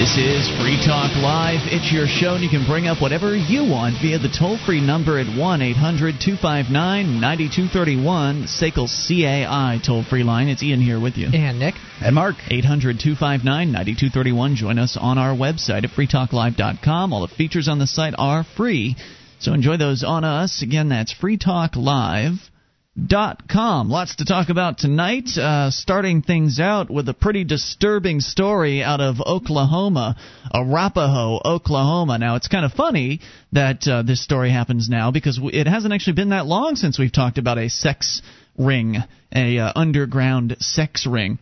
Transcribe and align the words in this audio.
This 0.00 0.16
is 0.16 0.48
Free 0.58 0.80
Talk 0.80 1.14
Live. 1.20 1.60
It's 1.68 1.92
your 1.92 2.06
show, 2.06 2.32
and 2.32 2.42
you 2.42 2.48
can 2.48 2.64
bring 2.66 2.86
up 2.86 3.02
whatever 3.02 3.36
you 3.36 3.68
want 3.68 4.00
via 4.00 4.18
the 4.18 4.30
toll 4.32 4.56
free 4.56 4.80
number 4.80 5.18
at 5.18 5.26
1 5.26 5.60
800 5.60 6.14
259 6.18 7.20
9231, 7.20 8.44
SACL 8.44 8.88
CAI 8.88 9.78
toll 9.84 10.02
free 10.02 10.22
line. 10.22 10.48
It's 10.48 10.62
Ian 10.62 10.80
here 10.80 10.98
with 10.98 11.18
you. 11.18 11.28
And 11.34 11.58
Nick. 11.58 11.74
And 12.00 12.14
Mark. 12.14 12.36
800 12.48 12.98
259 12.98 13.44
9231. 13.44 14.56
Join 14.56 14.78
us 14.78 14.96
on 14.98 15.18
our 15.18 15.36
website 15.36 15.84
at 15.84 15.90
freetalklive.com. 15.90 17.12
All 17.12 17.20
the 17.20 17.34
features 17.34 17.68
on 17.68 17.78
the 17.78 17.86
site 17.86 18.14
are 18.16 18.42
free, 18.56 18.96
so 19.38 19.52
enjoy 19.52 19.76
those 19.76 20.02
on 20.02 20.24
us. 20.24 20.62
Again, 20.62 20.88
that's 20.88 21.12
Free 21.12 21.36
Talk 21.36 21.76
Live 21.76 22.49
dot 23.06 23.48
com. 23.48 23.88
Lots 23.88 24.16
to 24.16 24.24
talk 24.24 24.48
about 24.48 24.78
tonight. 24.78 25.28
Uh, 25.36 25.70
starting 25.70 26.22
things 26.22 26.58
out 26.58 26.90
with 26.90 27.08
a 27.08 27.14
pretty 27.14 27.44
disturbing 27.44 28.20
story 28.20 28.82
out 28.82 29.00
of 29.00 29.20
Oklahoma, 29.20 30.16
Arapaho, 30.52 31.40
Oklahoma. 31.44 32.18
Now 32.18 32.36
it's 32.36 32.48
kind 32.48 32.64
of 32.64 32.72
funny 32.72 33.20
that 33.52 33.86
uh, 33.86 34.02
this 34.02 34.22
story 34.22 34.50
happens 34.50 34.88
now 34.88 35.10
because 35.10 35.40
it 35.42 35.66
hasn't 35.66 35.94
actually 35.94 36.14
been 36.14 36.30
that 36.30 36.46
long 36.46 36.76
since 36.76 36.98
we've 36.98 37.12
talked 37.12 37.38
about 37.38 37.58
a 37.58 37.68
sex 37.68 38.22
ring, 38.58 38.96
a 39.34 39.58
uh, 39.58 39.72
underground 39.76 40.56
sex 40.60 41.06
ring. 41.06 41.38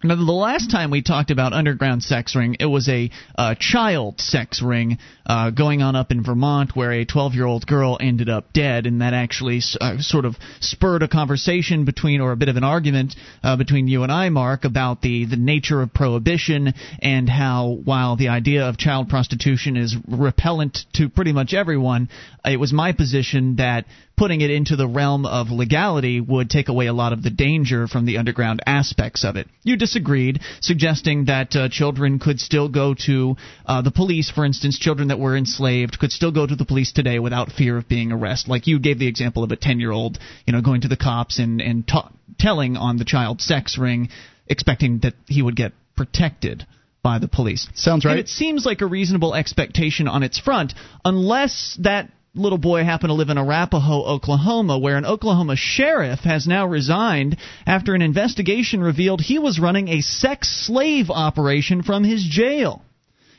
Now, 0.00 0.14
the 0.14 0.30
last 0.30 0.70
time 0.70 0.92
we 0.92 1.02
talked 1.02 1.32
about 1.32 1.52
underground 1.52 2.04
sex 2.04 2.36
ring, 2.36 2.56
it 2.60 2.66
was 2.66 2.88
a 2.88 3.10
uh, 3.36 3.56
child 3.58 4.20
sex 4.20 4.62
ring 4.62 4.98
uh, 5.26 5.50
going 5.50 5.82
on 5.82 5.96
up 5.96 6.12
in 6.12 6.22
Vermont, 6.22 6.76
where 6.76 6.92
a 6.92 7.04
12-year-old 7.04 7.66
girl 7.66 7.98
ended 8.00 8.28
up 8.28 8.52
dead, 8.52 8.86
and 8.86 9.00
that 9.00 9.12
actually 9.12 9.60
uh, 9.80 9.98
sort 9.98 10.24
of 10.24 10.36
spurred 10.60 11.02
a 11.02 11.08
conversation 11.08 11.84
between, 11.84 12.20
or 12.20 12.30
a 12.30 12.36
bit 12.36 12.48
of 12.48 12.56
an 12.56 12.62
argument 12.62 13.16
uh, 13.42 13.56
between 13.56 13.88
you 13.88 14.04
and 14.04 14.12
I, 14.12 14.28
Mark, 14.28 14.64
about 14.64 15.02
the 15.02 15.24
the 15.24 15.36
nature 15.36 15.82
of 15.82 15.92
prohibition 15.92 16.74
and 17.02 17.28
how, 17.28 17.80
while 17.84 18.14
the 18.14 18.28
idea 18.28 18.68
of 18.68 18.78
child 18.78 19.08
prostitution 19.08 19.76
is 19.76 19.96
repellent 20.06 20.78
to 20.92 21.08
pretty 21.08 21.32
much 21.32 21.54
everyone, 21.54 22.08
it 22.44 22.60
was 22.60 22.72
my 22.72 22.92
position 22.92 23.56
that 23.56 23.84
putting 24.18 24.40
it 24.40 24.50
into 24.50 24.76
the 24.76 24.88
realm 24.88 25.24
of 25.24 25.50
legality 25.50 26.20
would 26.20 26.50
take 26.50 26.68
away 26.68 26.86
a 26.88 26.92
lot 26.92 27.12
of 27.12 27.22
the 27.22 27.30
danger 27.30 27.86
from 27.86 28.04
the 28.04 28.18
underground 28.18 28.60
aspects 28.66 29.24
of 29.24 29.36
it. 29.36 29.46
You 29.62 29.76
disagreed, 29.76 30.40
suggesting 30.60 31.26
that 31.26 31.54
uh, 31.54 31.68
children 31.68 32.18
could 32.18 32.40
still 32.40 32.68
go 32.68 32.94
to 33.06 33.36
uh, 33.64 33.82
the 33.82 33.92
police, 33.92 34.30
for 34.30 34.44
instance, 34.44 34.78
children 34.78 35.08
that 35.08 35.20
were 35.20 35.36
enslaved 35.36 35.98
could 35.98 36.10
still 36.10 36.32
go 36.32 36.46
to 36.46 36.56
the 36.56 36.64
police 36.64 36.92
today 36.92 37.20
without 37.20 37.52
fear 37.52 37.78
of 37.78 37.88
being 37.88 38.10
arrested. 38.10 38.50
Like 38.50 38.66
you 38.66 38.80
gave 38.80 38.98
the 38.98 39.06
example 39.06 39.44
of 39.44 39.52
a 39.52 39.56
10 39.56 39.78
year 39.78 39.92
old, 39.92 40.18
you 40.46 40.52
know, 40.52 40.60
going 40.60 40.80
to 40.82 40.88
the 40.88 40.96
cops 40.96 41.38
and, 41.38 41.60
and 41.60 41.86
ta- 41.86 42.10
telling 42.38 42.76
on 42.76 42.96
the 42.96 43.04
child 43.04 43.40
sex 43.40 43.78
ring, 43.78 44.08
expecting 44.48 44.98
that 45.00 45.14
he 45.26 45.42
would 45.42 45.56
get 45.56 45.72
protected 45.96 46.66
by 47.02 47.18
the 47.18 47.28
police. 47.28 47.68
Sounds 47.74 48.04
right. 48.04 48.12
And 48.12 48.20
it 48.20 48.28
seems 48.28 48.66
like 48.66 48.80
a 48.80 48.86
reasonable 48.86 49.34
expectation 49.34 50.08
on 50.08 50.22
its 50.22 50.38
front, 50.38 50.74
unless 51.04 51.78
that 51.82 52.10
little 52.38 52.58
boy 52.58 52.84
happened 52.84 53.10
to 53.10 53.14
live 53.14 53.30
in 53.30 53.38
Arapaho, 53.38 54.04
Oklahoma, 54.04 54.78
where 54.78 54.96
an 54.96 55.04
Oklahoma 55.04 55.56
sheriff 55.56 56.20
has 56.20 56.46
now 56.46 56.66
resigned 56.66 57.36
after 57.66 57.94
an 57.94 58.02
investigation 58.02 58.80
revealed 58.80 59.20
he 59.20 59.38
was 59.38 59.58
running 59.58 59.88
a 59.88 60.00
sex 60.00 60.48
slave 60.48 61.10
operation 61.10 61.82
from 61.82 62.04
his 62.04 62.24
jail. 62.24 62.82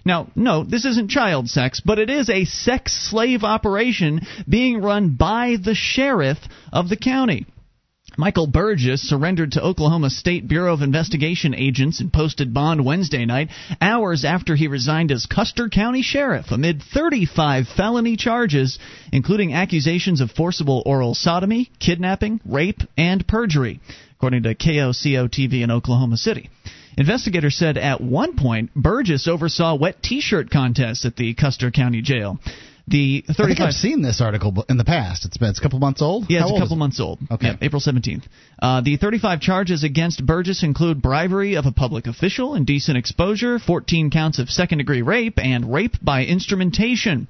Now, 0.05 0.27
no, 0.35 0.63
this 0.63 0.85
isn't 0.85 1.11
child 1.11 1.49
sex, 1.49 1.81
but 1.83 1.99
it 1.99 2.09
is 2.09 2.29
a 2.29 2.45
sex 2.45 2.93
slave 2.93 3.43
operation 3.43 4.21
being 4.47 4.81
run 4.81 5.15
by 5.15 5.57
the 5.61 5.75
sheriff 5.75 6.39
of 6.71 6.89
the 6.89 6.97
county. 6.97 7.45
Michael 8.19 8.47
Burgess 8.47 8.99
surrendered 9.01 9.53
to 9.53 9.63
Oklahoma 9.63 10.09
State 10.09 10.45
Bureau 10.45 10.73
of 10.73 10.81
Investigation 10.81 11.55
agents 11.55 12.01
and 12.01 12.11
posted 12.11 12.53
bond 12.53 12.83
Wednesday 12.83 13.25
night, 13.25 13.47
hours 13.79 14.25
after 14.25 14.57
he 14.57 14.67
resigned 14.67 15.09
as 15.09 15.25
Custer 15.25 15.69
County 15.69 16.01
Sheriff 16.01 16.51
amid 16.51 16.83
35 16.83 17.69
felony 17.69 18.17
charges, 18.17 18.77
including 19.13 19.53
accusations 19.53 20.19
of 20.19 20.31
forcible 20.31 20.83
oral 20.85 21.15
sodomy, 21.15 21.71
kidnapping, 21.79 22.41
rape, 22.43 22.81
and 22.97 23.25
perjury, 23.25 23.79
according 24.17 24.43
to 24.43 24.53
KOCO 24.53 25.29
TV 25.29 25.63
in 25.63 25.71
Oklahoma 25.71 26.17
City. 26.17 26.49
Investigators 26.97 27.55
said 27.55 27.77
at 27.77 28.01
one 28.01 28.35
point 28.35 28.75
Burgess 28.75 29.29
oversaw 29.29 29.75
wet 29.75 30.03
T-shirt 30.03 30.51
contests 30.51 31.05
at 31.05 31.15
the 31.15 31.33
Custer 31.35 31.71
County 31.71 32.01
Jail. 32.01 32.37
The 32.89 33.23
35 33.27 33.39
I 33.39 33.47
think 33.47 33.59
I've 33.59 33.73
seen 33.73 34.01
this 34.01 34.19
article 34.19 34.65
in 34.67 34.77
the 34.77 34.83
past. 34.83 35.25
It's 35.25 35.37
been 35.37 35.49
it's 35.49 35.59
a 35.59 35.61
couple 35.61 35.77
months 35.79 36.01
old. 36.01 36.25
Yeah, 36.27 36.41
it's 36.41 36.49
How 36.49 36.55
a 36.55 36.59
couple 36.59 36.75
it? 36.75 36.79
months 36.79 36.99
old. 36.99 37.19
Okay. 37.29 37.47
Yeah, 37.47 37.55
April 37.61 37.81
17th. 37.81 38.23
Uh, 38.61 38.81
the 38.81 38.97
35 38.97 39.41
charges 39.41 39.83
against 39.83 40.25
Burgess 40.25 40.63
include 40.63 41.01
bribery 41.01 41.55
of 41.55 41.65
a 41.67 41.71
public 41.71 42.07
official, 42.07 42.55
indecent 42.55 42.97
exposure, 42.97 43.59
14 43.59 44.09
counts 44.09 44.39
of 44.39 44.49
second 44.49 44.79
degree 44.79 45.03
rape, 45.03 45.37
and 45.37 45.71
rape 45.71 45.95
by 46.01 46.25
instrumentation. 46.25 47.27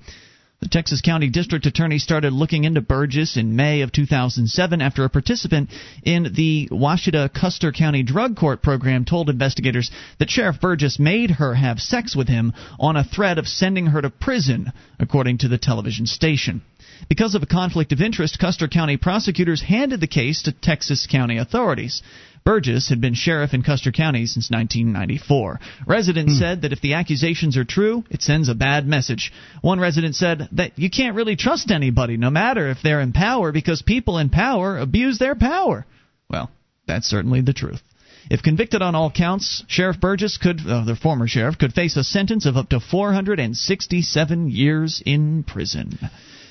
The 0.61 0.67
Texas 0.67 0.99
County 0.99 1.29
District 1.29 1.65
Attorney 1.65 1.99
started 1.99 2.33
looking 2.33 2.65
into 2.65 2.81
Burgess 2.81 3.37
in 3.37 3.55
May 3.55 3.79
of 3.79 3.93
2007 3.93 4.81
after 4.81 5.05
a 5.05 5.09
participant 5.09 5.69
in 6.03 6.33
the 6.35 6.67
Washita 6.69 7.33
Custer 7.33 7.71
County 7.71 8.03
Drug 8.03 8.35
Court 8.35 8.61
program 8.61 9.05
told 9.05 9.29
investigators 9.29 9.89
that 10.17 10.29
Sheriff 10.29 10.59
Burgess 10.59 10.99
made 10.99 11.31
her 11.31 11.53
have 11.53 11.79
sex 11.79 12.13
with 12.13 12.27
him 12.27 12.51
on 12.77 12.97
a 12.97 13.05
threat 13.05 13.37
of 13.37 13.47
sending 13.47 13.85
her 13.85 14.01
to 14.01 14.09
prison, 14.09 14.73
according 14.99 15.37
to 15.37 15.47
the 15.47 15.57
television 15.57 16.05
station. 16.05 16.61
Because 17.07 17.35
of 17.35 17.43
a 17.43 17.45
conflict 17.45 17.93
of 17.93 18.01
interest, 18.01 18.37
Custer 18.37 18.67
County 18.67 18.97
prosecutors 18.97 19.61
handed 19.61 20.01
the 20.01 20.07
case 20.07 20.41
to 20.41 20.51
Texas 20.51 21.07
County 21.09 21.37
authorities. 21.37 22.01
Burgess 22.49 22.89
had 22.89 22.99
been 22.99 23.13
sheriff 23.13 23.53
in 23.53 23.61
Custer 23.61 23.91
County 23.91 24.25
since 24.25 24.49
1994. 24.49 25.59
Residents 25.85 26.39
said 26.39 26.63
that 26.63 26.73
if 26.73 26.81
the 26.81 26.95
accusations 26.95 27.55
are 27.57 27.63
true, 27.63 28.03
it 28.09 28.23
sends 28.23 28.49
a 28.49 28.55
bad 28.55 28.87
message. 28.87 29.31
One 29.61 29.79
resident 29.79 30.15
said 30.15 30.49
that 30.53 30.79
you 30.79 30.89
can't 30.89 31.15
really 31.15 31.35
trust 31.35 31.69
anybody, 31.69 32.17
no 32.17 32.31
matter 32.31 32.67
if 32.67 32.79
they're 32.81 33.01
in 33.01 33.13
power, 33.13 33.51
because 33.51 33.83
people 33.83 34.17
in 34.17 34.31
power 34.31 34.79
abuse 34.79 35.19
their 35.19 35.35
power. 35.35 35.85
Well, 36.27 36.49
that's 36.87 37.05
certainly 37.05 37.41
the 37.41 37.53
truth. 37.53 37.83
If 38.31 38.41
convicted 38.41 38.81
on 38.81 38.95
all 38.95 39.11
counts, 39.11 39.63
Sheriff 39.67 39.99
Burgess 39.99 40.37
could, 40.37 40.59
uh, 40.67 40.85
the 40.85 40.95
former 40.95 41.27
sheriff, 41.27 41.59
could 41.59 41.73
face 41.73 41.97
a 41.97 42.03
sentence 42.03 42.47
of 42.47 42.57
up 42.57 42.69
to 42.69 42.79
467 42.79 44.49
years 44.49 45.03
in 45.05 45.43
prison. 45.43 45.99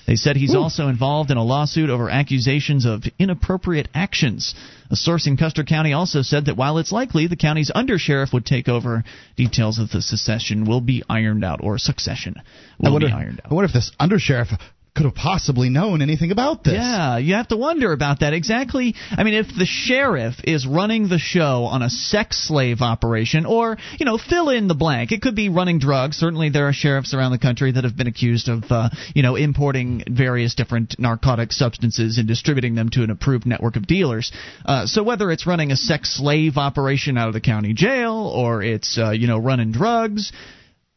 They 0.08 0.16
said 0.16 0.36
he's 0.36 0.54
also 0.54 0.88
involved 0.88 1.30
in 1.30 1.36
a 1.36 1.44
lawsuit 1.44 1.91
over 1.91 2.08
accusations 2.08 2.86
of 2.86 3.04
inappropriate 3.19 3.88
actions. 3.92 4.54
A 4.91 4.96
source 4.96 5.26
in 5.26 5.36
Custer 5.36 5.64
County 5.64 5.92
also 5.92 6.22
said 6.22 6.46
that 6.46 6.56
while 6.56 6.78
it's 6.78 6.91
likely 6.91 7.26
the 7.26 7.36
county's 7.36 7.70
undersheriff 7.70 8.32
would 8.32 8.46
take 8.46 8.70
over, 8.70 9.04
details 9.36 9.78
of 9.78 9.91
the 9.91 10.00
secession 10.00 10.64
will 10.64 10.80
be 10.80 11.02
ironed 11.10 11.44
out, 11.44 11.60
or 11.62 11.76
succession 11.76 12.36
will 12.78 12.98
be 12.98 13.12
ironed 13.12 13.42
out. 13.44 13.52
I 13.52 13.54
wonder 13.54 13.66
if 13.66 13.74
this 13.74 13.92
undersheriff 14.00 14.58
could 14.98 15.06
have 15.06 15.14
possibly 15.14 15.69
known 15.69 16.03
anything 16.03 16.32
about 16.32 16.64
this. 16.64 16.75
Yeah, 16.75 17.19
you 17.19 17.34
have 17.34 17.47
to 17.48 17.56
wonder 17.56 17.92
about 17.92 18.20
that. 18.20 18.32
Exactly. 18.32 18.97
I 19.12 19.22
mean, 19.22 19.34
if 19.34 19.47
the 19.47 19.64
sheriff 19.64 20.34
is 20.42 20.66
running 20.66 21.09
the 21.09 21.20
show 21.20 21.64
on 21.64 21.82
a 21.82 21.88
sex 21.88 22.48
slave 22.48 22.81
operation, 22.81 23.47
or, 23.47 23.78
you 24.00 24.04
know, 24.04 24.19
fill 24.19 24.50
in 24.50 24.66
the 24.66 24.75
blank, 24.75 25.12
it 25.12 25.22
could 25.22 25.37
be 25.37 25.50
running 25.50 25.78
drugs. 25.78 26.16
Certainly, 26.16 26.50
there 26.50 26.66
are 26.66 26.72
sheriffs 26.72 27.14
around 27.14 27.31
the 27.31 27.38
country 27.38 27.70
that 27.70 27.84
have 27.84 27.97
been 27.97 28.08
accused 28.08 28.48
of, 28.48 28.64
uh, 28.70 28.91
you 29.14 29.22
know, 29.22 29.37
importing 29.37 30.03
various 30.10 30.56
different 30.56 30.97
narcotic 30.98 31.53
substances 31.53 32.19
and 32.19 32.26
distributing 32.26 32.75
them 32.75 32.88
to 32.91 33.04
an 33.04 33.10
approved 33.10 33.47
network 33.47 33.76
of 33.76 33.87
dealers. 33.87 34.32
Uh, 34.66 34.84
so, 34.87 35.04
whether 35.04 35.31
it's 35.31 35.47
running 35.47 35.70
a 35.70 35.76
sex 35.76 36.16
slave 36.16 36.56
operation 36.56 37.16
out 37.16 37.28
of 37.28 37.34
the 37.34 37.41
county 37.41 37.72
jail, 37.72 38.32
or 38.34 38.64
it's, 38.64 38.98
uh, 38.98 39.12
you 39.12 39.28
know, 39.28 39.38
running 39.38 39.70
drugs, 39.70 40.32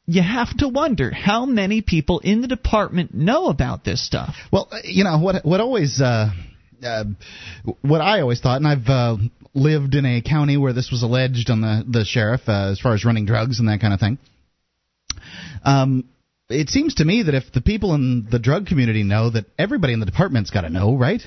you 0.08 0.22
have 0.22 0.56
to 0.58 0.68
wonder 0.68 1.12
how 1.12 1.46
many 1.46 1.82
people 1.82 2.20
in 2.20 2.42
the 2.42 2.48
department 2.48 3.14
know 3.14 3.48
about 3.48 3.84
this 3.84 4.06
stuff. 4.06 4.36
Well, 4.52 4.68
uh, 4.72 4.78
you 4.84 5.04
know 5.04 5.20
what? 5.20 5.46
What 5.46 5.62
always, 5.62 6.02
uh, 6.02 6.32
uh, 6.84 7.04
what 7.82 8.02
I 8.02 8.22
always 8.22 8.42
thought, 8.42 8.58
and 8.58 8.68
I've 8.68 8.88
uh, 8.88 9.18
lived 9.54 9.96
in 9.96 10.06
a 10.06 10.22
county 10.22 10.58
where 10.58 10.74
this 10.74 10.92
was 10.92 11.04
alleged 11.04 11.50
on 11.50 11.62
the 11.62 11.84
the 11.88 12.06
sheriff 12.06 12.42
uh, 12.48 12.72
as 12.72 12.80
far 12.80 12.94
as 12.94 13.06
running 13.06 13.26
drugs 13.26 13.60
and 13.60 13.70
that 13.70 13.80
kind 13.82 13.94
of 13.94 14.00
thing. 14.00 14.18
Um, 15.64 16.06
it 16.50 16.70
seems 16.70 16.96
to 16.96 17.06
me 17.06 17.24
that 17.24 17.36
if 17.36 17.52
the 17.54 17.62
people 17.62 17.94
in 17.94 18.28
the 18.30 18.40
drug 18.40 18.66
community 18.66 19.04
know, 19.04 19.30
that 19.30 19.46
everybody 19.58 19.94
in 19.94 20.00
the 20.00 20.06
department's 20.06 20.50
got 20.50 20.62
to 20.62 20.70
know, 20.70 20.96
right? 20.96 21.22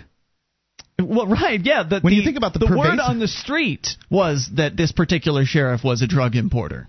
Well, 1.01 1.27
right, 1.27 1.61
yeah. 1.63 1.83
The, 1.83 2.01
When 2.01 2.13
you 2.13 2.23
think 2.23 2.37
about 2.37 2.53
the 2.53 2.61
the 2.61 2.77
word 2.77 3.01
on 3.01 3.19
the 3.19 3.29
street 3.29 3.89
was 4.11 4.49
that 4.57 4.77
this 4.77 4.93
particular 4.93 5.45
sheriff 5.45 5.83
was 5.83 6.03
a 6.03 6.07
drug 6.07 6.37
importer. 6.37 6.89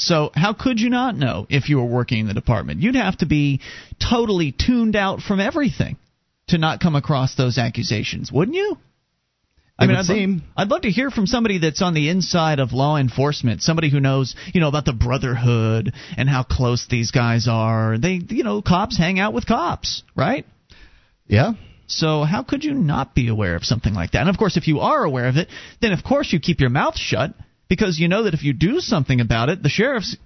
So 0.00 0.30
how 0.34 0.54
could 0.54 0.80
you 0.80 0.88
not 0.88 1.14
know 1.14 1.46
if 1.50 1.68
you 1.68 1.76
were 1.76 1.84
working 1.84 2.20
in 2.20 2.26
the 2.26 2.34
department? 2.34 2.80
You'd 2.80 2.94
have 2.94 3.18
to 3.18 3.26
be 3.26 3.60
totally 4.00 4.50
tuned 4.52 4.96
out 4.96 5.20
from 5.20 5.40
everything 5.40 5.98
to 6.48 6.58
not 6.58 6.80
come 6.80 6.96
across 6.96 7.34
those 7.34 7.58
accusations, 7.58 8.32
wouldn't 8.32 8.56
you? 8.56 8.78
I 9.78 9.86
mean, 9.86 9.96
I'd, 9.96 10.08
lo- 10.08 10.40
I'd 10.56 10.68
love 10.68 10.82
to 10.82 10.90
hear 10.90 11.10
from 11.10 11.26
somebody 11.26 11.58
that's 11.58 11.80
on 11.80 11.94
the 11.94 12.10
inside 12.10 12.60
of 12.60 12.72
law 12.72 12.96
enforcement, 12.96 13.62
somebody 13.62 13.90
who 13.90 14.00
knows, 14.00 14.36
you 14.52 14.60
know, 14.60 14.68
about 14.68 14.84
the 14.84 14.92
brotherhood 14.92 15.92
and 16.18 16.28
how 16.28 16.42
close 16.42 16.86
these 16.90 17.12
guys 17.12 17.46
are. 17.48 17.96
They, 17.96 18.20
you 18.28 18.44
know, 18.44 18.60
cops 18.60 18.98
hang 18.98 19.18
out 19.18 19.32
with 19.32 19.46
cops, 19.46 20.02
right? 20.14 20.44
Yeah. 21.26 21.52
So 21.86 22.24
how 22.24 22.42
could 22.42 22.62
you 22.62 22.74
not 22.74 23.14
be 23.14 23.28
aware 23.28 23.56
of 23.56 23.64
something 23.64 23.94
like 23.94 24.12
that? 24.12 24.20
And 24.20 24.28
of 24.28 24.36
course, 24.38 24.56
if 24.56 24.68
you 24.68 24.80
are 24.80 25.02
aware 25.02 25.28
of 25.28 25.36
it, 25.36 25.48
then 25.80 25.92
of 25.92 26.04
course 26.04 26.32
you 26.32 26.40
keep 26.40 26.60
your 26.60 26.70
mouth 26.70 26.96
shut 26.96 27.34
because 27.70 27.98
you 27.98 28.08
know 28.08 28.24
that 28.24 28.34
if 28.34 28.42
you 28.42 28.52
do 28.52 28.80
something 28.80 29.20
about 29.20 29.48
it, 29.48 29.62
the 29.62 29.70
sheriff's 29.70 30.16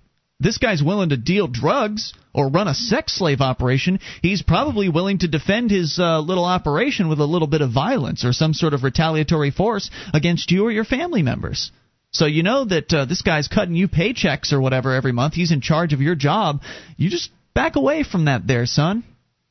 this 0.41 0.59
guy's 0.59 0.83
willing 0.83 1.11
to 1.11 1.17
deal 1.17 1.47
drugs 1.47 2.13
or 2.33 2.49
run 2.49 2.67
a 2.67 2.75
sex 2.75 3.17
slave 3.17 3.41
operation, 3.41 4.01
he's 4.21 4.43
probably 4.43 4.89
willing 4.89 5.19
to 5.19 5.29
defend 5.29 5.71
his 5.71 5.97
uh, 6.01 6.19
little 6.19 6.45
operation 6.45 7.09
with 7.09 7.21
a 7.21 7.25
little 7.25 7.47
bit 7.47 7.61
of 7.61 7.71
violence 7.71 8.25
or 8.25 8.33
some 8.33 8.53
sort 8.53 8.75
of 8.75 8.83
retaliatory 8.83 9.53
force 9.53 9.91
against 10.13 10.51
you 10.51 10.65
or 10.65 10.73
your 10.73 10.85
family 10.85 11.23
members. 11.23 11.71
So 12.11 12.27
you 12.27 12.43
know 12.43 12.65
that 12.65 12.93
uh, 12.93 13.05
this 13.05 13.23
guy's 13.23 13.47
cutting 13.47 13.77
you 13.77 13.87
paychecks 13.87 14.53
or 14.53 14.61
whatever 14.61 14.95
every 14.95 15.13
month. 15.13 15.35
He's 15.35 15.53
in 15.53 15.61
charge 15.61 15.93
of 15.93 16.01
your 16.01 16.17
job. 16.17 16.63
You 16.97 17.11
just 17.11 17.31
back 17.55 17.77
away 17.77 18.03
from 18.03 18.25
that, 18.25 18.47
there, 18.47 18.67
son. 18.67 19.05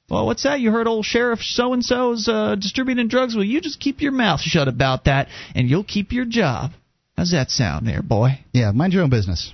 Well, 0.10 0.26
what's 0.26 0.44
that? 0.44 0.60
You 0.60 0.72
heard 0.72 0.88
old 0.88 1.06
Sheriff 1.06 1.40
so 1.42 1.74
and 1.74 1.84
so's 1.84 2.28
uh, 2.28 2.56
distributing 2.56 3.08
drugs? 3.08 3.36
Well, 3.36 3.46
you 3.46 3.62
just 3.62 3.80
keep 3.80 4.02
your 4.02 4.12
mouth 4.12 4.42
shut 4.42 4.68
about 4.68 5.06
that, 5.06 5.30
and 5.56 5.70
you'll 5.70 5.86
keep 5.86 6.12
your 6.12 6.26
job. 6.26 6.72
How's 7.18 7.32
that 7.32 7.52
sound, 7.52 7.88
there, 7.88 8.02
boy? 8.02 8.40
Yeah, 8.54 8.72
mind 8.72 8.94
your 8.94 9.04
own 9.04 9.10
business. 9.10 9.54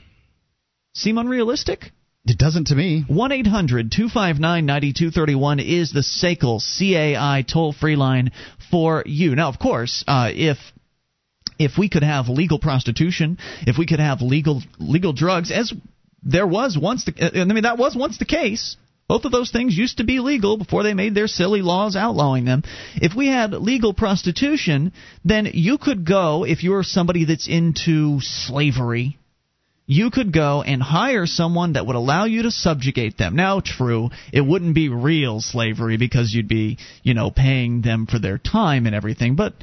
Seem 0.94 1.18
unrealistic? 1.18 1.92
It 2.26 2.38
doesn't 2.38 2.68
to 2.68 2.76
me. 2.76 3.06
1 3.08 3.32
800 3.32 3.92
259 3.92 4.66
9231 4.66 5.60
is 5.60 5.92
the 5.92 6.02
SACL 6.02 6.60
CAI 6.62 7.44
toll 7.44 7.74
free 7.74 7.96
line 7.96 8.32
for 8.70 9.04
you. 9.06 9.36
Now, 9.36 9.50
of 9.50 9.58
course, 9.58 10.04
uh, 10.08 10.30
if 10.34 10.58
if 11.58 11.78
we 11.78 11.90
could 11.90 12.04
have 12.04 12.30
legal 12.30 12.60
prostitution, 12.60 13.38
if 13.68 13.78
we 13.78 13.86
could 13.86 14.00
have 14.00 14.22
legal 14.22 14.62
legal 14.80 15.14
drugs, 15.14 15.52
as 15.52 15.74
there 16.24 16.48
was 16.48 16.78
once, 16.78 17.06
the, 17.06 17.42
I 17.42 17.46
mean 17.46 17.64
that 17.64 17.78
was 17.78 17.96
once 17.96 18.18
the 18.18 18.26
case. 18.26 18.78
Both 19.10 19.26
of 19.26 19.34
those 19.34 19.52
things 19.52 19.78
used 19.78 19.98
to 19.98 20.06
be 20.06 20.20
legal 20.20 20.56
before 20.56 20.84
they 20.84 20.94
made 20.94 21.16
their 21.16 21.28
silly 21.28 21.62
laws 21.62 21.98
outlawing 21.98 22.46
them. 22.46 22.64
If 22.96 23.16
we 23.16 23.28
had 23.28 23.54
legal 23.54 23.94
prostitution, 23.94 24.94
then 25.26 25.50
you 25.54 25.78
could 25.78 26.06
go 26.06 26.46
if 26.46 26.64
you're 26.64 26.84
somebody 26.84 27.26
that's 27.26 27.48
into 27.48 28.20
slavery 28.22 29.18
you 29.92 30.12
could 30.12 30.32
go 30.32 30.62
and 30.62 30.84
hire 30.84 31.26
someone 31.26 31.74
that 31.74 31.88
would 31.88 31.96
allow 31.96 32.26
you 32.26 32.44
to 32.44 32.52
subjugate 32.52 33.18
them. 33.18 33.36
Now, 33.36 33.60
true, 33.60 34.12
it 34.32 34.42
wouldn't 34.42 34.76
be 34.76 34.88
real 34.88 35.42
slavery 35.42 35.98
because 35.98 36.32
you'd 36.32 36.48
be, 36.48 36.78
you 37.02 37.16
know, 37.16 37.32
paying 37.32 37.82
them 37.82 38.06
for 38.06 38.20
their 38.20 38.38
time 38.38 38.86
and 38.86 38.94
everything, 38.94 39.36
but 39.36 39.56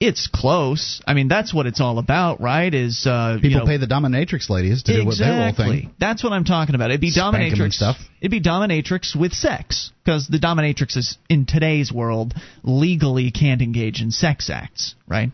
it's 0.00 0.26
close. 0.26 1.00
I 1.06 1.14
mean, 1.14 1.28
that's 1.28 1.54
what 1.54 1.66
it's 1.66 1.80
all 1.80 1.98
about, 1.98 2.40
right? 2.40 2.72
Is 2.72 3.06
uh, 3.06 3.36
people 3.36 3.50
you 3.50 3.56
know, 3.58 3.66
pay 3.66 3.76
the 3.78 3.86
dominatrix 3.86 4.50
ladies 4.50 4.82
to 4.84 4.92
do 4.92 5.06
what 5.06 5.18
their 5.18 5.30
role 5.46 5.54
thing? 5.54 5.94
That's 5.98 6.22
what 6.22 6.32
I'm 6.32 6.44
talking 6.44 6.74
about. 6.74 6.90
It'd 6.90 7.00
be 7.00 7.10
Spank 7.10 7.54
dominatrix 7.54 7.72
stuff. 7.74 7.96
It'd 8.20 8.30
be 8.30 8.40
dominatrix 8.40 9.18
with 9.18 9.32
sex 9.32 9.92
because 10.04 10.26
the 10.28 10.38
dominatrix 10.38 10.96
is 10.96 11.16
in 11.28 11.46
today's 11.46 11.92
world 11.92 12.34
legally 12.62 13.30
can't 13.30 13.62
engage 13.62 14.00
in 14.02 14.10
sex 14.10 14.50
acts, 14.50 14.94
right? 15.06 15.30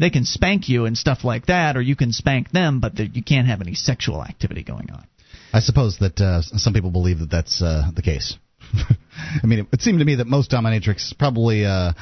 They 0.00 0.10
can 0.10 0.24
spank 0.24 0.68
you 0.68 0.84
and 0.86 0.98
stuff 0.98 1.22
like 1.22 1.46
that, 1.46 1.76
or 1.76 1.80
you 1.82 1.94
can 1.94 2.12
spank 2.12 2.50
them, 2.50 2.80
but 2.80 2.96
there- 2.96 3.06
you 3.06 3.22
can't 3.22 3.46
have 3.46 3.60
any 3.60 3.74
sexual 3.74 4.22
activity 4.22 4.62
going 4.64 4.90
on. 4.90 5.06
I 5.52 5.60
suppose 5.60 5.98
that 5.98 6.20
uh, 6.20 6.42
some 6.42 6.72
people 6.72 6.90
believe 6.90 7.20
that 7.20 7.30
that's 7.30 7.62
uh, 7.62 7.90
the 7.94 8.02
case. 8.02 8.36
I 9.42 9.46
mean, 9.46 9.60
it, 9.60 9.66
it 9.72 9.82
seemed 9.82 9.98
to 9.98 10.04
me 10.04 10.16
that 10.16 10.26
most 10.26 10.50
dominatrix 10.50 11.16
probably 11.18 11.66
uh, 11.66 11.92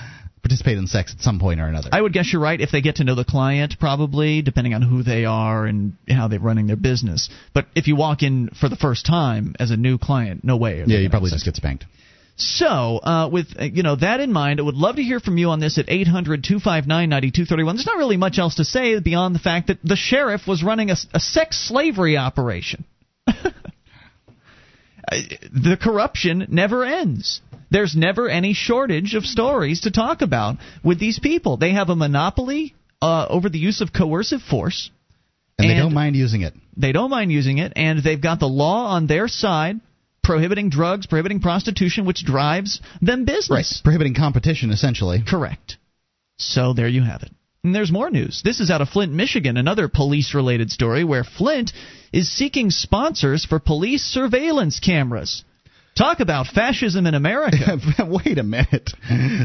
participate 0.43 0.79
in 0.79 0.87
sex 0.87 1.15
at 1.15 1.23
some 1.23 1.39
point 1.39 1.61
or 1.61 1.67
another. 1.67 1.91
I 1.93 2.01
would 2.01 2.13
guess 2.13 2.33
you're 2.33 2.43
right 2.43 2.61
if 2.61 2.71
they 2.71 2.81
get 2.81 2.97
to 2.97 3.05
know 3.05 3.15
the 3.15 3.25
client, 3.25 3.77
probably, 3.79 4.43
depending 4.43 4.75
on 4.75 4.83
who 4.83 5.03
they 5.03 5.25
are 5.25 5.67
and 5.67 5.95
how 6.09 6.29
they're 6.29 6.41
running 6.41 6.67
their 6.67 6.77
business. 6.77 7.29
But 7.55 7.67
if 7.75 7.87
you 7.89 7.97
walk 7.97 8.23
in 8.23 8.49
for 8.49 8.69
the 8.69 8.77
first 8.77 9.07
time 9.07 9.55
as 9.59 9.71
a 9.71 9.77
new 9.77 9.99
client, 9.99 10.45
no 10.45 10.57
way. 10.57 10.83
yeah, 10.87 10.99
you 10.99 11.11
probably 11.11 11.31
just 11.31 11.45
get 11.45 11.57
spanked. 11.57 11.85
So, 12.37 12.99
uh, 13.03 13.29
with 13.31 13.49
uh, 13.61 13.65
you 13.65 13.83
know 13.83 13.97
that 13.97 14.21
in 14.21 14.33
mind, 14.33 14.61
I 14.61 14.63
would 14.63 14.75
love 14.75 14.97
to 14.97 15.03
hear 15.03 15.21
from 15.21 15.37
you 15.37 15.51
on 15.51 15.61
this 15.61 15.77
at 15.77 15.89
800-259-9231. 15.89 17.47
There's 17.47 17.85
not 17.85 17.99
really 17.99 18.17
much 18.17 18.39
else 18.39 18.55
to 18.55 18.65
say 18.65 18.99
beyond 18.99 19.35
the 19.35 19.41
fact 19.41 19.67
that 19.67 19.79
the 19.85 19.97
sheriff 19.97 20.47
was 20.47 20.63
running 20.63 20.91
a, 20.91 20.97
a 21.13 21.21
sex 21.21 21.69
slavery 21.69 22.17
operation. 22.17 22.85
The 25.11 25.77
corruption 25.81 26.47
never 26.49 26.85
ends. 26.85 27.41
There's 27.71 27.95
never 27.97 28.29
any 28.29 28.53
shortage 28.53 29.15
of 29.15 29.25
stories 29.25 29.83
to 29.83 29.91
talk 29.91 30.23
about 30.23 30.57
with 30.85 30.99
these 30.99 31.19
people. 31.19 31.57
They 31.57 31.73
have 31.73 31.89
a 31.89 31.97
monopoly 31.97 32.75
uh, 33.03 33.27
over 33.29 33.49
the 33.49 33.59
use 33.59 33.81
of 33.81 33.93
coercive 33.93 34.43
force. 34.43 34.91
And, 35.59 35.69
they 35.69 35.75
don't 35.75 35.95
mind 35.95 36.17
using 36.17 36.43
it. 36.43 36.55
They 36.77 36.93
don't 36.93 37.11
mind 37.11 37.31
using 37.31 37.59
it, 37.59 37.73
and 37.77 38.03
they've 38.03 38.21
got 38.21 38.41
the 38.41 38.49
law 38.49 38.87
on 38.87 39.07
their 39.07 39.29
side, 39.29 39.81
prohibiting 40.23 40.71
drugs, 40.71 41.07
prohibiting 41.07 41.41
prostitution, 41.41 42.07
which 42.07 42.25
drives 42.25 42.81
them 43.03 43.25
business. 43.25 43.81
Prohibiting 43.85 44.15
competition, 44.15 44.71
essentially. 44.71 45.23
Correct. 45.27 45.77
So 46.39 46.73
there 46.73 46.89
you 46.89 47.03
have 47.03 47.23
it. 47.23 47.31
And 47.63 47.75
there's 47.75 47.93
more 47.93 48.11
news. 48.11 48.41
This 48.43 48.59
is 48.59 48.71
out 48.71 48.81
of 48.81 48.89
Flint, 48.89 49.13
Michigan, 49.13 49.59
another 49.59 49.87
police 49.87 50.35
related 50.35 50.71
story 50.71 51.05
where 51.05 51.25
Flint 51.25 51.73
is 52.11 52.27
seeking 52.27 52.71
sponsors 52.71 53.45
for 53.45 53.59
police 53.59 54.03
surveillance 54.03 54.81
cameras. 54.81 55.45
Talk 56.01 56.21
about 56.21 56.47
fascism 56.47 57.07
in 57.07 57.15
America. 57.15 57.77
Wait 58.25 58.39
a 58.39 58.43
minute. 58.43 58.91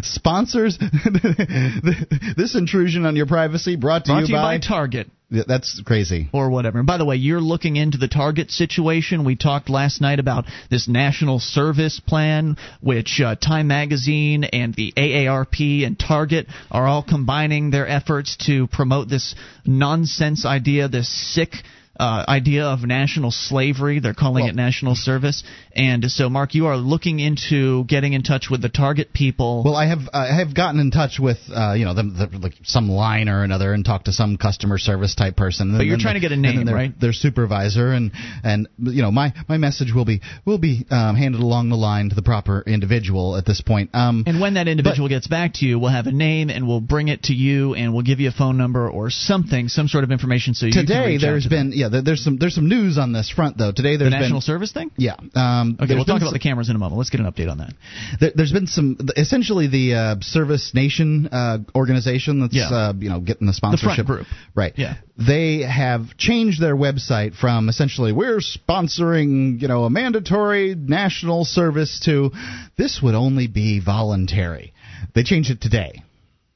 Sponsors? 0.03 0.77
this 2.37 2.55
intrusion 2.55 3.05
on 3.05 3.17
your 3.17 3.25
privacy 3.25 3.75
brought 3.75 4.05
to, 4.05 4.13
Brought 4.13 4.21
you, 4.21 4.27
to 4.27 4.31
you 4.31 4.37
by 4.37 4.57
by. 4.59 4.65
Target 4.65 5.11
That's 5.29 5.81
crazy. 5.85 6.29
or 6.31 6.49
whatever. 6.49 6.77
And 6.77 6.87
by 6.87 6.97
the 6.97 7.03
way, 7.03 7.17
you're 7.17 7.41
looking 7.41 7.75
into 7.75 7.97
the 7.97 8.07
Target 8.07 8.51
situation. 8.51 9.25
We 9.25 9.35
talked 9.35 9.69
last 9.69 9.99
night 9.99 10.19
about 10.19 10.45
this 10.69 10.87
national 10.87 11.39
service 11.39 11.99
plan, 11.99 12.55
which 12.79 13.19
uh, 13.19 13.35
Time 13.35 13.67
Magazine 13.67 14.45
and 14.45 14.73
the 14.73 14.93
AARP 14.95 15.85
and 15.85 15.99
Target 15.99 16.47
are 16.71 16.87
all 16.87 17.03
combining 17.03 17.69
their 17.69 17.85
efforts 17.85 18.37
to 18.47 18.67
promote 18.67 19.09
this 19.09 19.35
nonsense 19.65 20.45
idea, 20.45 20.87
this 20.87 21.09
sick. 21.33 21.51
Uh, 21.97 22.25
idea 22.27 22.65
of 22.65 22.83
national 22.83 23.31
slavery. 23.31 23.99
They're 23.99 24.13
calling 24.13 24.43
Well- 24.43 24.49
it 24.49 24.55
national 24.55 24.95
service. 24.95 25.43
And 25.73 26.11
so, 26.11 26.29
Mark, 26.29 26.53
you 26.53 26.67
are 26.67 26.75
looking 26.75 27.19
into 27.19 27.85
getting 27.85 28.13
in 28.13 28.21
touch 28.21 28.49
with 28.49 28.61
the 28.61 28.69
Target 28.69 29.13
people. 29.13 29.63
Well, 29.63 29.75
I 29.75 29.87
have 29.87 30.09
I 30.13 30.25
have 30.35 30.53
gotten 30.53 30.79
in 30.81 30.91
touch 30.91 31.19
with 31.19 31.37
uh, 31.53 31.73
you 31.73 31.85
know 31.85 31.93
them 31.93 32.15
the, 32.17 32.37
like 32.37 32.55
some 32.63 32.89
line 32.89 33.29
or 33.29 33.43
another 33.43 33.73
and 33.73 33.85
talked 33.85 34.05
to 34.05 34.11
some 34.13 34.37
customer 34.37 34.77
service 34.77 35.15
type 35.15 35.37
person. 35.37 35.71
But 35.71 35.81
And 35.81 35.87
you're 35.87 35.97
trying 35.97 36.15
the- 36.15 36.21
to 36.21 36.27
get 36.27 36.31
a 36.33 36.37
name, 36.39 36.65
their, 36.65 36.75
right? 36.75 36.99
Their 36.99 37.13
supervisor 37.13 37.91
and 37.93 38.11
and 38.43 38.67
you 38.79 39.01
know 39.01 39.11
my 39.11 39.33
my 39.47 39.57
message 39.57 39.93
will 39.93 40.05
be 40.05 40.21
will 40.43 40.57
be 40.57 40.85
um, 40.91 41.15
handed 41.15 41.39
along 41.41 41.69
the 41.69 41.77
line 41.77 42.09
to 42.09 42.15
the 42.15 42.21
proper 42.21 42.61
individual 42.67 43.37
at 43.37 43.45
this 43.45 43.61
point. 43.61 43.89
Um, 43.93 44.23
And 44.27 44.41
when 44.41 44.55
that 44.55 44.67
individual 44.67 45.07
gets 45.07 45.27
back 45.27 45.53
to 45.55 45.65
you, 45.65 45.79
we'll 45.79 45.91
have 45.91 46.07
a 46.07 46.11
name 46.11 46.49
and 46.49 46.67
we'll 46.67 46.81
bring 46.81 47.07
it 47.07 47.23
to 47.23 47.33
you 47.33 47.73
and 47.73 47.93
we'll 47.93 48.03
give 48.03 48.19
you 48.19 48.27
a 48.27 48.33
phone 48.33 48.57
number 48.57 48.89
or 48.89 49.09
something, 49.09 49.69
some 49.69 49.87
sort 49.87 50.03
of 50.03 50.11
information 50.11 50.53
so 50.53 50.65
you 50.65 50.73
can 50.73 50.85
today 50.85 51.17
there's 51.17 51.47
been 51.47 51.69
them. 51.69 51.79
Yeah 51.91 52.01
there's 52.03 52.23
some 52.23 52.37
there's 52.37 52.55
some 52.55 52.67
news 52.69 52.97
on 52.97 53.13
this 53.13 53.29
front 53.29 53.57
though. 53.57 53.71
Today 53.71 53.93
the 53.97 54.05
there's 54.05 54.11
national 54.11 54.39
been 54.39 54.41
service 54.41 54.71
thing. 54.71 54.91
yeah 54.97 55.15
um, 55.35 55.77
Okay, 55.81 55.95
we'll 55.95 56.05
talk 56.05 56.17
about 56.17 56.27
some- 56.27 56.33
the 56.33 56.39
cameras 56.39 56.69
in 56.69 56.75
a 56.75 56.79
moment. 56.79 56.97
Let's 56.97 57.09
get 57.09 57.19
an 57.21 57.31
update 57.31 57.49
on 57.49 57.57
that. 57.59 57.73
There, 58.19 58.31
there's 58.35 58.51
been 58.51 58.67
some 58.67 58.97
essentially 59.15 59.67
the 59.67 59.93
uh, 59.95 60.15
Service 60.21 60.71
Nation 60.73 61.27
uh, 61.31 61.59
organization 61.75 62.41
that's 62.41 62.55
Yeah. 62.55 62.69
uh, 62.69 62.93
you 62.97 63.09
know 63.09 63.19
getting 63.19 63.47
the 63.47 63.53
sponsorship 63.53 64.05
the 64.07 64.13
group. 64.13 64.27
right 64.55 64.73
Yeah. 64.77 64.95
they 65.17 65.59
have 65.61 66.15
changed 66.17 66.61
their 66.61 66.75
website 66.75 67.35
from 67.35 67.69
essentially 67.69 68.11
we're 68.11 68.39
sponsoring 68.39 69.61
you 69.61 69.67
know 69.67 69.85
a 69.85 69.89
mandatory 69.89 70.75
national 70.75 71.45
service 71.45 71.99
to 72.05 72.31
this 72.77 72.99
would 73.01 73.15
only 73.15 73.47
be 73.47 73.79
voluntary 73.79 74.73
they 75.13 75.23
changed 75.23 75.49
it 75.51 75.61
today 75.61 76.01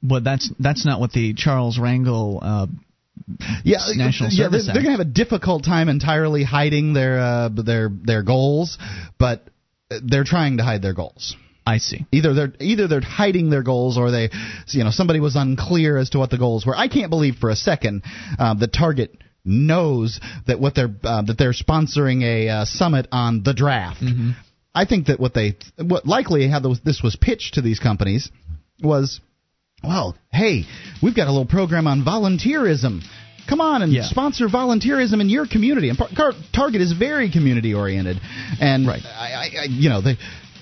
But 0.01 0.23
that's 0.23 0.49
that's 0.59 0.85
not 0.85 0.99
what 0.99 1.11
the 1.11 1.33
Charles 1.33 1.77
Rangel. 1.77 2.39
Uh, 2.41 2.67
yeah, 3.63 3.77
National 3.95 4.29
yeah, 4.29 4.45
Service 4.45 4.65
they're, 4.65 4.73
they're 4.73 4.83
going 4.83 4.97
to 4.97 5.03
have 5.03 5.07
a 5.07 5.11
difficult 5.11 5.63
time 5.63 5.89
entirely 5.89 6.43
hiding 6.43 6.93
their 6.93 7.19
uh, 7.19 7.49
their 7.49 7.89
their 7.89 8.23
goals, 8.23 8.77
but 9.17 9.47
they're 10.03 10.23
trying 10.23 10.57
to 10.57 10.63
hide 10.63 10.81
their 10.81 10.93
goals. 10.93 11.35
I 11.65 11.77
see. 11.77 12.05
Either 12.11 12.33
they're 12.33 12.53
either 12.59 12.87
they're 12.87 13.01
hiding 13.01 13.49
their 13.49 13.63
goals 13.63 13.97
or 13.97 14.11
they, 14.11 14.29
you 14.69 14.83
know, 14.83 14.91
somebody 14.91 15.19
was 15.19 15.35
unclear 15.35 15.97
as 15.97 16.09
to 16.11 16.19
what 16.19 16.31
the 16.31 16.37
goals 16.37 16.65
were. 16.65 16.75
I 16.75 16.87
can't 16.87 17.09
believe 17.09 17.35
for 17.35 17.49
a 17.49 17.55
second 17.55 18.03
uh, 18.39 18.55
that 18.55 18.73
Target 18.73 19.15
knows 19.45 20.19
that 20.47 20.59
what 20.59 20.75
they're 20.75 20.93
uh, 21.03 21.21
that 21.23 21.37
they're 21.37 21.53
sponsoring 21.53 22.23
a 22.23 22.49
uh, 22.49 22.65
summit 22.65 23.07
on 23.11 23.43
the 23.43 23.53
draft. 23.53 24.01
I 24.73 24.85
think 24.85 25.07
that 25.07 25.19
what 25.19 25.33
they 25.33 25.57
what 25.77 26.05
likely 26.05 26.47
how 26.49 26.59
this 26.59 27.01
was 27.03 27.15
pitched 27.15 27.55
to 27.55 27.61
these 27.61 27.79
companies 27.79 28.31
was, 28.81 29.19
well, 29.83 30.15
hey, 30.31 30.65
we've 31.01 31.15
got 31.15 31.27
a 31.27 31.31
little 31.31 31.45
program 31.45 31.87
on 31.87 32.03
volunteerism. 32.03 33.01
Come 33.47 33.61
on 33.61 33.81
and 33.81 33.91
Yeah. 33.91 34.03
sponsor 34.03 34.47
volunteerism 34.47 35.21
in 35.21 35.29
your 35.29 35.47
community. 35.47 35.89
And 35.89 35.97
Car- 35.97 36.33
Target 36.53 36.81
is 36.81 36.91
very 36.91 37.29
community 37.31 37.73
oriented, 37.73 38.19
and 38.59 38.85
Right. 38.87 39.03
I, 39.05 39.33
I, 39.33 39.43
I, 39.61 39.63
you 39.69 39.89
know, 39.89 40.01
they. 40.01 40.17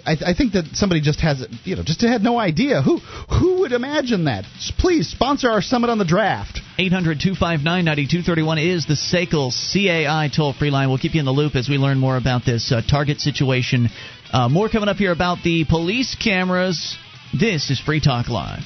I, 0.05 0.15
I 0.27 0.33
think 0.33 0.53
that 0.53 0.63
somebody 0.74 1.01
just 1.01 1.19
has, 1.19 1.45
you 1.65 1.75
know, 1.75 1.83
just 1.83 2.00
had 2.00 2.24
no 2.24 2.39
idea. 2.39 2.81
Who 2.81 3.00
who 3.00 3.59
would 3.59 3.74
imagine 3.74 4.24
that? 4.25 4.45
Please 4.77 5.09
sponsor 5.09 5.51
our 5.51 5.62
summit 5.62 5.89
on 5.89 5.97
the 5.97 6.05
draft. 6.05 6.62
800 6.79 7.19
259 7.19 7.83
9231 7.83 8.57
is 8.57 8.86
the 8.86 8.93
SACL 8.93 9.51
CAI 9.74 10.29
toll 10.33 10.53
free 10.53 10.69
line. 10.71 10.88
We'll 10.88 10.97
keep 10.97 11.13
you 11.13 11.19
in 11.19 11.25
the 11.25 11.33
loop 11.33 11.55
as 11.57 11.67
we 11.67 11.77
learn 11.77 11.97
more 12.00 12.15
about 12.15 12.45
this 12.45 12.71
uh, 12.71 12.81
Target 12.89 13.19
situation. 13.19 13.89
Uh, 14.31 14.47
more 14.47 14.69
coming 14.69 14.88
up 14.88 14.95
here 14.95 15.12
about 15.12 15.43
the 15.43 15.65
police 15.65 16.15
cameras. 16.15 16.95
This 17.38 17.69
is 17.69 17.77
Free 17.81 18.00
Talk 18.00 18.29
Live. 18.29 18.62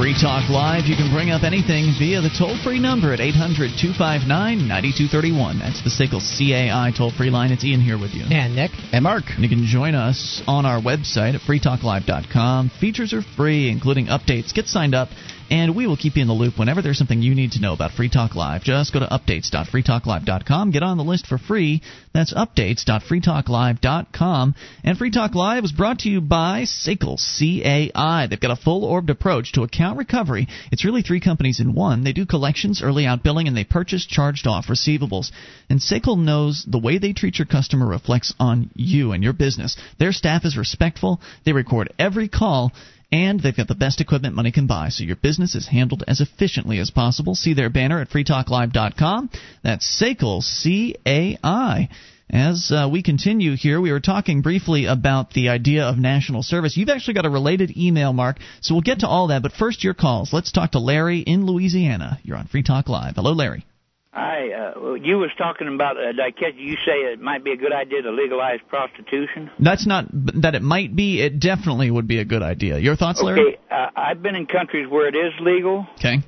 Free 0.00 0.16
Talk 0.18 0.48
Live. 0.48 0.86
You 0.86 0.96
can 0.96 1.12
bring 1.12 1.28
up 1.28 1.42
anything 1.42 1.92
via 1.98 2.22
the 2.22 2.30
toll 2.32 2.56
free 2.64 2.80
number 2.80 3.12
at 3.12 3.20
800 3.20 3.76
259 3.76 4.32
9231. 4.66 5.58
That's 5.58 5.84
the 5.84 5.92
SACL 5.92 6.24
CAI 6.24 6.90
toll 6.96 7.10
free 7.12 7.28
line. 7.28 7.52
It's 7.52 7.62
Ian 7.62 7.82
here 7.82 7.98
with 7.98 8.14
you. 8.14 8.24
And 8.24 8.56
Nick. 8.56 8.70
And 8.94 9.04
Mark. 9.04 9.24
And 9.28 9.44
you 9.44 9.50
can 9.50 9.66
join 9.66 9.94
us 9.94 10.40
on 10.48 10.64
our 10.64 10.80
website 10.80 11.34
at 11.34 11.42
freetalklive.com. 11.42 12.70
Features 12.80 13.12
are 13.12 13.20
free, 13.36 13.68
including 13.68 14.06
updates. 14.06 14.54
Get 14.54 14.68
signed 14.68 14.94
up 14.94 15.10
and 15.50 15.74
we 15.74 15.86
will 15.86 15.96
keep 15.96 16.16
you 16.16 16.22
in 16.22 16.28
the 16.28 16.34
loop 16.34 16.58
whenever 16.58 16.80
there's 16.80 16.96
something 16.96 17.20
you 17.20 17.34
need 17.34 17.50
to 17.52 17.60
know 17.60 17.74
about 17.74 17.90
Free 17.92 18.08
Talk 18.08 18.34
Live. 18.36 18.62
Just 18.62 18.92
go 18.92 19.00
to 19.00 19.06
updates.freetalklive.com, 19.06 20.70
get 20.70 20.84
on 20.84 20.96
the 20.96 21.04
list 21.04 21.26
for 21.26 21.38
free. 21.38 21.82
That's 22.14 22.32
updates.freetalklive.com. 22.32 24.54
And 24.84 24.96
Free 24.96 25.10
Talk 25.10 25.34
Live 25.34 25.62
was 25.62 25.72
brought 25.72 25.98
to 26.00 26.08
you 26.08 26.20
by 26.20 26.62
SACL 26.62 27.18
CAI. 27.18 28.28
They've 28.28 28.40
got 28.40 28.52
a 28.52 28.56
full 28.56 28.84
orbed 28.84 29.10
approach 29.10 29.50
to 29.52 29.64
account 29.64 29.98
recovery. 29.98 30.46
It's 30.70 30.84
really 30.84 31.02
three 31.02 31.18
companies 31.20 31.58
in 31.58 31.74
one. 31.74 32.04
They 32.04 32.12
do 32.12 32.26
collections, 32.26 32.80
early 32.82 33.06
out 33.06 33.24
billing, 33.24 33.48
and 33.48 33.56
they 33.56 33.64
purchase 33.64 34.06
charged 34.06 34.46
off 34.46 34.68
receivables. 34.68 35.32
And 35.68 35.80
SACL 35.80 36.16
knows 36.18 36.64
the 36.66 36.78
way 36.78 36.98
they 36.98 37.12
treat 37.12 37.38
your 37.38 37.46
customer 37.46 37.86
reflects 37.86 38.32
on 38.38 38.70
you 38.74 39.10
and 39.12 39.24
your 39.24 39.32
business. 39.32 39.76
Their 39.98 40.12
staff 40.12 40.44
is 40.44 40.56
respectful. 40.56 41.20
They 41.44 41.52
record 41.52 41.92
every 41.98 42.28
call 42.28 42.70
and 43.12 43.40
they've 43.40 43.56
got 43.56 43.68
the 43.68 43.74
best 43.74 44.00
equipment 44.00 44.36
money 44.36 44.52
can 44.52 44.66
buy, 44.66 44.88
so 44.88 45.04
your 45.04 45.16
business 45.16 45.54
is 45.54 45.68
handled 45.68 46.04
as 46.06 46.20
efficiently 46.20 46.78
as 46.78 46.90
possible. 46.90 47.34
See 47.34 47.54
their 47.54 47.70
banner 47.70 48.00
at 48.00 48.10
freetalklive.com. 48.10 49.30
That's 49.62 50.00
SACL, 50.00 50.42
C-A-I. 50.42 51.88
As 52.32 52.70
uh, 52.70 52.88
we 52.88 53.02
continue 53.02 53.56
here, 53.56 53.80
we 53.80 53.90
were 53.90 53.98
talking 53.98 54.40
briefly 54.40 54.84
about 54.84 55.32
the 55.32 55.48
idea 55.48 55.84
of 55.84 55.98
national 55.98 56.44
service. 56.44 56.76
You've 56.76 56.88
actually 56.88 57.14
got 57.14 57.26
a 57.26 57.30
related 57.30 57.76
email, 57.76 58.12
Mark, 58.12 58.38
so 58.60 58.74
we'll 58.74 58.82
get 58.82 59.00
to 59.00 59.08
all 59.08 59.28
that. 59.28 59.42
But 59.42 59.52
first, 59.52 59.82
your 59.82 59.94
calls. 59.94 60.32
Let's 60.32 60.52
talk 60.52 60.72
to 60.72 60.78
Larry 60.78 61.18
in 61.18 61.44
Louisiana. 61.44 62.20
You're 62.22 62.36
on 62.36 62.46
Free 62.46 62.62
Talk 62.62 62.88
Live. 62.88 63.16
Hello, 63.16 63.32
Larry. 63.32 63.64
Hi, 64.12 64.50
uh, 64.50 64.94
you 64.94 65.18
was 65.18 65.30
talking 65.38 65.72
about 65.72 65.96
uh, 65.96 66.10
You 66.56 66.74
say 66.84 67.12
it 67.12 67.20
might 67.20 67.44
be 67.44 67.52
a 67.52 67.56
good 67.56 67.72
idea 67.72 68.02
to 68.02 68.10
legalize 68.10 68.58
prostitution. 68.68 69.50
That's 69.60 69.86
not 69.86 70.06
that 70.42 70.56
it 70.56 70.62
might 70.62 70.96
be. 70.96 71.22
It 71.22 71.38
definitely 71.38 71.92
would 71.92 72.08
be 72.08 72.18
a 72.18 72.24
good 72.24 72.42
idea. 72.42 72.78
Your 72.78 72.96
thoughts, 72.96 73.22
Larry? 73.22 73.40
Okay, 73.40 73.58
uh, 73.70 73.90
I've 73.94 74.20
been 74.20 74.34
in 74.34 74.46
countries 74.46 74.88
where 74.90 75.06
it 75.06 75.14
is 75.14 75.32
legal. 75.40 75.86
Okay. 75.98 76.18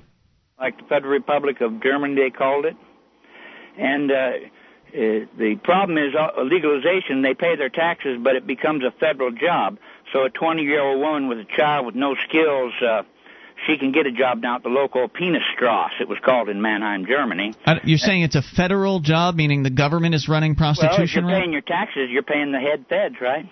Like 0.61 0.77
the 0.77 0.85
Federal 0.85 1.11
Republic 1.11 1.61
of 1.61 1.83
Germany, 1.83 2.15
they 2.15 2.31
called 2.31 2.67
it, 2.67 2.77
and 3.77 4.13
uh, 4.13 4.15
uh, 4.15 5.27
the 5.37 5.57
problem 5.65 5.99
is 5.99 6.15
uh, 6.15 6.41
legalization. 6.41 7.23
They 7.23 7.35
pay 7.35 7.57
their 7.57 7.69
taxes, 7.69 8.17
but 8.23 8.37
it 8.37 8.47
becomes 8.47 8.85
a 8.85 8.93
federal 8.93 9.33
job. 9.33 9.79
So 10.13 10.25
a 10.25 10.31
20-year-old 10.31 11.01
woman 11.01 11.27
with 11.27 11.39
a 11.39 11.57
child 11.57 11.87
with 11.87 11.97
no 11.97 12.15
skills. 12.29 12.75
Uh, 12.81 13.03
she 13.67 13.79
can 13.79 13.93
get 13.93 14.07
a 14.07 14.13
job 14.13 14.43
down 14.43 14.57
at 14.57 14.63
the 14.63 14.69
local 14.69 15.09
Penisstrasse. 15.09 16.01
It 16.01 16.09
was 16.09 16.19
called 16.25 16.49
in 16.49 16.61
Mannheim, 16.61 17.07
Germany. 17.07 17.55
You're 17.85 17.99
saying 17.99 18.23
it's 18.23 18.37
a 18.37 18.43
federal 18.43 19.01
job, 19.01 19.37
meaning 19.37 19.63
the 19.63 19.71
government 19.71 20.15
is 20.15 20.29
running 20.29 20.55
prostitution? 20.55 21.25
Well, 21.25 21.35
if 21.35 21.37
you're 21.37 21.41
paying 21.41 21.53
your 21.53 21.63
taxes, 21.63 22.09
you're 22.11 22.23
paying 22.23 22.53
the 22.53 22.61
head 22.61 22.87
feds, 22.89 23.17
right? 23.21 23.47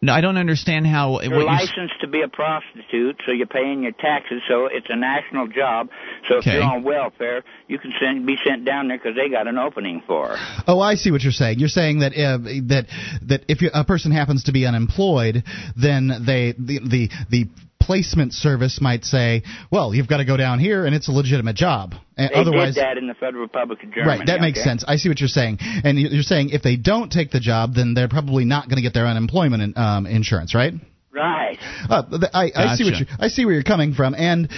No, 0.00 0.12
I 0.12 0.20
don't 0.20 0.36
understand 0.36 0.86
how. 0.86 1.20
You're 1.20 1.42
licensed 1.42 2.00
to 2.02 2.06
be 2.06 2.22
a 2.22 2.28
prostitute, 2.28 3.20
so 3.26 3.32
you're 3.32 3.48
paying 3.48 3.82
your 3.82 3.92
taxes. 3.92 4.42
So 4.48 4.66
it's 4.66 4.86
a 4.88 4.96
national 4.96 5.48
job. 5.48 5.88
So 6.28 6.36
okay. 6.36 6.50
if 6.50 6.54
you're 6.54 6.62
on 6.62 6.84
welfare, 6.84 7.42
you 7.66 7.80
can 7.80 7.92
send, 8.00 8.24
be 8.24 8.36
sent 8.46 8.64
down 8.64 8.86
there 8.86 8.98
because 8.98 9.16
they 9.16 9.28
got 9.28 9.48
an 9.48 9.58
opening 9.58 10.02
for. 10.06 10.36
Her. 10.36 10.62
Oh, 10.68 10.78
I 10.78 10.94
see 10.94 11.10
what 11.10 11.22
you're 11.22 11.32
saying. 11.32 11.58
You're 11.58 11.68
saying 11.68 11.98
that 12.00 12.12
uh, 12.12 12.38
that 12.68 12.86
that 13.26 13.44
if 13.48 13.58
a 13.74 13.84
person 13.84 14.12
happens 14.12 14.44
to 14.44 14.52
be 14.52 14.66
unemployed, 14.66 15.42
then 15.76 16.12
they 16.24 16.54
the 16.56 16.78
the 16.78 17.10
the 17.28 17.46
placement 17.88 18.34
service 18.34 18.82
might 18.82 19.02
say, 19.02 19.42
well, 19.72 19.94
you've 19.94 20.08
got 20.08 20.18
to 20.18 20.26
go 20.26 20.36
down 20.36 20.58
here, 20.58 20.84
and 20.84 20.94
it's 20.94 21.08
a 21.08 21.10
legitimate 21.10 21.56
job. 21.56 21.94
They 22.18 22.28
Otherwise, 22.34 22.74
did 22.74 22.84
that 22.84 22.98
in 22.98 23.06
the 23.06 23.14
Federal 23.14 23.44
Republic 23.44 23.82
of 23.82 23.94
Germany. 23.94 24.18
Right, 24.18 24.26
that 24.26 24.42
makes 24.42 24.62
sense. 24.62 24.84
I 24.86 24.96
see 24.96 25.08
what 25.08 25.20
you're 25.20 25.28
saying. 25.28 25.56
And 25.60 25.98
you're 25.98 26.22
saying 26.22 26.50
if 26.50 26.62
they 26.62 26.76
don't 26.76 27.10
take 27.10 27.30
the 27.30 27.40
job, 27.40 27.72
then 27.74 27.94
they're 27.94 28.06
probably 28.06 28.44
not 28.44 28.68
going 28.68 28.76
to 28.76 28.82
get 28.82 28.92
their 28.92 29.06
unemployment 29.06 29.78
um, 29.78 30.04
insurance, 30.04 30.54
right? 30.54 30.74
Right. 31.10 31.56
Uh, 31.88 32.28
I, 32.34 32.52
I 32.54 32.76
see 32.76 32.84
what 32.84 33.00
you 33.00 33.06
I 33.18 33.28
see 33.28 33.46
where 33.46 33.54
you're 33.54 33.62
coming 33.62 33.94
from, 33.94 34.14
and 34.14 34.50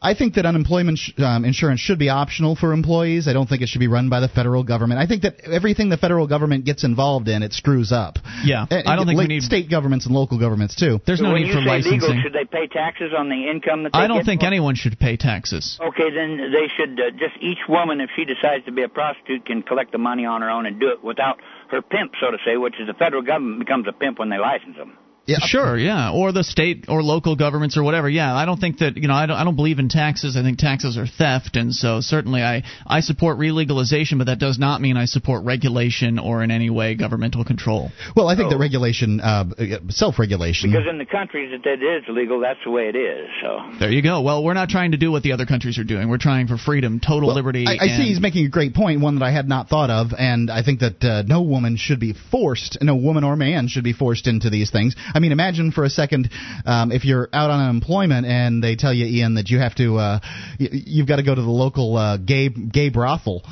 I 0.00 0.14
think 0.14 0.34
that 0.34 0.46
unemployment 0.46 0.98
sh- 0.98 1.12
um, 1.18 1.44
insurance 1.44 1.80
should 1.80 1.98
be 1.98 2.08
optional 2.08 2.54
for 2.54 2.72
employees. 2.72 3.28
I 3.28 3.32
don't 3.32 3.48
think 3.48 3.62
it 3.62 3.68
should 3.68 3.78
be 3.80 3.88
run 3.88 4.08
by 4.08 4.20
the 4.20 4.28
federal 4.28 4.62
government. 4.62 5.00
I 5.00 5.06
think 5.06 5.22
that 5.22 5.40
everything 5.40 5.88
the 5.88 5.96
federal 5.96 6.26
government 6.26 6.64
gets 6.64 6.84
involved 6.84 7.28
in, 7.28 7.42
it 7.42 7.52
screws 7.52 7.92
up. 7.92 8.18
Yeah, 8.44 8.66
and, 8.70 8.86
I 8.86 8.96
don't 8.96 9.06
think 9.06 9.18
we 9.18 9.26
need 9.26 9.42
state 9.42 9.70
governments 9.70 10.06
and 10.06 10.14
local 10.14 10.38
governments 10.38 10.74
too. 10.76 11.00
There's 11.06 11.20
so 11.20 11.24
no 11.24 11.36
need 11.36 11.52
for 11.52 11.60
licensing. 11.60 12.00
Legal, 12.00 12.22
should 12.22 12.32
they 12.32 12.44
pay 12.44 12.66
taxes 12.66 13.12
on 13.16 13.28
the 13.28 13.48
income 13.50 13.84
that 13.84 13.92
they 13.92 13.98
I 13.98 14.06
don't 14.06 14.18
get? 14.18 14.26
think 14.26 14.42
anyone 14.42 14.74
should 14.74 14.98
pay 14.98 15.16
taxes. 15.16 15.78
Okay, 15.80 16.10
then 16.10 16.52
they 16.52 16.68
should 16.76 17.00
uh, 17.00 17.10
just 17.12 17.36
each 17.40 17.64
woman, 17.68 18.00
if 18.00 18.10
she 18.16 18.24
decides 18.24 18.64
to 18.66 18.72
be 18.72 18.82
a 18.82 18.88
prostitute, 18.88 19.46
can 19.46 19.62
collect 19.62 19.92
the 19.92 19.98
money 19.98 20.26
on 20.26 20.42
her 20.42 20.50
own 20.50 20.66
and 20.66 20.78
do 20.78 20.88
it 20.90 21.02
without 21.02 21.40
her 21.70 21.82
pimp, 21.82 22.12
so 22.20 22.30
to 22.30 22.38
say, 22.44 22.56
which 22.56 22.74
is 22.78 22.86
the 22.86 22.94
federal 22.94 23.22
government 23.22 23.60
becomes 23.60 23.86
a 23.88 23.92
pimp 23.92 24.18
when 24.18 24.28
they 24.28 24.38
license 24.38 24.76
them. 24.76 24.96
Yeah. 25.26 25.38
Sure, 25.40 25.76
yeah, 25.76 26.12
or 26.12 26.30
the 26.30 26.44
state 26.44 26.84
or 26.88 27.02
local 27.02 27.34
governments 27.34 27.76
or 27.76 27.82
whatever. 27.82 28.08
Yeah, 28.08 28.32
I 28.32 28.46
don't 28.46 28.60
think 28.60 28.78
that 28.78 28.96
you 28.96 29.08
know 29.08 29.14
I 29.14 29.26
don't 29.26 29.36
I 29.36 29.42
don't 29.42 29.56
believe 29.56 29.80
in 29.80 29.88
taxes. 29.88 30.36
I 30.36 30.42
think 30.42 30.58
taxes 30.58 30.96
are 30.96 31.06
theft, 31.06 31.56
and 31.56 31.74
so 31.74 32.00
certainly 32.00 32.42
I 32.42 32.62
I 32.86 33.00
support 33.00 33.36
relegalization, 33.36 34.18
but 34.18 34.28
that 34.28 34.38
does 34.38 34.56
not 34.56 34.80
mean 34.80 34.96
I 34.96 35.06
support 35.06 35.44
regulation 35.44 36.20
or 36.20 36.44
in 36.44 36.52
any 36.52 36.70
way 36.70 36.94
governmental 36.94 37.44
control. 37.44 37.90
Well, 38.14 38.28
I 38.28 38.36
think 38.36 38.46
oh. 38.46 38.50
that 38.50 38.58
regulation, 38.58 39.20
uh, 39.20 39.46
self-regulation, 39.88 40.70
because 40.70 40.86
in 40.88 40.98
the 40.98 41.04
countries 41.04 41.50
that 41.50 41.66
it 41.66 41.82
is 41.82 42.04
legal, 42.08 42.38
that's 42.38 42.60
the 42.64 42.70
way 42.70 42.84
it 42.88 42.94
is. 42.94 43.28
So 43.42 43.78
there 43.80 43.90
you 43.90 44.02
go. 44.02 44.20
Well, 44.20 44.44
we're 44.44 44.54
not 44.54 44.68
trying 44.68 44.92
to 44.92 44.96
do 44.96 45.10
what 45.10 45.24
the 45.24 45.32
other 45.32 45.46
countries 45.46 45.76
are 45.78 45.84
doing. 45.84 46.08
We're 46.08 46.18
trying 46.18 46.46
for 46.46 46.56
freedom, 46.56 47.00
total 47.00 47.28
well, 47.28 47.36
liberty. 47.36 47.66
I, 47.66 47.86
I 47.86 47.88
see 47.88 48.04
he's 48.04 48.20
making 48.20 48.46
a 48.46 48.50
great 48.50 48.74
point, 48.74 49.00
one 49.00 49.18
that 49.18 49.24
I 49.24 49.32
had 49.32 49.48
not 49.48 49.68
thought 49.68 49.90
of, 49.90 50.12
and 50.16 50.52
I 50.52 50.62
think 50.62 50.80
that 50.80 51.02
uh, 51.02 51.22
no 51.26 51.42
woman 51.42 51.76
should 51.76 51.98
be 51.98 52.14
forced, 52.30 52.78
no 52.80 52.94
woman 52.94 53.24
or 53.24 53.34
man 53.34 53.66
should 53.66 53.82
be 53.82 53.92
forced 53.92 54.28
into 54.28 54.50
these 54.50 54.70
things. 54.70 54.94
I 55.16 55.18
mean, 55.18 55.32
imagine 55.32 55.72
for 55.72 55.84
a 55.84 55.88
second, 55.88 56.28
um, 56.66 56.92
if 56.92 57.06
you're 57.06 57.30
out 57.32 57.48
on 57.48 57.58
unemployment 57.58 58.26
and 58.26 58.62
they 58.62 58.76
tell 58.76 58.92
you, 58.92 59.06
Ian, 59.06 59.36
that 59.36 59.48
you 59.48 59.58
have 59.58 59.74
to, 59.76 59.96
uh, 59.96 60.20
you've 60.58 61.06
got 61.06 61.16
to 61.16 61.22
go 61.22 61.34
to 61.34 61.40
the 61.40 61.50
local 61.50 61.96
uh, 61.96 62.18
gay 62.18 62.50
gay 62.50 62.90
brothel, 62.90 63.42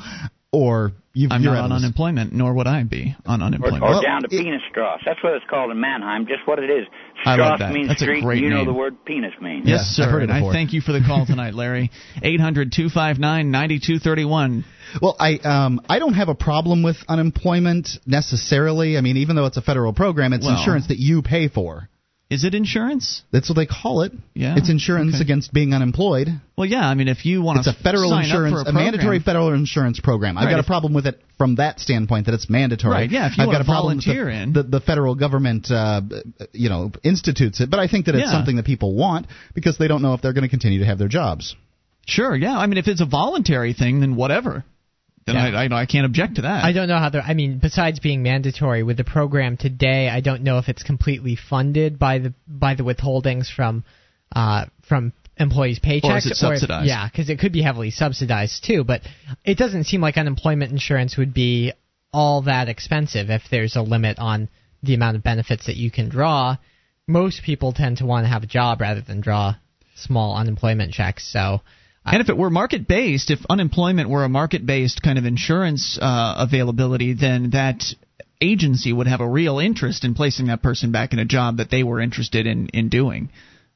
or 0.55 0.93
you 1.13 1.27
I'm 1.29 1.43
not 1.43 1.57
on 1.57 1.71
unemployment, 1.73 2.31
nor 2.31 2.53
would 2.53 2.67
I 2.67 2.83
be 2.83 3.15
on 3.25 3.41
unemployment. 3.41 3.83
Or, 3.83 3.87
or 3.87 3.91
well, 3.91 4.01
down 4.01 4.21
to 4.21 4.27
it, 4.27 4.39
Penisstrasse. 4.39 4.99
That's 5.05 5.21
what 5.21 5.33
it's 5.33 5.45
called 5.49 5.71
in 5.71 5.79
Mannheim. 5.79 6.27
Just 6.27 6.47
what 6.47 6.59
it 6.59 6.69
is. 6.69 6.87
I 7.25 7.35
like 7.35 7.59
that. 7.59 7.73
means 7.73 7.89
That's 7.89 8.01
street. 8.01 8.19
a 8.19 8.25
great 8.25 8.41
you 8.41 8.49
name. 8.49 8.59
know 8.59 8.65
the 8.65 8.73
word 8.73 9.03
penis 9.05 9.33
means. 9.41 9.67
Yes, 9.67 9.95
yeah, 9.97 10.05
sir. 10.05 10.19
And 10.21 10.31
I 10.31 10.51
thank 10.51 10.71
you 10.71 10.79
for 10.79 10.93
the 10.93 11.01
call 11.05 11.25
tonight, 11.25 11.53
Larry. 11.53 11.91
Eight 12.23 12.39
hundred 12.39 12.71
two 12.71 12.89
five 12.89 13.17
nine 13.19 13.51
ninety 13.51 13.79
two 13.79 13.99
thirty 13.99 14.23
one. 14.23 14.63
Well, 15.01 15.17
I 15.19 15.39
um, 15.39 15.81
I 15.89 15.99
don't 15.99 16.13
have 16.13 16.29
a 16.29 16.35
problem 16.35 16.83
with 16.83 16.97
unemployment 17.07 17.89
necessarily. 18.05 18.97
I 18.97 19.01
mean, 19.01 19.17
even 19.17 19.35
though 19.35 19.45
it's 19.45 19.57
a 19.57 19.61
federal 19.61 19.91
program, 19.91 20.31
it's 20.31 20.45
well, 20.45 20.57
insurance 20.57 20.87
that 20.87 20.99
you 20.99 21.21
pay 21.21 21.49
for. 21.49 21.89
Is 22.27 22.43
it 22.43 22.55
insurance? 22.55 23.21
That's 23.31 23.49
what 23.49 23.55
they 23.55 23.67
call 23.67 24.01
it. 24.01 24.11
Yeah, 24.33 24.55
it's 24.57 24.69
insurance 24.69 25.15
okay. 25.15 25.21
against 25.21 25.53
being 25.53 25.73
unemployed. 25.73 26.27
Well, 26.57 26.65
yeah. 26.65 26.87
I 26.87 26.95
mean, 26.95 27.07
if 27.07 27.23
you 27.23 27.43
want 27.43 27.63
to, 27.63 27.69
it's 27.69 27.79
a 27.79 27.83
federal 27.83 28.17
insurance, 28.17 28.63
a, 28.65 28.71
a, 28.71 28.73
mandatory 28.73 29.19
federal 29.19 29.53
insurance 29.53 29.99
program. 29.99 30.35
I've 30.35 30.45
right, 30.45 30.51
got 30.53 30.59
a 30.59 30.63
problem 30.63 30.95
with 30.95 31.05
it 31.05 31.21
from 31.37 31.55
that 31.55 31.79
standpoint 31.79 32.25
that 32.25 32.33
it's 32.33 32.49
mandatory. 32.49 32.93
Right. 32.93 33.11
Yeah. 33.11 33.27
If 33.27 33.37
you 33.37 33.43
I've 33.43 33.47
want 33.47 33.59
got 33.59 33.61
a 33.61 33.65
problem 33.65 33.97
with 33.97 34.05
the, 34.05 34.27
in, 34.27 34.53
the, 34.53 34.63
the 34.63 34.79
federal 34.79 35.13
government, 35.13 35.69
uh, 35.69 36.01
you 36.51 36.69
know, 36.69 36.91
institutes 37.03 37.61
it. 37.61 37.69
But 37.69 37.79
I 37.79 37.87
think 37.87 38.07
that 38.07 38.15
it's 38.15 38.25
yeah. 38.25 38.31
something 38.31 38.55
that 38.55 38.65
people 38.65 38.95
want 38.95 39.27
because 39.53 39.77
they 39.77 39.87
don't 39.87 40.01
know 40.01 40.15
if 40.15 40.21
they're 40.23 40.33
going 40.33 40.43
to 40.43 40.49
continue 40.49 40.79
to 40.79 40.85
have 40.85 40.97
their 40.97 41.07
jobs. 41.07 41.55
Sure. 42.07 42.35
Yeah. 42.35 42.57
I 42.57 42.65
mean, 42.65 42.79
if 42.79 42.87
it's 42.87 43.01
a 43.01 43.05
voluntary 43.05 43.73
thing, 43.73 43.99
then 43.99 44.15
whatever 44.15 44.65
then 45.25 45.35
yeah. 45.35 45.59
I, 45.59 45.65
I, 45.65 45.81
I 45.81 45.85
can't 45.85 46.05
object 46.05 46.35
to 46.35 46.43
that. 46.43 46.63
I 46.63 46.71
don't 46.71 46.87
know 46.87 46.99
how 46.99 47.09
they're. 47.09 47.21
I 47.21 47.33
mean, 47.33 47.57
besides 47.59 47.99
being 47.99 48.21
mandatory 48.21 48.83
with 48.83 48.97
the 48.97 49.03
program 49.03 49.57
today, 49.57 50.07
I 50.07 50.21
don't 50.21 50.43
know 50.43 50.59
if 50.59 50.69
it's 50.69 50.83
completely 50.83 51.35
funded 51.35 51.97
by 51.97 52.19
the 52.19 52.33
by 52.47 52.75
the 52.75 52.83
withholdings 52.83 53.51
from 53.51 53.83
uh, 54.35 54.65
from 54.87 55.13
employees' 55.37 55.79
paychecks. 55.79 56.03
Or 56.03 56.17
is 56.17 56.27
it 56.27 56.35
subsidized? 56.35 56.85
If, 56.85 56.89
yeah, 56.89 57.09
because 57.09 57.29
it 57.29 57.39
could 57.39 57.53
be 57.53 57.63
heavily 57.63 57.89
subsidized 57.89 58.63
too. 58.65 58.83
But 58.83 59.01
it 59.43 59.57
doesn't 59.57 59.85
seem 59.85 60.01
like 60.01 60.17
unemployment 60.17 60.71
insurance 60.71 61.17
would 61.17 61.33
be 61.33 61.73
all 62.13 62.43
that 62.43 62.69
expensive 62.69 63.29
if 63.29 63.41
there's 63.49 63.75
a 63.75 63.81
limit 63.81 64.19
on 64.19 64.47
the 64.83 64.93
amount 64.93 65.17
of 65.17 65.23
benefits 65.23 65.65
that 65.65 65.75
you 65.75 65.89
can 65.89 66.07
draw. 66.07 66.55
Most 67.07 67.43
people 67.43 67.73
tend 67.73 67.97
to 67.97 68.05
want 68.05 68.25
to 68.25 68.29
have 68.29 68.43
a 68.43 68.47
job 68.47 68.81
rather 68.81 69.01
than 69.01 69.21
draw 69.21 69.55
small 69.95 70.35
unemployment 70.37 70.93
checks. 70.93 71.31
So 71.31 71.61
and 72.05 72.21
if 72.21 72.29
it 72.29 72.37
were 72.37 72.49
market 72.49 72.87
based, 72.87 73.31
if 73.31 73.39
unemployment 73.49 74.09
were 74.09 74.23
a 74.23 74.29
market 74.29 74.65
based 74.65 75.01
kind 75.01 75.17
of 75.17 75.25
insurance 75.25 75.97
uh, 76.01 76.35
availability, 76.37 77.13
then 77.13 77.51
that 77.51 77.83
agency 78.41 78.91
would 78.91 79.07
have 79.07 79.21
a 79.21 79.27
real 79.27 79.59
interest 79.59 80.03
in 80.03 80.13
placing 80.13 80.47
that 80.47 80.61
person 80.61 80.91
back 80.91 81.13
in 81.13 81.19
a 81.19 81.25
job 81.25 81.57
that 81.57 81.71
they 81.71 81.83
were 81.83 81.99
interested 81.99 82.45
in 82.47 82.67
in 82.69 82.89
doing. 82.89 83.29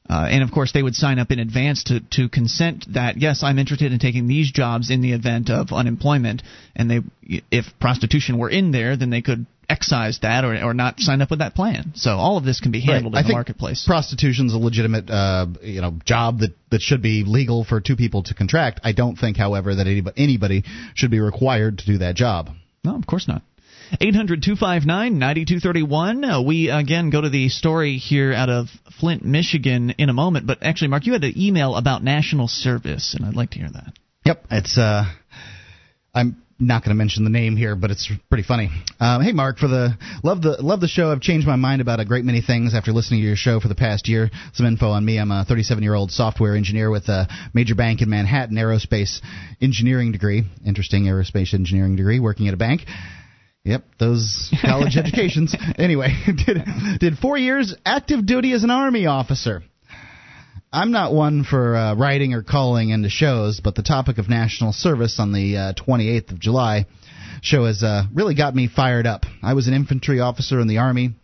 Uh, 0.10 0.28
and 0.30 0.44
of 0.44 0.52
course, 0.52 0.72
they 0.72 0.82
would 0.82 0.96
sign 0.96 1.20
up 1.20 1.30
in 1.30 1.38
advance 1.38 1.84
to, 1.84 2.00
to 2.10 2.30
consent 2.30 2.86
that 2.94 3.18
yes, 3.18 3.44
I'm 3.44 3.60
interested 3.60 3.92
in 3.92 4.00
taking 4.00 4.28
these 4.28 4.52
jobs 4.52 4.90
in 4.90 5.02
the 5.02 5.14
event 5.14 5.52
of 5.52 5.72
unemployment. 5.72 6.42
And 6.76 6.90
they, 6.90 7.42
if 7.52 7.66
prostitution 7.80 8.40
were 8.40 8.50
in 8.50 8.72
there, 8.72 8.98
then 8.98 9.12
they 9.12 9.22
could 9.22 9.46
excise 9.70 10.20
that 10.22 10.44
or, 10.44 10.56
or 10.64 10.74
not 10.74 11.00
sign 11.00 11.22
up 11.22 11.30
with 11.30 11.40
that 11.40 11.56
plan. 11.56 11.92
So 11.96 12.12
all 12.12 12.38
of 12.38 12.44
this 12.44 12.60
can 12.60 12.72
be 12.72 12.82
handled 12.82 13.14
right. 13.14 13.20
in 13.20 13.26
I 13.26 13.28
the 13.28 13.34
marketplace. 13.34 13.86
Prostitution's 13.86 14.54
a 14.54 14.58
legitimate, 14.58 15.10
uh, 15.10 15.46
you 15.62 15.82
know, 15.82 15.94
job 16.04 16.40
that, 16.40 16.56
that 16.72 16.82
should 16.82 17.02
be 17.02 17.24
legal 17.26 17.64
for 17.64 17.80
two 17.80 17.96
people 17.96 18.24
to 18.24 18.34
contract. 18.34 18.82
I 18.84 18.94
don't 18.94 19.16
think, 19.16 19.38
however, 19.38 19.76
that 19.76 19.88
anybody, 19.88 20.22
anybody 20.22 20.64
should 20.96 21.12
be 21.12 21.20
required 21.20 21.78
to 21.80 21.86
do 21.86 21.98
that 22.00 22.16
job. 22.16 22.50
No, 22.84 22.96
of 22.96 23.06
course 23.06 23.28
not. 23.28 23.44
800 24.00 24.44
259 24.44 25.18
9231. 25.18 26.24
Uh, 26.24 26.42
we 26.42 26.70
again 26.70 27.10
go 27.10 27.22
to 27.22 27.30
the 27.30 27.50
story 27.50 27.98
here 27.98 28.34
out 28.34 28.50
of 28.50 28.68
Flint, 29.00 29.26
Michigan 29.26 29.92
in 29.98 30.10
a 30.10 30.14
moment. 30.14 30.46
But 30.46 30.60
actually, 30.62 30.90
Mark, 30.90 31.08
you 31.08 31.14
had 31.14 31.24
an 31.24 31.34
email 31.36 31.76
about 31.76 32.04
national 32.04 32.48
service, 32.48 33.16
and 33.16 33.26
I'd 33.26 33.36
like 33.36 33.52
to 33.52 33.60
hear 33.60 33.70
that. 33.72 33.94
Yep. 34.26 34.46
It's, 34.52 34.78
uh, 34.78 35.06
I'm 36.14 36.42
not 36.60 36.84
going 36.84 36.90
to 36.90 36.96
mention 36.96 37.24
the 37.24 37.30
name 37.30 37.56
here, 37.56 37.76
but 37.76 37.90
it's 37.90 38.12
pretty 38.28 38.44
funny. 38.44 38.70
Um, 39.00 39.22
hey, 39.22 39.32
Mark, 39.32 39.58
for 39.58 39.68
the 39.68 39.98
love 40.24 40.42
the 40.42 40.58
love 40.62 40.82
the 40.82 40.88
show. 40.88 41.12
I've 41.12 41.22
changed 41.22 41.48
my 41.48 41.56
mind 41.56 41.82
about 41.82 42.00
a 42.00 42.06
great 42.06 42.26
many 42.26 42.42
things 42.42 42.76
after 42.76 42.92
listening 42.92 43.22
to 43.22 43.28
your 43.28 43.38
show 43.38 43.60
for 43.60 43.70
the 43.70 43.76
past 43.76 44.10
year. 44.10 44.30
Some 44.54 44.66
info 44.66 44.90
on 44.90 45.06
me: 45.06 45.18
I'm 45.18 45.32
a 45.32 45.46
37 45.46 45.82
year 45.82 45.94
old 45.94 46.12
software 46.12 46.56
engineer 46.56 46.90
with 46.92 47.08
a 47.08 47.28
major 47.54 47.76
bank 47.76 48.02
in 48.02 48.10
Manhattan, 48.10 48.58
aerospace 48.58 49.22
engineering 49.62 50.12
degree. 50.12 50.44
Interesting 50.66 51.06
aerospace 51.06 51.54
engineering 51.54 51.96
degree, 51.96 52.20
working 52.20 52.48
at 52.48 52.54
a 52.54 52.58
bank. 52.58 52.82
Yep, 53.64 53.84
those 54.00 54.54
college 54.62 54.98
educations. 54.98 55.56
Anyway, 55.78 56.10
did 56.46 57.00
did 57.00 57.18
four 57.18 57.38
years 57.38 57.74
active 57.86 58.26
duty 58.26 58.52
as 58.52 58.64
an 58.64 58.70
army 58.70 59.06
officer. 59.06 59.64
I'm 60.72 60.92
not 60.92 61.14
one 61.16 61.46
for 61.46 61.76
uh, 61.76 61.96
writing 61.96 62.36
or 62.36 62.44
calling 62.44 62.90
into 62.90 63.10
shows, 63.10 63.60
but 63.60 63.74
the 63.74 63.82
topic 63.82 64.20
of 64.20 64.30
national 64.30 64.72
service 64.72 65.20
on 65.20 65.34
the 65.34 65.58
uh, 65.58 65.74
28th 65.74 66.32
of 66.32 66.40
July 66.40 66.86
show 67.42 67.66
has 67.66 67.82
uh, 67.82 68.04
really 68.14 68.36
got 68.36 68.54
me 68.54 68.68
fired 68.68 69.08
up. 69.08 69.24
I 69.42 69.56
was 69.56 69.68
an 69.68 69.74
infantry 69.74 70.20
officer 70.20 70.60
in 70.60 70.68
the 70.68 70.78
Army, 70.78 71.16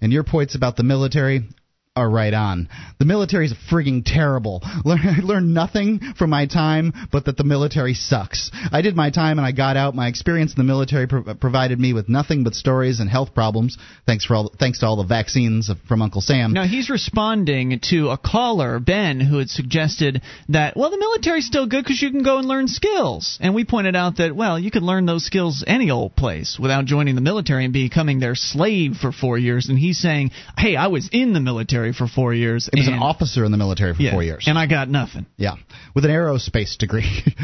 and 0.00 0.12
your 0.12 0.22
points 0.22 0.54
about 0.54 0.76
the 0.76 0.84
military 0.84 1.48
are 1.96 2.10
right 2.10 2.34
on. 2.34 2.68
The 2.98 3.04
military 3.04 3.46
is 3.46 3.54
frigging 3.70 4.02
terrible. 4.04 4.62
I 4.64 5.20
learned 5.22 5.54
nothing 5.54 6.00
from 6.18 6.30
my 6.30 6.46
time 6.46 6.92
but 7.12 7.26
that 7.26 7.36
the 7.36 7.44
military 7.44 7.94
sucks. 7.94 8.50
I 8.72 8.82
did 8.82 8.96
my 8.96 9.10
time 9.10 9.38
and 9.38 9.46
I 9.46 9.52
got 9.52 9.76
out. 9.76 9.94
My 9.94 10.08
experience 10.08 10.50
in 10.50 10.56
the 10.56 10.64
military 10.64 11.06
pro- 11.06 11.22
provided 11.34 11.78
me 11.78 11.92
with 11.92 12.08
nothing 12.08 12.42
but 12.42 12.54
stories 12.54 12.98
and 12.98 13.08
health 13.08 13.32
problems. 13.32 13.78
Thanks 14.06 14.24
for 14.24 14.34
all, 14.34 14.52
thanks 14.58 14.80
to 14.80 14.86
all 14.86 14.96
the 14.96 15.04
vaccines 15.04 15.70
from 15.86 16.02
Uncle 16.02 16.20
Sam. 16.20 16.52
Now 16.52 16.66
he's 16.66 16.90
responding 16.90 17.78
to 17.90 18.08
a 18.08 18.18
caller, 18.18 18.80
Ben, 18.80 19.20
who 19.20 19.38
had 19.38 19.48
suggested 19.48 20.20
that 20.48 20.76
well, 20.76 20.90
the 20.90 20.98
military's 20.98 21.46
still 21.46 21.68
good 21.68 21.84
because 21.84 22.02
you 22.02 22.10
can 22.10 22.24
go 22.24 22.38
and 22.38 22.48
learn 22.48 22.66
skills. 22.66 23.38
And 23.40 23.54
we 23.54 23.64
pointed 23.64 23.94
out 23.94 24.16
that 24.16 24.34
well, 24.34 24.58
you 24.58 24.72
could 24.72 24.82
learn 24.82 25.06
those 25.06 25.24
skills 25.24 25.62
any 25.64 25.92
old 25.92 26.16
place 26.16 26.58
without 26.60 26.86
joining 26.86 27.14
the 27.14 27.20
military 27.20 27.64
and 27.64 27.72
becoming 27.72 28.18
their 28.18 28.34
slave 28.34 28.96
for 29.00 29.12
four 29.12 29.38
years. 29.38 29.68
And 29.68 29.78
he's 29.78 30.00
saying, 30.00 30.32
hey, 30.58 30.74
I 30.74 30.88
was 30.88 31.08
in 31.12 31.34
the 31.34 31.40
military 31.40 31.83
for 31.92 32.06
four 32.06 32.32
years. 32.34 32.68
He 32.72 32.80
was 32.80 32.88
an 32.88 32.94
officer 32.94 33.44
in 33.44 33.52
the 33.52 33.58
military 33.58 33.94
for 33.94 34.02
yeah, 34.02 34.12
four 34.12 34.22
years, 34.22 34.44
and 34.46 34.58
I 34.58 34.66
got 34.66 34.88
nothing. 34.88 35.26
Yeah, 35.36 35.56
with 35.94 36.04
an 36.04 36.10
aerospace 36.10 36.76
degree. 36.78 37.04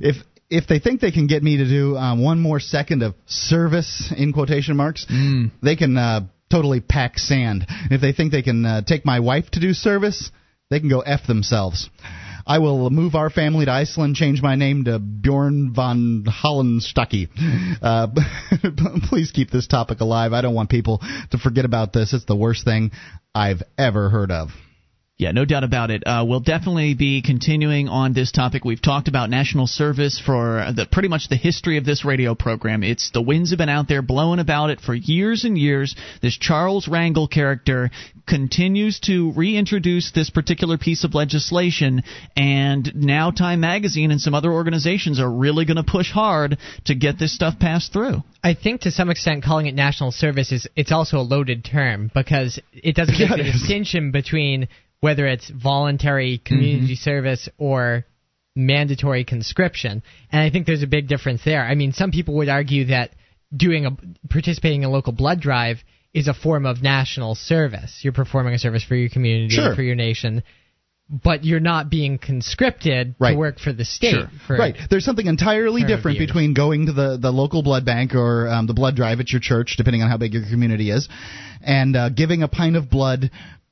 if 0.00 0.16
if 0.50 0.66
they 0.66 0.78
think 0.78 1.00
they 1.00 1.10
can 1.10 1.26
get 1.26 1.42
me 1.42 1.58
to 1.58 1.64
do 1.64 1.96
um, 1.96 2.22
one 2.22 2.40
more 2.40 2.60
second 2.60 3.02
of 3.02 3.14
service 3.26 4.12
in 4.16 4.32
quotation 4.32 4.76
marks, 4.76 5.06
mm. 5.10 5.50
they 5.62 5.76
can 5.76 5.96
uh, 5.96 6.20
totally 6.50 6.80
pack 6.80 7.18
sand. 7.18 7.66
If 7.90 8.00
they 8.00 8.12
think 8.12 8.32
they 8.32 8.42
can 8.42 8.64
uh, 8.64 8.82
take 8.82 9.04
my 9.04 9.20
wife 9.20 9.50
to 9.52 9.60
do 9.60 9.72
service, 9.72 10.30
they 10.70 10.80
can 10.80 10.88
go 10.88 11.00
f 11.00 11.26
themselves. 11.26 11.90
I 12.46 12.58
will 12.58 12.90
move 12.90 13.14
our 13.14 13.30
family 13.30 13.64
to 13.64 13.70
Iceland, 13.70 14.16
change 14.16 14.42
my 14.42 14.54
name 14.54 14.84
to 14.84 14.98
Bjorn 14.98 15.72
von 15.74 16.24
Hollenstucky. 16.24 17.28
Uh, 17.82 18.08
please 19.08 19.30
keep 19.30 19.50
this 19.50 19.66
topic 19.66 20.00
alive. 20.00 20.32
I 20.32 20.42
don't 20.42 20.54
want 20.54 20.70
people 20.70 21.00
to 21.30 21.38
forget 21.38 21.64
about 21.64 21.92
this. 21.92 22.12
It's 22.12 22.26
the 22.26 22.36
worst 22.36 22.64
thing 22.64 22.90
I've 23.34 23.62
ever 23.78 24.10
heard 24.10 24.30
of. 24.30 24.50
Yeah, 25.16 25.30
no 25.30 25.44
doubt 25.44 25.62
about 25.62 25.92
it. 25.92 26.02
Uh, 26.04 26.24
we'll 26.26 26.40
definitely 26.40 26.94
be 26.94 27.22
continuing 27.22 27.88
on 27.88 28.14
this 28.14 28.32
topic. 28.32 28.64
We've 28.64 28.82
talked 28.82 29.06
about 29.06 29.30
national 29.30 29.68
service 29.68 30.20
for 30.20 30.72
the, 30.74 30.86
pretty 30.90 31.06
much 31.06 31.28
the 31.28 31.36
history 31.36 31.78
of 31.78 31.84
this 31.84 32.04
radio 32.04 32.34
program. 32.34 32.82
It's 32.82 33.12
the 33.12 33.22
winds 33.22 33.50
have 33.50 33.58
been 33.58 33.68
out 33.68 33.86
there 33.86 34.02
blowing 34.02 34.40
about 34.40 34.70
it 34.70 34.80
for 34.80 34.92
years 34.92 35.44
and 35.44 35.56
years. 35.56 35.94
This 36.20 36.36
Charles 36.36 36.88
Rangel 36.88 37.30
character 37.30 37.92
continues 38.26 39.00
to 39.00 39.32
reintroduce 39.32 40.12
this 40.12 40.30
particular 40.30 40.78
piece 40.78 41.04
of 41.04 41.14
legislation, 41.14 42.02
and 42.36 42.90
now 42.94 43.30
Time 43.30 43.60
Magazine 43.60 44.10
and 44.10 44.20
some 44.20 44.34
other 44.34 44.52
organizations 44.52 45.20
are 45.20 45.30
really 45.30 45.64
going 45.64 45.76
to 45.76 45.84
push 45.84 46.10
hard 46.10 46.58
to 46.86 46.94
get 46.94 47.18
this 47.18 47.34
stuff 47.34 47.58
passed 47.58 47.92
through. 47.92 48.22
I 48.42 48.54
think 48.54 48.82
to 48.82 48.90
some 48.90 49.10
extent 49.10 49.44
calling 49.44 49.66
it 49.66 49.74
national 49.74 50.12
service 50.12 50.52
is 50.52 50.66
it's 50.76 50.92
also 50.92 51.18
a 51.18 51.22
loaded 51.22 51.64
term 51.64 52.10
because 52.14 52.58
it 52.72 52.94
doesn't 52.94 53.18
make 53.18 53.24
Yeah, 53.30 53.36
the 53.36 53.44
distinction 53.44 54.10
between 54.10 54.68
whether 55.00 55.26
it's 55.26 55.50
voluntary 55.50 56.38
community 56.38 56.94
mm-hmm. 56.94 57.10
service 57.10 57.48
or 57.58 58.06
mandatory 58.56 59.24
conscription. 59.24 60.02
And 60.30 60.40
I 60.40 60.50
think 60.50 60.66
there's 60.66 60.82
a 60.82 60.86
big 60.86 61.08
difference 61.08 61.42
there. 61.44 61.62
I 61.62 61.74
mean, 61.74 61.92
some 61.92 62.10
people 62.10 62.36
would 62.36 62.48
argue 62.48 62.86
that 62.86 63.10
doing 63.54 63.86
a 63.86 63.96
participating 64.28 64.82
in 64.82 64.88
a 64.88 64.92
local 64.92 65.12
blood 65.12 65.40
drive 65.40 65.78
is 66.14 66.28
a 66.28 66.34
form 66.34 66.64
of 66.64 66.80
national 66.82 67.34
service. 67.34 68.00
You're 68.02 68.12
performing 68.12 68.54
a 68.54 68.58
service 68.58 68.84
for 68.84 68.94
your 68.94 69.08
community, 69.10 69.54
Sure. 69.56 69.74
for 69.74 69.82
your 69.82 69.96
nation, 69.96 70.42
but 71.10 71.44
you're 71.44 71.60
not 71.60 71.90
being 71.90 72.18
conscripted 72.18 73.14
Right. 73.18 73.32
to 73.32 73.36
work 73.36 73.58
for 73.58 73.72
the 73.72 73.84
state. 73.84 74.12
Sure. 74.14 74.30
For, 74.46 74.56
right. 74.56 74.76
There's 74.88 75.04
something 75.04 75.26
entirely 75.26 75.82
different 75.84 76.18
years. 76.18 76.28
between 76.28 76.54
going 76.54 76.86
to 76.86 76.92
the, 76.92 77.18
the 77.20 77.30
local 77.32 77.62
blood 77.62 77.84
bank 77.84 78.14
or 78.14 78.48
um, 78.48 78.66
the 78.66 78.74
blood 78.74 78.94
drive 78.96 79.20
at 79.20 79.30
your 79.32 79.40
church, 79.40 79.74
depending 79.76 80.02
on 80.02 80.08
how 80.08 80.16
big 80.16 80.32
your 80.32 80.44
community 80.48 80.90
is, 80.90 81.08
and 81.60 81.96
uh, 81.96 82.08
giving 82.10 82.42
a 82.42 82.48
pint 82.48 82.76
of 82.76 82.88
blood 82.88 83.30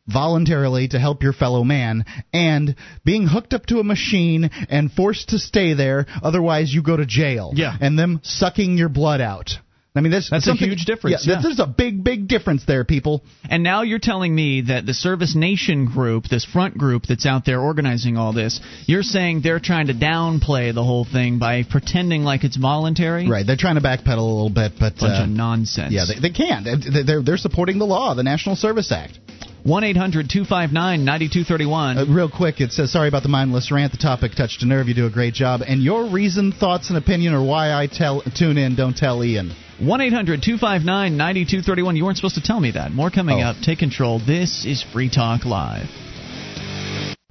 voluntarily 0.09 0.89
to 0.89 0.99
help 0.99 1.23
your 1.23 1.33
fellow 1.33 1.63
man 1.63 2.05
and 2.33 2.75
being 3.05 3.27
hooked 3.27 3.55
up 3.55 3.65
to 3.67 3.79
a 3.79 3.85
machine 3.85 4.51
and 4.69 4.91
forced 4.91 5.29
to 5.29 5.39
stay 5.39 5.75
there 5.75 6.07
otherwise 6.25 6.75
you 6.75 6.83
go 6.83 6.97
to 6.97 7.07
jail 7.07 7.53
Yeah. 7.55 7.77
and 7.81 7.97
them 7.97 8.19
sucking 8.25 8.77
your 8.77 8.89
blood 8.89 9.21
out 9.21 9.53
i 9.95 10.01
mean 10.01 10.11
there's 10.11 10.31
That's 10.31 10.49
a 10.49 10.55
huge 10.55 10.85
difference, 10.87 11.27
yeah, 11.27 11.35
yeah. 11.35 11.43
there's 11.43 11.59
a 11.61 11.67
big 11.67 12.03
big 12.03 12.27
difference 12.29 12.65
there 12.67 12.85
people 12.85 13.23
And 13.49 13.63
now 13.63 13.83
you're 13.83 13.99
telling 13.99 14.35
me 14.35 14.63
that 14.63 14.87
the 14.87 14.95
Service 14.95 15.35
Nation 15.37 15.85
group, 15.87 16.25
this 16.29 16.45
front 16.45 16.79
group 16.79 17.03
that's 17.09 17.27
out 17.27 17.45
there 17.45 17.61
organizing 17.61 18.17
all 18.17 18.33
this, 18.33 18.61
you're 18.87 19.03
saying 19.03 19.41
they're 19.43 19.61
trying 19.61 19.89
to 19.89 19.95
downplay 19.95 20.73
the 20.75 20.83
whole 20.85 21.05
thing 21.05 21.39
by 21.39 21.63
pretending 21.69 22.23
like 22.23 22.45
it's 22.45 22.57
voluntary? 22.57 23.29
right 23.29 23.47
they're 23.47 23.57
trying 23.57 23.75
to 23.77 23.83
backpedal 23.83 24.19
a 24.19 24.33
little 24.39 24.51
bit 24.51 24.73
but 24.81 24.97
Bunch 24.97 25.21
uh, 25.21 25.25
of 25.25 25.29
nonsense. 25.29 25.93
yeah 25.93 26.05
they, 26.09 26.19
they 26.29 26.35
can't 26.35 26.65
They- 26.65 27.03
they're, 27.03 27.23
they're 27.23 27.37
supporting 27.37 27.79
the 27.79 27.87
law 27.87 28.15
the 28.15 28.23
national 28.23 28.57
service 28.57 28.91
act 28.93 29.19
1 29.65 29.85
800 29.85 30.29
259 30.29 31.05
9231. 31.05 31.97
Uh, 31.99 32.05
real 32.13 32.29
quick, 32.29 32.61
it 32.61 32.73
says, 32.73 32.91
sorry 32.91 33.07
about 33.07 33.23
the 33.23 33.29
mindless 33.29 33.71
rant. 33.71 33.93
The 33.93 33.99
topic 33.99 34.33
touched 34.37 34.61
a 34.65 34.67
nerve. 34.67 34.89
You 34.89 34.95
do 34.95 35.07
a 35.07 35.11
great 35.11 35.35
job. 35.35 35.61
And 35.65 35.81
your 35.81 36.11
reason, 36.11 36.51
thoughts, 36.51 36.89
and 36.89 36.99
opinion 36.99 37.33
are 37.33 37.45
why 37.45 37.73
I 37.73 37.87
tell 37.87 38.23
tune 38.37 38.59
in. 38.59 38.75
Don't 38.75 38.97
tell 38.97 39.23
Ian. 39.23 39.53
1 39.83 40.01
800 40.01 40.43
259 40.43 41.17
9231. 41.17 41.97
You 41.97 42.05
weren't 42.05 42.17
supposed 42.17 42.37
to 42.37 42.41
tell 42.43 42.61
me 42.61 42.71
that. 42.73 42.93
More 42.93 43.11
coming 43.11 43.43
Oh. 43.43 43.49
up. 43.49 43.57
Take 43.63 43.79
control. 43.81 44.19
This 44.21 44.65
is 44.65 44.83
Free 44.93 45.09
Talk 45.11 45.45
Live. 45.45 45.89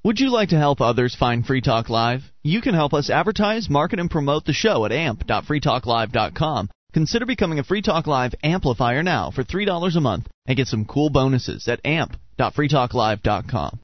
Would 0.04 0.20
you 0.20 0.30
like 0.30 0.48
to 0.50 0.58
help 0.58 0.80
others 0.80 1.14
find 1.14 1.46
Free 1.46 1.60
Talk 1.60 1.88
Live? 1.88 2.22
You 2.42 2.60
can 2.60 2.74
help 2.74 2.92
us 2.92 3.08
advertise, 3.08 3.70
market, 3.70 4.00
and 4.00 4.10
promote 4.10 4.44
the 4.44 4.52
show 4.52 4.84
at 4.84 4.92
amp.freetalklive.com. 4.92 6.68
Consider 6.92 7.24
becoming 7.24 7.58
a 7.58 7.64
Free 7.64 7.80
Talk 7.82 8.06
Live 8.06 8.34
amplifier 8.42 9.02
now 9.02 9.30
for 9.30 9.44
$3 9.44 9.96
a 9.96 10.00
month 10.00 10.26
and 10.46 10.56
get 10.56 10.66
some 10.66 10.84
cool 10.84 11.08
bonuses 11.08 11.68
at 11.68 11.80
amp.freetalklive.com. 11.86 13.78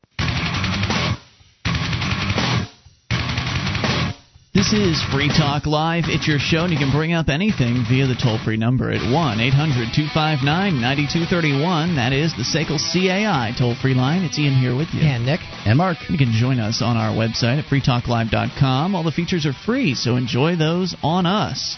This 4.58 4.72
is 4.72 4.98
Free 5.14 5.28
Talk 5.28 5.66
Live. 5.66 6.06
It's 6.08 6.26
your 6.26 6.40
show, 6.40 6.64
and 6.64 6.72
you 6.72 6.78
can 6.80 6.90
bring 6.90 7.12
up 7.12 7.28
anything 7.28 7.84
via 7.88 8.08
the 8.08 8.16
toll 8.16 8.40
free 8.42 8.56
number 8.56 8.90
at 8.90 8.98
1 8.98 9.38
800 9.38 9.94
259 9.94 10.80
9231. 10.82 11.94
That 11.94 12.12
is 12.12 12.34
the 12.34 12.42
SACL 12.42 12.82
CAI 12.82 13.54
toll 13.56 13.76
free 13.76 13.94
line. 13.94 14.24
It's 14.24 14.36
Ian 14.36 14.58
here 14.58 14.74
with 14.74 14.88
you. 14.92 15.02
And 15.02 15.24
Nick, 15.24 15.38
And 15.64 15.78
Mark. 15.78 15.98
You 16.10 16.18
can 16.18 16.32
join 16.32 16.58
us 16.58 16.82
on 16.82 16.96
our 16.96 17.14
website 17.14 17.62
at 17.62 17.66
freetalklive.com. 17.66 18.96
All 18.96 19.04
the 19.04 19.12
features 19.12 19.46
are 19.46 19.52
free, 19.52 19.94
so 19.94 20.16
enjoy 20.16 20.56
those 20.56 20.96
on 21.04 21.24
us. 21.24 21.76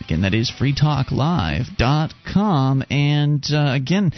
Again, 0.00 0.22
that 0.22 0.32
is 0.32 0.50
freetalklive.com. 0.50 2.84
And 2.88 3.44
uh, 3.52 3.72
again, 3.76 4.14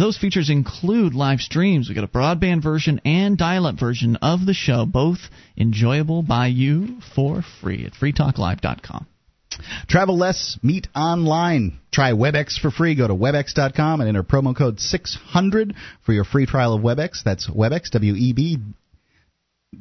those 0.00 0.18
features 0.18 0.50
include 0.50 1.14
live 1.14 1.40
streams. 1.40 1.88
We've 1.88 1.94
got 1.94 2.04
a 2.04 2.08
broadband 2.08 2.62
version 2.62 3.00
and 3.04 3.36
dial 3.38 3.66
up 3.66 3.78
version 3.78 4.16
of 4.16 4.46
the 4.46 4.54
show, 4.54 4.86
both 4.86 5.18
enjoyable 5.56 6.22
by 6.22 6.48
you 6.48 7.00
for 7.14 7.42
free 7.60 7.86
at 7.86 7.92
freetalklive.com. 7.92 9.06
Travel 9.88 10.18
less, 10.18 10.58
meet 10.62 10.88
online. 10.96 11.78
Try 11.92 12.12
WebEx 12.12 12.58
for 12.58 12.70
free. 12.70 12.96
Go 12.96 13.06
to 13.06 13.14
WebEx.com 13.14 14.00
and 14.00 14.08
enter 14.08 14.24
promo 14.24 14.56
code 14.56 14.80
600 14.80 15.74
for 16.04 16.12
your 16.12 16.24
free 16.24 16.46
trial 16.46 16.74
of 16.74 16.82
WebEx. 16.82 17.22
That's 17.24 17.48
WebEx, 17.48 17.90
W 17.90 18.14
E 18.14 18.32
B 18.32 18.58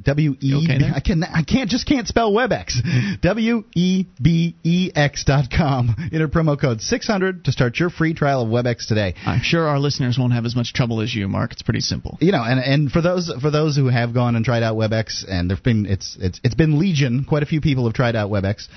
W 0.03 0.35
E. 0.41 0.53
Okay 0.55 0.79
I 0.95 0.99
can 0.99 1.23
I 1.23 1.43
can't 1.43 1.69
just 1.69 1.87
can't 1.87 2.07
spell 2.07 2.31
Webex. 2.31 3.21
W 3.21 3.63
E 3.75 4.05
B 4.21 4.55
E 4.63 4.91
X 4.95 5.23
dot 5.23 5.45
com. 5.55 5.95
Enter 6.11 6.27
promo 6.27 6.59
code 6.59 6.81
six 6.81 7.07
hundred 7.07 7.45
to 7.45 7.51
start 7.51 7.77
your 7.77 7.89
free 7.89 8.13
trial 8.13 8.41
of 8.43 8.49
Webex 8.49 8.87
today. 8.87 9.15
I'm 9.25 9.41
sure 9.43 9.67
our 9.67 9.79
listeners 9.79 10.17
won't 10.17 10.33
have 10.33 10.45
as 10.45 10.55
much 10.55 10.73
trouble 10.73 11.01
as 11.01 11.13
you, 11.13 11.27
Mark. 11.27 11.51
It's 11.51 11.61
pretty 11.61 11.81
simple. 11.81 12.17
You 12.21 12.31
know, 12.31 12.43
and 12.43 12.59
and 12.59 12.91
for 12.91 13.01
those 13.01 13.31
for 13.41 13.51
those 13.51 13.75
who 13.75 13.87
have 13.87 14.13
gone 14.13 14.35
and 14.35 14.43
tried 14.43 14.63
out 14.63 14.75
Webex, 14.75 15.25
and 15.27 15.49
there've 15.49 15.63
been 15.63 15.85
it's 15.85 16.17
it's 16.19 16.39
it's 16.43 16.55
been 16.55 16.79
legion. 16.79 17.25
Quite 17.25 17.43
a 17.43 17.45
few 17.45 17.61
people 17.61 17.85
have 17.85 17.93
tried 17.93 18.15
out 18.15 18.29
Webex. 18.29 18.67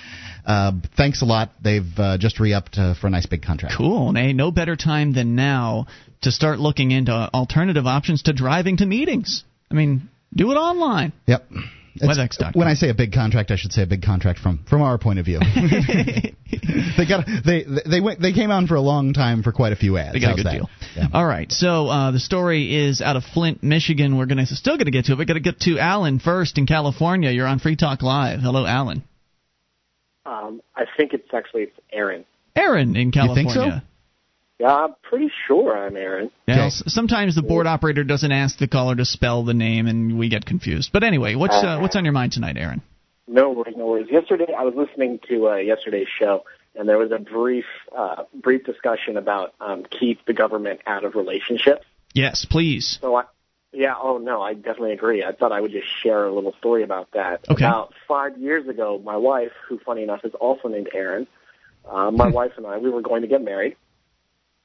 Uh, 0.45 0.73
thanks 0.97 1.23
a 1.23 1.25
lot. 1.25 1.51
They've 1.61 1.83
uh, 1.97 2.19
just 2.19 2.39
re-upped 2.39 2.79
uh, 2.79 2.95
for 2.95 3.09
a 3.09 3.11
nice 3.11 3.27
big 3.27 3.43
contract. 3.43 3.75
Cool. 3.77 4.11
And 4.11 4.17
hey, 4.17 4.33
no 4.33 4.53
better 4.53 4.77
time 4.77 5.13
than 5.13 5.35
now 5.35 5.87
to 6.23 6.31
start 6.31 6.61
looking 6.61 6.93
into 6.93 7.13
alternative 7.13 7.87
options 7.87 8.23
to 8.23 8.33
driving 8.33 8.77
to 8.77 8.87
meetings. 8.87 9.43
I 9.71 9.75
mean, 9.75 10.09
do 10.35 10.51
it 10.53 10.57
online. 10.57 11.13
Yep. 11.27 11.49
WebEx.com. 12.01 12.53
When 12.53 12.69
I 12.69 12.75
say 12.75 12.91
a 12.91 12.95
big 12.95 13.13
contract, 13.13 13.51
I 13.51 13.57
should 13.57 13.73
say 13.73 13.83
a 13.83 13.87
big 13.87 14.03
contract 14.03 14.39
from 14.39 14.63
from 14.69 14.83
our 14.83 14.99
point 14.99 15.19
of 15.19 15.25
view. 15.25 15.39
they 16.99 17.07
got 17.09 17.27
they 17.45 17.65
they 17.87 18.01
went 18.03 18.21
they 18.21 18.33
came 18.33 18.51
on 18.51 18.67
for 18.67 18.75
a 18.75 18.81
long 18.83 19.15
time 19.15 19.43
for 19.43 19.51
quite 19.51 19.73
a 19.73 19.77
few 19.77 19.97
ads. 19.97 20.13
They 20.13 20.21
got 20.21 20.31
How's 20.31 20.41
a 20.41 20.43
good 20.43 20.47
that? 20.47 20.53
deal. 20.53 20.69
Yeah. 20.95 21.07
All 21.15 21.25
right. 21.27 21.51
So 21.51 21.89
uh, 21.89 22.11
the 22.11 22.21
story 22.21 22.75
is 22.87 23.01
out 23.01 23.17
of 23.17 23.25
Flint, 23.25 23.63
Michigan. 23.63 24.19
We're 24.19 24.27
gonna 24.27 24.45
still 24.45 24.77
gonna 24.77 24.91
get 24.91 25.07
to 25.07 25.13
it. 25.13 25.19
We're 25.19 25.25
gonna 25.25 25.41
get 25.41 25.61
to 25.61 25.79
Alan 25.79 26.19
first 26.19 26.59
in 26.59 26.67
California. 26.67 27.31
You're 27.31 27.47
on 27.47 27.61
Free 27.61 27.77
Talk 27.77 28.03
Live. 28.03 28.41
Hello, 28.41 28.67
Alan. 28.67 29.03
Um, 30.27 30.61
I 30.77 30.85
think 30.99 31.13
it's 31.15 31.29
actually 31.33 31.63
it's 31.63 31.79
Aaron. 31.93 32.25
Aaron 32.55 32.95
in 32.97 33.07
You 33.07 33.13
California. 33.13 33.53
think 33.53 33.55
so? 33.55 33.81
Yeah, 34.59 34.75
I'm 34.75 34.95
pretty 35.03 35.31
sure 35.47 35.77
I'm 35.77 35.97
Aaron. 35.97 36.31
Yeah, 36.49 36.67
Okay. 36.67 36.71
sometimes 36.87 37.35
the 37.35 37.43
board 37.43 37.67
operator 37.67 38.05
doesn't 38.05 38.33
ask 38.33 38.59
the 38.59 38.69
caller 38.69 38.95
to 38.97 39.05
spell 39.05 39.45
the 39.45 39.53
name, 39.53 39.87
and 39.87 40.19
we 40.19 40.29
get 40.31 40.47
confused. 40.47 40.91
But 40.93 41.05
anyway, 41.05 41.35
what's 41.35 41.55
uh, 41.55 41.79
what's 41.79 41.95
on 41.97 42.05
your 42.05 42.13
mind 42.13 42.33
tonight, 42.33 42.57
Aaron? 42.57 42.83
No 43.29 43.51
worries, 43.51 43.75
no 43.77 43.87
worries. 43.87 44.07
Yesterday, 44.11 44.55
I 44.57 44.63
was 44.63 44.75
listening 44.75 45.21
to 45.29 45.49
uh, 45.49 45.57
yesterday's 45.57 46.07
show, 46.09 46.45
and 46.75 46.89
there 46.89 46.97
was 46.97 47.11
a 47.13 47.19
brief, 47.19 47.65
uh, 47.95 48.23
brief 48.35 48.65
discussion 48.65 49.17
about 49.17 49.53
um, 49.61 49.85
keep 49.85 50.25
the 50.27 50.33
government 50.33 50.81
out 50.87 51.05
of 51.05 51.17
relationships. 51.17 51.85
Yes, 52.15 52.47
please. 52.49 52.99
So 53.03 53.15
I, 53.17 53.25
yeah, 53.73 53.95
oh 54.01 54.17
no, 54.17 54.41
I 54.41 54.55
definitely 54.55 54.93
agree. 54.93 55.23
I 55.23 55.33
thought 55.33 55.53
I 55.53 55.61
would 55.61 55.73
just 55.73 55.89
share 56.03 56.25
a 56.25 56.33
little 56.33 56.55
story 56.59 56.83
about 56.83 57.11
that. 57.13 57.45
Okay. 57.51 57.65
About 57.65 57.93
five 58.09 58.39
years 58.39 58.67
ago, 58.69 58.99
my 59.05 59.17
wife, 59.17 59.53
who 59.69 59.79
funny 59.81 60.03
enough 60.03 60.25
is 60.25 60.33
also 60.35 60.69
named 60.69 60.89
Erin, 60.95 61.27
uh, 61.85 62.11
my 62.11 62.29
wife 62.41 62.53
and 62.57 62.67
I, 62.67 62.79
we 62.79 62.89
were 62.89 63.03
going 63.03 63.21
to 63.23 63.29
get 63.29 63.43
married, 63.43 63.77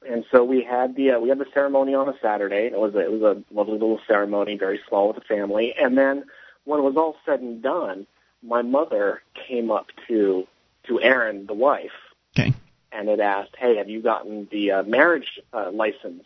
and 0.08 0.24
so 0.30 0.44
we 0.44 0.62
had 0.62 0.96
the 0.96 1.12
uh, 1.12 1.20
we 1.20 1.28
had 1.28 1.38
the 1.38 1.46
ceremony 1.52 1.94
on 1.94 2.08
a 2.08 2.14
Saturday. 2.20 2.66
It 2.66 2.78
was 2.78 2.94
a, 2.94 3.00
it 3.00 3.12
was 3.12 3.22
a 3.22 3.54
lovely 3.54 3.74
little 3.74 4.00
ceremony, 4.06 4.56
very 4.56 4.80
small 4.88 5.08
with 5.08 5.16
the 5.16 5.22
family, 5.22 5.74
and 5.78 5.96
then 5.96 6.24
when 6.64 6.80
it 6.80 6.82
was 6.82 6.96
all 6.96 7.16
said 7.26 7.40
and 7.40 7.62
done, 7.62 8.06
my 8.42 8.62
mother 8.62 9.22
came 9.48 9.70
up 9.70 9.86
to 10.08 10.46
to 10.88 11.00
Erin, 11.00 11.46
the 11.46 11.54
wife, 11.54 11.92
Okay. 12.38 12.52
and 12.90 13.08
had 13.08 13.20
asked, 13.20 13.54
"Hey, 13.58 13.76
have 13.76 13.88
you 13.88 14.02
gotten 14.02 14.48
the 14.50 14.72
uh, 14.72 14.82
marriage 14.82 15.40
uh, 15.52 15.70
license 15.72 16.24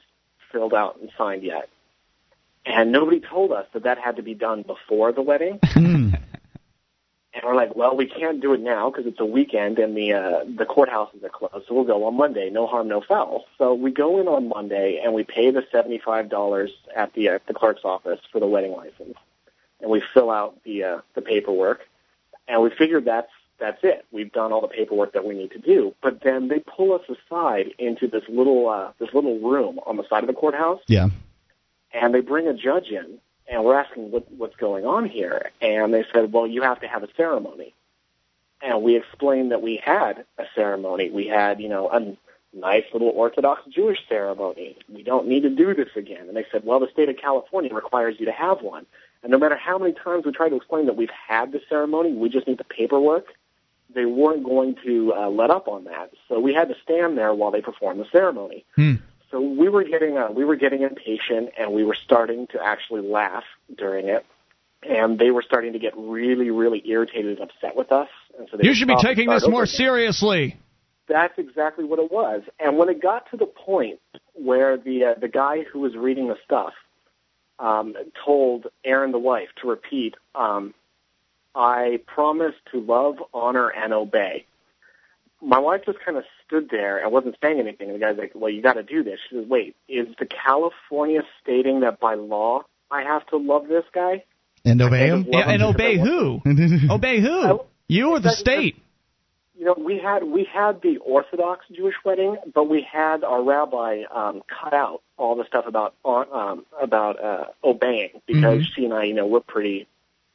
filled 0.52 0.74
out 0.74 0.98
and 1.00 1.10
signed 1.16 1.42
yet?" 1.42 1.68
And 2.64 2.90
nobody 2.90 3.20
told 3.20 3.52
us 3.52 3.66
that 3.74 3.84
that 3.84 3.98
had 3.98 4.16
to 4.16 4.22
be 4.22 4.34
done 4.34 4.62
before 4.62 5.12
the 5.12 5.22
wedding. 5.22 5.60
And 7.36 7.44
we're 7.44 7.54
like, 7.54 7.76
"Well, 7.76 7.94
we 7.94 8.06
can't 8.06 8.40
do 8.40 8.54
it 8.54 8.60
now 8.60 8.88
because 8.90 9.04
it's 9.06 9.20
a 9.20 9.24
weekend 9.26 9.78
and 9.78 9.94
the 9.94 10.14
uh, 10.14 10.44
the 10.44 10.64
courthouses 10.64 11.22
are 11.22 11.28
closed. 11.28 11.66
So 11.68 11.74
we'll 11.74 11.84
go 11.84 12.04
on 12.04 12.16
Monday. 12.16 12.48
No 12.48 12.66
harm, 12.66 12.88
no 12.88 13.02
foul." 13.02 13.44
So 13.58 13.74
we 13.74 13.90
go 13.90 14.18
in 14.20 14.26
on 14.26 14.48
Monday 14.48 15.00
and 15.04 15.12
we 15.12 15.22
pay 15.22 15.50
the 15.50 15.62
seventy 15.70 15.98
five 15.98 16.30
dollars 16.30 16.70
at 16.96 17.12
the 17.12 17.28
uh, 17.28 17.38
the 17.46 17.52
clerk's 17.52 17.84
office 17.84 18.20
for 18.32 18.40
the 18.40 18.46
wedding 18.46 18.72
license, 18.72 19.18
and 19.82 19.90
we 19.90 20.02
fill 20.14 20.30
out 20.30 20.56
the 20.64 20.82
uh, 20.84 20.98
the 21.14 21.20
paperwork, 21.20 21.80
and 22.48 22.62
we 22.62 22.70
figured 22.70 23.04
that's 23.04 23.30
that's 23.58 23.84
it. 23.84 24.06
We've 24.10 24.32
done 24.32 24.52
all 24.52 24.62
the 24.62 24.68
paperwork 24.68 25.12
that 25.12 25.26
we 25.26 25.34
need 25.34 25.50
to 25.52 25.58
do. 25.58 25.94
But 26.02 26.22
then 26.22 26.48
they 26.48 26.60
pull 26.60 26.94
us 26.94 27.02
aside 27.08 27.66
into 27.78 28.06
this 28.08 28.24
little 28.30 28.66
uh, 28.68 28.92
this 28.98 29.12
little 29.12 29.38
room 29.40 29.78
on 29.84 29.98
the 29.98 30.08
side 30.08 30.22
of 30.22 30.26
the 30.26 30.34
courthouse, 30.34 30.80
Yeah. 30.88 31.08
and 31.92 32.14
they 32.14 32.20
bring 32.20 32.48
a 32.48 32.54
judge 32.54 32.88
in, 32.88 33.18
and 33.48 33.64
we're 33.64 33.78
asking 33.78 34.10
what, 34.10 34.30
what's 34.32 34.56
going 34.56 34.84
on 34.86 35.08
here, 35.08 35.50
and 35.60 35.92
they 35.94 36.04
said, 36.12 36.32
well, 36.32 36.46
you 36.46 36.62
have 36.62 36.80
to 36.80 36.88
have 36.88 37.02
a 37.02 37.08
ceremony. 37.16 37.74
And 38.62 38.82
we 38.82 38.96
explained 38.96 39.52
that 39.52 39.62
we 39.62 39.76
had 39.76 40.24
a 40.38 40.44
ceremony. 40.54 41.10
We 41.10 41.26
had, 41.26 41.60
you 41.60 41.68
know, 41.68 41.88
a 41.90 42.16
nice 42.56 42.84
little 42.92 43.10
Orthodox 43.10 43.62
Jewish 43.68 43.98
ceremony. 44.08 44.76
We 44.88 45.02
don't 45.02 45.28
need 45.28 45.42
to 45.42 45.50
do 45.50 45.74
this 45.74 45.90
again. 45.94 46.28
And 46.28 46.36
they 46.36 46.46
said, 46.50 46.64
well, 46.64 46.80
the 46.80 46.88
state 46.92 47.08
of 47.08 47.16
California 47.18 47.72
requires 47.72 48.16
you 48.18 48.26
to 48.26 48.32
have 48.32 48.62
one. 48.62 48.86
And 49.22 49.30
no 49.30 49.38
matter 49.38 49.56
how 49.56 49.78
many 49.78 49.92
times 49.92 50.24
we 50.24 50.32
try 50.32 50.48
to 50.48 50.56
explain 50.56 50.86
that 50.86 50.96
we've 50.96 51.10
had 51.10 51.52
the 51.52 51.60
ceremony, 51.68 52.12
we 52.12 52.28
just 52.28 52.46
need 52.46 52.58
the 52.58 52.64
paperwork, 52.64 53.26
they 53.94 54.06
weren't 54.06 54.44
going 54.44 54.76
to 54.84 55.12
uh, 55.14 55.28
let 55.28 55.50
up 55.50 55.68
on 55.68 55.84
that. 55.84 56.10
So 56.28 56.40
we 56.40 56.54
had 56.54 56.68
to 56.68 56.74
stand 56.82 57.16
there 57.16 57.34
while 57.34 57.50
they 57.50 57.60
performed 57.60 58.00
the 58.00 58.06
ceremony. 58.10 58.64
Hmm. 58.74 58.94
So 59.30 59.40
we 59.40 59.68
were 59.68 59.84
getting 59.84 60.16
uh, 60.16 60.30
we 60.30 60.44
were 60.44 60.56
getting 60.56 60.82
impatient, 60.82 61.50
and 61.58 61.72
we 61.72 61.84
were 61.84 61.96
starting 62.04 62.46
to 62.48 62.62
actually 62.62 63.02
laugh 63.02 63.44
during 63.76 64.08
it, 64.08 64.24
and 64.82 65.18
they 65.18 65.30
were 65.30 65.42
starting 65.42 65.72
to 65.72 65.78
get 65.78 65.94
really, 65.96 66.50
really 66.50 66.82
irritated 66.86 67.38
and 67.40 67.50
upset 67.50 67.76
with 67.76 67.90
us. 67.90 68.08
And 68.38 68.48
so 68.50 68.56
they 68.56 68.66
You 68.68 68.74
should 68.74 68.88
be 68.88 68.96
taking 69.02 69.28
this 69.28 69.46
more 69.48 69.64
again. 69.64 69.74
seriously. 69.74 70.56
That's 71.08 71.38
exactly 71.38 71.84
what 71.84 71.98
it 71.98 72.10
was. 72.10 72.42
And 72.58 72.78
when 72.78 72.88
it 72.88 73.00
got 73.00 73.30
to 73.30 73.36
the 73.36 73.46
point 73.46 74.00
where 74.34 74.76
the 74.76 75.04
uh, 75.04 75.14
the 75.20 75.28
guy 75.28 75.62
who 75.62 75.80
was 75.80 75.96
reading 75.96 76.28
the 76.28 76.36
stuff 76.44 76.74
um, 77.58 77.94
told 78.24 78.66
Aaron, 78.84 79.12
the 79.12 79.18
wife, 79.18 79.48
to 79.62 79.68
repeat, 79.68 80.14
um, 80.34 80.72
"I 81.54 82.00
promise 82.06 82.54
to 82.72 82.80
love, 82.80 83.16
honor, 83.34 83.68
and 83.70 83.92
obey." 83.92 84.46
My 85.40 85.58
wife 85.58 85.82
just 85.84 85.98
kind 86.04 86.16
of 86.16 86.24
stood 86.46 86.68
there 86.70 86.98
and 87.02 87.12
wasn't 87.12 87.36
saying 87.42 87.58
anything. 87.60 87.88
And 87.90 87.96
the 87.96 88.04
guy's 88.04 88.16
like, 88.18 88.32
"Well, 88.34 88.50
you 88.50 88.62
got 88.62 88.74
to 88.74 88.82
do 88.82 89.02
this." 89.02 89.18
She 89.28 89.36
says, 89.36 89.46
"Wait, 89.48 89.76
is 89.88 90.08
the 90.18 90.26
California 90.26 91.22
stating 91.42 91.80
that 91.80 92.00
by 92.00 92.14
law 92.14 92.62
I 92.90 93.02
have 93.02 93.26
to 93.28 93.36
love 93.36 93.68
this 93.68 93.84
guy?" 93.92 94.24
And 94.64 94.80
obey 94.82 95.08
him. 95.08 95.26
Yeah, 95.30 95.44
him 95.44 95.50
and 95.50 95.62
obey 95.62 95.94
I 95.94 96.02
want 96.02 96.44
to. 96.44 96.64
who? 96.86 96.90
Obey 96.94 97.20
who? 97.20 97.28
Oh, 97.44 97.66
You 97.88 98.10
or 98.10 98.18
the 98.18 98.24
that's- 98.24 98.40
state? 98.40 98.76
you 99.58 99.64
know, 99.64 99.74
we 99.78 99.98
had 99.98 100.22
we 100.24 100.44
had 100.52 100.82
the 100.82 100.98
Orthodox 100.98 101.64
Jewish 101.74 101.94
wedding, 102.04 102.36
but 102.52 102.68
we 102.68 102.82
had 102.82 103.24
our 103.24 103.42
rabbi 103.42 104.02
um, 104.14 104.42
cut 104.48 104.74
out 104.74 105.00
all 105.16 105.34
the 105.36 105.44
stuff 105.46 105.64
about 105.66 105.94
um, 106.04 106.66
about 106.80 107.22
uh, 107.24 107.44
obeying 107.64 108.10
because 108.26 108.62
Mhm. 108.62 108.66
she 108.74 108.84
and 108.84 108.92
I, 108.92 109.04
you 109.04 109.14
know, 109.14 109.26
we're 109.26 109.40
pretty 109.40 109.86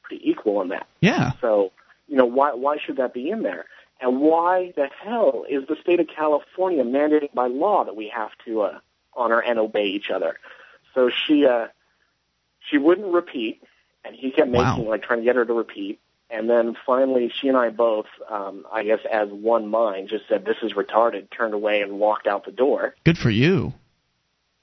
pretty 0.01 0.27
equal 0.29 0.61
in 0.63 0.69
that. 0.69 0.87
Yeah. 1.01 1.33
So, 1.39 1.71
you 2.07 2.15
know, 2.15 2.25
why 2.25 2.53
why 2.55 2.77
should 2.83 2.97
that 2.97 3.13
be 3.13 3.29
in 3.29 3.43
there? 3.43 3.65
And 4.01 4.19
why 4.19 4.73
the 4.75 4.87
hell 4.87 5.45
is 5.47 5.67
the 5.67 5.75
state 5.75 5.99
of 5.99 6.07
California 6.07 6.83
mandating 6.83 7.33
by 7.33 7.47
law 7.47 7.83
that 7.85 7.95
we 7.95 8.09
have 8.09 8.31
to 8.45 8.61
uh, 8.61 8.79
honor 9.13 9.39
and 9.39 9.59
obey 9.59 9.85
each 9.85 10.09
other? 10.09 10.39
So 10.95 11.09
she 11.09 11.45
uh, 11.45 11.67
she 12.69 12.77
wouldn't 12.77 13.13
repeat, 13.13 13.61
and 14.03 14.15
he 14.15 14.31
kept 14.31 14.49
Wow. 14.49 14.75
making 14.75 14.89
like 14.89 15.03
trying 15.03 15.19
to 15.19 15.25
get 15.25 15.35
her 15.35 15.45
to 15.45 15.53
repeat. 15.53 15.99
And 16.31 16.49
then 16.49 16.75
finally, 16.85 17.29
she 17.29 17.49
and 17.49 17.57
I 17.57 17.69
both, 17.69 18.07
um, 18.29 18.65
I 18.71 18.83
guess, 18.83 18.99
as 19.11 19.29
one 19.29 19.67
mind, 19.67 20.09
just 20.09 20.27
said, 20.27 20.45
"This 20.45 20.57
is 20.63 20.73
retarded." 20.73 21.29
Turned 21.29 21.53
away 21.53 21.81
and 21.81 21.99
walked 21.99 22.25
out 22.25 22.45
the 22.45 22.51
door. 22.51 22.95
Good 23.03 23.17
for 23.17 23.29
you. 23.29 23.73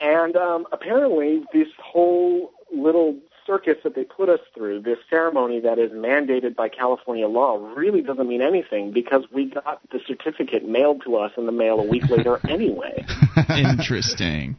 And 0.00 0.36
um, 0.36 0.66
apparently, 0.72 1.42
this 1.52 1.68
whole 1.78 2.52
little 2.72 3.16
circus 3.48 3.76
that 3.82 3.94
they 3.94 4.04
put 4.04 4.28
us 4.28 4.40
through, 4.54 4.82
this 4.82 4.98
ceremony 5.08 5.60
that 5.60 5.78
is 5.78 5.90
mandated 5.90 6.54
by 6.54 6.68
California 6.68 7.26
law, 7.26 7.56
really 7.74 8.02
doesn't 8.02 8.28
mean 8.28 8.42
anything 8.42 8.92
because 8.92 9.24
we 9.32 9.46
got 9.46 9.80
the 9.90 9.98
certificate 10.06 10.68
mailed 10.68 11.02
to 11.04 11.16
us 11.16 11.32
in 11.36 11.46
the 11.46 11.52
mail 11.52 11.80
a 11.80 11.84
week 11.84 12.04
later 12.10 12.38
anyway. 12.48 13.04
Interesting. 13.48 14.56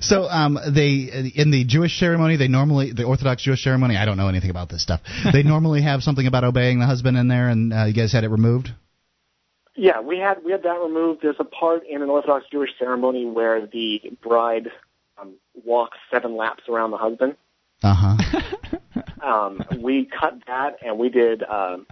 So, 0.00 0.22
um, 0.22 0.58
they 0.72 1.32
in 1.34 1.50
the 1.50 1.64
Jewish 1.66 1.98
ceremony, 1.98 2.36
they 2.36 2.48
normally 2.48 2.92
the 2.92 3.04
Orthodox 3.04 3.42
Jewish 3.42 3.62
ceremony. 3.62 3.96
I 3.96 4.04
don't 4.04 4.16
know 4.16 4.28
anything 4.28 4.50
about 4.50 4.68
this 4.68 4.82
stuff. 4.82 5.00
They 5.32 5.42
normally 5.42 5.82
have 5.82 6.02
something 6.02 6.26
about 6.26 6.44
obeying 6.44 6.78
the 6.78 6.86
husband 6.86 7.18
in 7.18 7.28
there, 7.28 7.48
and 7.48 7.72
uh, 7.72 7.84
you 7.84 7.92
guys 7.92 8.12
had 8.12 8.24
it 8.24 8.28
removed. 8.28 8.70
Yeah, 9.74 10.00
we 10.00 10.18
had 10.18 10.44
we 10.44 10.52
had 10.52 10.62
that 10.62 10.80
removed. 10.80 11.20
There's 11.22 11.36
a 11.38 11.44
part 11.44 11.86
in 11.86 12.02
an 12.02 12.08
Orthodox 12.08 12.46
Jewish 12.50 12.70
ceremony 12.78 13.26
where 13.26 13.66
the 13.66 14.00
bride 14.22 14.70
um, 15.20 15.34
walks 15.64 15.98
seven 16.10 16.36
laps 16.36 16.64
around 16.68 16.90
the 16.90 16.96
husband. 16.96 17.36
Uh 17.82 17.94
huh. 17.94 18.40
Um, 19.22 19.62
we 19.80 20.06
cut 20.06 20.38
that 20.46 20.76
and 20.82 20.98
we 20.98 21.08
did 21.10 21.42
um, 21.42 21.86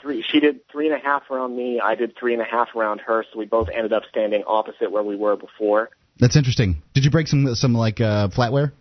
three. 0.00 0.24
She 0.26 0.40
did 0.40 0.66
three 0.68 0.86
and 0.86 0.96
a 0.96 0.98
half 0.98 1.30
around 1.30 1.56
me. 1.56 1.80
I 1.80 1.94
did 1.94 2.16
three 2.16 2.32
and 2.32 2.42
a 2.42 2.44
half 2.44 2.74
around 2.74 3.00
her. 3.02 3.24
So 3.30 3.38
we 3.38 3.46
both 3.46 3.68
ended 3.68 3.92
up 3.92 4.04
standing 4.08 4.44
opposite 4.46 4.90
where 4.90 5.02
we 5.02 5.16
were 5.16 5.36
before. 5.36 5.90
That's 6.18 6.36
interesting. 6.36 6.82
Did 6.94 7.04
you 7.04 7.10
break 7.10 7.28
some 7.28 7.54
some 7.54 7.74
like 7.74 8.00
uh, 8.00 8.28
flatware? 8.28 8.72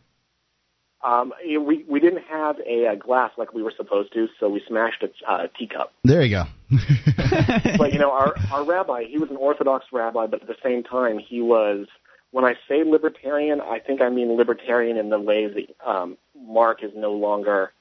Um, 1.03 1.31
we 1.45 1.85
we 1.87 1.99
didn't 1.99 2.23
have 2.23 2.57
a, 2.65 2.85
a 2.85 2.95
glass 2.95 3.31
like 3.37 3.53
we 3.53 3.61
were 3.61 3.73
supposed 3.75 4.13
to, 4.13 4.27
so 4.39 4.49
we 4.49 4.61
smashed 4.67 5.03
a 5.03 5.31
uh, 5.31 5.47
teacup. 5.57 5.93
There 6.03 6.23
you 6.23 6.35
go. 6.35 6.43
but 7.77 7.93
you 7.93 7.99
know, 7.99 8.11
our 8.11 8.35
our 8.51 8.65
rabbi, 8.65 9.03
he 9.03 9.17
was 9.17 9.29
an 9.29 9.37
Orthodox 9.37 9.85
rabbi, 9.91 10.25
but 10.25 10.41
at 10.41 10.47
the 10.47 10.57
same 10.63 10.83
time, 10.83 11.19
he 11.19 11.41
was. 11.41 11.87
When 12.31 12.45
I 12.45 12.55
say 12.67 12.83
libertarian, 12.83 13.61
I 13.61 13.79
think 13.79 14.01
I 14.01 14.09
mean 14.09 14.35
libertarian 14.35 14.97
in 14.97 15.09
the 15.09 15.19
way 15.19 15.47
that 15.47 15.89
um, 15.89 16.17
Mark 16.39 16.83
is 16.83 16.91
no 16.95 17.13
longer 17.13 17.71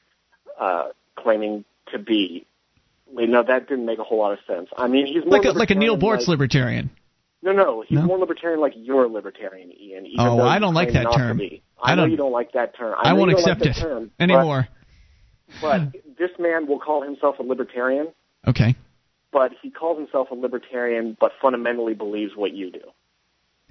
uh, 0.59 0.88
claiming 1.16 1.64
to 1.92 1.98
be. 1.98 2.46
Wait, 3.09 3.28
no, 3.28 3.42
that 3.42 3.68
didn't 3.68 3.87
make 3.87 3.98
a 3.98 4.04
whole 4.04 4.18
lot 4.18 4.32
of 4.32 4.38
sense. 4.46 4.68
I 4.76 4.88
mean, 4.88 5.06
he's 5.06 5.24
more 5.24 5.38
like 5.38 5.44
a, 5.44 5.52
like 5.52 5.70
a 5.70 5.74
Neal 5.74 5.96
Boortz 5.96 6.20
like, 6.20 6.28
libertarian. 6.28 6.90
No, 7.42 7.52
no, 7.52 7.85
he's 7.87 7.96
No? 7.98 8.02
more 8.06 8.18
libertarian 8.18 8.61
like 8.61 8.72
you're 8.74 9.04
a 9.04 9.09
libertarian, 9.09 9.70
Ian. 9.72 10.06
even 10.06 10.26
Oh, 10.26 10.40
I 10.42 10.59
don't 10.59 10.74
like 10.74 10.92
that 10.94 11.12
term. 11.14 11.40
I 11.80 11.92
I, 11.92 11.94
know 11.94 12.04
you 12.04 12.16
don't 12.16 12.32
like 12.32 12.52
that 12.52 12.76
term. 12.76 12.96
I, 12.98 13.11
know 13.12 13.20
won't 13.20 13.32
accept 13.32 13.61
like 13.61 13.70
it 13.70 13.80
term, 13.80 14.11
anymore. 14.18 14.66
But, 15.61 15.78
but 15.92 16.02
this 16.18 16.30
man 16.38 16.66
will 16.66 16.80
call 16.80 17.02
himself 17.02 17.38
a 17.38 17.42
libertarian, 17.42 18.09
Okay. 18.46 18.74
but 19.32 19.52
he 19.62 19.70
calls 19.70 19.98
himself 19.98 20.30
a 20.32 20.35
libertarian, 20.35 21.16
but 21.20 21.32
fundamentally 21.40 21.94
believes 21.94 22.32
what 22.35 22.52
you 22.52 22.72
do. 22.72 22.80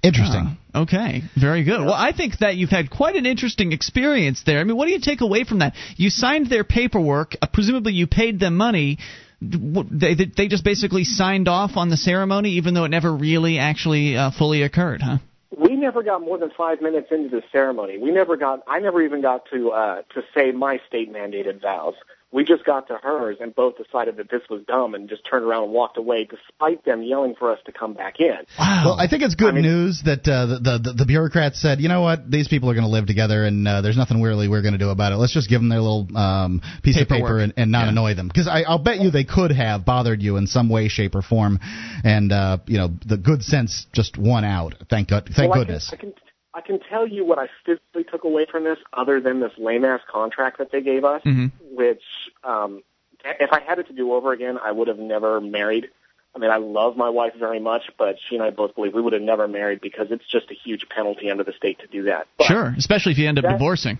Interesting. 0.06 0.58
Okay, 0.74 1.22
very 1.34 1.64
good. 1.64 1.80
Well, 1.80 1.94
I 1.94 2.12
think 2.12 2.38
that 2.38 2.56
you've 2.56 2.70
had 2.70 2.90
quite 2.90 3.16
an 3.16 3.26
interesting 3.26 3.72
experience 3.72 4.42
there. 4.44 4.60
I 4.60 4.64
mean, 4.64 4.76
what 4.76 4.86
do 4.86 4.92
you 4.92 5.00
take 5.00 5.20
away 5.20 5.44
from 5.44 5.60
that? 5.60 5.74
You 5.96 6.10
signed 6.10 6.48
their 6.48 6.64
paperwork. 6.64 7.34
Uh, 7.40 7.46
presumably, 7.52 7.94
you 7.94 8.06
paid 8.06 8.38
them 8.38 8.56
money. 8.56 8.98
They 9.40 10.14
they 10.14 10.26
they 10.36 10.48
just 10.48 10.64
basically 10.64 11.04
signed 11.04 11.48
off 11.48 11.76
on 11.76 11.88
the 11.88 11.96
ceremony, 11.96 12.50
even 12.52 12.74
though 12.74 12.84
it 12.84 12.90
never 12.90 13.12
really 13.12 13.58
actually 13.58 14.16
uh, 14.16 14.30
fully 14.30 14.62
occurred, 14.62 15.02
huh? 15.02 15.18
We 15.56 15.76
never 15.76 16.02
got 16.02 16.20
more 16.20 16.38
than 16.38 16.50
five 16.56 16.80
minutes 16.82 17.08
into 17.10 17.28
the 17.28 17.42
ceremony. 17.52 17.98
We 17.98 18.10
never 18.10 18.36
got. 18.36 18.62
I 18.66 18.80
never 18.80 19.02
even 19.02 19.22
got 19.22 19.44
to 19.52 19.70
uh, 19.70 20.02
to 20.14 20.22
say 20.34 20.52
my 20.52 20.80
state 20.88 21.12
mandated 21.12 21.60
vows. 21.62 21.94
We 22.36 22.44
just 22.44 22.66
got 22.66 22.86
to 22.88 22.98
hers, 23.02 23.38
and 23.40 23.54
both 23.54 23.78
decided 23.78 24.18
that 24.18 24.28
this 24.30 24.42
was 24.50 24.60
dumb, 24.68 24.94
and 24.94 25.08
just 25.08 25.22
turned 25.24 25.46
around 25.46 25.64
and 25.64 25.72
walked 25.72 25.96
away, 25.96 26.28
despite 26.28 26.84
them 26.84 27.02
yelling 27.02 27.34
for 27.34 27.50
us 27.50 27.58
to 27.64 27.72
come 27.72 27.94
back 27.94 28.20
in. 28.20 28.36
Wow. 28.58 28.82
Well, 28.84 29.00
I 29.00 29.08
think 29.08 29.22
it's 29.22 29.34
good 29.34 29.52
I 29.54 29.60
mean- 29.60 29.62
news 29.62 30.02
that 30.04 30.28
uh, 30.28 30.44
the, 30.60 30.78
the 30.84 30.92
the 30.92 31.06
bureaucrats 31.06 31.58
said, 31.62 31.80
you 31.80 31.88
know 31.88 32.02
what, 32.02 32.30
these 32.30 32.46
people 32.46 32.68
are 32.68 32.74
going 32.74 32.84
to 32.84 32.90
live 32.90 33.06
together, 33.06 33.42
and 33.46 33.66
uh, 33.66 33.80
there's 33.80 33.96
nothing 33.96 34.20
really 34.20 34.48
we're 34.48 34.60
going 34.60 34.74
to 34.74 34.78
do 34.78 34.90
about 34.90 35.12
it. 35.12 35.16
Let's 35.16 35.32
just 35.32 35.48
give 35.48 35.62
them 35.62 35.70
their 35.70 35.80
little 35.80 36.06
um, 36.14 36.60
piece 36.82 37.00
of 37.00 37.08
paper 37.08 37.38
and, 37.38 37.54
and 37.56 37.72
not 37.72 37.84
Yeah. 37.84 37.92
annoy 37.92 38.14
them, 38.14 38.28
because 38.28 38.46
I'll 38.48 38.78
bet 38.84 39.00
you 39.00 39.10
they 39.10 39.24
could 39.24 39.52
have 39.52 39.86
bothered 39.86 40.20
you 40.20 40.36
in 40.36 40.46
some 40.46 40.68
way, 40.68 40.88
shape, 40.88 41.14
or 41.14 41.22
form, 41.22 41.58
and 42.04 42.30
uh, 42.32 42.58
you 42.66 42.76
know 42.76 42.90
the 43.06 43.16
good 43.16 43.44
sense 43.44 43.86
just 43.94 44.18
won 44.18 44.44
out. 44.44 44.74
Thank 44.90 45.08
God, 45.08 45.30
thank 45.34 45.50
well, 45.50 45.60
goodness. 45.64 45.88
I 45.90 45.96
can, 45.96 46.10
I 46.10 46.12
can 46.12 46.20
I 46.56 46.62
can 46.62 46.80
tell 46.80 47.06
you 47.06 47.22
what 47.22 47.38
I 47.38 47.48
physically 47.66 48.04
took 48.04 48.24
away 48.24 48.46
from 48.50 48.64
this, 48.64 48.78
other 48.94 49.20
than 49.20 49.40
this 49.40 49.52
lame 49.58 49.84
ass 49.84 50.00
contract 50.10 50.56
that 50.56 50.72
they 50.72 50.80
gave 50.80 51.04
us, 51.04 51.22
Mhm. 51.22 51.52
which 51.72 52.02
um, 52.42 52.82
if 53.22 53.52
I 53.52 53.60
had 53.60 53.78
it 53.78 53.88
to 53.88 53.92
do 53.92 54.14
over 54.14 54.32
again, 54.32 54.58
I 54.58 54.72
would 54.72 54.88
have 54.88 54.98
never 54.98 55.38
married. 55.40 55.90
I 56.34 56.38
mean, 56.38 56.50
I 56.50 56.56
love 56.56 56.96
my 56.96 57.10
wife 57.10 57.34
very 57.34 57.60
much, 57.60 57.90
but 57.98 58.16
she 58.26 58.36
and 58.36 58.44
I 58.44 58.50
both 58.50 58.74
believe 58.74 58.94
we 58.94 59.02
would 59.02 59.12
have 59.12 59.22
never 59.22 59.46
married 59.46 59.80
because 59.82 60.10
it's 60.10 60.26
just 60.26 60.50
a 60.50 60.54
huge 60.54 60.88
penalty 60.88 61.30
under 61.30 61.44
the 61.44 61.52
state 61.52 61.78
to 61.80 61.86
do 61.88 62.04
that. 62.04 62.26
But, 62.38 62.46
Sure, 62.46 62.74
especially 62.78 63.12
if 63.12 63.18
you 63.18 63.28
end 63.28 63.38
up 63.38 63.44
divorcing. 63.50 63.98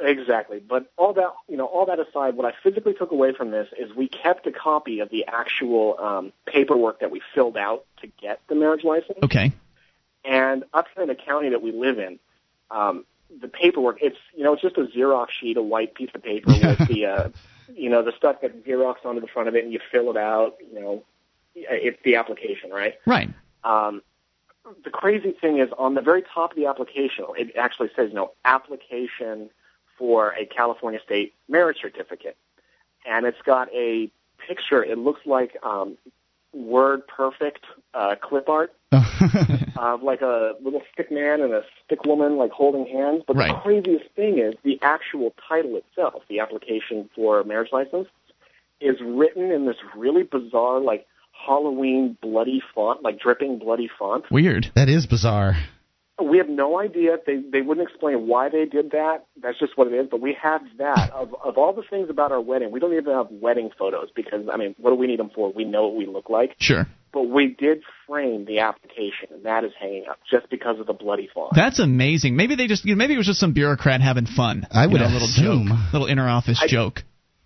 Exactly. 0.00 0.60
But 0.60 0.90
all 0.96 1.12
that, 1.12 1.30
you 1.48 1.56
know, 1.56 1.66
all 1.66 1.86
that 1.86 1.98
aside, 2.00 2.36
what 2.36 2.46
I 2.46 2.54
physically 2.62 2.94
took 2.94 3.10
away 3.10 3.32
from 3.34 3.50
this 3.50 3.68
is 3.78 3.94
we 3.94 4.08
kept 4.08 4.46
a 4.46 4.52
copy 4.52 5.00
of 5.00 5.10
the 5.10 5.26
actual 5.28 5.98
um, 5.98 6.32
paperwork 6.46 7.00
that 7.00 7.10
we 7.10 7.20
filled 7.34 7.56
out 7.56 7.84
to 8.00 8.06
get 8.20 8.40
the 8.48 8.54
marriage 8.54 8.84
license. 8.84 9.18
Okay. 9.22 9.52
And 10.24 10.64
up 10.72 10.86
here 10.94 11.02
in 11.02 11.08
the 11.08 11.14
county 11.14 11.50
that 11.50 11.62
we 11.62 11.72
live 11.72 11.98
in, 11.98 12.18
um, 12.70 13.04
the 13.40 13.48
paperwork, 13.48 13.98
it's, 14.00 14.18
you 14.36 14.44
know, 14.44 14.52
it's 14.52 14.62
just 14.62 14.76
a 14.76 14.82
Xerox 14.82 15.28
sheet, 15.40 15.56
a 15.56 15.62
white 15.62 15.94
piece 15.94 16.10
of 16.14 16.22
paper 16.22 16.50
with 16.62 16.88
the, 16.88 17.06
uh, 17.06 17.28
you 17.74 17.88
know, 17.88 18.02
the 18.02 18.12
stuff 18.16 18.36
that 18.42 18.64
Xerox 18.64 19.04
onto 19.04 19.20
the 19.20 19.26
front 19.26 19.48
of 19.48 19.56
it 19.56 19.64
and 19.64 19.72
you 19.72 19.80
fill 19.90 20.10
it 20.10 20.16
out, 20.16 20.56
you 20.72 20.80
know, 20.80 21.02
it's 21.54 21.98
the 22.04 22.16
application, 22.16 22.70
right? 22.70 22.94
Right. 23.06 23.30
Um, 23.64 24.02
the 24.84 24.90
crazy 24.90 25.32
thing 25.32 25.58
is 25.58 25.68
on 25.76 25.94
the 25.94 26.00
very 26.00 26.22
top 26.22 26.52
of 26.52 26.56
the 26.56 26.66
application, 26.66 27.24
it 27.36 27.56
actually 27.56 27.90
says, 27.96 28.10
you 28.10 28.14
know, 28.14 28.32
application 28.44 29.50
for 29.98 30.30
a 30.34 30.46
California 30.46 31.00
state 31.04 31.34
marriage 31.48 31.78
certificate. 31.80 32.36
And 33.04 33.26
it's 33.26 33.40
got 33.44 33.68
a 33.74 34.10
picture, 34.46 34.84
it 34.84 34.98
looks 34.98 35.20
like, 35.26 35.56
um, 35.62 35.98
word 36.52 37.06
perfect, 37.06 37.64
uh, 37.94 38.14
clip 38.20 38.48
art 38.48 38.72
of 39.76 40.02
like 40.02 40.20
a 40.22 40.52
little 40.62 40.82
stick 40.92 41.10
man 41.10 41.40
and 41.40 41.52
a 41.52 41.62
stick 41.84 42.04
woman 42.04 42.36
like 42.36 42.50
holding 42.50 42.86
hands. 42.86 43.22
But 43.26 43.36
Right. 43.36 43.48
the 43.54 43.60
craziest 43.60 44.10
thing 44.14 44.38
is 44.38 44.54
the 44.62 44.78
actual 44.82 45.34
title 45.48 45.76
itself, 45.76 46.22
the 46.28 46.40
application 46.40 47.08
for 47.14 47.40
a 47.40 47.44
marriage 47.44 47.70
license, 47.72 48.08
is 48.80 48.96
written 49.00 49.50
in 49.50 49.66
this 49.66 49.76
really 49.96 50.22
bizarre 50.24 50.80
like 50.80 51.06
Halloween 51.46 52.16
bloody 52.20 52.62
font, 52.74 53.02
like 53.02 53.18
dripping 53.18 53.58
bloody 53.58 53.88
font. 53.98 54.24
Weird. 54.30 54.70
that 54.74 54.88
is 54.88 55.06
bizarre. 55.06 55.56
We 56.22 56.38
have 56.38 56.48
no 56.48 56.78
idea. 56.78 57.16
They 57.26 57.36
they 57.38 57.62
wouldn't 57.62 57.88
explain 57.88 58.28
why 58.28 58.48
they 58.50 58.64
did 58.66 58.90
that. 58.92 59.24
That's 59.42 59.58
just 59.58 59.76
what 59.76 59.88
it 59.88 59.94
is. 59.94 60.06
But 60.10 60.20
we 60.20 60.36
have 60.40 60.60
that. 60.78 61.10
Of 61.10 61.34
of 61.42 61.56
all 61.58 61.72
the 61.72 61.82
things 61.88 62.10
about 62.10 62.30
our 62.32 62.40
wedding, 62.40 62.70
we 62.70 62.78
don't 62.80 62.92
even 62.92 63.12
have 63.12 63.28
wedding 63.30 63.70
photos 63.76 64.10
because 64.14 64.46
I 64.52 64.56
mean, 64.56 64.74
what 64.78 64.90
do 64.90 64.96
we 64.96 65.06
need 65.06 65.18
them 65.18 65.30
for? 65.34 65.50
We 65.50 65.64
know 65.64 65.84
what 65.88 65.96
we 65.96 66.06
look 66.06 66.28
like. 66.28 66.54
Sure. 66.58 66.86
But 67.12 67.24
we 67.24 67.48
did 67.48 67.82
frame 68.06 68.46
the 68.46 68.60
application, 68.60 69.28
and 69.30 69.44
that 69.44 69.64
is 69.64 69.72
hanging 69.78 70.06
up 70.10 70.18
just 70.30 70.48
because 70.50 70.80
of 70.80 70.86
the 70.86 70.94
bloody 70.94 71.28
font. 71.32 71.52
That's 71.54 71.78
amazing. 71.78 72.36
Maybe 72.36 72.54
they 72.54 72.66
just 72.66 72.86
maybe 72.86 73.14
it 73.14 73.18
was 73.18 73.26
just 73.26 73.40
some 73.40 73.52
bureaucrat 73.52 74.00
having 74.00 74.26
fun. 74.26 74.66
I 74.70 74.86
would 74.86 74.94
you 74.94 74.98
know, 75.00 75.06
a 75.06 75.12
little 75.12 75.28
assume. 75.28 75.68
joke, 75.68 75.92
little 75.92 76.08
inner 76.08 76.28
office 76.28 76.58
I- 76.62 76.66
joke. 76.66 77.04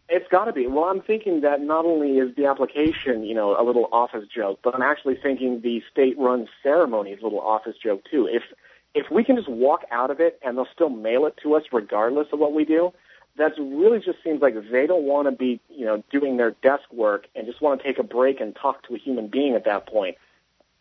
It's 0.09 0.29
got 0.31 0.45
to 0.45 0.53
be. 0.53 0.69
Well, 0.69 0.85
I'm 0.85 1.03
thinking 1.03 1.41
that 1.41 1.61
not 1.61 1.85
only 1.85 2.19
is 2.19 2.37
the 2.37 2.47
application, 2.47 3.25
you 3.25 3.35
know, 3.35 3.61
a 3.61 3.65
little 3.65 3.89
office 3.91 4.23
joke, 4.33 4.61
but 4.63 4.73
I'm 4.73 4.83
actually 4.83 5.17
thinking 5.21 5.63
the 5.65 5.83
state-run 5.91 6.47
ceremony 6.63 7.11
is 7.11 7.21
a 7.21 7.25
little 7.25 7.41
office 7.41 7.75
joke 7.83 8.03
too. 8.09 8.29
If 8.31 8.43
if 8.95 9.07
we 9.11 9.25
can 9.25 9.35
just 9.35 9.49
walk 9.49 9.81
out 9.91 10.13
of 10.13 10.21
it 10.21 10.39
and 10.45 10.57
they'll 10.57 10.69
still 10.73 10.91
mail 10.91 11.27
it 11.27 11.35
to 11.43 11.55
us 11.57 11.65
regardless 11.73 12.29
of 12.33 12.39
what 12.39 12.53
we 12.55 12.65
do, 12.65 12.93
that 13.39 13.53
really 13.59 13.99
just 13.99 14.23
seems 14.25 14.41
like 14.41 14.55
they 14.71 14.87
don't 14.87 15.05
want 15.05 15.27
to 15.29 15.33
be, 15.33 15.61
you 15.69 15.85
know, 15.85 16.03
doing 16.11 16.37
their 16.37 16.53
desk 16.63 16.85
work 16.93 17.27
and 17.35 17.47
just 17.47 17.61
want 17.61 17.81
to 17.81 17.87
take 17.87 17.99
a 17.99 18.03
break 18.03 18.41
and 18.41 18.55
talk 18.57 18.87
to 18.89 18.95
a 18.95 18.99
human 18.99 19.29
being 19.29 19.55
at 19.55 19.65
that 19.65 19.87
point 19.87 20.17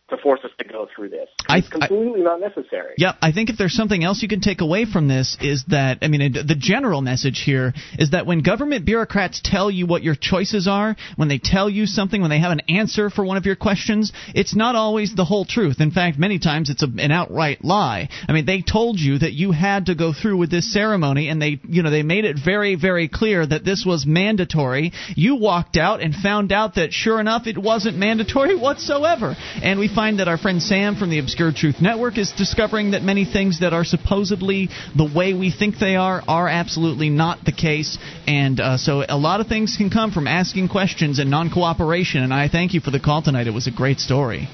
to 0.08 0.16
force 0.18 0.40
us 0.44 0.50
to 0.58 0.64
go 0.64 0.86
through 0.94 1.08
this. 1.08 1.28
I- 1.48 1.58
It's 1.58 1.68
completely 1.68 2.22
not 2.22 2.40
necessary. 2.40 2.94
Yeah, 2.96 3.14
I 3.20 3.32
think 3.32 3.50
if 3.50 3.56
there's 3.58 3.74
something 3.74 4.04
else 4.04 4.22
you 4.22 4.28
can 4.28 4.40
take 4.40 4.60
away 4.60 4.84
from 4.84 5.08
this 5.08 5.36
is 5.40 5.64
that 5.68 5.98
I 6.02 6.08
mean 6.08 6.32
the 6.32 6.54
general 6.56 7.02
message 7.02 7.40
here 7.40 7.74
is 7.98 8.10
that 8.10 8.24
when 8.24 8.40
government 8.42 8.84
bureaucrats 8.84 9.40
tell 9.42 9.68
you 9.70 9.86
what 9.86 10.04
your 10.04 10.14
choices 10.14 10.68
are, 10.68 10.94
when 11.16 11.28
they 11.28 11.38
tell 11.38 11.68
you 11.68 11.86
something, 11.86 12.20
when 12.20 12.30
they 12.30 12.38
have 12.38 12.52
an 12.52 12.62
answer 12.68 13.10
for 13.10 13.24
one 13.24 13.36
of 13.36 13.46
your 13.46 13.56
questions, 13.56 14.12
it's 14.34 14.54
not 14.54 14.76
always 14.76 15.14
the 15.14 15.24
whole 15.24 15.44
truth. 15.44 15.80
In 15.80 15.90
fact, 15.90 16.18
many 16.18 16.38
times 16.38 16.70
it's 16.70 16.82
a, 16.84 16.88
an 16.98 17.10
outright 17.10 17.64
lie. 17.64 18.08
I 18.28 18.32
mean, 18.32 18.46
they 18.46 18.62
told 18.62 19.00
you 19.00 19.18
that 19.18 19.32
you 19.32 19.50
had 19.50 19.86
to 19.86 19.94
go 19.96 20.12
through 20.12 20.36
with 20.36 20.50
this 20.50 20.72
ceremony 20.72 21.28
and 21.28 21.42
they, 21.42 21.58
you 21.68 21.82
know, 21.82 21.90
they 21.90 22.02
made 22.04 22.24
it 22.24 22.36
very 22.42 22.76
very 22.76 23.08
clear 23.08 23.44
that 23.44 23.64
this 23.64 23.84
was 23.84 24.06
mandatory. 24.06 24.92
You 25.16 25.34
walked 25.36 25.76
out 25.76 26.00
and 26.00 26.14
found 26.14 26.52
out 26.52 26.76
that 26.76 26.92
sure 26.92 27.18
enough 27.18 27.46
it 27.48 27.58
wasn't 27.58 27.96
mandatory 27.98 28.54
whatsoever. 28.54 29.34
And 29.62 29.80
we 29.80 29.88
find 29.96 30.18
that 30.18 30.28
our 30.28 30.36
friend 30.36 30.62
Sam 30.62 30.94
from 30.94 31.08
the 31.08 31.18
Obscure 31.20 31.52
Truth 31.52 31.80
Network 31.80 32.18
is 32.18 32.30
discovering 32.32 32.90
that 32.90 33.02
many 33.02 33.24
things 33.24 33.60
that 33.60 33.72
are 33.72 33.82
supposedly 33.82 34.68
the 34.94 35.10
way 35.10 35.32
we 35.32 35.50
think 35.50 35.78
they 35.78 35.96
are 35.96 36.22
are 36.28 36.48
absolutely 36.48 37.08
not 37.08 37.46
the 37.46 37.52
case. 37.52 37.96
And 38.26 38.60
uh, 38.60 38.76
so 38.76 39.02
a 39.08 39.16
lot 39.16 39.40
of 39.40 39.46
things 39.46 39.76
can 39.78 39.88
come 39.88 40.12
from 40.12 40.26
asking 40.26 40.68
questions 40.68 41.18
and 41.18 41.30
non 41.30 41.50
cooperation. 41.50 42.22
And 42.22 42.34
I 42.34 42.48
thank 42.48 42.74
you 42.74 42.80
for 42.80 42.90
the 42.90 43.00
call 43.00 43.22
tonight. 43.22 43.46
It 43.46 43.54
was 43.54 43.68
a 43.68 43.70
great 43.70 43.98
story. 43.98 44.48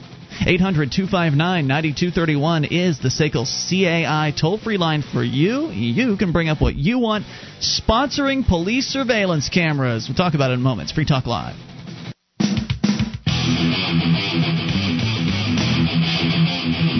800 0.46 0.92
259 0.92 1.66
9231 1.66 2.64
is 2.66 3.00
the 3.00 3.08
SACL 3.08 3.44
CAI 3.44 4.32
toll 4.40 4.58
free 4.58 4.78
line 4.78 5.02
for 5.02 5.24
you. 5.24 5.70
You 5.70 6.16
can 6.16 6.30
bring 6.30 6.50
up 6.50 6.60
what 6.60 6.76
you 6.76 7.00
want. 7.00 7.24
Sponsoring 7.60 8.46
police 8.46 8.86
surveillance 8.86 9.48
cameras. 9.48 10.06
We'll 10.08 10.14
talk 10.14 10.34
about 10.34 10.50
it 10.50 10.54
in 10.54 10.60
a 10.60 10.62
moment. 10.62 10.86
It's 10.86 10.92
Free 10.92 11.04
Talk 11.04 11.26
Live. 11.26 11.56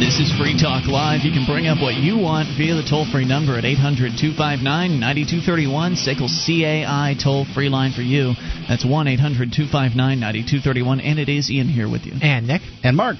This 0.02 0.18
is 0.18 0.34
Free 0.36 0.58
Talk 0.58 0.88
Live. 0.88 1.22
You 1.22 1.30
can 1.30 1.46
bring 1.46 1.68
up 1.68 1.78
what 1.80 1.94
you 1.94 2.18
want 2.18 2.48
via 2.58 2.74
the 2.74 2.82
toll 2.82 3.06
free 3.06 3.24
number 3.24 3.56
at 3.56 3.64
800 3.64 4.18
259 4.18 4.98
9231. 4.98 5.94
SACL 5.94 6.26
CAI 6.26 7.14
toll 7.22 7.46
free 7.54 7.68
line 7.68 7.92
for 7.92 8.02
you. 8.02 8.34
That's 8.66 8.84
1 8.84 9.06
800 9.06 9.54
259 9.54 9.94
9231. 9.94 10.98
And 10.98 11.20
it 11.20 11.28
is 11.28 11.48
Ian 11.52 11.68
here 11.68 11.88
with 11.88 12.02
you. 12.02 12.14
And 12.20 12.48
Nick, 12.48 12.62
And 12.82 12.96
Mark, 12.96 13.18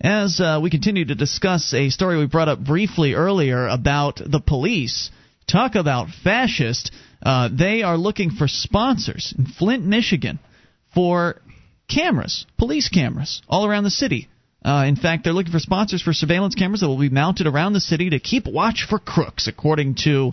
As 0.00 0.40
uh, 0.40 0.60
we 0.62 0.68
continue 0.70 1.06
to 1.06 1.14
discuss 1.14 1.72
a 1.72 1.88
story 1.88 2.18
we 2.18 2.26
brought 2.26 2.48
up 2.48 2.60
briefly 2.60 3.14
earlier 3.14 3.66
about 3.66 4.20
the 4.24 4.40
police, 4.40 5.10
talk 5.46 5.74
about 5.74 6.08
fascist. 6.22 6.92
Uh, 7.22 7.48
they 7.50 7.82
are 7.82 7.96
looking 7.96 8.30
for 8.30 8.46
sponsors 8.46 9.34
in 9.36 9.46
Flint, 9.46 9.84
Michigan, 9.84 10.38
for 10.94 11.40
cameras, 11.88 12.46
police 12.58 12.90
cameras, 12.90 13.40
all 13.48 13.66
around 13.66 13.84
the 13.84 13.90
city. 13.90 14.28
Uh, 14.62 14.84
in 14.86 14.96
fact, 14.96 15.24
they're 15.24 15.32
looking 15.32 15.52
for 15.52 15.60
sponsors 15.60 16.02
for 16.02 16.12
surveillance 16.12 16.54
cameras 16.54 16.80
that 16.80 16.88
will 16.88 16.98
be 16.98 17.08
mounted 17.08 17.46
around 17.46 17.72
the 17.72 17.80
city 17.80 18.10
to 18.10 18.18
keep 18.18 18.46
watch 18.46 18.86
for 18.88 18.98
crooks, 18.98 19.46
according 19.46 19.94
to 19.94 20.32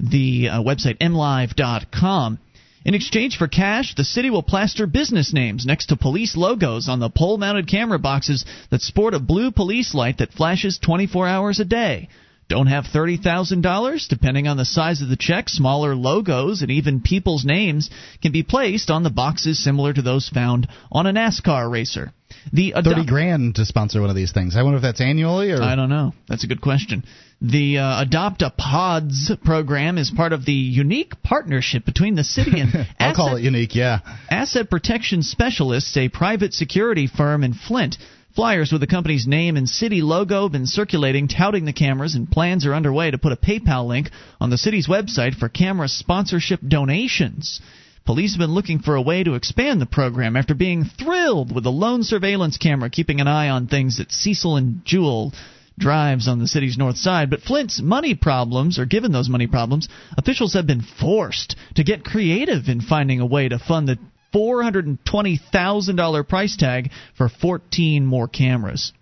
the 0.00 0.48
uh, 0.48 0.62
website 0.62 0.98
mlive.com. 0.98 2.38
In 2.84 2.94
exchange 2.94 3.38
for 3.38 3.48
cash, 3.48 3.94
the 3.94 4.04
city 4.04 4.28
will 4.28 4.42
plaster 4.42 4.86
business 4.86 5.32
names 5.32 5.64
next 5.64 5.86
to 5.86 5.96
police 5.96 6.36
logos 6.36 6.86
on 6.86 7.00
the 7.00 7.08
pole 7.08 7.38
mounted 7.38 7.66
camera 7.66 7.98
boxes 7.98 8.44
that 8.70 8.82
sport 8.82 9.14
a 9.14 9.18
blue 9.18 9.50
police 9.50 9.94
light 9.94 10.18
that 10.18 10.34
flashes 10.34 10.78
24 10.78 11.26
hours 11.26 11.60
a 11.60 11.64
day. 11.64 12.10
Don't 12.46 12.66
have 12.66 12.84
$30,000? 12.84 14.08
Depending 14.08 14.46
on 14.46 14.58
the 14.58 14.66
size 14.66 15.00
of 15.00 15.08
the 15.08 15.16
check, 15.16 15.48
smaller 15.48 15.96
logos 15.96 16.60
and 16.60 16.70
even 16.70 17.00
people's 17.00 17.46
names 17.46 17.88
can 18.20 18.32
be 18.32 18.42
placed 18.42 18.90
on 18.90 19.02
the 19.02 19.08
boxes 19.08 19.64
similar 19.64 19.94
to 19.94 20.02
those 20.02 20.28
found 20.28 20.68
on 20.92 21.06
a 21.06 21.12
NASCAR 21.12 21.70
racer. 21.70 22.12
The 22.52 22.72
ado- 22.72 22.90
30 22.90 23.06
grand 23.06 23.54
to 23.56 23.64
sponsor 23.64 24.00
one 24.00 24.10
of 24.10 24.16
these 24.16 24.32
things. 24.32 24.56
I 24.56 24.62
wonder 24.62 24.76
if 24.76 24.82
that's 24.82 25.00
annually 25.00 25.50
or 25.50 25.62
I 25.62 25.74
don't 25.76 25.88
know. 25.88 26.12
That's 26.28 26.44
a 26.44 26.46
good 26.46 26.60
question. 26.60 27.04
The 27.40 27.78
uh, 27.78 28.02
Adopt 28.02 28.42
a 28.42 28.50
Pods 28.50 29.30
program 29.44 29.98
is 29.98 30.10
part 30.10 30.32
of 30.32 30.44
the 30.46 30.52
unique 30.52 31.22
partnership 31.22 31.84
between 31.84 32.14
the 32.14 32.24
city 32.24 32.60
and 32.60 32.70
I'll 32.74 32.86
asset, 32.98 33.16
call 33.16 33.36
it 33.36 33.42
unique, 33.42 33.74
yeah. 33.74 34.00
Asset 34.30 34.70
Protection 34.70 35.22
Specialists, 35.22 35.96
a 35.96 36.08
private 36.08 36.54
security 36.54 37.06
firm 37.06 37.44
in 37.44 37.52
Flint. 37.52 37.98
Flyers 38.34 38.72
with 38.72 38.80
the 38.80 38.88
company's 38.88 39.28
name 39.28 39.56
and 39.56 39.68
city 39.68 40.02
logo 40.02 40.42
have 40.44 40.52
been 40.52 40.66
circulating, 40.66 41.28
touting 41.28 41.66
the 41.66 41.72
cameras, 41.72 42.16
and 42.16 42.28
plans 42.28 42.66
are 42.66 42.74
underway 42.74 43.10
to 43.10 43.18
put 43.18 43.32
a 43.32 43.36
PayPal 43.36 43.86
link 43.86 44.10
on 44.40 44.50
the 44.50 44.58
city's 44.58 44.88
website 44.88 45.34
for 45.34 45.48
camera 45.48 45.86
sponsorship 45.86 46.60
donations. 46.66 47.60
Police 48.06 48.34
have 48.34 48.40
been 48.40 48.52
looking 48.52 48.80
for 48.80 48.96
a 48.96 49.02
way 49.02 49.24
to 49.24 49.32
expand 49.32 49.80
the 49.80 49.86
program 49.86 50.36
after 50.36 50.54
being 50.54 50.84
thrilled 50.84 51.54
with 51.54 51.64
the 51.64 51.72
lone 51.72 52.02
surveillance 52.02 52.58
camera 52.58 52.90
keeping 52.90 53.18
an 53.18 53.28
eye 53.28 53.48
on 53.48 53.66
things 53.66 53.98
at 53.98 54.12
Cecil 54.12 54.56
and 54.56 54.84
Jewel 54.84 55.32
drives 55.78 56.28
on 56.28 56.38
the 56.38 56.46
city's 56.46 56.76
north 56.76 56.98
side. 56.98 57.30
But 57.30 57.40
Flint's 57.40 57.80
money 57.80 58.14
problems, 58.14 58.78
or 58.78 58.84
given 58.84 59.10
those 59.10 59.30
money 59.30 59.46
problems, 59.46 59.88
officials 60.18 60.52
have 60.52 60.66
been 60.66 60.82
forced 60.82 61.56
to 61.76 61.84
get 61.84 62.04
creative 62.04 62.68
in 62.68 62.82
finding 62.82 63.20
a 63.20 63.26
way 63.26 63.48
to 63.48 63.58
fund 63.58 63.88
the 63.88 63.98
$420,000 64.34 66.28
price 66.28 66.56
tag 66.58 66.90
for 67.16 67.30
14 67.30 68.04
more 68.04 68.28
cameras. 68.28 68.92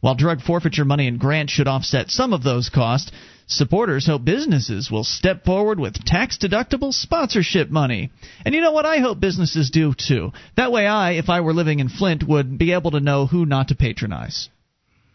While 0.00 0.16
drug 0.16 0.40
forfeiture 0.40 0.84
money 0.84 1.06
and 1.06 1.20
grants 1.20 1.52
should 1.52 1.68
offset 1.68 2.10
some 2.10 2.32
of 2.32 2.42
those 2.42 2.68
costs, 2.68 3.12
supporters 3.50 4.06
hope 4.06 4.24
businesses 4.24 4.90
will 4.90 5.04
step 5.04 5.44
forward 5.44 5.78
with 5.78 6.04
tax 6.04 6.38
deductible 6.38 6.94
sponsorship 6.94 7.68
money. 7.68 8.10
And 8.44 8.54
you 8.54 8.60
know 8.60 8.72
what? 8.72 8.86
I 8.86 8.98
hope 8.98 9.20
businesses 9.20 9.70
do 9.70 9.92
too. 9.92 10.32
That 10.56 10.72
way, 10.72 10.86
I, 10.86 11.12
if 11.12 11.28
I 11.28 11.40
were 11.40 11.52
living 11.52 11.80
in 11.80 11.88
Flint, 11.88 12.26
would 12.26 12.56
be 12.56 12.72
able 12.72 12.92
to 12.92 13.00
know 13.00 13.26
who 13.26 13.44
not 13.44 13.68
to 13.68 13.74
patronize. 13.74 14.48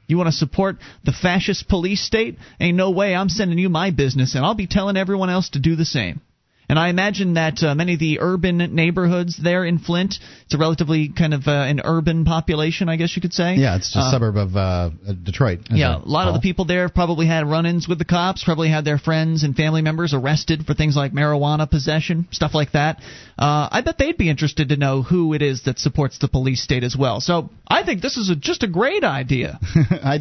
You 0.07 0.17
want 0.17 0.27
to 0.27 0.33
support 0.33 0.77
the 1.03 1.11
fascist 1.11 1.67
police 1.67 2.01
state? 2.01 2.37
Ain't 2.59 2.77
no 2.77 2.91
way 2.91 3.15
I'm 3.15 3.29
sending 3.29 3.57
you 3.57 3.69
my 3.69 3.89
business, 3.89 4.35
and 4.35 4.45
I'll 4.45 4.53
be 4.53 4.67
telling 4.67 4.97
everyone 4.97 5.29
else 5.29 5.49
to 5.51 5.59
do 5.59 5.75
the 5.75 5.85
same. 5.85 6.21
And 6.67 6.79
I 6.79 6.89
imagine 6.89 7.35
that 7.35 7.61
uh, 7.63 7.75
many 7.75 7.93
of 7.93 7.99
the 7.99 8.19
urban 8.21 8.57
neighborhoods 8.73 9.37
there 9.41 9.63
in 9.65 9.77
Flint, 9.79 10.15
it's 10.45 10.53
a 10.53 10.57
relatively 10.57 11.09
kind 11.09 11.33
of 11.33 11.47
uh, 11.47 11.51
an 11.51 11.81
urban 11.83 12.25
population, 12.25 12.89
I 12.89 12.95
guess 12.95 13.15
you 13.15 13.21
could 13.21 13.33
say. 13.33 13.55
Yeah, 13.55 13.75
it's 13.75 13.95
a 13.95 13.99
Uh, 13.99 14.11
suburb 14.11 14.37
of 14.37 14.55
uh, 14.57 14.89
Detroit. 15.23 15.59
yeah, 15.69 15.97
a 15.97 15.99
lot 15.99 16.27
of 16.27 16.33
the 16.33 16.39
people 16.39 16.65
there 16.65 16.81
have 16.83 16.93
probably 16.95 17.27
had 17.27 17.45
run-ins 17.47 17.87
with 17.87 17.99
the 17.99 18.05
cops, 18.05 18.43
probably 18.43 18.69
had 18.69 18.83
their 18.85 18.97
friends 18.97 19.43
and 19.43 19.55
family 19.55 19.81
members 19.81 20.13
arrested 20.13 20.65
for 20.65 20.73
things 20.73 20.95
like 20.95 21.11
marijuana 21.13 21.69
possession, 21.69 22.27
stuff 22.31 22.53
like 22.53 22.71
that. 22.71 22.97
Uh, 23.37 23.69
I 23.71 23.81
bet 23.81 23.97
they'd 23.97 24.17
be 24.17 24.29
interested 24.29 24.69
to 24.69 24.77
know 24.77 25.01
who 25.03 25.33
it 25.33 25.41
is 25.41 25.63
that 25.63 25.77
supports 25.79 26.17
the 26.19 26.27
police 26.27 26.61
state 26.63 26.83
as 26.83 26.95
well. 26.97 27.19
So 27.21 27.49
I 27.67 27.83
think 27.83 28.01
this 28.01 28.17
is 28.17 28.29
a, 28.29 28.35
just 28.35 28.63
a 28.63 28.67
great 28.67 29.03
idea. 29.03 29.59
I, 29.91 30.19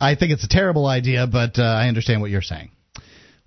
I 0.00 0.14
think 0.14 0.32
it's 0.32 0.44
a 0.44 0.48
terrible 0.48 0.86
idea, 0.86 1.26
but 1.26 1.58
uh, 1.58 1.62
I 1.62 1.88
understand 1.88 2.20
what 2.20 2.30
you're 2.30 2.42
saying. 2.42 2.70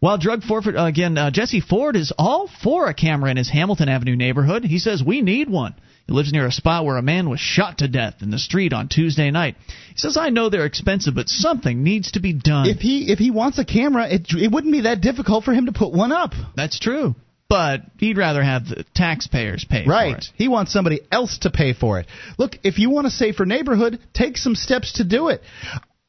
While 0.04 0.18
drug 0.18 0.44
forfeit 0.44 0.76
uh, 0.76 0.84
again, 0.84 1.18
uh, 1.18 1.32
Jesse 1.32 1.62
Ford 1.62 1.96
is 1.96 2.12
all 2.18 2.50
for 2.62 2.90
a 2.90 2.94
camera 2.94 3.32
in 3.32 3.38
his 3.38 3.50
Hamilton 3.50 3.88
Avenue 3.88 4.18
neighborhood. 4.18 4.66
He 4.66 4.78
says 4.78 5.02
we 5.02 5.22
need 5.22 5.50
one. 5.50 5.76
He 6.08 6.12
lives 6.12 6.34
near 6.34 6.46
a 6.46 6.52
spot 6.52 6.84
where 6.84 6.98
a 6.98 7.02
man 7.02 7.30
was 7.30 7.40
shot 7.40 7.78
to 7.78 7.88
death 7.88 8.16
in 8.20 8.30
the 8.30 8.38
street 8.38 8.74
on 8.74 8.90
Tuesday 8.90 9.32
night. 9.32 9.56
He 9.92 9.96
says 9.96 10.18
I 10.18 10.28
know 10.28 10.50
they're 10.50 10.66
expensive, 10.66 11.16
but 11.16 11.30
something 11.30 11.84
needs 11.84 12.12
to 12.12 12.20
be 12.20 12.34
done. 12.34 12.68
If 12.68 12.80
he 12.80 13.14
if 13.14 13.18
he 13.18 13.32
wants 13.32 13.60
a 13.60 13.64
camera, 13.64 14.10
it 14.10 14.28
it 14.34 14.52
wouldn't 14.52 14.74
be 14.74 14.82
that 14.82 15.00
difficult 15.00 15.46
for 15.46 15.54
him 15.54 15.68
to 15.68 15.72
put 15.72 15.94
one 15.94 16.12
up. 16.12 16.34
That's 16.54 16.80
true. 16.80 17.16
But 17.48 17.84
he'd 17.98 18.18
rather 18.18 18.44
have 18.44 18.68
the 18.68 18.84
taxpayers 18.94 19.64
pay 19.64 19.86
Right. 19.88 20.12
for 20.12 20.18
it. 20.18 20.26
He 20.36 20.50
wants 20.50 20.74
somebody 20.74 21.00
else 21.14 21.38
to 21.44 21.50
pay 21.50 21.72
for 21.72 22.02
it. 22.02 22.08
Look, 22.38 22.58
if 22.64 22.78
you 22.78 22.90
want 22.90 23.08
a 23.08 23.10
safer 23.10 23.46
neighborhood, 23.46 24.00
take 24.14 24.38
some 24.38 24.56
steps 24.56 24.92
to 24.98 25.06
do 25.06 25.30
it. 25.30 25.42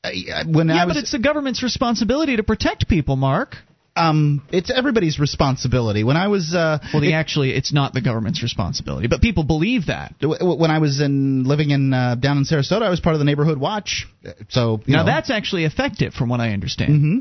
I- 0.03 0.43
When 0.49 0.69
Yeah, 0.69 0.85
was, 0.85 0.95
but 0.95 1.01
it's 1.01 1.13
the 1.13 1.21
government's 1.21 1.63
responsibility 1.63 2.35
to 2.35 2.43
protect 2.43 2.89
people, 2.89 3.15
Mark. 3.15 3.57
Um, 3.97 4.43
it's 4.51 4.71
everybody's 4.71 5.19
responsibility. 5.21 6.03
When 6.05 6.17
I 6.17 6.29
was 6.29 6.55
uh, 6.55 6.79
Well, 6.93 7.01
the, 7.03 7.11
it- 7.11 7.15
actually, 7.15 7.51
it's 7.55 7.73
not 7.73 7.93
the 7.95 8.01
government's 8.01 8.43
responsibility, 8.43 9.07
but 9.09 9.21
people 9.21 9.45
believe 9.45 9.87
that. 9.87 10.15
when 10.21 10.71
I 10.71 10.79
was 10.79 11.01
in 11.01 11.45
living 11.45 11.71
in 11.71 11.93
uh, 11.93 12.17
down 12.17 12.39
in 12.39 12.45
Sarasota, 12.45 12.83
I 12.83 12.91
was 12.91 13.01
part 13.01 13.15
of 13.15 13.19
the 13.21 13.25
neighborhood 13.25 13.59
watch. 13.59 14.07
So 14.49 14.81
you 14.87 14.95
now 14.97 15.01
know, 15.01 15.07
that's 15.07 15.31
actually 15.31 15.65
effective, 15.65 16.13
from 16.15 16.29
what 16.29 16.41
I 16.41 16.51
understand. 16.53 17.01
hmm 17.01 17.19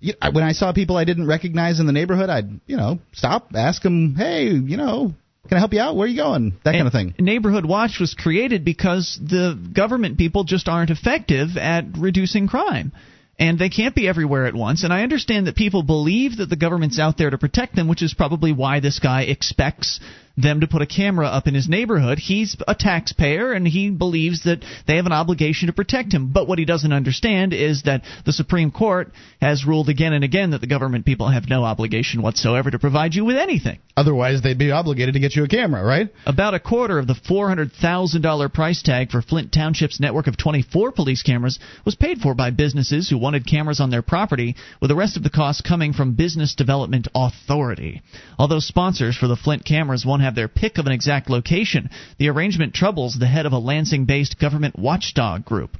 You, 0.00 0.14
I- 0.20 0.28
when 0.30 0.44
I 0.44 0.52
saw 0.52 0.72
people 0.72 0.96
I 0.96 1.04
didn't 1.04 1.26
recognize 1.26 1.80
in 1.80 1.86
the 1.86 1.92
neighborhood, 1.92 2.28
I'd 2.30 2.60
you 2.66 2.76
know 2.76 2.98
stop, 3.12 3.52
ask 3.54 3.80
them, 3.82 4.14
hey, 4.16 4.48
you 4.48 4.76
know, 4.76 5.14
can 5.48 5.56
I 5.56 5.60
help 5.60 5.72
you 5.72 5.80
out? 5.80 5.96
Where 5.96 6.04
are 6.06 6.08
you 6.10 6.16
going? 6.16 6.58
That 6.64 6.72
kind 6.72 6.86
of 6.86 6.92
thing. 6.92 7.14
Neighborhood 7.18 7.64
Watch 7.64 7.98
was 8.00 8.14
created 8.14 8.64
because 8.64 9.18
the 9.22 9.54
government 9.72 10.18
people 10.18 10.44
just 10.44 10.68
aren't 10.68 10.90
effective 10.90 11.56
at 11.56 11.84
reducing 11.96 12.48
crime. 12.48 12.92
And 13.38 13.58
they 13.58 13.68
can't 13.68 13.94
be 13.94 14.08
everywhere 14.08 14.46
at 14.46 14.54
once. 14.54 14.82
And 14.82 14.92
I 14.92 15.02
understand 15.02 15.46
that 15.46 15.56
people 15.56 15.82
believe 15.82 16.38
that 16.38 16.48
the 16.48 16.56
government's 16.56 16.98
out 16.98 17.18
there 17.18 17.28
to 17.28 17.36
protect 17.36 17.76
them, 17.76 17.86
which 17.86 18.02
is 18.02 18.14
probably 18.14 18.52
why 18.52 18.80
this 18.80 18.98
guy 18.98 19.22
expects 19.22 20.00
them 20.36 20.60
to 20.60 20.66
put 20.66 20.82
a 20.82 20.86
camera 20.86 21.26
up 21.26 21.46
in 21.46 21.54
his 21.54 21.68
neighborhood. 21.68 22.18
He's 22.18 22.56
a 22.68 22.74
taxpayer 22.74 23.52
and 23.52 23.66
he 23.66 23.90
believes 23.90 24.44
that 24.44 24.64
they 24.86 24.96
have 24.96 25.06
an 25.06 25.12
obligation 25.12 25.68
to 25.68 25.72
protect 25.72 26.12
him. 26.12 26.32
But 26.32 26.46
what 26.46 26.58
he 26.58 26.64
doesn't 26.64 26.92
understand 26.92 27.52
is 27.52 27.82
that 27.84 28.02
the 28.24 28.32
Supreme 28.32 28.70
Court 28.70 29.12
has 29.40 29.66
ruled 29.66 29.88
again 29.88 30.12
and 30.12 30.24
again 30.24 30.50
that 30.50 30.60
the 30.60 30.66
government 30.66 31.06
people 31.06 31.28
have 31.28 31.48
no 31.48 31.64
obligation 31.64 32.22
whatsoever 32.22 32.70
to 32.70 32.78
provide 32.78 33.14
you 33.14 33.24
with 33.24 33.36
anything. 33.36 33.78
Otherwise, 33.96 34.42
they'd 34.42 34.58
be 34.58 34.70
obligated 34.70 35.14
to 35.14 35.20
get 35.20 35.34
you 35.34 35.44
a 35.44 35.48
camera, 35.48 35.82
right? 35.82 36.10
About 36.26 36.52
a 36.52 36.60
quarter 36.60 36.98
of 36.98 37.06
the 37.06 37.14
$400,000 37.14 38.52
price 38.52 38.82
tag 38.82 39.10
for 39.10 39.22
Flint 39.22 39.52
Township's 39.52 40.00
network 40.00 40.26
of 40.26 40.36
24 40.36 40.92
police 40.92 41.22
cameras 41.22 41.58
was 41.86 41.94
paid 41.94 42.18
for 42.18 42.34
by 42.34 42.50
businesses 42.50 43.08
who 43.08 43.16
wanted 43.16 43.46
cameras 43.46 43.80
on 43.80 43.90
their 43.90 44.02
property, 44.02 44.54
with 44.80 44.90
the 44.90 44.96
rest 44.96 45.16
of 45.16 45.22
the 45.22 45.30
cost 45.30 45.64
coming 45.64 45.94
from 45.94 46.14
Business 46.14 46.54
Development 46.54 47.08
Authority. 47.14 48.02
Although 48.38 48.58
sponsors 48.58 49.16
for 49.16 49.28
the 49.28 49.36
Flint 49.36 49.64
cameras 49.64 50.04
won't 50.04 50.22
have 50.26 50.34
their 50.34 50.48
pick 50.48 50.76
of 50.76 50.86
an 50.86 50.92
exact 50.92 51.30
location, 51.30 51.88
the 52.18 52.28
arrangement 52.28 52.74
troubles 52.74 53.16
the 53.18 53.26
head 53.26 53.46
of 53.46 53.52
a 53.52 53.58
Lansing 53.58 54.04
based 54.04 54.38
government 54.38 54.78
watchdog 54.78 55.44
group. 55.44 55.78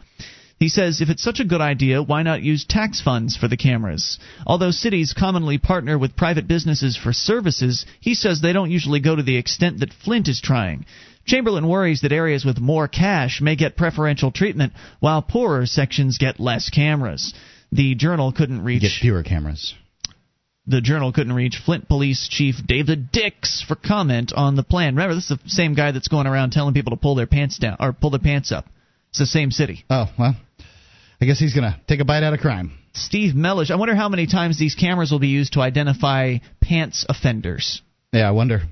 He 0.59 0.71
says 0.71 1.03
if 1.03 1.11
it's 1.11 1.23
such 1.23 1.39
a 1.41 1.45
good 1.45 1.61
idea, 1.61 2.03
why 2.03 2.23
not 2.23 2.43
use 2.43 2.65
tax 2.65 3.03
funds 3.03 3.37
for 3.37 3.47
the 3.47 3.59
cameras? 3.59 4.19
Although 4.47 4.71
cities 4.71 5.13
commonly 5.13 5.59
partner 5.59 5.99
with 5.99 6.17
private 6.17 6.49
businesses 6.49 6.97
for 6.97 7.13
services, 7.13 7.85
he 8.01 8.15
says 8.15 8.41
they 8.41 8.55
don't 8.55 8.71
usually 8.71 9.01
go 9.01 9.15
to 9.15 9.23
the 9.23 9.37
extent 9.37 9.81
that 9.81 9.93
Flint 9.93 10.29
is 10.29 10.41
trying. 10.41 10.87
Chamberlain 11.27 11.69
worries 11.69 12.01
that 12.01 12.13
areas 12.13 12.45
with 12.45 12.59
more 12.59 12.89
cash 12.89 13.41
may 13.43 13.57
get 13.57 13.77
preferential 13.77 14.31
treatment, 14.31 14.73
while 15.01 15.21
poorer 15.21 15.67
sections 15.67 16.19
get 16.19 16.41
less 16.41 16.71
cameras. 16.71 17.35
The 17.73 17.95
journal 17.97 18.33
couldn't 18.33 18.65
You 18.67 18.81
get 18.81 18.87
reach 18.87 18.99
fewer 19.01 19.23
cameras. 19.23 19.75
The 20.67 20.81
journal 20.81 21.13
couldn't 21.13 21.33
reach 21.33 21.61
Flint 21.65 21.89
Police 21.89 22.29
Chief 22.29 22.57
David 22.67 23.13
Dix 23.13 23.65
for 23.67 23.77
comment 23.77 24.33
on 24.35 24.57
the 24.57 24.63
plan. 24.63 24.97
Remember, 24.97 25.15
this 25.15 25.31
is 25.31 25.39
the 25.39 25.49
same 25.49 25.75
guy 25.75 25.93
that's 25.93 26.09
going 26.09 26.27
around 26.27 26.51
telling 26.51 26.75
people 26.75 26.91
to 26.91 26.97
pull 26.97 27.15
their 27.15 27.27
pants 27.27 27.59
down 27.59 27.77
or 27.81 27.93
pull 27.93 28.11
their 28.11 28.21
pants 28.21 28.53
up. 28.53 28.67
It's 29.11 29.19
the 29.19 29.27
same 29.27 29.51
city. 29.51 29.85
Oh 29.89 30.07
well, 30.19 30.37
I 31.21 31.25
guess 31.25 31.39
he's 31.39 31.55
going 31.55 31.71
to 31.71 31.81
take 31.87 32.01
a 32.01 32.05
bite 32.05 32.23
out 32.23 32.35
of 32.35 32.41
crime. 32.41 32.79
Steve 32.95 33.35
Mellish. 33.35 33.71
I 33.71 33.77
wonder 33.77 33.95
how 33.95 34.09
many 34.09 34.27
times 34.27 34.59
these 34.59 34.75
cameras 34.75 35.11
will 35.11 35.19
be 35.19 35.29
used 35.29 35.53
to 35.53 35.61
identify 35.61 36.39
pants 36.61 37.07
offenders. 37.09 37.83
Yeah, 38.13 38.29
I 38.29 38.33
wonder. 38.33 38.63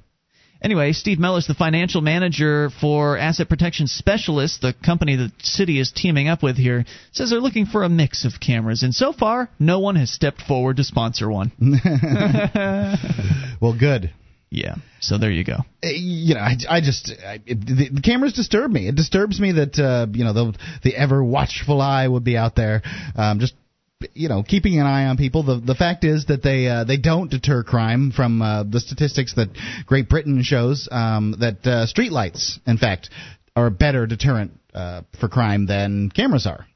Anyway, 0.64 0.92
Steve 0.92 1.18
Mellis, 1.18 1.46
the 1.46 1.52
financial 1.52 2.00
manager 2.00 2.70
for 2.80 3.18
Asset 3.18 3.50
Protection 3.50 3.86
Specialists, 3.86 4.60
the 4.62 4.72
company 4.72 5.14
the 5.14 5.30
city 5.42 5.78
is 5.78 5.92
teaming 5.92 6.26
up 6.26 6.42
with 6.42 6.56
here, 6.56 6.86
says 7.12 7.28
they're 7.28 7.38
looking 7.38 7.66
for 7.66 7.82
a 7.82 7.88
mix 7.90 8.24
of 8.24 8.40
cameras, 8.40 8.82
and 8.82 8.94
so 8.94 9.12
far, 9.12 9.50
no 9.58 9.80
one 9.80 9.96
has 9.96 10.10
stepped 10.10 10.40
forward 10.40 10.78
to 10.78 10.84
sponsor 10.84 11.30
one. 11.30 11.52
well, 13.60 13.76
good. 13.78 14.10
Yeah. 14.48 14.76
So 15.00 15.18
there 15.18 15.30
you 15.30 15.44
go. 15.44 15.56
Uh, 15.84 15.88
you 15.88 16.34
know, 16.34 16.40
I, 16.40 16.56
I 16.70 16.80
just 16.80 17.10
I, 17.10 17.40
it, 17.44 17.60
the, 17.60 17.90
the, 17.92 18.00
cameras 18.00 18.32
disturb 18.32 18.70
me. 18.70 18.88
It 18.88 18.94
disturbs 18.94 19.38
me 19.38 19.52
that 19.52 19.78
uh, 19.78 20.06
you 20.12 20.24
know 20.24 20.32
the 20.32 20.58
the 20.82 20.96
ever 20.96 21.22
watchful 21.22 21.82
eye 21.82 22.08
would 22.08 22.24
be 22.24 22.38
out 22.38 22.54
there, 22.54 22.80
um, 23.16 23.38
just 23.38 23.52
you 24.14 24.28
know 24.28 24.42
keeping 24.42 24.78
an 24.78 24.86
eye 24.86 25.07
on 25.07 25.16
people. 25.16 25.42
The 25.42 25.61
the 25.61 25.74
fact 25.74 26.05
is 26.05 26.26
that 26.26 26.42
they 26.42 26.66
uh, 26.66 26.84
they 26.84 26.96
don't 26.96 27.30
deter 27.30 27.62
crime 27.62 28.12
from 28.12 28.42
uh, 28.42 28.64
the 28.64 28.80
statistics 28.80 29.34
that 29.34 29.48
Great 29.86 30.09
Britain 30.09 30.42
shows 30.42 30.88
um, 30.90 31.36
that 31.40 31.66
uh, 31.66 31.86
streetlights, 31.86 32.59
in 32.66 32.78
fact, 32.78 33.11
are 33.57 33.66
a 33.66 33.70
better 33.70 34.07
deterrent 34.07 34.52
uh, 34.74 35.02
for 35.20 35.28
crime 35.28 35.66
than 35.66 36.11
cameras 36.11 36.46
are. 36.46 36.66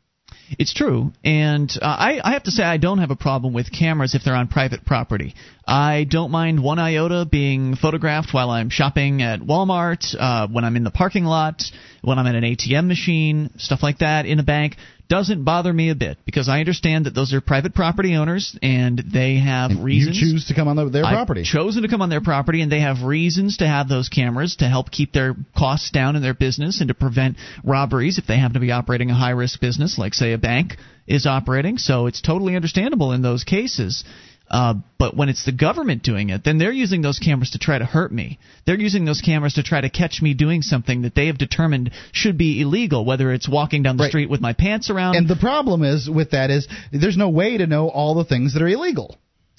It's 0.59 0.73
true, 0.73 1.13
and 1.23 1.71
uh, 1.83 1.85
I, 1.85 2.21
I 2.25 2.33
have 2.33 2.45
to 2.45 2.51
say 2.51 2.63
I 2.63 2.79
don't 2.79 2.99
have 2.99 3.11
a 3.11 3.17
problem 3.17 3.53
with 3.53 3.71
cameras 3.71 4.15
if 4.15 4.23
they're 4.25 4.35
on 4.35 4.49
private 4.49 4.83
property. 4.85 5.35
I 5.67 6.07
don't 6.09 6.31
mind 6.31 6.63
one 6.63 6.79
iota 6.79 7.27
being 7.31 7.77
photographed 7.77 8.33
while 8.33 8.49
I'm 8.49 8.71
shopping 8.71 9.21
at 9.21 9.41
Walmart, 9.41 10.17
uh, 10.19 10.49
when 10.51 10.65
I'm 10.65 10.77
in 10.77 10.85
the 10.85 10.91
parking 10.91 11.25
lot, 11.25 11.65
when 12.01 12.19
I'm 12.19 12.27
at 12.27 12.35
an 12.35 12.45
ATM 12.45 12.87
machine, 12.87 13.51
stuff 13.59 13.83
like 13.83 13.99
that, 13.99 14.25
in 14.25 14.39
a 14.39 14.43
bank 14.43 14.77
doesn't 15.09 15.43
bother 15.45 15.73
me 15.73 15.91
a 15.91 15.95
bit 15.95 16.19
because 16.27 16.49
I 16.49 16.61
understand 16.61 17.07
that 17.07 17.15
those 17.15 17.33
are 17.33 17.41
private 17.41 17.75
property 17.75 18.15
owners 18.15 18.57
and 18.63 18.99
they 18.99 19.37
have 19.37 19.71
and 19.71 19.83
reasons. 19.85 20.21
You 20.21 20.33
choose 20.33 20.47
to 20.49 20.55
come 20.55 20.69
on 20.69 20.77
their 20.93 21.03
property. 21.03 21.41
I've 21.41 21.47
chosen 21.47 21.83
to 21.83 21.89
come 21.89 22.03
on 22.03 22.11
their 22.11 22.21
property, 22.21 22.61
and 22.61 22.71
they 22.71 22.81
have 22.81 23.03
reasons 23.03 23.59
to 23.59 23.67
have 23.67 23.89
those 23.89 24.09
cameras 24.09 24.57
to 24.57 24.69
help 24.69 24.91
keep 24.91 25.13
their 25.13 25.35
costs 25.57 25.91
down 25.91 26.15
in 26.17 26.23
their 26.23 26.35
business 26.35 26.81
and 26.81 26.89
to 26.89 26.95
prevent 26.95 27.37
robberies 27.65 28.19
if 28.19 28.27
they 28.27 28.37
happen 28.39 28.55
to 28.55 28.61
be 28.61 28.71
operating 28.71 29.11
a 29.11 29.15
high 29.15 29.31
risk 29.31 29.61
business, 29.61 29.99
like 29.99 30.15
say 30.15 30.33
a 30.33 30.39
bank 30.39 30.77
is 31.07 31.27
operating. 31.27 31.79
So 31.79 32.07
it's 32.07 32.21
totally 32.21 32.55
understandable 32.55 33.13
in 33.13 33.23
those 33.23 33.45
cases. 33.45 34.05
Uh, 34.51 34.75
but 34.99 35.15
when 35.17 35.29
it's 35.29 35.45
the 35.45 35.53
government 35.53 36.03
doing 36.03 36.31
it, 36.31 36.43
then 36.45 36.57
they're 36.59 36.73
using 36.73 37.03
those 37.03 37.19
cameras 37.19 37.51
to 37.51 37.59
try 37.59 37.79
to 37.79 37.85
hurt 37.85 38.11
me. 38.11 38.39
They're 38.67 38.81
using 38.81 39.05
those 39.05 39.21
cameras 39.21 39.55
to 39.55 39.63
try 39.63 39.81
to 39.83 39.91
catch 39.91 40.23
me 40.23 40.33
doing 40.33 40.63
something 40.63 41.03
that 41.03 41.15
they 41.15 41.27
have 41.27 41.37
determined 41.37 41.91
should 42.13 42.39
be 42.39 42.61
illegal, 42.63 43.05
whether 43.05 43.31
it's 43.33 43.49
walking 43.49 43.83
down 43.83 43.97
the 43.99 44.05
Right. 44.05 44.11
street 44.11 44.31
with 44.31 44.41
my 44.41 44.55
pants 44.55 44.89
around. 44.89 45.17
and 45.17 45.29
the 45.29 45.37
problem 45.37 45.83
is 45.83 46.09
with 46.09 46.31
that 46.31 46.51
is 46.51 46.67
there's 46.93 47.17
no 47.17 47.29
way 47.29 47.59
to 47.59 47.67
know 47.67 47.89
all 47.89 48.15
the 48.15 48.25
things 48.25 48.55
that 48.55 48.63
are 48.63 48.69
illegal. 48.69 49.17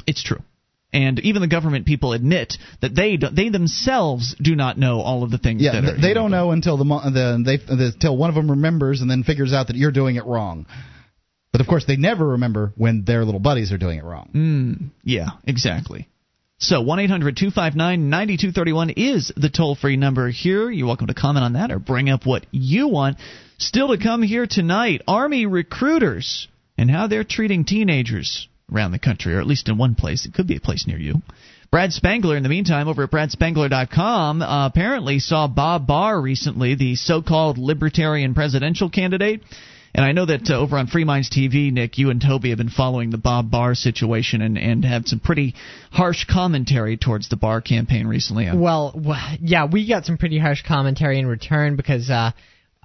It's 0.07 0.23
true. 0.23 0.41
And 0.91 1.19
even 1.19 1.43
the 1.43 1.47
government 1.47 1.85
people 1.85 2.13
admit 2.13 2.57
that 2.81 2.95
they 2.95 3.15
do, 3.17 3.27
they 3.31 3.49
themselves 3.49 4.35
do 4.41 4.55
not 4.55 4.79
know 4.79 5.01
all 5.01 5.21
of 5.21 5.29
the 5.29 5.37
things 5.37 5.61
Yeah, 5.61 5.73
that 5.73 5.81
th- 5.81 5.93
are 5.99 6.01
they 6.01 6.15
don't 6.15 6.31
know 6.31 6.49
until 6.49 6.77
the, 6.77 6.83
the 6.83 7.43
they 7.45 7.57
the, 7.57 7.91
until 7.93 8.17
one 8.17 8.29
of 8.29 8.35
them 8.35 8.49
remembers 8.49 9.01
and 9.01 9.09
then 9.11 9.21
figures 9.21 9.53
out 9.53 9.67
that 9.67 9.75
you're 9.75 9.91
doing 9.91 10.15
it 10.15 10.25
wrong. 10.25 10.65
But 11.51 11.61
of 11.61 11.67
course, 11.67 11.85
they 11.85 11.97
never 11.97 12.27
remember 12.27 12.73
when 12.75 13.03
their 13.05 13.25
little 13.25 13.39
buddies 13.39 13.71
are 13.71 13.77
doing 13.77 13.97
it 13.97 14.03
wrong. 14.03 14.29
Mm, 14.33 14.89
yeah, 15.03 15.29
exactly. 15.45 16.07
So 16.59 16.81
1 16.81 16.99
800 16.99 17.37
259 17.37 18.09
9231 18.09 18.89
is 18.91 19.31
the 19.35 19.49
toll 19.49 19.75
free 19.75 19.95
number 19.95 20.29
here. 20.29 20.69
You're 20.69 20.87
welcome 20.87 21.07
to 21.07 21.13
comment 21.13 21.45
on 21.45 21.53
that 21.53 21.71
or 21.71 21.79
bring 21.79 22.09
up 22.09 22.25
what 22.25 22.45
you 22.51 22.89
want. 22.89 23.17
Still 23.57 23.89
to 23.89 23.97
come 23.97 24.21
here 24.21 24.45
tonight 24.45 25.01
Army 25.07 25.45
recruiters 25.45 26.47
and 26.77 26.91
how 26.91 27.07
they're 27.07 27.23
treating 27.23 27.65
teenagers 27.65 28.47
around 28.71 28.91
the 28.91 28.99
country, 28.99 29.33
or 29.33 29.39
at 29.39 29.47
least 29.47 29.69
in 29.69 29.77
one 29.77 29.95
place. 29.95 30.25
It 30.25 30.33
could 30.33 30.47
be 30.47 30.57
a 30.57 30.61
place 30.61 30.85
near 30.85 30.97
you. 30.97 31.21
Brad 31.71 31.93
Spangler, 31.93 32.35
in 32.35 32.43
the 32.43 32.49
meantime, 32.49 32.87
over 32.87 33.03
at 33.03 33.11
bradspangler.com, 33.11 34.41
uh, 34.41 34.65
apparently 34.65 35.19
saw 35.19 35.47
Bob 35.47 35.85
Barr 35.85 36.19
recently, 36.19 36.75
the 36.75 36.95
so 36.95 37.21
called 37.21 37.57
libertarian 37.57 38.33
presidential 38.33 38.89
candidate. 38.89 39.43
And 39.93 40.05
I 40.05 40.11
know 40.11 40.25
that 40.25 40.49
uh, 40.49 40.59
over 40.59 40.77
on 40.77 40.87
Free 40.87 41.03
Minds 41.03 41.29
TV, 41.29 41.71
Nick, 41.71 41.97
you 41.97 42.09
and 42.09 42.21
Toby 42.21 42.49
have 42.49 42.57
been 42.57 42.69
following 42.69 43.09
the 43.09 43.17
Bob 43.17 43.49
Barr 43.49 43.73
situation 43.75 44.41
and, 44.41 44.57
and 44.57 44.85
have 44.85 45.03
some 45.05 45.19
pretty 45.19 45.55
harsh 45.91 46.25
commentary 46.25 46.97
towards 46.97 47.29
the 47.29 47.35
Barr 47.35 47.61
campaign 47.61 48.07
recently. 48.07 48.47
Well, 48.53 48.91
w- 48.91 49.37
yeah, 49.41 49.65
we 49.65 49.87
got 49.87 50.05
some 50.05 50.17
pretty 50.17 50.37
harsh 50.39 50.63
commentary 50.63 51.19
in 51.19 51.25
return 51.25 51.75
because 51.75 52.09
uh, 52.09 52.31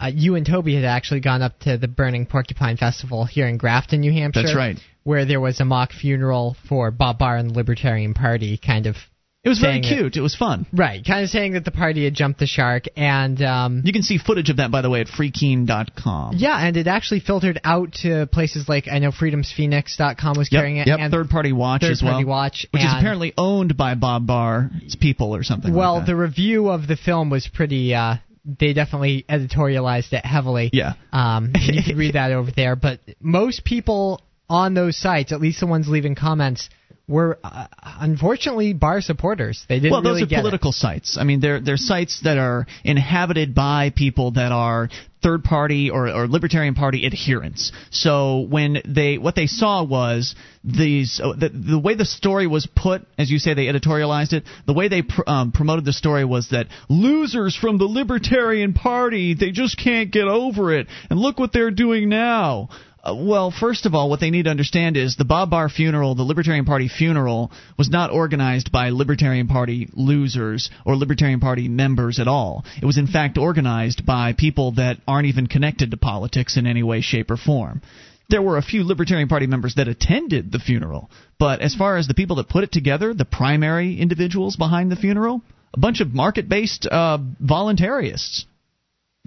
uh, 0.00 0.10
you 0.12 0.34
and 0.34 0.46
Toby 0.46 0.74
had 0.74 0.84
actually 0.84 1.20
gone 1.20 1.42
up 1.42 1.58
to 1.60 1.76
the 1.76 1.88
Burning 1.88 2.26
Porcupine 2.26 2.76
Festival 2.76 3.24
here 3.24 3.46
in 3.46 3.58
Grafton, 3.58 4.00
New 4.00 4.12
Hampshire. 4.12 4.42
That's 4.42 4.56
right. 4.56 4.78
Where 5.04 5.26
there 5.26 5.40
was 5.40 5.60
a 5.60 5.64
mock 5.64 5.92
funeral 5.92 6.56
for 6.68 6.90
Bob 6.90 7.18
Barr 7.18 7.36
and 7.36 7.50
the 7.50 7.54
Libertarian 7.54 8.14
Party, 8.14 8.56
kind 8.58 8.86
of. 8.86 8.96
It 9.44 9.48
was 9.50 9.58
very 9.58 9.80
cute. 9.80 10.16
It 10.16 10.22
was 10.22 10.34
fun. 10.34 10.66
Right, 10.72 11.04
kind 11.06 11.22
of 11.22 11.28
saying 11.30 11.52
that 11.52 11.64
the 11.66 11.70
party 11.70 12.04
had 12.04 12.14
jumped 12.14 12.40
the 12.40 12.46
shark, 12.46 12.84
and 12.96 13.40
um, 13.42 13.82
You 13.84 13.92
can 13.92 14.02
see 14.02 14.16
footage 14.18 14.48
of 14.48 14.56
that, 14.56 14.70
by 14.70 14.80
the 14.80 14.88
way, 14.88 15.00
at 15.02 15.06
freekeene.com. 15.08 16.34
yeah, 16.36 16.56
and 16.58 16.76
it 16.76 16.86
actually 16.86 17.20
filtered 17.20 17.60
out 17.62 17.92
to 18.02 18.26
places 18.26 18.68
like 18.68 18.88
I 18.90 18.98
know 19.00 19.10
FreedomsPhoenix.com 19.10 20.36
was 20.36 20.48
carrying 20.48 20.78
it, 20.78 20.86
Yep, 20.86 20.98
and 20.98 21.12
third 21.12 21.28
party 21.28 21.52
watch 21.52 21.82
Third 21.82 21.92
as 21.92 22.02
well. 22.02 22.12
Party 22.12 22.24
Watch, 22.24 22.66
which 22.70 22.82
is 22.82 22.92
apparently 22.96 23.32
owned 23.36 23.76
by 23.76 23.94
Bob 23.94 24.26
Barr's 24.26 24.96
people 25.00 25.34
or 25.34 25.42
something. 25.42 25.74
well, 25.74 25.94
like 25.96 26.02
that. 26.06 26.12
the 26.12 26.16
review 26.16 26.68
of 26.68 26.86
the 26.86 26.96
film 26.96 27.30
was 27.30 27.46
pretty. 27.46 27.94
Uh, 27.94 28.16
they 28.46 28.72
definitely 28.74 29.24
editorialized 29.28 30.12
it 30.12 30.24
heavily. 30.24 30.70
Yeah. 30.72 30.94
Um, 31.12 31.52
you 31.54 31.82
can 31.82 31.96
read 31.96 32.14
that 32.14 32.32
over 32.32 32.50
there. 32.54 32.76
But 32.76 33.00
most 33.20 33.64
people 33.64 34.20
on 34.50 34.74
those 34.74 34.96
sites, 34.98 35.32
at 35.32 35.40
least 35.40 35.60
the 35.60 35.66
ones 35.66 35.88
leaving 35.88 36.14
comments, 36.14 36.68
were 37.06 37.38
uh, 37.44 37.66
unfortunately 37.82 38.72
Barr 38.72 39.00
supporters. 39.00 39.64
They 39.68 39.76
didn't 39.76 39.92
well, 39.92 40.02
those 40.02 40.22
really 40.22 40.36
are 40.36 40.40
political 40.40 40.72
sites. 40.72 41.18
I 41.18 41.24
mean, 41.24 41.40
they're 41.40 41.60
they're 41.60 41.76
sites 41.76 42.20
that 42.24 42.38
are 42.38 42.66
inhabited 42.82 43.54
by 43.54 43.92
people 43.94 44.32
that 44.32 44.52
are 44.52 44.88
third 45.22 45.42
party 45.42 45.90
or, 45.90 46.08
or 46.08 46.28
libertarian 46.28 46.74
party 46.74 47.06
adherents. 47.06 47.72
So 47.90 48.40
when 48.40 48.82
they 48.86 49.18
what 49.18 49.34
they 49.34 49.46
saw 49.46 49.82
was 49.84 50.34
these 50.62 51.20
uh, 51.22 51.32
the, 51.32 51.50
the 51.50 51.78
way 51.78 51.94
the 51.94 52.04
story 52.06 52.46
was 52.46 52.66
put, 52.66 53.02
as 53.18 53.30
you 53.30 53.38
say, 53.38 53.54
they 53.54 53.66
editorialized 53.66 54.32
it. 54.32 54.44
The 54.66 54.74
way 54.74 54.88
they 54.88 55.02
pr- 55.02 55.22
um, 55.26 55.52
promoted 55.52 55.84
the 55.84 55.92
story 55.92 56.24
was 56.24 56.48
that 56.50 56.68
losers 56.88 57.54
from 57.54 57.76
the 57.76 57.84
Libertarian 57.84 58.72
Party 58.72 59.34
they 59.34 59.50
just 59.50 59.78
can't 59.78 60.10
get 60.10 60.24
over 60.24 60.72
it, 60.72 60.86
and 61.10 61.18
look 61.18 61.38
what 61.38 61.52
they're 61.52 61.70
doing 61.70 62.08
now. 62.08 62.70
Uh, 63.04 63.14
well, 63.14 63.50
first 63.50 63.84
of 63.84 63.94
all, 63.94 64.08
what 64.08 64.20
they 64.20 64.30
need 64.30 64.44
to 64.44 64.50
understand 64.50 64.96
is 64.96 65.16
the 65.16 65.26
Bob 65.26 65.50
Barr 65.50 65.68
funeral, 65.68 66.14
the 66.14 66.22
Libertarian 66.22 66.64
Party 66.64 66.88
funeral, 66.88 67.52
was 67.76 67.90
not 67.90 68.10
organized 68.10 68.72
by 68.72 68.88
Libertarian 68.88 69.46
Party 69.46 69.90
losers 69.92 70.70
or 70.86 70.96
Libertarian 70.96 71.40
Party 71.40 71.68
members 71.68 72.18
at 72.18 72.28
all. 72.28 72.64
It 72.80 72.86
was, 72.86 72.96
in 72.96 73.06
fact, 73.06 73.36
organized 73.36 74.06
by 74.06 74.32
people 74.32 74.72
that 74.72 75.00
aren't 75.06 75.26
even 75.26 75.48
connected 75.48 75.90
to 75.90 75.98
politics 75.98 76.56
in 76.56 76.66
any 76.66 76.82
way, 76.82 77.02
shape, 77.02 77.30
or 77.30 77.36
form. 77.36 77.82
There 78.30 78.40
were 78.40 78.56
a 78.56 78.62
few 78.62 78.84
Libertarian 78.84 79.28
Party 79.28 79.46
members 79.46 79.74
that 79.74 79.86
attended 79.86 80.50
the 80.50 80.58
funeral, 80.58 81.10
but 81.38 81.60
as 81.60 81.74
far 81.74 81.98
as 81.98 82.06
the 82.06 82.14
people 82.14 82.36
that 82.36 82.48
put 82.48 82.64
it 82.64 82.72
together, 82.72 83.12
the 83.12 83.26
primary 83.26 84.00
individuals 84.00 84.56
behind 84.56 84.90
the 84.90 84.96
funeral, 84.96 85.42
a 85.74 85.78
bunch 85.78 86.00
of 86.00 86.14
market 86.14 86.48
based 86.48 86.86
uh, 86.90 87.18
voluntarists. 87.42 88.46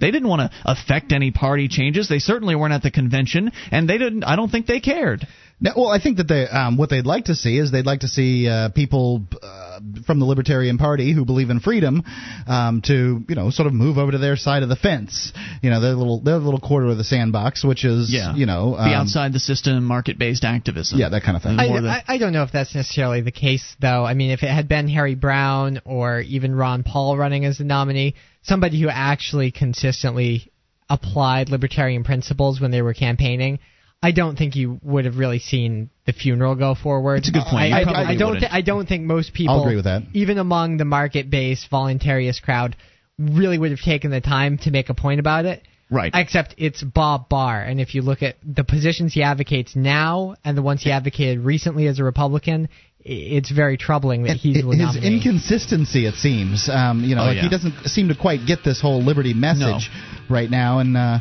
They 0.00 0.12
didn't 0.12 0.28
want 0.28 0.52
to 0.52 0.58
affect 0.64 1.10
any 1.12 1.32
party 1.32 1.66
changes. 1.66 2.08
They 2.08 2.20
certainly 2.20 2.54
weren't 2.54 2.72
at 2.72 2.82
the 2.82 2.90
convention, 2.90 3.50
and 3.72 3.88
they 3.88 3.98
didn't. 3.98 4.22
I 4.22 4.36
don't 4.36 4.48
think 4.48 4.66
they 4.66 4.78
cared. 4.78 5.26
Now, 5.60 5.72
well, 5.76 5.88
I 5.88 5.98
think 6.00 6.18
that 6.18 6.28
they, 6.28 6.46
um, 6.46 6.76
what 6.76 6.88
they'd 6.88 7.04
like 7.04 7.24
to 7.24 7.34
see 7.34 7.58
is 7.58 7.72
they'd 7.72 7.84
like 7.84 8.00
to 8.00 8.08
see 8.08 8.48
uh, 8.48 8.68
people 8.68 9.24
uh, 9.42 9.80
from 10.06 10.20
the 10.20 10.24
Libertarian 10.24 10.78
Party 10.78 11.12
who 11.12 11.24
believe 11.24 11.50
in 11.50 11.58
freedom 11.58 12.04
um, 12.46 12.80
to, 12.82 13.24
you 13.28 13.34
know, 13.34 13.50
sort 13.50 13.66
of 13.66 13.72
move 13.72 13.98
over 13.98 14.12
to 14.12 14.18
their 14.18 14.36
side 14.36 14.62
of 14.62 14.68
the 14.68 14.76
fence. 14.76 15.32
You 15.60 15.70
know, 15.70 15.80
their 15.80 15.94
little 15.94 16.20
their 16.20 16.36
little 16.36 16.60
quarter 16.60 16.86
of 16.86 16.96
the 16.96 17.02
sandbox, 17.02 17.64
which 17.64 17.84
is, 17.84 18.08
Yeah. 18.12 18.36
you 18.36 18.46
know, 18.46 18.74
Be 18.74 18.94
um, 18.94 19.00
outside 19.02 19.32
the 19.32 19.40
system, 19.40 19.82
market-based 19.82 20.44
activism. 20.44 21.00
Yeah, 21.00 21.08
that 21.08 21.24
kind 21.24 21.36
of 21.36 21.42
thing. 21.42 21.58
I, 21.58 21.66
more 21.66 21.90
I, 21.90 22.04
I 22.06 22.18
don't 22.18 22.32
know 22.32 22.44
if 22.44 22.52
that's 22.52 22.76
necessarily 22.76 23.22
the 23.22 23.32
case, 23.32 23.74
though. 23.80 24.04
I 24.04 24.14
mean, 24.14 24.30
if 24.30 24.44
it 24.44 24.50
had 24.50 24.68
been 24.68 24.86
Harry 24.86 25.16
Browne 25.16 25.80
or 25.84 26.20
even 26.20 26.54
Ron 26.54 26.84
Paul 26.84 27.16
running 27.16 27.44
as 27.44 27.58
the 27.58 27.64
nominee, 27.64 28.14
somebody 28.48 28.80
who 28.80 28.88
actually 28.88 29.52
consistently 29.52 30.50
applied 30.90 31.50
libertarian 31.50 32.02
principles 32.02 32.60
when 32.60 32.70
they 32.70 32.82
were 32.82 32.94
campaigning, 32.94 33.58
I 34.02 34.12
don't 34.12 34.36
think 34.36 34.56
you 34.56 34.78
would 34.82 35.04
have 35.04 35.18
really 35.18 35.38
seen 35.38 35.90
the 36.06 36.12
funeral 36.12 36.54
go 36.54 36.74
forward. 36.74 37.18
That's 37.18 37.28
a 37.28 37.32
good 37.32 37.44
point. 37.44 37.72
I, 37.74 37.82
I, 37.82 38.08
I 38.10 38.16
don't. 38.16 38.34
wouldn't. 38.34 38.52
I 38.52 38.62
don't 38.62 38.88
think 38.88 39.04
most 39.04 39.34
people, 39.34 39.54
I'll 39.54 39.62
agree 39.62 39.76
with 39.76 39.84
that. 39.84 40.02
even 40.14 40.38
among 40.38 40.76
the 40.76 40.84
market-based 40.84 41.70
voluntarist 41.70 42.42
crowd, 42.42 42.76
really 43.18 43.58
would 43.58 43.70
have 43.72 43.80
taken 43.80 44.10
the 44.10 44.20
time 44.20 44.58
to 44.58 44.70
make 44.70 44.88
a 44.88 44.94
point 44.94 45.20
about 45.20 45.44
it. 45.44 45.62
Right. 45.90 46.12
Except 46.14 46.54
it's 46.58 46.82
Bob 46.82 47.28
Barr, 47.28 47.62
and 47.62 47.80
if 47.80 47.94
you 47.94 48.02
look 48.02 48.22
at 48.22 48.36
the 48.44 48.62
positions 48.62 49.14
he 49.14 49.22
advocates 49.22 49.74
now 49.74 50.36
and 50.44 50.56
the 50.56 50.62
ones 50.62 50.82
he 50.82 50.90
advocated 50.90 51.40
recently 51.40 51.86
as 51.86 51.98
a 51.98 52.04
Republican, 52.04 52.68
it's 53.08 53.50
very 53.50 53.76
troubling 53.76 54.24
that 54.24 54.36
he's 54.36 54.62
the 54.62 54.68
his 54.70 54.78
nominee. 54.78 55.16
inconsistency, 55.16 56.06
it 56.06 56.14
seems. 56.14 56.68
Um, 56.68 57.02
you 57.04 57.14
know, 57.16 57.22
Oh, 57.22 57.26
like 57.26 57.38
he 57.38 57.48
doesn't 57.48 57.86
seem 57.86 58.08
to 58.08 58.14
quite 58.14 58.46
get 58.46 58.60
this 58.64 58.80
whole 58.80 59.02
liberty 59.02 59.34
message 59.34 59.90
right 60.28 60.50
now, 60.50 60.78
and 60.80 60.96
uh, 60.96 61.18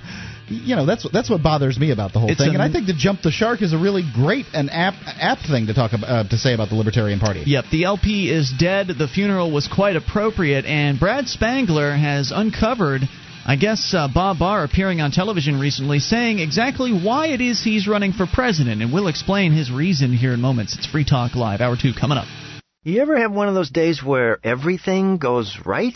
you 0.49 0.75
know 0.75 0.85
that's 0.85 1.07
that's 1.11 1.29
what 1.29 1.41
bothers 1.41 1.79
me 1.79 1.91
about 1.91 2.13
the 2.13 2.19
whole 2.19 2.29
It's 2.29 2.39
thing. 2.39 2.49
a- 2.49 2.53
and 2.53 2.61
I 2.61 2.71
think 2.71 2.87
the 2.87 2.93
jump 2.93 3.21
the 3.21 3.31
shark 3.31 3.61
is 3.61 3.73
a 3.73 3.77
really 3.77 4.03
great 4.13 4.45
and 4.53 4.69
apt 4.69 4.97
apt 5.05 5.47
thing 5.47 5.67
to 5.67 5.73
talk 5.73 5.93
about 5.93 6.09
uh, 6.09 6.23
to 6.29 6.37
say 6.37 6.53
about 6.53 6.69
the 6.69 6.75
Libertarian 6.75 7.19
Party. 7.19 7.43
Yep, 7.45 7.65
the 7.71 7.85
LP 7.85 8.29
is 8.29 8.53
dead. 8.57 8.87
The 8.87 9.07
funeral 9.07 9.51
was 9.51 9.67
quite 9.67 9.95
appropriate, 9.95 10.65
and 10.65 10.99
Brad 10.99 11.27
Spangler 11.27 11.91
has 11.95 12.31
uncovered, 12.33 13.01
I 13.49 13.55
guess, 13.55 13.93
uh, 13.93 14.09
Bob 14.13 14.39
Barr 14.39 14.65
appearing 14.65 14.99
on 14.99 15.11
television 15.11 15.57
recently 15.57 15.99
saying 15.99 16.39
exactly 16.39 16.91
why 16.91 17.27
it 17.27 17.39
is 17.39 17.63
he's 17.63 17.87
running 17.87 18.11
for 18.11 18.27
president, 18.27 18.81
and 18.81 18.91
we'll 18.91 19.07
explain 19.07 19.53
his 19.53 19.71
reason 19.71 20.11
here 20.11 20.33
in 20.33 20.41
moments. 20.41 20.75
It's 20.75 20.85
Free 20.85 21.05
Talk 21.05 21.33
Live, 21.33 21.61
Hour 21.61 21.77
2 21.81 21.93
coming 21.97 22.17
up. 22.17 22.27
You 22.83 23.01
ever 23.01 23.17
have 23.17 23.31
one 23.31 23.47
of 23.47 23.55
those 23.55 23.69
days 23.69 24.03
where 24.03 24.37
everything 24.43 25.17
goes 25.17 25.59
right? 25.65 25.95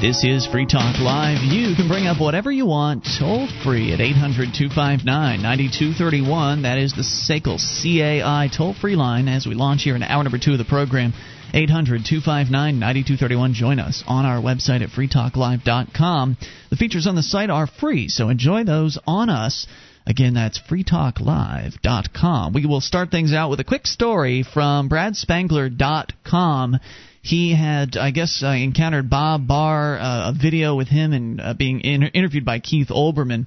This 0.00 0.24
is 0.24 0.46
Free 0.46 0.66
Talk 0.66 1.00
Live. 1.00 1.38
You 1.42 1.74
can 1.74 1.88
bring 1.88 2.06
up 2.06 2.20
whatever 2.20 2.52
you 2.52 2.66
want, 2.66 3.08
toll 3.18 3.48
free 3.64 3.94
at 3.94 4.00
800 4.00 4.52
259 4.52 5.06
9231. 5.40 6.62
That 6.62 6.76
is 6.76 6.92
the 6.92 7.00
SACL 7.00 7.56
CAI 7.56 8.50
toll 8.54 8.74
free 8.74 8.94
line 8.94 9.26
as 9.26 9.46
we 9.46 9.54
launch 9.54 9.84
here 9.84 9.96
in 9.96 10.02
hour 10.02 10.22
number 10.22 10.38
two 10.38 10.52
of 10.52 10.58
the 10.58 10.66
program. 10.66 11.14
800 11.54 12.04
259 12.04 12.78
9231. 12.78 13.54
Join 13.54 13.80
us 13.80 14.04
on 14.06 14.26
our 14.26 14.38
website 14.38 14.82
at 14.82 14.90
freetalklive.com. 14.90 16.36
The 16.68 16.76
features 16.76 17.06
on 17.06 17.14
the 17.14 17.22
site 17.22 17.48
are 17.48 17.66
free, 17.66 18.08
so 18.08 18.28
enjoy 18.28 18.64
those 18.64 18.98
on 19.06 19.30
us. 19.30 19.66
Again, 20.06 20.34
that's 20.34 20.60
freetalklive.com. 20.60 22.52
We 22.52 22.66
will 22.66 22.82
start 22.82 23.10
things 23.10 23.32
out 23.32 23.48
with 23.48 23.60
a 23.60 23.64
quick 23.64 23.86
story 23.86 24.42
from 24.44 24.90
bradspangler.com. 24.90 26.80
He 27.26 27.52
had, 27.52 27.96
I 27.96 28.12
guess, 28.12 28.40
uh, 28.44 28.50
encountered 28.50 29.10
Bob 29.10 29.48
Barr, 29.48 29.98
uh, 29.98 30.30
a 30.30 30.32
video 30.32 30.76
with 30.76 30.86
him 30.86 31.12
and 31.12 31.40
uh, 31.40 31.54
being 31.54 31.80
in- 31.80 32.04
interviewed 32.04 32.44
by 32.44 32.60
Keith 32.60 32.86
Olbermann. 32.88 33.46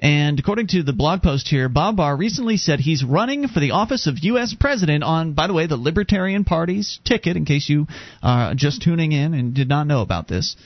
And 0.00 0.40
according 0.40 0.66
to 0.68 0.82
the 0.82 0.92
blog 0.92 1.22
post 1.22 1.46
here, 1.46 1.68
Bob 1.68 1.96
Barr 1.98 2.16
recently 2.16 2.56
said 2.56 2.80
he's 2.80 3.04
running 3.04 3.46
for 3.46 3.60
the 3.60 3.70
office 3.70 4.08
of 4.08 4.18
U.S. 4.24 4.56
President 4.58 5.04
on, 5.04 5.34
by 5.34 5.46
the 5.46 5.52
way, 5.52 5.68
the 5.68 5.76
Libertarian 5.76 6.44
Party's 6.44 6.98
ticket, 7.04 7.36
in 7.36 7.44
case 7.44 7.68
you 7.68 7.86
are 8.20 8.54
just 8.54 8.82
tuning 8.82 9.12
in 9.12 9.32
and 9.32 9.54
did 9.54 9.68
not 9.68 9.86
know 9.86 10.00
about 10.02 10.26
this, 10.26 10.56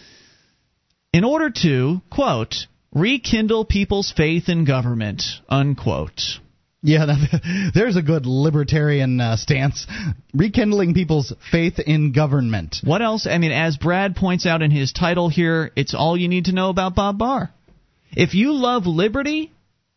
in 1.13 1.23
order 1.23 1.51
to, 1.51 2.01
quote, 2.11 2.67
rekindle 2.95 3.67
people's 3.67 4.11
faith 4.11 4.49
in 4.49 4.65
government, 4.65 5.23
unquote. 5.51 6.39
Yeah, 6.87 7.07
that, 7.07 7.73
there's 7.75 7.97
a 7.97 8.03
good 8.03 8.27
libertarian 8.27 9.19
uh, 9.19 9.37
stance. 9.39 9.87
Rekindling 10.35 10.93
people's 10.93 11.33
faith 11.51 11.79
in 11.79 12.13
government. 12.13 12.77
What 12.85 13.01
else? 13.01 13.27
I 13.27 13.39
mean, 13.39 13.53
as 13.53 13.79
Brad 13.79 14.15
points 14.15 14.45
out 14.45 14.61
in 14.61 14.71
his 14.71 14.93
title 14.93 15.31
here, 15.31 15.73
it's 15.77 15.95
all 15.95 16.15
you 16.15 16.29
need 16.29 16.45
to 16.45 16.53
know 16.53 16.69
about 16.69 16.95
Bob 16.95 17.17
Barr. 17.17 17.51
If 18.13 18.35
you 18.35 18.53
love 18.53 18.87
liberty, 18.87 19.51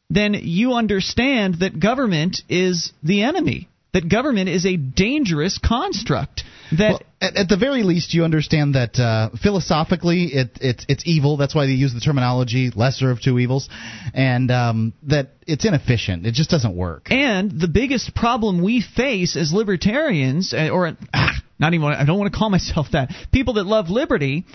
then 0.09 0.33
you 0.33 0.73
understand 0.73 1.55
that 1.59 1.77
government 1.77 2.41
is 2.47 2.93
the 3.03 3.23
enemy, 3.23 3.67
that 3.97 4.09
government 4.09 4.47
is 4.47 4.63
a 4.67 4.77
dangerous 4.77 5.57
construct. 5.57 6.43
That 6.77 6.89
Well, 6.91 7.01
at, 7.19 7.35
at 7.35 7.49
the 7.49 7.57
very 7.57 7.81
least, 7.81 8.13
you 8.13 8.23
understand 8.23 8.75
that 8.75 8.99
uh, 8.99 9.29
philosophically, 9.41 10.25
it, 10.25 10.51
it's 10.61 10.85
it's 10.87 11.03
evil. 11.07 11.37
That's 11.37 11.55
why 11.55 11.65
they 11.65 11.71
use 11.71 11.95
the 11.95 11.99
terminology 11.99 12.69
"lesser 12.75 13.09
of 13.09 13.21
two 13.21 13.39
evils," 13.39 13.69
and 14.13 14.51
um, 14.51 14.93
that 15.03 15.29
it's 15.47 15.65
inefficient. 15.65 16.27
It 16.27 16.35
just 16.35 16.51
doesn't 16.51 16.75
work. 16.75 17.07
And 17.09 17.59
the 17.59 17.67
biggest 17.67 18.13
problem 18.13 18.61
we 18.63 18.81
face 18.81 19.35
as 19.35 19.51
libertarians, 19.51 20.53
uh, 20.53 20.69
or 20.69 20.95
ah, 21.11 21.31
not 21.57 21.73
even 21.73 21.87
I 21.87 22.05
don't 22.05 22.19
want 22.19 22.31
to 22.31 22.37
call 22.37 22.51
myself 22.51 22.87
that, 22.91 23.11
people 23.31 23.55
that 23.55 23.65
love 23.65 23.89
liberty, 23.89 24.45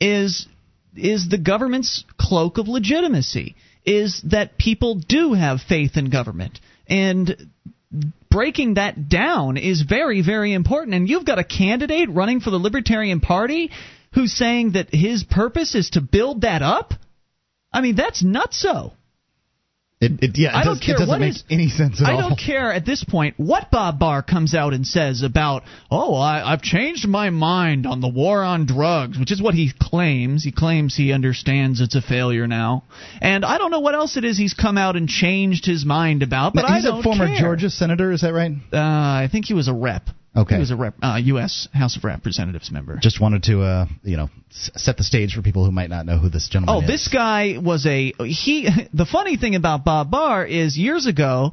is 0.00 0.48
is 0.96 1.28
the 1.28 1.38
government's 1.38 2.04
cloak 2.18 2.58
of 2.58 2.66
legitimacy. 2.66 3.54
Is 3.86 4.20
that 4.30 4.58
people 4.58 4.96
do 4.96 5.34
have 5.34 5.60
faith 5.60 5.96
in 5.96 6.10
government 6.10 6.58
and 6.88 7.48
breaking 8.30 8.74
that 8.74 9.08
down 9.08 9.56
is 9.56 9.82
very, 9.82 10.22
very 10.22 10.52
important. 10.52 10.94
And 10.94 11.08
you've 11.08 11.24
got 11.24 11.38
a 11.38 11.44
candidate 11.44 12.10
running 12.10 12.40
for 12.40 12.50
the 12.50 12.58
Libertarian 12.58 13.20
Party 13.20 13.70
who's 14.14 14.32
saying 14.32 14.72
that 14.72 14.92
his 14.92 15.24
purpose 15.24 15.74
is 15.74 15.90
to 15.90 16.00
build 16.00 16.42
that 16.42 16.62
up? 16.62 16.94
I 17.72 17.80
mean, 17.80 17.96
that's 17.96 18.22
nutso. 18.22 18.92
It, 20.00 20.12
it, 20.22 20.38
yeah, 20.38 20.50
it 20.50 20.54
I 20.54 20.64
don't 20.64 20.74
does- 20.76 20.84
care 20.86 20.94
It 20.94 20.98
doesn't 20.98 21.08
what 21.08 21.20
make 21.20 21.30
is- 21.34 21.44
any 21.50 21.68
sense 21.68 22.00
at 22.00 22.06
I 22.06 22.12
all. 22.14 22.28
don't 22.28 22.38
care 22.38 22.72
at 22.72 22.86
this 22.86 23.02
point 23.02 23.34
what 23.36 23.68
Bob 23.72 23.98
Barr 23.98 24.22
comes 24.22 24.54
out 24.54 24.72
and 24.72 24.86
says 24.86 25.22
about, 25.22 25.64
oh, 25.90 26.14
I, 26.14 26.52
I've 26.52 26.62
changed 26.62 27.08
my 27.08 27.30
mind 27.30 27.84
on 27.84 28.00
the 28.00 28.06
war 28.08 28.44
on 28.44 28.64
drugs, 28.66 29.18
which 29.18 29.32
is 29.32 29.42
what 29.42 29.54
he 29.54 29.72
claims. 29.76 30.44
He 30.44 30.52
claims 30.52 30.94
he 30.94 31.12
understands 31.12 31.80
it's 31.80 31.96
a 31.96 32.00
failure 32.02 32.46
now. 32.46 32.84
And 33.20 33.44
I 33.44 33.58
don't 33.58 33.72
know 33.72 33.80
what 33.80 33.94
else 33.96 34.16
it 34.16 34.24
is 34.24 34.38
he's 34.38 34.54
come 34.54 34.78
out 34.78 34.94
and 34.94 35.08
changed 35.08 35.66
his 35.66 35.84
mind 35.84 36.22
about, 36.22 36.54
but 36.54 36.62
Now, 36.62 36.68
I 36.68 36.76
he's 36.76 36.84
a 36.86 37.02
former 37.02 37.26
care. 37.26 37.40
Georgia 37.40 37.68
senator. 37.68 38.12
Is 38.12 38.20
that 38.20 38.32
right? 38.32 38.52
Uh, 38.72 38.76
I 38.78 39.28
think 39.32 39.46
he 39.46 39.54
was 39.54 39.66
a 39.66 39.74
rep. 39.74 40.02
Okay. 40.38 40.54
He 40.54 40.60
was 40.60 40.70
a 40.70 40.76
rep, 40.76 40.94
uh, 41.02 41.18
U.S. 41.24 41.68
House 41.72 41.96
of 41.96 42.04
Representatives 42.04 42.70
member. 42.70 42.96
Just 43.00 43.20
wanted 43.20 43.42
to, 43.44 43.62
uh, 43.62 43.86
you 44.02 44.16
know, 44.16 44.28
set 44.50 44.96
the 44.96 45.04
stage 45.04 45.34
for 45.34 45.42
people 45.42 45.64
who 45.64 45.70
might 45.72 45.90
not 45.90 46.06
know 46.06 46.18
who 46.18 46.28
this 46.28 46.48
gentleman 46.48 46.76
Oh, 46.76 46.80
is. 46.82 46.86
this 46.88 47.08
guy 47.08 47.56
was 47.62 47.86
a 47.86 48.12
he. 48.24 48.68
The 48.94 49.06
funny 49.06 49.36
thing 49.36 49.54
about 49.54 49.84
Bob 49.84 50.10
Barr 50.10 50.44
is 50.46 50.76
years 50.76 51.06
ago. 51.06 51.52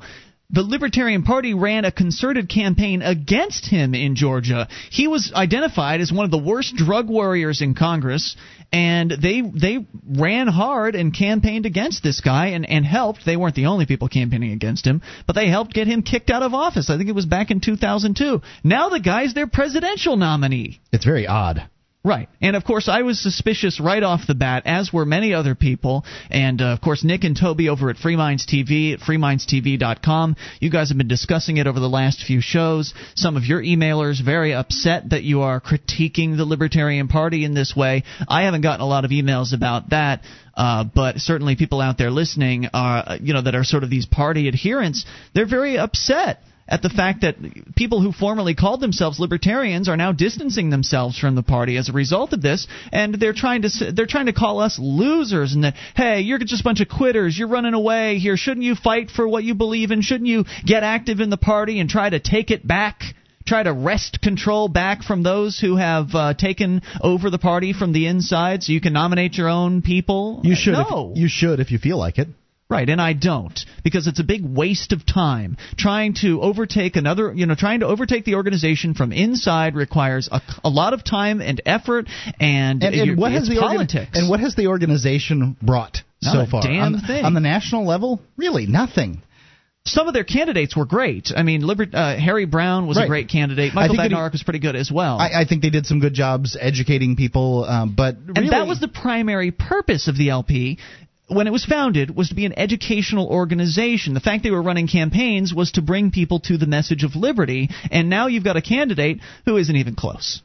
The 0.52 0.62
Libertarian 0.62 1.24
Party 1.24 1.54
ran 1.54 1.86
a 1.86 1.92
concerted 1.92 2.48
campaign 2.50 3.02
against 3.02 3.66
him 3.66 3.96
in 3.96 4.16
Georgia. 4.16 4.68
He 4.92 5.08
was 5.08 5.34
identified 5.34 6.02
as 6.02 6.12
one 6.12 6.26
of 6.26 6.32
the 6.32 6.38
worst 6.38 6.76
drug 6.76 7.10
warriors 7.10 7.62
in 7.62 7.74
Congress, 7.74 8.36
and 8.72 9.10
they 9.10 9.42
they 9.42 9.86
ran 10.08 10.48
hard 10.48 10.94
and 10.96 11.14
campaigned 11.14 11.66
against 11.66 12.04
this 12.04 12.22
guy 12.22 12.48
and, 12.48 12.70
and 12.70 12.86
helped. 12.86 13.26
They 13.26 13.38
weren't 13.38 13.56
the 13.56 13.66
only 13.66 13.86
people 13.88 14.08
campaigning 14.08 14.52
against 14.52 14.86
him, 14.86 15.02
but 15.26 15.34
they 15.34 15.50
helped 15.50 15.74
get 15.74 15.88
him 15.88 16.04
kicked 16.04 16.30
out 16.30 16.44
of 16.44 16.54
office. 16.54 16.90
I 16.90 16.98
think 16.98 17.10
it 17.10 17.16
was 17.16 17.26
back 17.26 17.50
in 17.50 17.60
2002. 17.60 18.42
Now 18.64 18.90
the 18.90 19.00
guy's 19.00 19.34
their 19.34 19.48
presidential 19.48 20.16
nominee. 20.16 20.80
It's 20.92 21.06
very 21.06 21.26
odd. 21.26 21.68
Right. 22.06 22.30
And 22.40 22.56
of 22.56 22.64
course, 22.64 22.88
I 22.88 23.02
was 23.02 23.20
suspicious 23.20 23.80
right 23.80 24.04
off 24.04 24.28
the 24.28 24.36
bat, 24.36 24.68
as 24.68 24.94
were 24.94 25.06
many 25.06 25.34
other 25.34 25.56
people. 25.56 26.06
And 26.30 26.62
uh, 26.62 26.66
of 26.66 26.80
course, 26.80 27.04
Nick 27.04 27.24
and 27.24 27.36
Toby 27.36 27.68
over 27.68 27.90
at 27.90 27.98
Free 27.98 28.16
Minds 28.16 28.46
TV 28.46 28.94
at 28.94 29.00
freemindstv.com. 29.00 30.36
You 30.60 30.70
guys 30.70 30.90
have 30.90 31.00
been 31.00 31.08
discussing 31.08 31.58
it 31.58 31.66
over 31.66 31.80
the 31.80 31.90
last 31.90 32.22
few 32.22 32.42
shows. 32.42 32.94
Some 33.16 33.36
of 33.36 33.46
your 33.46 33.60
emailers 33.60 34.24
very 34.24 34.54
upset 34.54 35.10
that 35.10 35.24
you 35.24 35.42
are 35.42 35.60
critiquing 35.60 36.38
the 36.38 36.46
Libertarian 36.46 37.08
Party 37.08 37.44
in 37.44 37.56
this 37.56 37.76
way. 37.76 38.04
I 38.28 38.44
haven't 38.44 38.62
gotten 38.62 38.82
a 38.82 38.88
lot 38.88 39.04
of 39.04 39.10
emails 39.10 39.52
about 39.52 39.90
that. 39.90 40.22
Uh, 40.54 40.84
but 40.84 41.18
certainly, 41.18 41.56
people 41.56 41.82
out 41.82 41.98
there 41.98 42.12
listening 42.12 42.68
are, 42.72 43.18
you 43.20 43.34
know, 43.34 43.42
that 43.42 43.56
are 43.56 43.64
sort 43.64 43.84
of 43.84 43.90
these 43.90 44.06
party 44.06 44.48
adherents. 44.48 45.08
They're 45.34 45.48
very 45.48 45.80
upset 45.80 46.40
at 46.68 46.82
the 46.82 46.90
fact 46.90 47.22
that 47.22 47.36
people 47.76 48.02
who 48.02 48.12
formerly 48.12 48.56
called 48.56 48.80
themselves 48.80 49.20
libertarians 49.20 49.88
are 49.88 49.98
now 49.98 50.12
distancing 50.12 50.70
themselves 50.70 51.18
from 51.18 51.36
the 51.36 51.44
party 51.44 51.78
as 51.78 51.90
a 51.90 51.94
result 51.94 52.34
of 52.34 52.42
this, 52.42 52.68
and 52.92 53.16
they're 53.16 53.34
trying 53.34 53.62
to 53.62 53.92
they're 53.92 54.08
trying 54.08 54.26
to 54.26 54.34
call 54.34 54.60
us 54.60 54.80
losers 54.80 55.54
and 55.54 55.64
that 55.64 55.76
hey, 55.96 56.22
you're 56.22 56.40
just 56.40 56.62
a 56.62 56.64
bunch 56.64 56.82
of 56.82 56.90
quitters, 56.90 57.38
you're 57.38 57.48
running 57.48 57.74
away 57.74 58.18
here. 58.18 58.36
Shouldn't 58.36 58.66
you 58.66 58.76
fight 58.76 59.12
for 59.12 59.28
what 59.28 59.44
you 59.44 59.54
believe 59.54 59.92
in? 59.92 60.02
Shouldn't 60.02 60.28
you 60.28 60.46
get 60.66 60.84
active 60.84 61.20
in 61.20 61.30
the 61.30 61.38
party 61.38 61.80
and 61.80 61.90
try 61.90 62.10
to 62.10 62.20
take 62.20 62.52
it 62.52 62.68
back? 62.68 63.02
try 63.46 63.62
to 63.62 63.72
wrest 63.72 64.22
control 64.24 64.68
back 64.68 65.04
from 65.04 65.22
those 65.22 65.60
who 65.60 65.76
have 65.76 66.08
uh, 66.16 66.34
taken 66.34 66.82
over 67.00 67.30
the 67.30 67.38
party 67.38 67.74
from 67.74 67.94
the 67.94 68.08
inside, 68.08 68.64
so 68.64 68.74
you 68.74 68.82
can 68.82 68.92
nominate 68.92 69.36
your 69.38 69.50
own 69.50 69.84
people? 69.84 70.42
You 70.44 70.56
should. 70.56 70.74
No. 70.74 71.12
If, 71.12 71.20
you 71.20 71.28
should 71.28 71.60
if 71.60 71.72
you 71.72 71.78
feel 71.78 72.00
like 72.00 72.18
it. 72.18 72.28
Right, 72.68 72.90
and 72.90 73.00
I 73.00 73.14
don't 73.14 73.60
because 73.84 74.08
it's 74.08 74.20
a 74.20 74.24
big 74.24 74.44
waste 74.44 74.92
of 74.92 75.06
time. 75.06 75.56
Trying 75.78 76.16
to 76.22 76.42
overtake 76.42 76.96
another, 76.96 77.32
you 77.32 77.46
know, 77.46 77.54
trying 77.54 77.82
to 77.82 77.86
overtake 77.86 78.26
the 78.26 78.36
organization 78.36 78.96
from 78.96 79.12
inside 79.12 79.76
requires 79.76 80.28
a, 80.32 80.42
a 80.64 80.70
lot 80.70 80.94
of 80.96 81.04
time 81.04 81.42
and 81.42 81.62
effort, 81.66 82.08
and, 82.40 82.84
And, 82.84 82.96
and 82.96 83.18
what 83.20 83.34
has 83.34 83.48
the 83.48 83.58
organ- 83.62 83.78
politics? 83.78 84.12
and 84.18 84.28
what 84.30 84.40
has 84.40 84.56
the 84.56 84.66
organization 84.68 85.56
brought 85.62 86.00
Not 86.24 86.34
so 86.48 86.50
far 86.50 86.64
damn 86.64 86.96
on, 86.96 87.02
thing. 87.02 87.24
on 87.24 87.36
the 87.36 87.40
national 87.40 87.86
level? 87.86 88.20
Really, 88.36 88.66
nothing. 88.66 89.22
Some 89.88 90.08
of 90.08 90.16
their 90.16 90.24
candidates 90.24 90.76
were 90.76 90.86
great. 90.86 91.32
I 91.36 91.44
mean, 91.44 91.62
Liber- 91.62 91.86
uh, 91.94 92.18
Harry 92.18 92.46
Browne 92.46 92.88
was 92.88 92.98
a 92.98 93.06
great 93.06 93.30
candidate. 93.30 93.76
Michael 93.76 94.02
he- 94.02 94.12
was 94.12 94.42
pretty 94.42 94.58
good 94.58 94.76
as 94.76 94.92
well. 94.92 95.20
I, 95.20 95.42
I 95.42 95.46
think 95.46 95.62
they 95.62 95.70
did 95.70 95.86
some 95.86 96.00
good 96.00 96.16
jobs 96.16 96.58
educating 96.60 97.16
people, 97.16 97.66
um, 97.66 97.94
but 97.96 98.16
and 98.36 98.50
that 98.52 98.66
was 98.66 98.80
the 98.80 98.88
primary 98.88 99.52
purpose 99.52 100.08
of 100.08 100.18
the 100.18 100.30
LP 100.32 100.80
when 101.28 101.48
it 101.48 101.52
was 101.52 101.66
founded 101.66 102.16
was 102.16 102.30
to 102.30 102.36
be 102.36 102.46
an 102.46 102.58
educational 102.58 103.28
organization. 103.28 104.14
The 104.14 104.20
fact 104.20 104.44
they 104.44 104.52
were 104.52 104.62
running 104.62 104.88
campaigns 104.88 105.54
was 105.54 105.72
to 105.74 105.82
bring 105.82 106.12
people 106.12 106.40
to 106.42 106.58
the 106.58 106.68
message 106.68 107.04
of 107.04 107.16
liberty, 107.16 107.70
and 107.92 108.10
now 108.10 108.28
you've 108.28 108.44
got 108.44 108.58
a 108.58 108.62
candidate 108.62 109.20
who 109.46 109.58
isn't 109.58 109.76
even 109.76 109.96
close. 109.96 110.42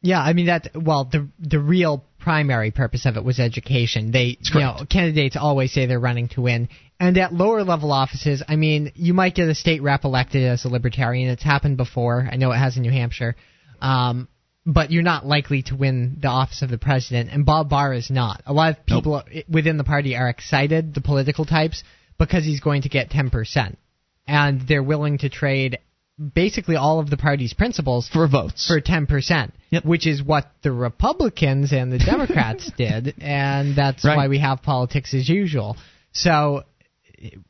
Yeah, 0.00 0.20
I 0.20 0.32
mean 0.32 0.46
that. 0.46 0.70
Well, 0.74 1.04
the 1.04 1.28
the 1.40 1.58
real 1.58 2.04
primary 2.20 2.70
purpose 2.70 3.04
of 3.06 3.16
it 3.16 3.24
was 3.24 3.40
education. 3.40 4.12
They, 4.12 4.38
you 4.54 4.60
know, 4.60 4.84
candidates 4.88 5.36
always 5.36 5.72
say 5.72 5.86
they're 5.86 5.98
running 5.98 6.28
to 6.30 6.42
win, 6.42 6.68
and 7.00 7.18
at 7.18 7.32
lower 7.32 7.64
level 7.64 7.90
offices, 7.90 8.42
I 8.46 8.56
mean, 8.56 8.92
you 8.94 9.12
might 9.12 9.34
get 9.34 9.48
a 9.48 9.54
state 9.54 9.82
rep 9.82 10.04
elected 10.04 10.44
as 10.44 10.64
a 10.64 10.68
libertarian. 10.68 11.30
It's 11.30 11.42
happened 11.42 11.78
before. 11.78 12.28
I 12.30 12.36
know 12.36 12.52
it 12.52 12.58
has 12.58 12.76
in 12.76 12.82
New 12.82 12.92
Hampshire, 12.92 13.34
um, 13.80 14.28
but 14.70 14.90
you're 14.92 15.02
not 15.02 15.24
likely 15.24 15.62
to 15.62 15.74
win 15.74 16.18
the 16.20 16.28
office 16.28 16.60
of 16.60 16.68
the 16.68 16.76
president. 16.76 17.30
And 17.32 17.46
Bob 17.46 17.70
Barr 17.70 17.94
is 17.94 18.10
not. 18.10 18.42
A 18.44 18.52
lot 18.52 18.76
of 18.78 18.84
people 18.84 19.22
within 19.48 19.78
the 19.78 19.84
party 19.84 20.14
are 20.14 20.28
excited, 20.28 20.94
the 20.94 21.00
political 21.00 21.46
types, 21.46 21.82
because 22.18 22.44
he's 22.44 22.60
going 22.60 22.82
to 22.82 22.90
get 22.90 23.08
10 23.10 23.30
percent, 23.30 23.78
and 24.26 24.60
they're 24.68 24.82
willing 24.82 25.16
to 25.18 25.30
trade 25.30 25.78
basically 26.34 26.76
all 26.76 26.98
of 27.00 27.08
the 27.08 27.16
party's 27.16 27.54
principles 27.54 28.08
for 28.08 28.26
votes 28.28 28.66
for 28.66 28.80
10%, 28.80 29.52
which 29.84 30.06
is 30.06 30.22
what 30.22 30.50
the 30.62 30.72
Republicans 30.72 31.72
and 31.72 31.90
the 31.92 31.98
Democrats 31.98 32.70
did, 32.76 33.14
and 33.20 33.74
that's 33.76 34.04
Right. 34.04 34.16
why 34.16 34.28
we 34.28 34.40
have 34.40 34.60
politics 34.62 35.14
as 35.14 35.28
usual. 35.28 35.76
So 36.12 36.64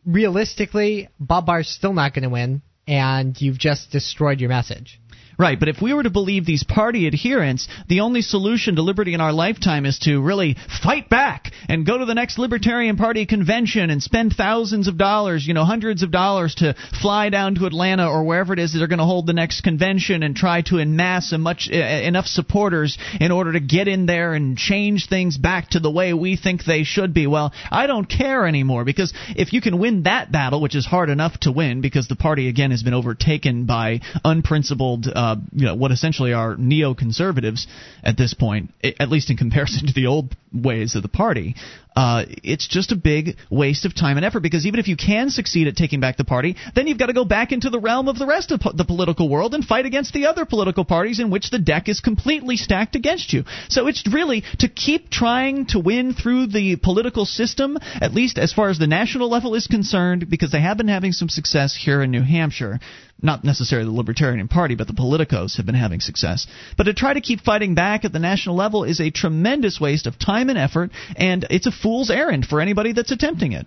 realistically, 0.07 1.09
Bob 1.19 1.47
Barr's 1.47 1.69
still 1.69 1.95
not 1.95 2.14
going 2.14 2.25
to 2.25 2.29
win, 2.29 2.62
and 2.87 3.41
you've 3.41 3.59
just 3.59 3.91
destroyed 3.91 4.39
your 4.41 4.51
message. 4.51 5.01
Right, 5.39 5.59
but 5.61 5.68
if 5.68 5.80
we 5.80 5.95
were 5.95 6.03
to 6.03 6.11
believe 6.11 6.45
these 6.45 6.64
party 6.64 7.07
adherents, 7.07 7.68
the 7.86 8.01
only 8.01 8.22
solution 8.22 8.74
to 8.74 8.82
liberty 8.82 9.14
in 9.14 9.20
our 9.20 9.32
lifetime 9.32 9.86
is 9.86 10.01
to 10.01 10.20
really 10.20 10.57
fight 10.82 11.09
back 11.09 11.53
and 11.68 11.86
go 11.86 11.97
to 11.97 12.05
the 12.05 12.14
next 12.14 12.41
Libertarian 12.41 12.97
Party 12.97 13.24
convention 13.24 13.89
and 13.91 14.03
spend 14.03 14.32
thousands 14.32 14.89
of 14.89 14.99
dollars, 14.99 15.47
you 15.47 15.55
know, 15.55 15.64
hundreds 15.64 16.03
of 16.03 16.11
dollars 16.11 16.57
to 16.57 16.74
fly 17.01 17.28
down 17.28 17.55
to 17.55 17.66
Atlanta 17.66 18.11
or 18.11 18.24
wherever 18.24 18.53
it 18.53 18.59
is 18.59 18.72
that 18.72 18.80
they're 18.80 18.89
going 18.89 18.99
to 18.99 19.05
hold 19.05 19.28
the 19.28 19.32
next 19.32 19.61
convention 19.61 20.24
and 20.24 20.34
try 20.34 20.62
to 20.62 20.78
amass 20.78 21.32
much 21.39 21.68
uh, 21.72 21.76
enough 21.76 22.26
supporters 22.26 22.99
in 23.20 23.30
order 23.30 23.53
to 23.53 23.61
get 23.61 23.86
in 23.86 24.07
there 24.07 24.34
and 24.34 24.59
change 24.59 25.07
things 25.09 25.39
back 25.39 25.70
to 25.70 25.78
the 25.78 25.91
way 25.91 26.12
we 26.12 26.36
think 26.36 26.64
they 26.64 26.82
should 26.82 27.14
be. 27.14 27.28
Well, 27.28 27.53
I 27.70 27.86
don't 27.86 28.09
care 28.09 28.45
anymore 28.45 28.84
because 28.84 29.14
if 29.36 29.53
you 29.53 29.61
can 29.61 29.78
win 29.78 30.03
that 30.03 30.32
battle, 30.32 30.61
which 30.61 30.74
is 30.74 30.84
hard 30.84 31.11
enough 31.11 31.39
to 31.41 31.53
win 31.53 31.80
because 31.80 32.09
the 32.09 32.16
party 32.16 32.49
again 32.49 32.72
has 32.72 32.82
been 32.82 32.95
overtaken 32.95 33.66
by 33.66 34.01
unprincipled, 34.24 35.07
uh, 35.07 35.28
Uh, 35.29 35.37
you 35.53 35.66
know, 35.66 35.74
what 35.74 35.93
essentially 35.93 36.33
are 36.33 36.57
neoconservatives 36.57 37.66
at 38.03 38.16
this 38.16 38.33
point, 38.33 38.72
at 38.83 39.11
least 39.11 39.29
in 39.31 39.37
comparison 39.37 39.87
to 39.87 39.93
the 39.93 40.07
old 40.07 40.35
ways 40.55 40.95
of 40.95 41.03
the 41.03 41.09
party. 41.09 41.55
Uh, 41.99 42.24
it's 42.44 42.68
just 42.68 42.92
a 42.92 42.96
big 42.96 43.36
waste 43.51 43.84
of 43.84 43.92
time 43.92 44.18
and 44.18 44.24
effort 44.24 44.38
because 44.38 44.66
even 44.66 44.78
if 44.78 44.86
you 44.86 44.96
can 44.96 45.30
succeed 45.30 45.66
at 45.66 45.74
taking 45.74 45.99
back 45.99 46.16
the 46.16 46.22
party, 46.22 46.55
then 46.76 46.86
you've 46.86 46.96
got 46.96 47.07
to 47.07 47.12
go 47.12 47.24
back 47.24 47.51
into 47.51 47.70
the 47.70 47.80
realm 47.80 48.07
of 48.07 48.16
the 48.20 48.26
rest 48.26 48.53
of 48.53 48.61
po- 48.61 48.70
the 48.72 48.84
political 48.84 49.28
world 49.28 49.53
and 49.53 49.64
fight 49.64 49.84
against 49.84 50.12
the 50.12 50.26
other 50.26 50.44
political 50.44 50.84
parties 50.84 51.18
in 51.18 51.28
which 51.28 51.51
the 51.51 51.59
deck 51.59 51.88
is 51.88 51.99
completely 51.99 52.57
stacked 52.57 52.94
against 52.94 53.32
you. 53.32 53.42
So 53.68 53.88
it's 53.88 54.07
really 54.07 54.44
to 54.61 54.68
keep 54.68 55.11
trying 55.11 55.66
to 55.70 55.80
win 55.80 56.14
through 56.14 56.46
the 56.46 56.76
political 56.76 57.24
system, 57.24 57.76
at 58.01 58.14
least 58.14 58.38
as 58.38 58.53
far 58.53 58.68
as 58.68 58.78
the 58.78 58.86
national 58.86 59.28
level 59.28 59.57
is 59.57 59.66
concerned, 59.66 60.30
because 60.30 60.53
they 60.53 60.61
have 60.61 60.76
been 60.76 60.86
having 60.86 61.11
some 61.11 61.28
success 61.28 61.74
here 61.74 62.01
in 62.01 62.12
New 62.12 62.22
Hampshire. 62.22 62.78
Not 63.20 63.42
necessarily 63.42 63.88
the 63.88 63.96
Libertarian 63.96 64.46
Party, 64.46 64.76
but 64.76 64.86
the 64.86 64.92
politicos 64.92 65.57
have 65.57 65.66
been 65.66 65.74
having 65.74 65.99
success. 65.99 66.46
But 66.76 66.84
to 66.84 66.94
try 66.94 67.14
to 67.14 67.20
keep 67.20 67.40
fighting 67.40 67.74
back 67.74 68.05
at 68.05 68.12
the 68.12 68.20
national 68.20 68.55
level 68.55 68.84
is 68.84 69.01
a 69.01 69.11
tremendous 69.11 69.80
waste 69.80 70.07
of 70.07 70.20
time 70.20 70.49
and 70.51 70.59
effort, 70.59 70.92
and 71.16 71.44
it's 71.51 71.66
a 71.66 71.72
fool's 71.89 72.11
errand 72.11 72.45
for 72.45 72.61
anybody 72.61 72.93
that's 72.93 73.11
attempting 73.11 73.53
it. 73.53 73.66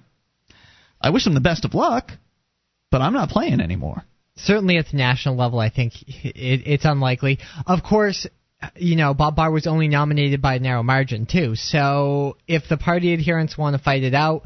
I 1.01 1.09
wish 1.09 1.23
them 1.23 1.33
the 1.33 1.39
best 1.39 1.65
of 1.65 1.73
luck, 1.73 2.11
but 2.91 3.01
I'm 3.01 3.13
not 3.13 3.29
playing 3.29 3.59
anymore. 3.59 4.03
Certainly 4.35 4.77
at 4.77 4.89
the 4.91 4.97
national 4.97 5.35
level, 5.35 5.57
I 5.59 5.71
think 5.71 5.93
it, 6.07 6.61
it's 6.67 6.85
unlikely. 6.85 7.39
Of 7.65 7.81
course, 7.81 8.27
you 8.75 8.95
know, 8.95 9.15
Bob 9.15 9.35
Barr 9.35 9.49
was 9.49 9.65
only 9.65 9.87
nominated 9.87 10.39
by 10.39 10.55
a 10.55 10.59
narrow 10.59 10.83
margin, 10.83 11.25
too. 11.25 11.55
So 11.55 12.37
if 12.47 12.69
the 12.69 12.77
party 12.77 13.11
adherents 13.11 13.57
want 13.57 13.75
to 13.75 13.81
fight 13.81 14.03
it 14.03 14.13
out, 14.13 14.43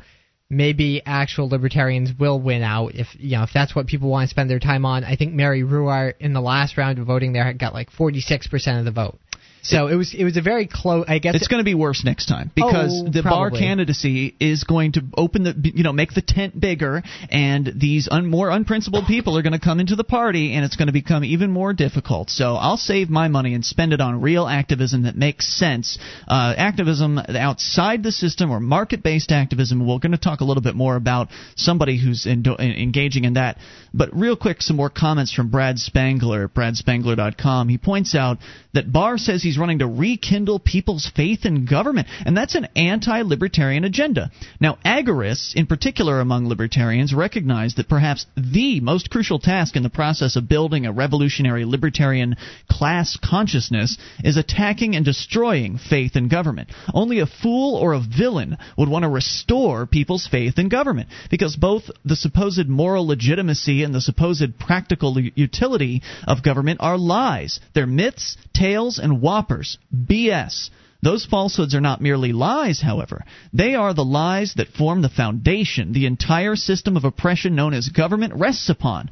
maybe 0.49 1.01
actual 1.05 1.49
libertarians 1.49 2.11
will 2.17 2.39
win 2.39 2.61
out 2.61 2.95
if 2.95 3.07
you 3.19 3.36
know 3.36 3.43
if 3.43 3.49
that's 3.53 3.76
what 3.76 3.88
people 3.88 4.09
want 4.09 4.30
to 4.30 4.32
spend 4.32 4.49
their 4.49 4.59
time 4.59 4.86
on. 4.86 5.03
I 5.03 5.17
think 5.17 5.34
Mary 5.34 5.63
Ruwart 5.63 6.13
in 6.21 6.32
the 6.32 6.39
last 6.41 6.78
round 6.78 6.97
of 6.97 7.07
voting 7.07 7.34
there 7.34 7.51
got 7.53 7.73
like 7.73 7.91
46% 7.91 8.80
of 8.80 8.86
the 8.86 8.91
vote. 8.91 9.19
So 9.66 9.88
it 9.88 9.95
was 9.95 10.13
it 10.13 10.24
was 10.24 10.38
a 10.38 10.41
very 10.41 10.68
close. 10.68 11.05
I 11.07 11.20
guess 11.20 11.36
It's 11.36 11.47
going 11.47 11.59
to 11.59 11.66
be 11.66 11.74
worse 11.74 12.03
next 12.03 12.28
time 12.28 12.51
because 12.53 13.03
Oh, 13.05 13.09
the 13.09 13.24
Barr 13.24 13.49
candidacy 13.49 14.36
is 14.39 14.63
going 14.63 14.93
to 14.93 15.01
open 15.18 15.43
the 15.43 15.55
you 15.74 15.84
know 15.84 15.91
make 15.91 16.13
the 16.13 16.22
tent 16.22 16.59
bigger, 16.59 17.01
and 17.30 17.72
these 17.76 18.07
un, 18.09 18.28
more 18.30 18.49
unprincipled 18.49 19.05
people 19.07 19.38
are 19.38 19.41
going 19.41 19.53
to 19.53 19.59
come 19.59 19.80
into 19.80 19.95
the 19.95 20.03
party, 20.03 20.53
and 20.53 20.63
it's 20.63 20.76
going 20.76 20.88
to 20.88 20.93
become 20.93 21.24
even 21.24 21.51
more 21.51 21.74
difficult. 21.74 22.30
So 22.30 22.55
I'll 22.55 22.78
save 22.78 23.09
my 23.09 23.28
money 23.28 23.53
and 23.55 23.66
spend 23.66 23.91
it 23.93 24.01
on 24.01 24.22
real 24.22 24.47
activism 24.47 25.03
that 25.03 25.16
makes 25.16 25.47
sense, 25.47 25.97
uh, 26.28 26.53
activism 26.57 27.18
outside 27.18 28.03
the 28.03 28.11
system 28.11 28.51
or 28.51 28.59
market-based 28.59 29.32
activism. 29.32 29.80
We're 29.80 29.99
going 29.99 30.11
to 30.11 30.18
talk 30.18 30.41
a 30.41 30.45
little 30.45 30.63
bit 30.63 30.76
more 30.76 30.95
about 30.95 31.30
somebody 31.55 31.97
who's 31.97 32.26
in, 32.26 32.45
engaging 32.59 33.24
in 33.26 33.34
that. 33.34 33.57
But 33.93 34.09
real 34.13 34.36
quick, 34.36 34.61
some 34.61 34.76
more 34.76 34.89
comments 34.89 35.34
from 35.34 35.49
Brad 35.49 35.80
Spangler 35.80 36.45
at 36.45 36.53
bradspangler.com. 36.53 37.70
He 37.70 37.78
points 37.78 38.13
out 38.16 38.38
that 38.74 38.91
Barr 38.91 39.18
says 39.18 39.41
he's 39.41 39.55
running 39.58 39.80
to 39.80 39.88
rekindle 39.88 40.60
people's 40.60 41.12
faith 41.16 41.45
in 41.45 41.66
government, 41.66 42.08
and 42.26 42.36
that's 42.36 42.56
an 42.56 42.68
anti 42.76 43.22
libertarian 43.22 43.84
agenda. 43.84 44.32
Now, 44.60 44.78
agorists, 44.86 45.56
in 45.56 45.68
particular 45.68 46.20
among 46.20 46.47
libertarians, 46.47 47.14
recognize 47.14 47.76
that 47.76 47.89
perhaps 47.89 48.26
the 48.36 48.80
most 48.80 49.10
crucial 49.10 49.39
task 49.39 49.76
in 49.76 49.84
the 49.84 49.89
process 49.89 50.36
of 50.36 50.49
building 50.49 50.86
a 50.86 50.91
revolutionary 50.91 51.66
libertarian 51.66 52.36
class 52.70 53.18
consciousness 53.24 53.97
is 54.24 54.38
attacking 54.38 54.95
and 54.95 55.06
destroying 55.06 55.78
faith 55.78 56.16
in 56.16 56.28
government. 56.28 56.70
Only 56.93 57.20
a 57.20 57.26
fool 57.26 57.76
or 57.76 57.93
a 57.93 57.99
villain 58.01 58.58
would 58.78 58.89
want 58.89 59.03
to 59.03 59.10
restore 59.10 59.86
people's 59.86 60.28
faith 60.28 60.58
in 60.58 60.70
government, 60.70 61.10
because 61.30 61.56
both 61.56 61.84
the 62.03 62.16
supposed 62.16 62.68
moral 62.68 63.08
legitimacy 63.08 63.84
and 63.84 63.93
the 63.93 64.01
supposed 64.01 64.60
practical 64.60 65.20
utility 65.20 66.01
of 66.28 66.43
government 66.43 66.80
are 66.82 66.97
lies. 66.97 67.60
They're 67.74 67.88
myths, 67.88 68.38
tales, 68.56 68.99
and 68.99 69.22
whoppers. 69.22 69.78
BS. 69.93 70.70
Those 71.01 71.26
falsehoods 71.26 71.76
are 71.76 71.82
not 71.82 72.01
merely 72.01 72.34
lies, 72.34 72.82
however. 72.82 73.26
They 73.53 73.76
are 73.76 73.93
the 73.93 74.03
lies 74.03 74.56
that 74.56 74.70
form 74.70 75.03
the 75.03 75.10
foundation 75.10 75.93
the 75.93 76.08
entire 76.08 76.56
system 76.56 76.97
of 76.97 77.03
oppression 77.03 77.53
known 77.53 77.76
as 77.76 77.89
government 77.89 78.34
rests 78.34 78.70
upon. 78.70 79.12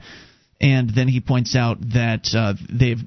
And 0.59 0.89
then 0.89 1.09
he 1.09 1.19
points 1.19 1.57
out 1.57 1.77
that 1.93 2.29
uh, 2.33 2.53
they've 2.71 3.01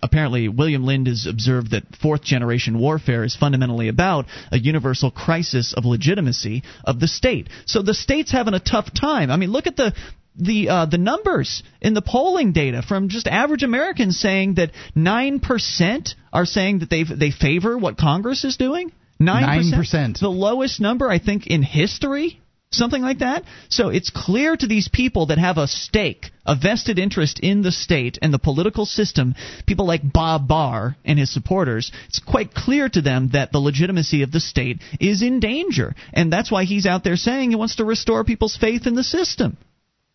apparently 0.00 0.48
William 0.48 0.84
Lind 0.84 1.08
has 1.08 1.26
observed 1.26 1.72
that 1.72 1.82
fourth 2.00 2.22
generation 2.22 2.78
warfare 2.78 3.24
is 3.24 3.34
fundamentally 3.34 3.88
about 3.88 4.26
a 4.52 4.58
universal 4.58 5.10
crisis 5.10 5.74
of 5.76 5.84
legitimacy 5.84 6.62
of 6.84 7.00
the 7.00 7.08
state. 7.08 7.48
So 7.66 7.82
the 7.82 7.94
state's 7.94 8.30
having 8.30 8.54
a 8.54 8.60
tough 8.60 8.94
time. 8.94 9.30
I 9.30 9.36
mean, 9.36 9.50
look 9.50 9.66
at 9.66 9.76
the 9.76 9.92
the 10.36 10.68
uh, 10.68 10.86
the 10.86 10.98
numbers 10.98 11.62
in 11.80 11.94
the 11.94 12.02
polling 12.02 12.52
data 12.52 12.82
from 12.82 13.08
just 13.08 13.26
average 13.26 13.62
Americans 13.62 14.18
saying 14.18 14.54
that 14.54 14.70
nine 14.94 15.40
percent 15.40 16.14
are 16.32 16.46
saying 16.46 16.80
that 16.80 16.90
they 16.90 17.04
they 17.04 17.30
favor 17.30 17.76
what 17.76 17.98
Congress 17.98 18.44
is 18.44 18.56
doing. 18.56 18.92
Nine 19.18 19.62
9%. 19.70 20.18
the 20.18 20.30
lowest 20.30 20.80
number 20.80 21.10
I 21.10 21.18
think 21.18 21.46
in 21.46 21.62
history. 21.62 22.40
Something 22.72 23.02
like 23.02 23.18
that. 23.18 23.42
So 23.68 23.88
it's 23.88 24.10
clear 24.10 24.56
to 24.56 24.66
these 24.68 24.88
people 24.88 25.26
that 25.26 25.38
have 25.38 25.58
a 25.58 25.66
stake, 25.66 26.30
a 26.46 26.54
vested 26.54 27.00
interest 27.00 27.40
in 27.40 27.62
the 27.62 27.72
state 27.72 28.16
and 28.22 28.32
the 28.32 28.38
political 28.38 28.86
system, 28.86 29.34
people 29.66 29.86
like 29.86 30.12
Bob 30.12 30.46
Barr 30.46 30.96
and 31.04 31.18
his 31.18 31.32
supporters, 31.32 31.90
it's 32.06 32.20
quite 32.20 32.54
clear 32.54 32.88
to 32.88 33.02
them 33.02 33.30
that 33.32 33.50
the 33.50 33.58
legitimacy 33.58 34.22
of 34.22 34.30
the 34.30 34.38
state 34.38 34.80
is 35.00 35.20
in 35.20 35.40
danger. 35.40 35.96
And 36.12 36.32
that's 36.32 36.50
why 36.50 36.62
he's 36.62 36.86
out 36.86 37.02
there 37.02 37.16
saying 37.16 37.50
he 37.50 37.56
wants 37.56 37.76
to 37.76 37.84
restore 37.84 38.22
people's 38.22 38.56
faith 38.56 38.86
in 38.86 38.94
the 38.94 39.02
system. 39.02 39.56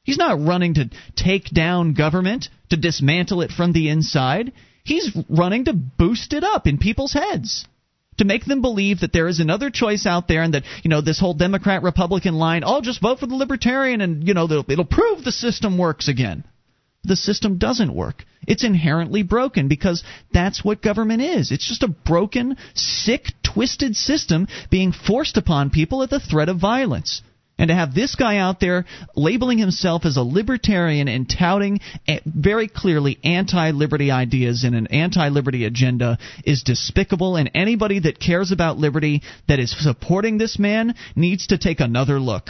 He's 0.06 0.18
not 0.18 0.39
running 0.39 0.76
to 0.76 0.89
take 1.16 1.49
down 1.49 1.93
government, 1.93 2.47
to 2.70 2.78
dismantle 2.78 3.41
it 3.41 3.51
from 3.51 3.74
the 3.74 3.89
inside. 3.89 4.53
He's 4.84 5.16
running 5.28 5.66
to 5.66 5.74
boost 5.74 6.32
it 6.32 6.43
up 6.43 6.68
in 6.68 6.78
people's 6.78 7.14
heads 7.14 7.66
to 8.18 8.26
make 8.26 8.45
them 8.45 8.62
believe 8.62 9.01
that 9.01 9.12
there 9.12 9.28
is 9.28 9.39
another 9.39 9.70
choice 9.70 10.06
out 10.06 10.28
there 10.28 10.41
and 10.41 10.53
that 10.53 10.64
you 10.84 10.89
know 10.89 11.01
this 11.01 11.20
whole 11.20 11.34
democrat 11.34 11.84
republican 11.84 12.36
line 12.36 12.64
oh 12.66 12.80
just 12.80 13.01
vote 13.01 13.20
for 13.20 13.26
the 13.26 13.36
libertarian 13.36 13.99
and 13.99 14.26
you 14.26 14.34
know 14.34 14.45
it'll 14.45 14.86
prove 14.86 15.24
the 15.24 15.32
system 15.32 15.78
works 15.78 16.08
again. 16.08 16.45
The 17.03 17.16
system 17.16 17.60
doesn't 17.60 17.93
work. 17.93 18.26
It's 18.47 18.64
inherently 18.64 19.22
broken 19.22 19.68
because 19.68 20.03
that's 20.34 20.66
what 20.66 20.82
government 20.82 21.22
is. 21.22 21.51
It's 21.51 21.68
just 21.68 21.84
a 21.84 21.88
broken 21.88 22.58
sick 22.74 23.32
twisted 23.43 23.95
system 23.95 24.47
being 24.72 24.91
forced 24.91 25.38
upon 25.38 25.70
people 25.70 26.01
at 26.01 26.10
the 26.10 26.20
threat 26.20 26.49
of 26.49 26.58
violence 26.60 27.22
and 27.58 27.70
to 27.70 27.76
have 27.76 27.93
this 27.93 28.16
guy 28.16 28.38
out 28.38 28.60
there 28.60 28.86
labeling 29.16 29.58
himself 29.58 30.06
as 30.06 30.18
a 30.18 30.22
libertarian 30.22 31.08
and 31.08 31.30
touting 31.30 31.80
eh, 32.08 32.20
very 32.26 32.68
clearly 32.68 33.18
anti 33.24 33.72
liberty 33.72 34.12
ideas 34.12 34.64
and 34.64 34.76
an 34.76 34.88
anti 34.88 35.30
liberty 35.30 35.66
agenda 35.66 36.18
is 36.43 36.64
despicable. 36.64 37.36
And 37.38 37.51
anybody 37.53 37.99
that 37.99 38.20
cares 38.20 38.51
about 38.51 38.78
liberty 38.78 39.22
that 39.47 39.60
is 39.60 39.76
supporting 39.78 40.38
this 40.38 40.60
man 40.60 40.95
needs 41.16 41.47
to 41.47 41.58
take 41.58 41.80
another 41.80 42.20
look. 42.20 42.49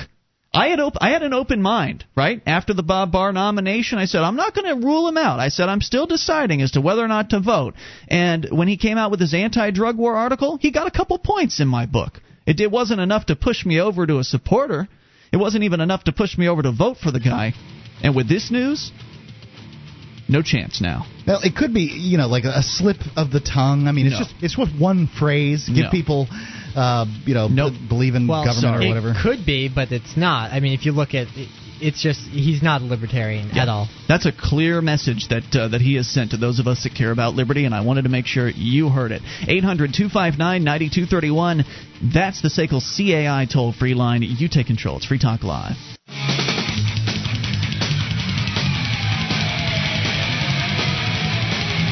I 0.55 0.69
had 0.69 0.79
op- 0.79 0.97
I 1.01 1.09
had 1.09 1.21
an 1.21 1.33
open 1.33 1.61
mind, 1.61 2.05
right? 2.15 2.41
After 2.47 2.73
the 2.73 2.81
Bob 2.81 3.11
Barr 3.11 3.33
nomination, 3.33 3.97
I 3.97 4.05
said 4.05 4.21
I'm 4.21 4.37
not 4.37 4.55
going 4.55 4.73
to 4.73 4.87
rule 4.87 5.07
him 5.07 5.17
out. 5.17 5.39
I 5.39 5.49
said 5.49 5.67
I'm 5.67 5.81
still 5.81 6.07
deciding 6.07 6.61
as 6.61 6.71
to 6.71 6.81
whether 6.81 7.03
or 7.03 7.09
not 7.09 7.31
to 7.31 7.41
vote. 7.41 7.75
And 8.07 8.47
when 8.51 8.69
he 8.69 8.77
came 8.77 8.97
out 8.97 9.11
with 9.11 9.19
his 9.19 9.33
anti-drug 9.33 9.97
war 9.97 10.15
article, 10.15 10.57
he 10.57 10.71
got 10.71 10.87
a 10.87 10.91
couple 10.91 11.19
points 11.19 11.59
in 11.59 11.67
my 11.67 11.85
book. 11.85 12.21
It, 12.45 12.59
it 12.59 12.71
wasn't 12.71 13.01
enough 13.01 13.27
to 13.27 13.35
push 13.35 13.65
me 13.65 13.79
over 13.79 14.05
to 14.05 14.19
a 14.19 14.23
supporter. 14.23 14.87
It 15.31 15.37
wasn't 15.37 15.63
even 15.63 15.79
enough 15.81 16.03
to 16.05 16.11
push 16.11 16.37
me 16.37 16.47
over 16.47 16.61
to 16.61 16.71
vote 16.71 16.97
for 16.97 17.11
the 17.11 17.19
guy. 17.19 17.53
And 18.03 18.15
with 18.15 18.29
this 18.29 18.51
news, 18.51 18.91
no 20.27 20.41
chance 20.41 20.81
now. 20.81 21.05
Well, 21.27 21.39
it 21.43 21.55
could 21.55 21.73
be, 21.73 21.81
you 21.81 22.17
know, 22.17 22.27
like 22.27 22.43
a 22.43 22.61
slip 22.61 22.97
of 23.15 23.31
the 23.31 23.39
tongue. 23.39 23.87
I 23.87 23.91
mean, 23.91 24.07
it's 24.07 24.13
No. 24.13 24.19
just 24.19 24.33
it's 24.41 24.57
with 24.57 24.77
one 24.77 25.07
phrase. 25.07 25.67
Give 25.67 25.85
No. 25.85 25.89
people, 25.91 26.27
uh, 26.75 27.05
you 27.25 27.33
know, 27.33 27.47
Nope. 27.47 27.73
b- 27.73 27.79
believe 27.89 28.15
in 28.15 28.27
Well, 28.27 28.43
government 28.45 28.83
it 28.83 28.85
or 28.85 28.89
whatever. 28.89 29.15
could 29.21 29.45
be, 29.45 29.67
but 29.67 29.91
it's 29.91 30.15
not. 30.17 30.51
I 30.51 30.59
mean, 30.59 30.73
if 30.73 30.85
you 30.85 30.91
look 30.91 31.13
at 31.15 31.27
it, 31.35 31.47
it's 31.81 32.01
just 32.01 32.21
he's 32.21 32.63
not 32.63 32.81
a 32.81 32.85
libertarian 32.85 33.51
at 33.51 33.69
all. 33.69 33.87
That's 34.07 34.25
a 34.25 34.31
clear 34.31 34.81
message 34.81 35.27
that 35.29 35.43
uh, 35.53 35.67
that 35.69 35.81
he 35.81 35.95
has 35.95 36.07
sent 36.07 36.31
to 36.31 36.37
those 36.37 36.59
of 36.59 36.67
us 36.67 36.83
that 36.83 36.95
care 36.95 37.11
about 37.11 37.35
liberty, 37.35 37.65
and 37.65 37.75
I 37.75 37.81
wanted 37.81 38.03
to 38.03 38.09
make 38.09 38.25
sure 38.25 38.49
you 38.49 38.89
heard 38.89 39.11
it. 39.11 39.21
800-259-9231. 39.47 41.65
That's 42.13 42.41
the 42.41 42.49
SACL 42.49 42.81
CAI 42.81 43.45
toll-free 43.51 43.93
line. 43.93 44.21
You 44.21 44.49
take 44.49 44.67
control. 44.67 44.97
It's 44.97 45.05
Free 45.05 45.19
Talk 45.19 45.43
Live. 45.43 45.75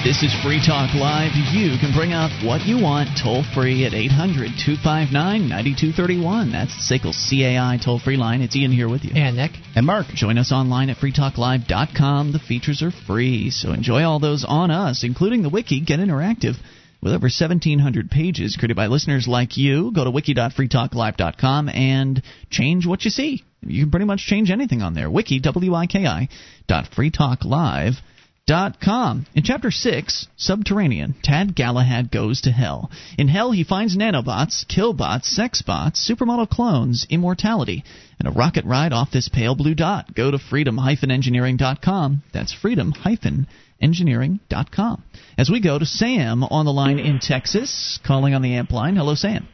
This 0.03 0.21
is 0.21 0.35
Free 0.43 0.59
Talk 0.59 0.93
Live. 0.95 1.31
You 1.53 1.79
can 1.79 1.95
bring 1.95 2.11
up 2.11 2.29
what 2.43 2.67
you 2.67 2.75
want 2.77 3.07
toll 3.17 3.41
free 3.55 3.85
at 3.85 3.93
800 3.93 4.51
259 4.59 5.47
9231. 5.47 6.51
That's 6.51 6.75
the 6.75 6.99
SACL 6.99 7.15
CAI 7.15 7.79
toll 7.81 7.99
free 7.99 8.17
line. 8.17 8.41
It's 8.41 8.53
Ian 8.53 8.73
here 8.73 8.89
with 8.89 9.05
you. 9.05 9.11
And 9.15 9.37
Nick, 9.37 9.51
And 9.77 9.85
Mark, 9.85 10.07
Join 10.07 10.37
us 10.37 10.51
online 10.51 10.89
at 10.89 10.97
freetalklive.com. 10.97 12.33
The 12.33 12.39
features 12.39 12.83
are 12.83 12.91
free, 12.91 13.49
so 13.49 13.71
enjoy 13.71 14.03
all 14.03 14.19
those 14.19 14.43
on 14.45 14.71
us, 14.71 15.05
including 15.05 15.41
the 15.41 15.49
wiki. 15.49 15.79
Get 15.79 16.01
interactive 16.01 16.57
with 17.01 17.13
over 17.13 17.27
1,700 17.31 18.11
pages 18.11 18.57
created 18.59 18.75
by 18.75 18.87
listeners 18.87 19.25
like 19.25 19.55
you. 19.55 19.93
Go 19.93 20.03
to 20.03 20.11
wiki.freetalklive.com 20.11 21.69
and 21.69 22.21
change 22.49 22.85
what 22.85 23.05
you 23.05 23.09
see. 23.09 23.45
You 23.61 23.83
can 23.83 23.91
pretty 23.91 24.05
much 24.05 24.19
change 24.19 24.51
anything 24.51 24.81
on 24.81 24.95
there. 24.95 25.09
Wiki, 25.09 25.39
W-I-K-I, 25.39 26.27
dot 26.67 26.89
freetalklive 26.91 27.93
Dot 27.95 28.01
com. 28.47 29.25
In 29.35 29.43
Chapter 29.43 29.69
6, 29.71 30.27
Subterranean, 30.35 31.15
Tad 31.23 31.55
Galahad 31.55 32.11
goes 32.11 32.41
to 32.41 32.51
hell. 32.51 32.91
In 33.17 33.29
hell, 33.29 33.51
he 33.51 33.63
finds 33.63 33.97
nanobots, 33.97 34.65
killbots, 34.67 35.35
sexbots, 35.37 36.09
supermodel 36.09 36.49
clones, 36.49 37.05
immortality, 37.09 37.83
and 38.19 38.27
a 38.27 38.31
rocket 38.31 38.65
ride 38.65 38.93
off 38.93 39.09
this 39.11 39.29
pale 39.29 39.55
blue 39.55 39.75
dot. 39.75 40.13
Go 40.13 40.29
to 40.31 40.37
freedom-engineering.com. 40.37 42.23
That's 42.33 42.53
freedom-engineering.com. 42.53 45.03
As 45.37 45.49
we 45.49 45.61
go 45.61 45.79
to 45.79 45.85
Sam 45.85 46.43
on 46.43 46.65
the 46.65 46.73
line 46.73 46.99
in 46.99 47.19
Texas, 47.19 47.97
calling 48.05 48.33
on 48.33 48.41
the 48.41 48.55
amp 48.55 48.71
line. 48.71 48.97
Hello, 48.97 49.15
Sam. 49.15 49.47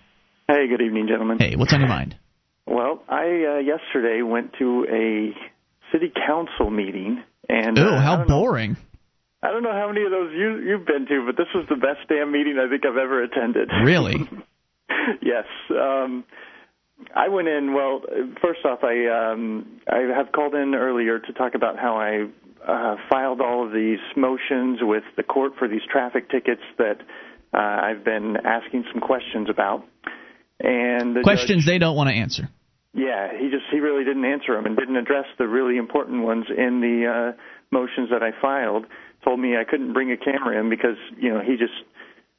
Hey, 0.48 0.68
good 0.68 0.82
evening, 0.82 1.08
gentlemen. 1.08 1.38
Hey, 1.38 1.56
what's 1.56 1.74
on 1.74 1.80
your 1.80 1.90
mind? 1.90 2.16
Well, 2.66 3.04
I 3.08 3.26
uh, 3.26 3.60
yesterday 3.60 4.24
went 4.24 4.54
to 4.60 4.88
a 4.90 5.30
city 5.92 6.12
council 6.28 6.72
meeting, 6.72 7.24
and 7.50 7.78
Oh, 7.80 7.96
uh, 7.96 8.00
how 8.00 8.18
know- 8.18 8.26
boring. 8.28 8.78
I 9.42 9.52
don't 9.52 9.64
know 9.64 9.72
how 9.72 9.88
many 9.88 10.04
of 10.04 10.12
those 10.12 10.34
you 10.34 10.58
you've 10.68 10.86
been 10.86 11.06
to, 11.08 11.26
but 11.26 11.38
this 11.38 11.48
was 11.56 11.66
the 11.70 11.76
best 11.78 12.08
damn 12.10 12.30
meeting 12.32 12.58
I 12.60 12.70
think 12.70 12.86
I've 12.86 12.98
ever 12.98 13.24
attended. 13.24 13.70
Really? 13.84 14.18
yes. 15.22 15.46
Um, 15.70 16.26
I 17.16 17.30
went 17.30 17.48
in. 17.48 17.74
Well, 17.74 18.02
first 18.42 18.60
off, 18.66 18.80
I 18.84 19.08
um, 19.08 19.80
I 19.90 20.00
have 20.14 20.34
called 20.34 20.56
in 20.56 20.76
earlier 20.76 21.20
to 21.20 21.34
talk 21.34 21.56
about 21.56 21.80
how 21.80 21.96
I 21.96 22.28
uh, 22.70 22.98
filed 23.10 23.40
all 23.40 23.66
of 23.66 23.72
these 23.72 24.00
motions 24.18 24.80
with 24.82 25.04
the 25.16 25.24
court 25.24 25.54
for 25.58 25.70
these 25.70 25.84
traffic 25.90 26.30
tickets 26.30 26.62
that 26.78 27.00
uh, 27.54 27.58
I've 27.58 28.04
been 28.04 28.36
asking 28.44 28.84
some 28.92 29.00
questions 29.02 29.50
about. 29.50 29.86
And 30.60 31.16
the 31.16 31.22
Questions 31.24 31.64
judge, 31.64 31.68
they 31.74 31.78
don't 31.78 31.96
want 31.96 32.10
to 32.10 32.16
answer. 32.16 32.50
Yeah, 32.94 33.30
he 33.40 33.50
just 33.50 33.66
he 33.72 33.80
really 33.80 34.04
didn't 34.04 34.26
answer 34.26 34.56
them 34.56 34.66
and 34.66 34.76
didn't 34.78 34.96
address 34.98 35.26
the 35.38 35.48
really 35.48 35.78
important 35.78 36.24
ones 36.24 36.46
in 36.50 36.82
the 36.82 37.06
uh, 37.36 37.38
motions 37.72 38.10
that 38.12 38.24
I 38.24 38.32
filed. 38.42 38.86
Told 39.24 39.40
me 39.40 39.56
I 39.58 39.64
couldn't 39.70 39.94
bring 39.94 40.12
a 40.12 40.18
camera 40.18 40.60
in 40.60 40.70
because 40.70 40.98
you 41.18 41.30
know 41.34 41.42
he 41.42 41.58
just 41.58 41.74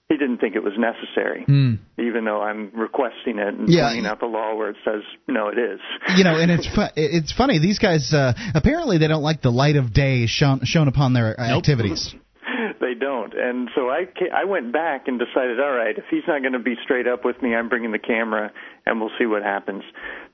he 0.09 0.17
didn't 0.17 0.39
think 0.39 0.57
it 0.57 0.63
was 0.65 0.73
necessary, 0.77 1.45
Hmm. 1.45 1.75
even 1.99 2.25
though 2.25 2.43
I'm 2.43 2.73
requesting 2.75 3.39
it 3.39 3.55
and 3.55 3.69
Yeah. 3.69 3.89
pointing 3.91 4.07
out 4.07 4.19
the 4.19 4.27
law 4.27 4.57
where 4.57 4.71
it 4.71 4.77
says 4.85 5.03
no, 5.29 5.49
it 5.49 5.59
is. 5.59 5.79
you 6.17 6.25
know, 6.25 6.37
and 6.37 6.51
it's 6.51 6.67
fu- 6.75 6.95
it's 6.97 7.33
funny. 7.33 7.59
These 7.61 7.79
guys 7.79 8.13
uh, 8.13 8.33
apparently 8.55 8.99
they 8.99 9.07
don't 9.09 9.23
like 9.23 9.41
the 9.43 9.53
light 9.53 9.77
of 9.77 9.93
day 9.93 10.27
shown 10.27 10.61
shown 10.65 10.89
upon 10.89 11.13
their 11.13 11.39
uh, 11.39 11.49
Nope. 11.51 11.59
activities. 11.59 12.13
they 12.81 12.95
don't, 12.95 13.35
and 13.35 13.69
so 13.77 13.91
I 13.91 14.07
ca- 14.07 14.35
I 14.35 14.47
went 14.47 14.73
back 14.73 15.07
and 15.07 15.19
decided, 15.19 15.61
all 15.61 15.71
right, 15.73 15.97
if 15.97 16.05
he's 16.11 16.25
not 16.27 16.41
going 16.41 16.55
to 16.55 16.59
be 16.59 16.75
straight 16.83 17.07
up 17.07 17.25
with 17.25 17.41
me, 17.43 17.55
I'm 17.55 17.69
bringing 17.69 17.93
the 17.93 17.99
camera, 18.01 18.51
and 18.87 19.01
we'll 19.01 19.13
see 19.19 19.27
what 19.27 19.43
happens. 19.43 19.85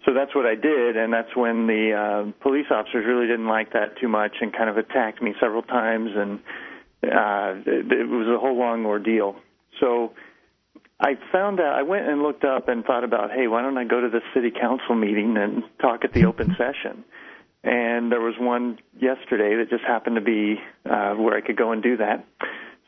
So 0.06 0.14
that's 0.14 0.34
what 0.36 0.46
I 0.46 0.54
did, 0.54 0.96
and 0.96 1.12
that's 1.12 1.34
when 1.34 1.66
the 1.66 1.92
uh, 1.92 2.32
police 2.40 2.66
officers 2.70 3.04
really 3.04 3.26
didn't 3.26 3.48
like 3.48 3.72
that 3.72 3.98
too 4.00 4.06
much 4.06 4.36
and 4.40 4.52
kind 4.52 4.70
of 4.70 4.76
attacked 4.76 5.20
me 5.20 5.34
several 5.40 5.62
times, 5.62 6.10
and 6.14 6.38
uh, 7.02 7.60
it, 7.66 7.92
it 7.92 8.08
was 8.08 8.28
a 8.28 8.38
whole 8.38 8.56
long 8.56 8.86
ordeal. 8.86 9.34
So 9.80 10.12
I 11.00 11.18
found 11.32 11.58
out, 11.58 11.74
I 11.76 11.82
went 11.82 12.08
and 12.08 12.22
looked 12.22 12.44
up 12.44 12.68
and 12.68 12.84
thought 12.84 13.02
about, 13.02 13.32
hey, 13.32 13.48
why 13.48 13.62
don't 13.62 13.76
I 13.76 13.84
go 13.84 14.00
to 14.00 14.08
the 14.08 14.20
city 14.32 14.52
council 14.52 14.94
meeting 14.94 15.36
and 15.36 15.64
talk 15.80 16.04
at 16.04 16.12
the 16.12 16.24
open 16.24 16.56
session? 16.56 17.04
And 17.64 18.12
there 18.12 18.20
was 18.20 18.34
one 18.38 18.78
yesterday 19.00 19.56
that 19.56 19.70
just 19.70 19.82
happened 19.82 20.14
to 20.14 20.22
be 20.22 20.60
uh, 20.88 21.14
where 21.14 21.36
I 21.36 21.40
could 21.40 21.56
go 21.56 21.72
and 21.72 21.82
do 21.82 21.96
that. 21.96 22.24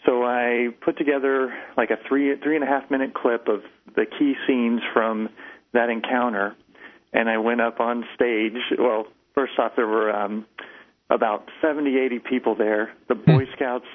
So 0.07 0.23
I 0.25 0.69
put 0.81 0.97
together 0.97 1.53
like 1.77 1.91
a 1.91 1.97
three 2.09 2.35
three 2.41 2.55
and 2.55 2.63
a 2.63 2.69
half 2.69 2.89
minute 2.91 3.13
clip 3.13 3.49
of 3.49 3.63
the 3.97 4.07
key 4.07 4.35
scenes 4.47 4.81
from 4.95 5.29
that 5.73 5.91
encounter, 5.91 6.55
and 7.13 7.29
I 7.29 7.39
went 7.39 7.61
up 7.61 7.81
on 7.81 8.05
stage. 8.15 8.55
Well, 8.79 9.07
first 9.35 9.53
off, 9.59 9.73
there 9.77 9.87
were 9.87 10.11
um, 10.11 10.47
about 11.11 11.49
70, 11.63 11.99
80 11.99 12.19
people 12.21 12.55
there. 12.55 12.93
The 13.09 13.15
Boy 13.15 13.45
Scouts 13.55 13.87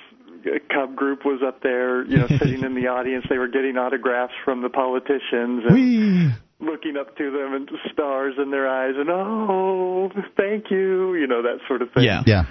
uh, 0.46 0.60
Cub 0.74 0.96
group 0.96 1.26
was 1.26 1.42
up 1.46 1.62
there, 1.62 2.06
you 2.06 2.18
know, 2.18 2.28
sitting 2.40 2.64
in 2.64 2.76
the 2.76 2.88
audience. 2.88 3.26
They 3.30 3.38
were 3.38 3.48
getting 3.48 3.78
autographs 3.78 4.34
from 4.44 4.62
the 4.62 4.70
politicians 4.70 5.64
and 5.68 5.74
Whee! 5.74 6.32
looking 6.60 6.98
up 6.98 7.16
to 7.18 7.32
them 7.32 7.54
and 7.54 7.70
stars 7.92 8.36
in 8.42 8.52
their 8.52 8.68
eyes 8.68 8.94
and 8.98 9.10
oh, 9.10 10.10
thank 10.38 10.72
you, 10.72 11.16
you 11.16 11.28
know, 11.28 11.42
that 11.44 11.60
sort 11.68 11.82
of 11.82 11.92
thing. 11.92 12.04
Yeah. 12.04 12.24
Yeah. 12.26 12.46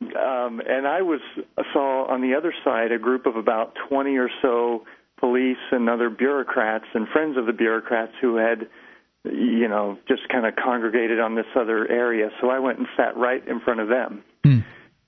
Um, 0.00 0.62
and 0.64 0.86
I 0.86 1.02
was 1.02 1.20
saw 1.72 2.06
on 2.06 2.22
the 2.22 2.36
other 2.36 2.54
side 2.64 2.92
a 2.92 2.98
group 2.98 3.26
of 3.26 3.34
about 3.34 3.74
20 3.88 4.16
or 4.16 4.30
so 4.42 4.84
police 5.18 5.58
and 5.72 5.88
other 5.88 6.08
bureaucrats 6.08 6.84
and 6.94 7.08
friends 7.08 7.36
of 7.36 7.46
the 7.46 7.52
bureaucrats 7.52 8.12
who 8.20 8.36
had, 8.36 8.68
you 9.24 9.68
know, 9.68 9.98
just 10.08 10.28
kind 10.28 10.46
of 10.46 10.54
congregated 10.56 11.20
on 11.20 11.34
this 11.34 11.46
other 11.56 11.90
area. 11.90 12.30
So 12.40 12.50
I 12.50 12.58
went 12.58 12.78
and 12.78 12.86
sat 12.96 13.16
right 13.16 13.46
in 13.46 13.60
front 13.60 13.80
of 13.80 13.88
them. 13.88 14.22
Hmm. 14.44 14.58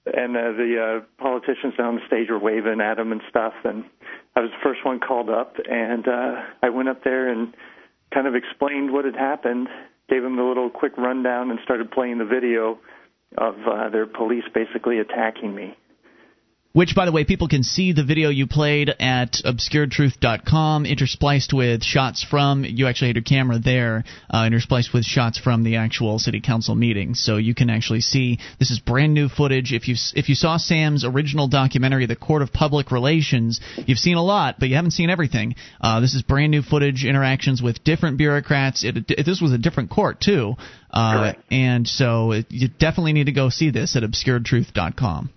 And 0.07 0.37
uh, 0.37 0.53
the 0.53 1.01
uh, 1.03 1.23
politicians 1.23 1.75
down 1.77 1.97
the 1.97 2.07
stage 2.07 2.29
were 2.31 2.39
waving 2.39 2.81
at 2.81 2.97
them 2.97 3.13
and 3.13 3.21
stuff. 3.29 3.53
And 3.65 3.85
I 4.35 4.41
was 4.41 4.51
the 4.51 4.63
first 4.63 4.85
one 4.85 4.99
called 4.99 5.29
up, 5.29 5.57
and 5.69 6.07
uh, 6.09 6.43
I 6.63 6.71
went 6.71 6.89
up 6.89 7.05
there 7.05 7.29
and 7.29 7.55
kind 8.13 8.27
of 8.27 8.35
explained 8.35 8.93
what 8.93 9.05
had 9.05 9.15
happened, 9.15 9.69
gave 10.09 10.23
them 10.23 10.37
the 10.37 10.43
little 10.43 10.71
quick 10.71 10.97
rundown, 10.97 11.51
and 11.51 11.61
started 11.63 11.91
playing 11.91 12.19
the 12.19 12.25
video 12.25 12.79
of 13.39 13.55
uh, 13.67 13.89
their 13.91 14.07
police 14.07 14.45
basically 14.53 14.99
attacking 14.99 15.55
me. 15.55 15.77
Which, 16.73 16.95
by 16.95 17.05
the 17.05 17.11
way, 17.11 17.25
people 17.25 17.49
can 17.49 17.65
see 17.65 17.91
the 17.93 18.05
video 18.05 18.29
you 18.29 18.47
played 18.47 18.91
at 19.01 19.33
obscuredtruth.com, 19.45 20.85
interspliced 20.85 21.53
with 21.53 21.83
shots 21.83 22.23
from. 22.23 22.65
You 22.65 22.87
actually 22.87 23.09
had 23.09 23.17
your 23.17 23.25
camera 23.25 23.59
there, 23.59 24.05
uh, 24.31 24.43
interspliced 24.43 24.95
with 24.95 25.05
shots 25.05 25.37
from 25.37 25.65
the 25.65 25.77
actual 25.77 26.21
city 26.21 26.41
council 26.41 26.77
meeting, 26.77 27.17
so 27.17 27.39
you 27.39 27.57
can 27.57 27.71
actually 27.71 28.03
see 28.03 28.39
this 28.61 28.71
is 28.71 28.79
brand 28.79 29.15
new 29.15 29.29
footage. 29.29 29.73
If 29.73 29.89
you 29.89 29.97
if 30.15 30.29
you 30.29 30.37
saw 30.37 30.59
Sam's 30.59 31.05
original 31.05 31.49
documentary, 31.49 32.07
The 32.07 32.15
Court 32.15 32.41
of 32.41 32.53
Public 32.53 32.93
Relations, 32.93 33.61
you've 33.79 33.99
seen 33.99 34.17
a 34.17 34.23
lot, 34.23 34.61
but 34.61 34.69
you 34.69 34.77
haven't 34.77 34.93
seen 34.93 35.11
everything. 35.11 35.57
Uh, 35.81 35.99
this 35.99 36.15
is 36.15 36.23
brand 36.23 36.53
new 36.53 36.63
footage, 36.63 37.05
interactions 37.05 37.61
with 37.61 37.83
different 37.83 38.17
bureaucrats. 38.17 38.85
It, 38.85 39.11
it, 39.11 39.27
this 39.27 39.41
was 39.41 39.51
a 39.51 39.59
different 39.59 39.91
court 39.91 40.21
too, 40.21 40.55
uh, 40.93 41.33
and 41.51 41.89
so 41.89 42.31
it, 42.31 42.47
you 42.51 42.69
definitely 42.69 43.13
need 43.13 43.27
to 43.27 43.33
go 43.33 43.49
see 43.49 43.71
this 43.71 43.97
at 43.97 44.05
obscuredtruth.com. 44.05 45.31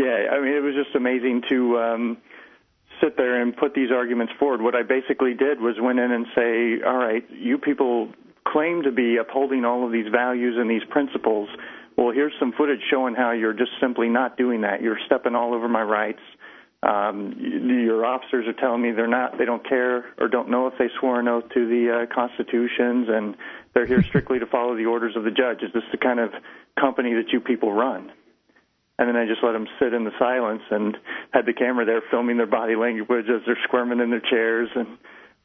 Yeah, 0.00 0.32
I 0.32 0.40
mean, 0.40 0.54
it 0.54 0.62
was 0.62 0.74
just 0.74 0.96
amazing 0.96 1.42
to 1.50 1.78
um, 1.78 2.16
sit 3.02 3.18
there 3.18 3.42
and 3.42 3.54
put 3.54 3.74
these 3.74 3.90
arguments 3.90 4.32
forward. 4.38 4.62
What 4.62 4.74
I 4.74 4.82
basically 4.82 5.34
did 5.34 5.60
was 5.60 5.76
went 5.78 5.98
in 5.98 6.10
and 6.10 6.26
say, 6.34 6.82
all 6.82 6.96
right, 6.96 7.22
you 7.30 7.58
people 7.58 8.08
claim 8.48 8.82
to 8.84 8.92
be 8.92 9.18
upholding 9.18 9.66
all 9.66 9.84
of 9.84 9.92
these 9.92 10.08
values 10.10 10.56
and 10.58 10.70
these 10.70 10.84
principles. 10.88 11.50
Well, 11.98 12.12
here's 12.12 12.32
some 12.40 12.52
footage 12.52 12.80
showing 12.90 13.14
how 13.14 13.32
you're 13.32 13.52
just 13.52 13.72
simply 13.78 14.08
not 14.08 14.38
doing 14.38 14.62
that. 14.62 14.80
You're 14.80 14.98
stepping 15.04 15.34
all 15.34 15.52
over 15.52 15.68
my 15.68 15.82
rights. 15.82 16.22
Um, 16.82 17.36
your 17.84 18.06
officers 18.06 18.46
are 18.48 18.54
telling 18.54 18.80
me 18.80 18.92
they're 18.92 19.06
not, 19.06 19.36
they 19.36 19.44
don't 19.44 19.68
care 19.68 20.14
or 20.18 20.28
don't 20.28 20.48
know 20.48 20.66
if 20.66 20.78
they 20.78 20.88
swore 20.98 21.20
an 21.20 21.28
oath 21.28 21.44
to 21.52 21.68
the 21.68 22.08
uh, 22.08 22.14
constitutions, 22.14 23.08
and 23.10 23.36
they're 23.74 23.84
here 23.84 24.02
strictly 24.08 24.38
to 24.38 24.46
follow 24.46 24.74
the 24.74 24.86
orders 24.86 25.14
of 25.14 25.24
the 25.24 25.30
judge. 25.30 25.62
Is 25.62 25.74
this 25.74 25.82
the 25.92 25.98
kind 25.98 26.20
of 26.20 26.30
company 26.80 27.12
that 27.12 27.34
you 27.34 27.40
people 27.40 27.70
run? 27.70 28.10
And 29.00 29.08
then 29.08 29.16
I 29.16 29.26
just 29.26 29.42
let 29.42 29.52
them 29.52 29.66
sit 29.80 29.94
in 29.94 30.04
the 30.04 30.12
silence 30.18 30.60
and 30.70 30.94
had 31.30 31.46
the 31.46 31.54
camera 31.54 31.86
there 31.86 32.02
filming 32.10 32.36
their 32.36 32.46
body 32.46 32.76
language 32.76 33.26
as 33.30 33.40
they're 33.46 33.58
squirming 33.64 33.98
in 33.98 34.10
their 34.10 34.20
chairs, 34.20 34.68
and 34.74 34.98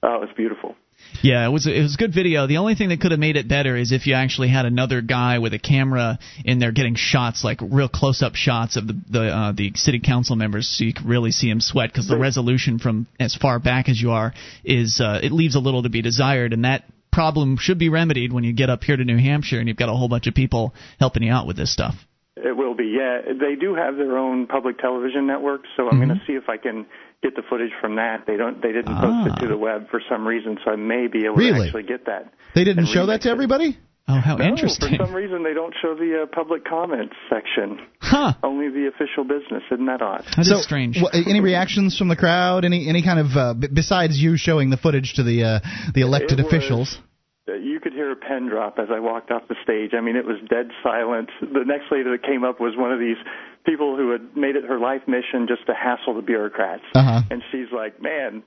oh, 0.04 0.16
it 0.16 0.20
was 0.20 0.30
beautiful. 0.36 0.76
Yeah, 1.22 1.48
it 1.48 1.52
was 1.52 1.66
it 1.66 1.82
was 1.82 1.96
a 1.96 1.98
good 1.98 2.14
video. 2.14 2.48
The 2.48 2.58
only 2.58 2.76
thing 2.76 2.90
that 2.90 3.00
could 3.00 3.12
have 3.12 3.20
made 3.20 3.38
it 3.38 3.48
better 3.48 3.78
is 3.78 3.94
if 3.94 4.08
you 4.08 4.14
actually 4.14 4.50
had 4.50 4.66
another 4.66 5.02
guy 5.02 5.40
with 5.40 5.54
a 5.54 5.60
camera 5.60 6.20
in 6.44 6.60
there 6.60 6.74
getting 6.74 6.96
shots, 6.96 7.46
like 7.46 7.60
real 7.62 7.88
close 7.88 8.22
up 8.22 8.36
shots 8.36 8.76
of 8.76 8.88
the 8.88 9.02
the 9.10 9.24
uh, 9.24 9.52
the 9.54 9.72
city 9.76 10.02
council 10.02 10.36
members, 10.36 10.68
so 10.68 10.84
you 10.84 10.94
could 10.94 11.06
really 11.06 11.32
see 11.32 11.50
him 11.50 11.62
sweat. 11.62 11.92
Because 11.94 12.10
the 12.10 12.18
resolution 12.18 12.78
from 12.80 13.08
as 13.22 13.36
far 13.36 13.60
back 13.60 13.88
as 13.88 14.02
you 14.02 14.12
are 14.12 14.34
is 14.66 15.00
uh, 15.02 15.22
it 15.24 15.32
leaves 15.32 15.56
a 15.56 15.60
little 15.60 15.84
to 15.84 15.90
be 15.90 16.02
desired, 16.02 16.52
and 16.52 16.66
that 16.66 16.84
problem 17.14 17.56
should 17.58 17.80
be 17.80 17.88
remedied 17.88 18.34
when 18.34 18.44
you 18.44 18.52
get 18.52 18.70
up 18.70 18.84
here 18.84 18.98
to 18.98 19.06
New 19.06 19.18
Hampshire 19.18 19.60
and 19.60 19.70
you've 19.70 19.78
got 19.78 19.88
a 19.88 19.94
whole 19.94 20.10
bunch 20.10 20.28
of 20.28 20.34
people 20.34 20.74
helping 21.00 21.24
you 21.24 21.32
out 21.32 21.48
with 21.48 21.56
this 21.56 21.72
stuff. 21.72 21.96
It 22.38 22.56
will 22.58 22.76
be, 22.76 22.94
yeah. 22.98 23.22
They 23.34 23.56
do 23.56 23.76
have 23.76 23.96
their 23.96 24.18
own 24.18 24.48
public 24.48 24.78
television 24.80 25.26
network, 25.26 25.62
so 25.78 25.88
I'm 25.88 26.00
Mm-hmm. 26.00 26.08
going 26.10 26.20
to 26.20 26.26
see 26.28 26.34
if 26.34 26.50
I 26.50 26.58
can 26.58 26.86
get 27.24 27.36
the 27.36 27.44
footage 27.50 27.72
from 27.80 27.96
that. 27.96 28.26
They 28.28 28.36
don't, 28.36 28.62
they 28.62 28.74
didn't 28.74 28.90
Ah. 28.94 29.02
post 29.24 29.38
it 29.38 29.42
to 29.44 29.48
the 29.48 29.58
web 29.58 29.90
for 29.90 30.02
some 30.10 30.28
reason, 30.28 30.58
so 30.66 30.72
I 30.72 30.76
may 30.76 31.08
be 31.08 31.24
able 31.26 31.36
Really? 31.36 31.60
to 31.60 31.66
actually 31.66 31.84
get 31.84 32.06
that. 32.08 32.34
They 32.54 32.66
didn't 32.66 32.88
show 32.88 33.06
that 33.06 33.22
to 33.22 33.30
it. 33.30 33.32
everybody? 33.32 33.78
Oh, 34.08 34.20
how 34.20 34.36
No, 34.36 34.46
interesting! 34.46 34.98
for 34.98 35.06
some 35.08 35.16
reason 35.16 35.42
they 35.44 35.54
don't 35.56 35.74
show 35.82 35.96
the 35.96 36.24
uh, 36.24 36.26
public 36.28 36.64
comments 36.66 37.16
section. 37.28 37.80
Huh? 38.02 38.34
Only 38.44 38.70
the 38.70 38.88
official 38.94 39.24
business. 39.24 39.64
Isn't 39.72 39.88
that 39.88 40.02
odd? 40.04 40.26
That 40.36 40.42
is 40.42 40.50
so, 40.50 40.58
strange. 40.58 41.02
wha- 41.02 41.10
any 41.14 41.40
reactions 41.40 41.98
from 41.98 42.10
the 42.10 42.16
crowd? 42.16 42.66
Any 42.66 42.88
any 42.88 43.02
kind 43.02 43.18
of 43.20 43.36
uh, 43.36 43.54
b- 43.56 43.68
besides 43.74 44.16
you 44.22 44.38
showing 44.38 44.70
the 44.70 44.78
footage 44.78 45.14
to 45.16 45.24
the 45.24 45.44
uh, 45.44 45.60
the 45.96 46.02
elected 46.02 46.40
It 46.40 46.44
was- 46.44 46.54
officials? 46.54 47.00
You 47.48 47.80
could 47.80 47.94
hear 47.94 48.12
a 48.12 48.16
pen 48.16 48.48
drop 48.48 48.80
as 48.80 48.88
I 48.92 49.00
walked 49.00 49.30
off 49.30 49.44
the 49.48 49.56
stage. 49.64 49.92
I 49.94 50.02
mean, 50.02 50.16
it 50.16 50.26
was 50.26 50.38
dead 50.50 50.72
silent. 50.82 51.30
The 51.42 51.64
next 51.66 51.92
lady 51.92 52.10
that 52.10 52.24
came 52.24 52.44
up 52.44 52.60
was 52.60 52.76
one 52.76 52.92
of 52.92 53.00
these 53.00 53.18
people 53.66 53.96
who 53.96 54.12
had 54.12 54.36
made 54.36 54.56
it 54.56 54.66
her 54.66 54.80
life 54.80 55.02
mission 55.08 55.48
just 55.48 55.66
to 55.68 55.74
hassle 55.74 56.16
the 56.16 56.22
bureaucrats. 56.22 56.84
Uh-huh. 56.96 57.22
And 57.30 57.44
she's 57.52 57.68
like, 57.72 58.02
man, 58.02 58.44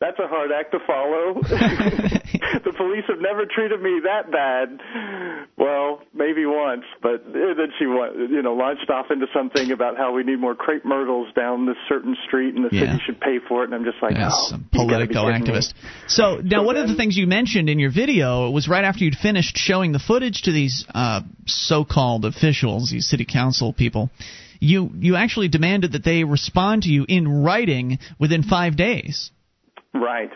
that's 0.00 0.18
a 0.18 0.26
hard 0.28 0.50
act 0.52 0.72
to 0.72 0.78
follow. 0.86 1.40
the 2.64 2.72
police 2.76 3.04
have 3.08 3.20
never 3.20 3.46
treated 3.46 3.80
me 3.80 4.00
that 4.04 4.30
bad. 4.30 4.78
Well, 5.56 6.02
maybe 6.14 6.44
once, 6.44 6.84
but 7.02 7.24
then 7.32 7.72
she, 7.78 7.84
you 7.84 8.42
know, 8.42 8.54
launched 8.54 8.90
off 8.90 9.06
into 9.10 9.26
something 9.34 9.72
about 9.72 9.96
how 9.96 10.12
we 10.12 10.22
need 10.22 10.38
more 10.38 10.54
crepe 10.54 10.84
myrtles 10.84 11.28
down 11.34 11.66
this 11.66 11.76
certain 11.88 12.16
street, 12.26 12.54
and 12.54 12.64
the 12.64 12.74
Yeah. 12.74 12.92
city 12.92 13.02
should 13.06 13.20
pay 13.20 13.38
for 13.48 13.62
it. 13.62 13.66
And 13.66 13.74
I'm 13.74 13.84
just 13.84 14.02
like, 14.02 14.12
Yes, 14.16 14.32
oh, 14.34 14.48
some 14.50 14.60
you 14.72 14.80
be 14.80 14.86
political 14.86 15.24
kidding 15.26 15.42
me. 15.42 15.48
activist. 15.50 15.72
So 16.08 16.40
now, 16.42 16.60
So 16.60 16.62
one 16.64 16.76
of 16.76 16.88
the 16.88 16.94
things 16.94 17.16
you 17.16 17.26
mentioned 17.26 17.68
in 17.68 17.78
your 17.78 17.90
video 17.90 18.50
was 18.50 18.68
right 18.68 18.84
after 18.84 19.04
you'd 19.04 19.16
finished 19.16 19.56
showing 19.56 19.92
the 19.92 19.98
footage 19.98 20.42
to 20.42 20.52
these 20.52 20.84
uh, 20.94 21.22
so-called 21.46 22.24
officials, 22.24 22.90
these 22.90 23.06
city 23.08 23.24
council 23.24 23.72
people. 23.72 24.10
You 24.60 24.90
you 24.98 25.16
actually 25.16 25.48
demanded 25.48 25.92
that 25.92 26.04
they 26.04 26.24
respond 26.24 26.84
to 26.84 26.88
you 26.90 27.04
in 27.08 27.42
writing 27.42 27.98
within 28.18 28.42
five 28.42 28.76
days. 28.76 29.30
Right. 30.00 30.30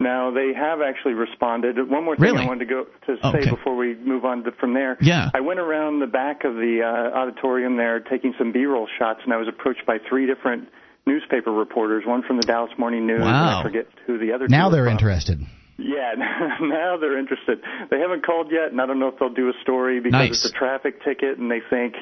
Now 0.00 0.30
they 0.30 0.52
have 0.56 0.80
actually 0.80 1.14
responded. 1.14 1.76
One 1.90 2.04
more 2.04 2.14
thing 2.14 2.22
Really? 2.26 2.44
I 2.44 2.46
wanted 2.46 2.68
to 2.68 2.70
go 2.72 2.84
to 3.06 3.16
Oh, 3.22 3.32
say 3.32 3.38
okay. 3.38 3.50
before 3.50 3.74
we 3.76 3.96
move 3.96 4.24
on 4.24 4.44
to, 4.44 4.52
from 4.52 4.72
there. 4.74 4.96
Yeah. 5.00 5.28
I 5.34 5.40
went 5.40 5.58
around 5.58 5.98
the 6.00 6.06
back 6.06 6.44
of 6.44 6.54
the 6.54 6.82
uh, 6.86 7.18
auditorium 7.18 7.76
there 7.76 7.98
taking 7.98 8.32
some 8.38 8.52
B-roll 8.52 8.86
shots, 8.98 9.20
and 9.24 9.32
I 9.32 9.36
was 9.38 9.48
approached 9.48 9.84
by 9.86 9.98
three 10.08 10.26
different 10.26 10.68
newspaper 11.04 11.50
reporters. 11.50 12.04
One 12.06 12.22
from 12.22 12.36
the 12.36 12.44
Dallas 12.46 12.70
Morning 12.78 13.06
News, 13.08 13.22
and 13.22 13.24
Wow. 13.30 13.60
I 13.60 13.62
forget 13.64 13.86
who 14.06 14.18
the 14.18 14.32
other. 14.34 14.46
Now 14.46 14.68
two 14.68 14.76
were 14.76 14.82
they're 14.84 14.88
interested. 14.92 15.40
Yeah, 15.78 16.14
now 16.60 16.96
they're 17.00 17.18
interested. 17.18 17.58
They 17.90 17.98
haven't 17.98 18.24
called 18.24 18.52
yet, 18.52 18.70
and 18.70 18.80
I 18.80 18.86
don't 18.86 19.00
know 19.00 19.08
if 19.08 19.18
they'll 19.18 19.34
do 19.34 19.48
a 19.48 19.52
story 19.62 19.98
because 20.00 20.12
Nice. 20.12 20.44
it's 20.44 20.54
a 20.54 20.56
traffic 20.56 21.02
ticket, 21.04 21.38
and 21.38 21.50
they 21.50 21.60
think, 21.70 21.94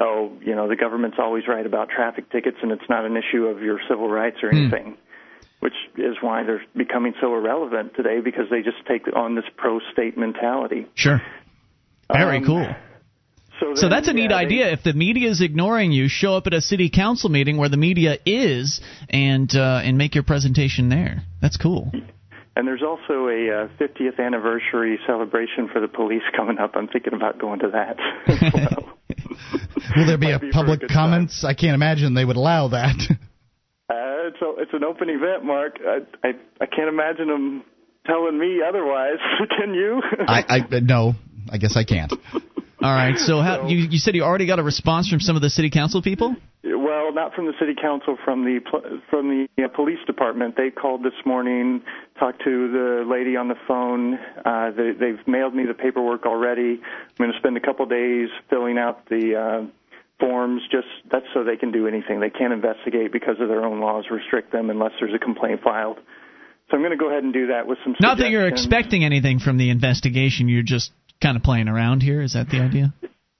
oh, 0.00 0.32
you 0.40 0.56
know, 0.56 0.68
the 0.68 0.76
government's 0.76 1.18
always 1.20 1.46
right 1.46 1.66
about 1.66 1.88
traffic 1.88 2.30
tickets, 2.32 2.56
and 2.62 2.72
it's 2.72 2.88
not 2.88 3.04
an 3.04 3.16
issue 3.16 3.46
of 3.46 3.62
your 3.62 3.78
civil 3.88 4.08
rights 4.08 4.38
or 4.42 4.50
Hmm. 4.50 4.56
anything. 4.56 4.96
Which 5.60 5.74
is 5.96 6.14
why 6.20 6.44
they're 6.44 6.62
becoming 6.76 7.14
so 7.20 7.34
irrelevant 7.34 7.94
today 7.96 8.20
because 8.20 8.44
they 8.48 8.62
just 8.62 8.76
take 8.86 9.02
on 9.16 9.34
this 9.34 9.44
pro-state 9.56 10.16
mentality. 10.16 10.86
Sure. 10.94 11.20
Very 12.12 12.36
Um, 12.38 12.44
cool. 12.44 12.66
So, 13.60 13.74
So 13.74 13.88
that's 13.88 14.06
a 14.06 14.12
neat 14.12 14.30
yeah, 14.30 14.36
they- 14.38 14.44
idea. 14.44 14.70
If 14.70 14.84
the 14.84 14.92
media 14.92 15.28
is 15.30 15.40
ignoring 15.40 15.90
you, 15.90 16.06
show 16.08 16.34
up 16.36 16.46
at 16.46 16.54
a 16.54 16.60
city 16.60 16.90
council 16.90 17.28
meeting 17.28 17.56
where 17.56 17.68
the 17.68 17.76
media 17.76 18.18
is, 18.24 18.80
and 19.10 19.52
uh, 19.54 19.80
and 19.82 19.98
make 19.98 20.14
your 20.14 20.22
presentation 20.22 20.88
there. 20.90 21.24
That's 21.42 21.56
cool. 21.56 21.90
And 22.54 22.66
there's 22.66 22.82
also 22.82 23.26
a 23.26 23.64
uh, 23.64 23.68
50th 23.80 24.18
anniversary 24.24 24.98
celebration 25.08 25.68
for 25.72 25.80
the 25.80 25.88
police 25.88 26.22
coming 26.36 26.58
up. 26.58 26.76
I'm 26.76 26.86
thinking 26.86 27.14
about 27.14 27.40
going 27.40 27.58
to 27.60 27.68
that 27.70 27.96
well. 28.54 28.96
Will 29.96 30.06
there 30.06 30.18
be 30.18 30.26
Might 30.32 30.34
a 30.36 30.38
be 30.38 30.48
a 30.50 30.52
public 30.52 30.88
comments? 30.88 31.42
I 31.44 31.54
can't 31.54 31.74
imagine 31.74 32.14
they 32.14 32.24
would 32.24 32.36
allow 32.36 32.68
that. 32.68 32.94
It's 34.28 34.40
a, 34.42 34.62
it's 34.62 34.72
an 34.72 34.84
open 34.84 35.08
event, 35.10 35.44
Mark. 35.44 35.78
I 35.86 35.98
I, 36.26 36.32
I 36.60 36.66
can't 36.66 36.88
imagine 36.88 37.28
them 37.28 37.64
telling 38.06 38.38
me 38.38 38.60
otherwise. 38.66 39.18
Can 39.58 39.74
you? 39.74 40.00
I, 40.26 40.44
I 40.70 40.80
no, 40.80 41.14
I 41.50 41.58
guess 41.58 41.76
I 41.76 41.84
can't. 41.84 42.12
All 42.80 42.92
right. 42.94 43.18
So 43.18 43.40
how, 43.40 43.62
So- 43.62 43.68
you 43.68 43.78
you 43.90 43.98
said 43.98 44.14
you 44.14 44.22
already 44.22 44.46
got 44.46 44.58
a 44.58 44.62
response 44.62 45.08
from 45.08 45.20
some 45.20 45.36
of 45.36 45.42
the 45.42 45.50
city 45.50 45.70
council 45.70 46.02
people? 46.02 46.36
well, 46.64 47.12
not 47.12 47.34
from 47.34 47.46
the 47.46 47.52
city 47.58 47.74
council, 47.80 48.16
from 48.24 48.44
the 48.44 48.60
pl- 48.60 49.00
from 49.08 49.28
the 49.56 49.64
uh, 49.64 49.68
police 49.68 49.98
department. 50.06 50.56
They 50.56 50.70
called 50.70 51.02
this 51.02 51.14
morning, 51.24 51.82
talked 52.18 52.42
to 52.44 52.70
the 52.70 53.04
lady 53.08 53.36
on 53.36 53.48
the 53.48 53.54
phone. 53.66 54.14
Uh, 54.44 54.70
they, 54.72 54.92
they've 54.92 55.26
mailed 55.26 55.54
me 55.54 55.64
the 55.66 55.74
paperwork 55.74 56.26
already. 56.26 56.80
I'm 56.82 57.16
going 57.18 57.32
to 57.32 57.38
spend 57.38 57.56
a 57.56 57.60
couple 57.60 57.86
days 57.86 58.28
filling 58.50 58.78
out 58.78 59.08
the. 59.08 59.34
Uh, 59.36 59.66
forms 60.20 60.62
just 60.70 60.88
that's 61.10 61.26
so 61.32 61.44
they 61.44 61.56
can 61.56 61.70
do 61.70 61.86
anything 61.86 62.20
they 62.20 62.30
can't 62.30 62.52
investigate 62.52 63.12
because 63.12 63.36
of 63.40 63.48
their 63.48 63.64
own 63.64 63.80
laws 63.80 64.04
restrict 64.10 64.50
them 64.52 64.68
unless 64.70 64.92
there's 64.98 65.14
a 65.14 65.18
complaint 65.18 65.60
filed 65.62 65.98
so 66.70 66.76
i'm 66.76 66.82
going 66.82 66.90
to 66.90 66.96
go 66.96 67.08
ahead 67.10 67.22
and 67.22 67.32
do 67.32 67.46
that 67.48 67.66
with 67.66 67.78
some 67.84 67.94
Not 68.00 68.18
that 68.18 68.30
you're 68.30 68.46
expecting 68.46 69.04
anything 69.04 69.38
from 69.38 69.56
the 69.56 69.70
investigation. 69.70 70.48
You're 70.48 70.62
just 70.62 70.92
kind 71.22 71.36
of 71.36 71.42
playing 71.42 71.68
around 71.68 72.02
here. 72.02 72.20
Is 72.20 72.34
that 72.34 72.48
the 72.50 72.60
idea? 72.60 72.92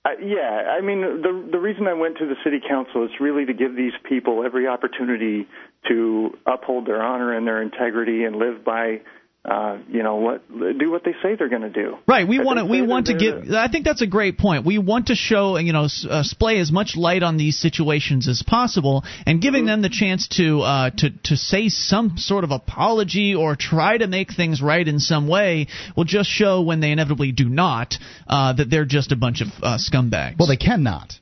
Uh, 0.05 0.11
yeah, 0.23 0.77
I 0.79 0.81
mean 0.81 1.01
the 1.23 1.49
the 1.53 1.59
reason 1.59 1.87
I 1.87 1.93
went 1.93 2.19
to 2.19 2.27
the 2.27 2.37
city 2.43 2.59
council 2.67 3.05
is 3.05 3.11
really 3.21 3.45
to 3.45 3.53
give 3.53 3.77
these 3.77 3.93
people 4.09 4.45
every 4.45 4.67
opportunity 4.67 5.47
to 5.89 6.31
uphold 6.47 6.87
their 6.87 7.03
honor 7.03 7.37
and 7.37 7.47
their 7.47 7.61
integrity 7.61 8.25
and 8.25 8.37
live 8.37 8.65
by, 8.65 9.01
uh, 9.45 9.79
you 9.89 10.03
know, 10.03 10.17
what 10.17 10.47
do 10.51 10.91
what 10.91 11.05
they 11.05 11.15
say 11.23 11.35
they're 11.37 11.49
going 11.49 11.63
to 11.63 11.71
do. 11.71 11.97
Right. 12.07 12.27
We 12.29 12.39
want 12.39 12.59
to 12.59 12.65
We 12.67 12.83
want 12.83 13.07
to 13.07 13.13
they're 13.17 13.41
give. 13.41 13.53
I 13.53 13.69
think 13.69 13.85
that's 13.87 14.03
a 14.03 14.07
great 14.07 14.37
point. 14.37 14.67
We 14.67 14.79
want 14.79 15.07
to 15.07 15.15
show, 15.15 15.57
you 15.57 15.73
know, 15.73 15.85
s- 15.85 16.05
uh, 16.09 16.23
splay 16.23 16.59
as 16.59 16.71
much 16.71 16.97
light 16.97 17.23
on 17.23 17.37
these 17.39 17.57
situations 17.59 18.29
as 18.29 18.43
possible, 18.43 19.05
and 19.27 19.41
giving 19.41 19.65
them 19.65 19.81
the 19.81 19.89
chance 19.89 20.29
to 20.37 20.61
uh, 20.61 20.91
to 20.99 21.11
to 21.25 21.37
say 21.37 21.69
some 21.69 22.19
sort 22.19 22.45
of 22.45 22.51
apology 22.51 23.35
or 23.35 23.57
try 23.57 23.97
to 23.97 24.07
make 24.07 24.33
things 24.33 24.61
right 24.61 24.87
in 24.87 24.99
some 24.99 25.29
way 25.29 25.69
will 25.97 26.05
just 26.05 26.29
show 26.29 26.61
when 26.63 26.81
they 26.81 26.91
inevitably 26.91 27.33
do 27.33 27.49
not 27.49 27.95
uh, 28.27 28.53
that 28.53 28.69
they're 28.69 28.85
just 28.85 29.13
a 29.13 29.17
bunch 29.17 29.41
of 29.41 29.49
uh, 29.63 29.79
scumbags. 29.79 30.35
Well, 30.39 30.49
they 30.49 30.57
cannot. 30.57 31.15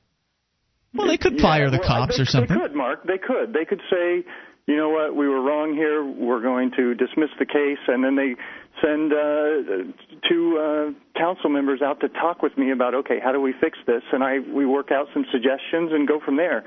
well, 0.95 1.07
they 1.07 1.19
could 1.19 1.35
Yeah, 1.37 1.43
fire 1.43 1.71
the 1.71 1.79
well, 1.79 1.87
cops 1.89 2.17
they, 2.17 2.23
or 2.23 2.27
something. 2.27 2.57
They 2.57 2.63
could, 2.63 2.75
Mark. 2.75 3.07
They 3.07 3.19
could. 3.19 3.53
They 3.53 3.65
could 3.67 3.83
say, 3.91 4.25
you 4.67 4.77
know 4.77 4.91
what, 4.91 5.15
we 5.15 5.29
were 5.29 5.41
wrong 5.41 5.75
here. 5.75 6.05
We're 6.05 6.43
going 6.43 6.73
to 6.77 6.95
dismiss 6.95 7.31
the 7.39 7.47
case, 7.47 7.79
and 7.87 8.03
then 8.03 8.17
they 8.17 8.35
send 8.83 9.13
uh, 9.13 10.27
two 10.29 10.59
uh, 10.59 11.19
council 11.19 11.51
members 11.51 11.83
out 11.83 12.01
to 12.01 12.09
talk 12.09 12.43
with 12.43 12.59
me 12.59 12.73
about, 12.73 12.95
okay, 12.95 13.19
how 13.23 13.33
do 13.33 13.41
we 13.41 13.55
fix 13.61 13.79
this? 13.87 14.03
And 14.13 14.25
I 14.25 14.41
we 14.41 14.67
work 14.67 14.91
out 14.91 15.07
some 15.15 15.25
suggestions 15.31 15.93
and 15.93 16.07
go 16.07 16.21
from 16.21 16.37
there. 16.37 16.65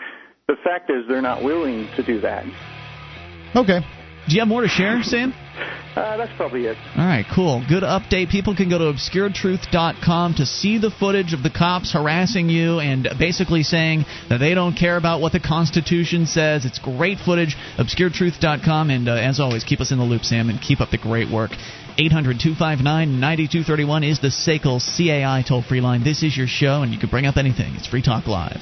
the 0.47 0.55
fact 0.63 0.89
is 0.89 1.07
they're 1.07 1.21
not 1.21 1.43
willing 1.43 1.87
to 1.95 2.03
do 2.03 2.21
that. 2.21 2.45
Okay. 3.55 3.81
Do 4.27 4.35
you 4.35 4.41
have 4.41 4.47
more 4.47 4.61
to 4.61 4.67
share, 4.67 5.01
Sam? 5.03 5.33
Uh, 5.95 6.17
that's 6.17 6.31
probably 6.37 6.65
it. 6.65 6.77
All 6.95 7.05
right, 7.05 7.25
cool. 7.33 7.63
Good 7.67 7.83
update. 7.83 8.29
People 8.29 8.55
can 8.55 8.69
go 8.69 8.77
to 8.77 8.85
obscuretruth.com 8.85 10.35
to 10.35 10.45
see 10.45 10.77
the 10.77 10.91
footage 10.91 11.33
of 11.33 11.43
the 11.43 11.49
cops 11.49 11.93
harassing 11.93 12.49
you 12.49 12.79
and 12.79 13.07
basically 13.17 13.63
saying 13.63 14.05
that 14.29 14.37
they 14.37 14.53
don't 14.53 14.75
care 14.75 14.97
about 14.97 15.19
what 15.19 15.33
the 15.33 15.39
Constitution 15.39 16.25
says. 16.25 16.65
It's 16.65 16.79
great 16.79 17.17
footage. 17.19 17.57
Obscuretruth.com. 17.77 18.89
And 18.89 19.09
uh, 19.09 19.13
as 19.15 19.39
always, 19.39 19.63
keep 19.63 19.81
us 19.81 19.91
in 19.91 19.97
the 19.97 20.03
loop, 20.03 20.23
Sam, 20.23 20.49
and 20.49 20.61
keep 20.61 20.79
up 20.79 20.89
the 20.89 20.97
great 20.97 21.29
work. 21.29 21.51
800 21.97 22.39
259 22.39 23.19
9231 23.19 24.03
is 24.03 24.19
the 24.21 24.27
SACL 24.29 24.79
CAI 24.79 25.43
toll 25.45 25.61
free 25.61 25.81
line. 25.81 26.03
This 26.03 26.23
is 26.23 26.37
your 26.37 26.47
show, 26.47 26.81
and 26.81 26.93
you 26.93 26.99
can 26.99 27.09
bring 27.09 27.25
up 27.25 27.35
anything. 27.35 27.75
It's 27.75 27.87
Free 27.87 28.01
Talk 28.01 28.25
Live. 28.27 28.61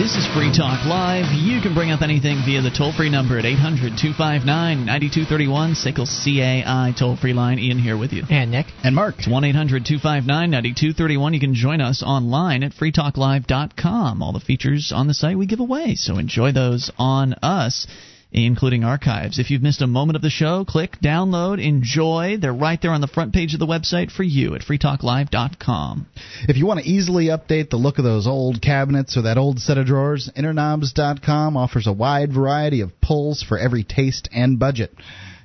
This 0.00 0.16
is 0.16 0.26
Free 0.28 0.50
Talk 0.50 0.86
Live. 0.86 1.26
You 1.30 1.60
can 1.60 1.74
bring 1.74 1.90
up 1.90 2.00
anything 2.00 2.40
via 2.46 2.62
the 2.62 2.70
toll 2.70 2.90
free 2.90 3.10
number 3.10 3.38
at 3.38 3.44
800 3.44 4.00
259 4.00 4.86
9231, 4.86 5.74
SACL 5.74 6.08
CAI 6.08 6.94
toll 6.98 7.18
free 7.18 7.34
line. 7.34 7.58
Ian 7.58 7.78
here 7.78 7.98
with 7.98 8.14
you. 8.14 8.24
And 8.30 8.50
Nick. 8.50 8.64
And 8.82 8.94
Mark. 8.94 9.16
It's 9.18 9.28
1 9.28 9.44
800 9.44 9.84
259 9.84 10.24
9231. 10.50 11.34
You 11.34 11.40
can 11.40 11.52
join 11.52 11.82
us 11.82 12.02
online 12.02 12.62
at 12.62 12.72
freetalklive.com. 12.72 14.22
All 14.22 14.32
the 14.32 14.40
features 14.40 14.90
on 14.90 15.06
the 15.06 15.12
site 15.12 15.36
we 15.36 15.44
give 15.44 15.60
away, 15.60 15.96
so 15.96 16.16
enjoy 16.16 16.52
those 16.52 16.90
on 16.96 17.34
us 17.42 17.86
including 18.32 18.84
archives. 18.84 19.38
If 19.38 19.50
you've 19.50 19.62
missed 19.62 19.82
a 19.82 19.86
moment 19.86 20.16
of 20.16 20.22
the 20.22 20.30
show, 20.30 20.64
click 20.64 20.98
download, 21.02 21.64
enjoy. 21.64 22.36
They're 22.40 22.52
right 22.52 22.80
there 22.80 22.92
on 22.92 23.00
the 23.00 23.06
front 23.06 23.32
page 23.32 23.54
of 23.54 23.60
the 23.60 23.66
website 23.66 24.10
for 24.10 24.22
you 24.22 24.54
at 24.54 24.62
freetalklive.com. 24.62 26.06
If 26.48 26.56
you 26.56 26.66
want 26.66 26.80
to 26.80 26.88
easily 26.88 27.26
update 27.26 27.70
the 27.70 27.76
look 27.76 27.98
of 27.98 28.04
those 28.04 28.26
old 28.26 28.62
cabinets 28.62 29.16
or 29.16 29.22
that 29.22 29.38
old 29.38 29.60
set 29.60 29.78
of 29.78 29.86
drawers, 29.86 30.30
interknobs.com 30.36 31.56
offers 31.56 31.86
a 31.86 31.92
wide 31.92 32.32
variety 32.32 32.80
of 32.80 33.00
pulls 33.00 33.42
for 33.42 33.58
every 33.58 33.84
taste 33.84 34.28
and 34.32 34.58
budget. 34.58 34.92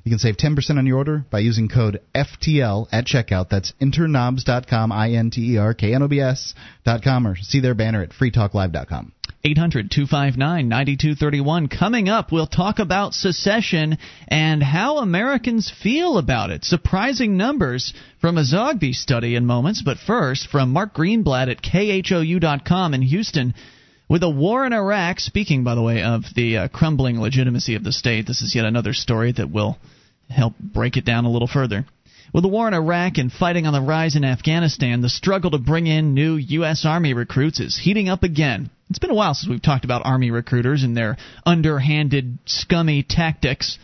You 0.05 0.11
can 0.11 0.19
save 0.19 0.37
10% 0.37 0.77
on 0.77 0.85
your 0.85 0.97
order 0.97 1.25
by 1.31 1.39
using 1.39 1.67
code 1.67 1.99
FTL 2.13 2.87
at 2.91 3.05
checkout. 3.05 3.49
That's 3.49 3.73
interknobs.com, 3.81 4.91
I 4.91 5.13
N 5.13 5.31
T 5.31 5.55
E 5.55 5.57
R 5.57 5.73
K 5.73 5.95
N 5.95 6.03
O 6.03 6.07
B 6.07 6.19
S.com, 6.19 7.27
or 7.27 7.35
see 7.35 7.59
their 7.59 7.73
banner 7.73 8.03
at 8.03 8.11
freetalklive.com. 8.11 9.13
800 9.45 9.91
259 9.91 10.67
9231. 10.67 11.67
Coming 11.67 12.09
up, 12.09 12.31
we'll 12.31 12.47
talk 12.47 12.79
about 12.79 13.13
secession 13.13 13.99
and 14.27 14.63
how 14.63 14.97
Americans 14.97 15.71
feel 15.83 16.17
about 16.17 16.49
it. 16.49 16.65
Surprising 16.65 17.37
numbers 17.37 17.93
from 18.19 18.39
a 18.39 18.41
Zogby 18.43 18.95
study 18.95 19.35
in 19.35 19.45
moments, 19.45 19.83
but 19.83 19.99
first, 19.99 20.47
from 20.47 20.73
Mark 20.73 20.95
Greenblatt 20.95 21.51
at 21.51 21.61
KHOU.com 21.61 22.95
in 22.95 23.03
Houston. 23.03 23.53
With 24.09 24.23
a 24.23 24.29
war 24.29 24.65
in 24.65 24.73
Iraq, 24.73 25.19
speaking, 25.19 25.63
by 25.63 25.75
the 25.75 25.81
way, 25.83 26.01
of 26.01 26.23
the 26.35 26.57
uh, 26.57 26.67
crumbling 26.69 27.21
legitimacy 27.21 27.75
of 27.75 27.83
the 27.83 27.91
state, 27.91 28.25
this 28.25 28.41
is 28.41 28.55
yet 28.55 28.65
another 28.65 28.93
story 28.93 29.31
that 29.33 29.51
will 29.51 29.77
help 30.27 30.57
break 30.57 30.97
it 30.97 31.05
down 31.05 31.25
a 31.25 31.31
little 31.31 31.47
further. 31.47 31.85
With 32.33 32.41
the 32.41 32.49
war 32.49 32.67
in 32.67 32.73
Iraq 32.73 33.19
and 33.19 33.31
fighting 33.31 33.67
on 33.67 33.73
the 33.73 33.81
rise 33.81 34.15
in 34.15 34.25
Afghanistan, 34.25 35.01
the 35.01 35.09
struggle 35.09 35.51
to 35.51 35.59
bring 35.59 35.85
in 35.85 36.15
new 36.15 36.35
U.S. 36.35 36.83
Army 36.83 37.13
recruits 37.13 37.59
is 37.59 37.77
heating 37.77 38.09
up 38.09 38.23
again. 38.23 38.71
It's 38.89 38.99
been 38.99 39.11
a 39.11 39.15
while 39.15 39.33
since 39.33 39.49
we've 39.49 39.61
talked 39.61 39.85
about 39.85 40.05
Army 40.05 40.29
recruiters 40.29 40.83
and 40.83 40.95
their 40.95 41.17
underhanded, 41.45 42.37
scummy 42.45 43.03
tactics. 43.03 43.79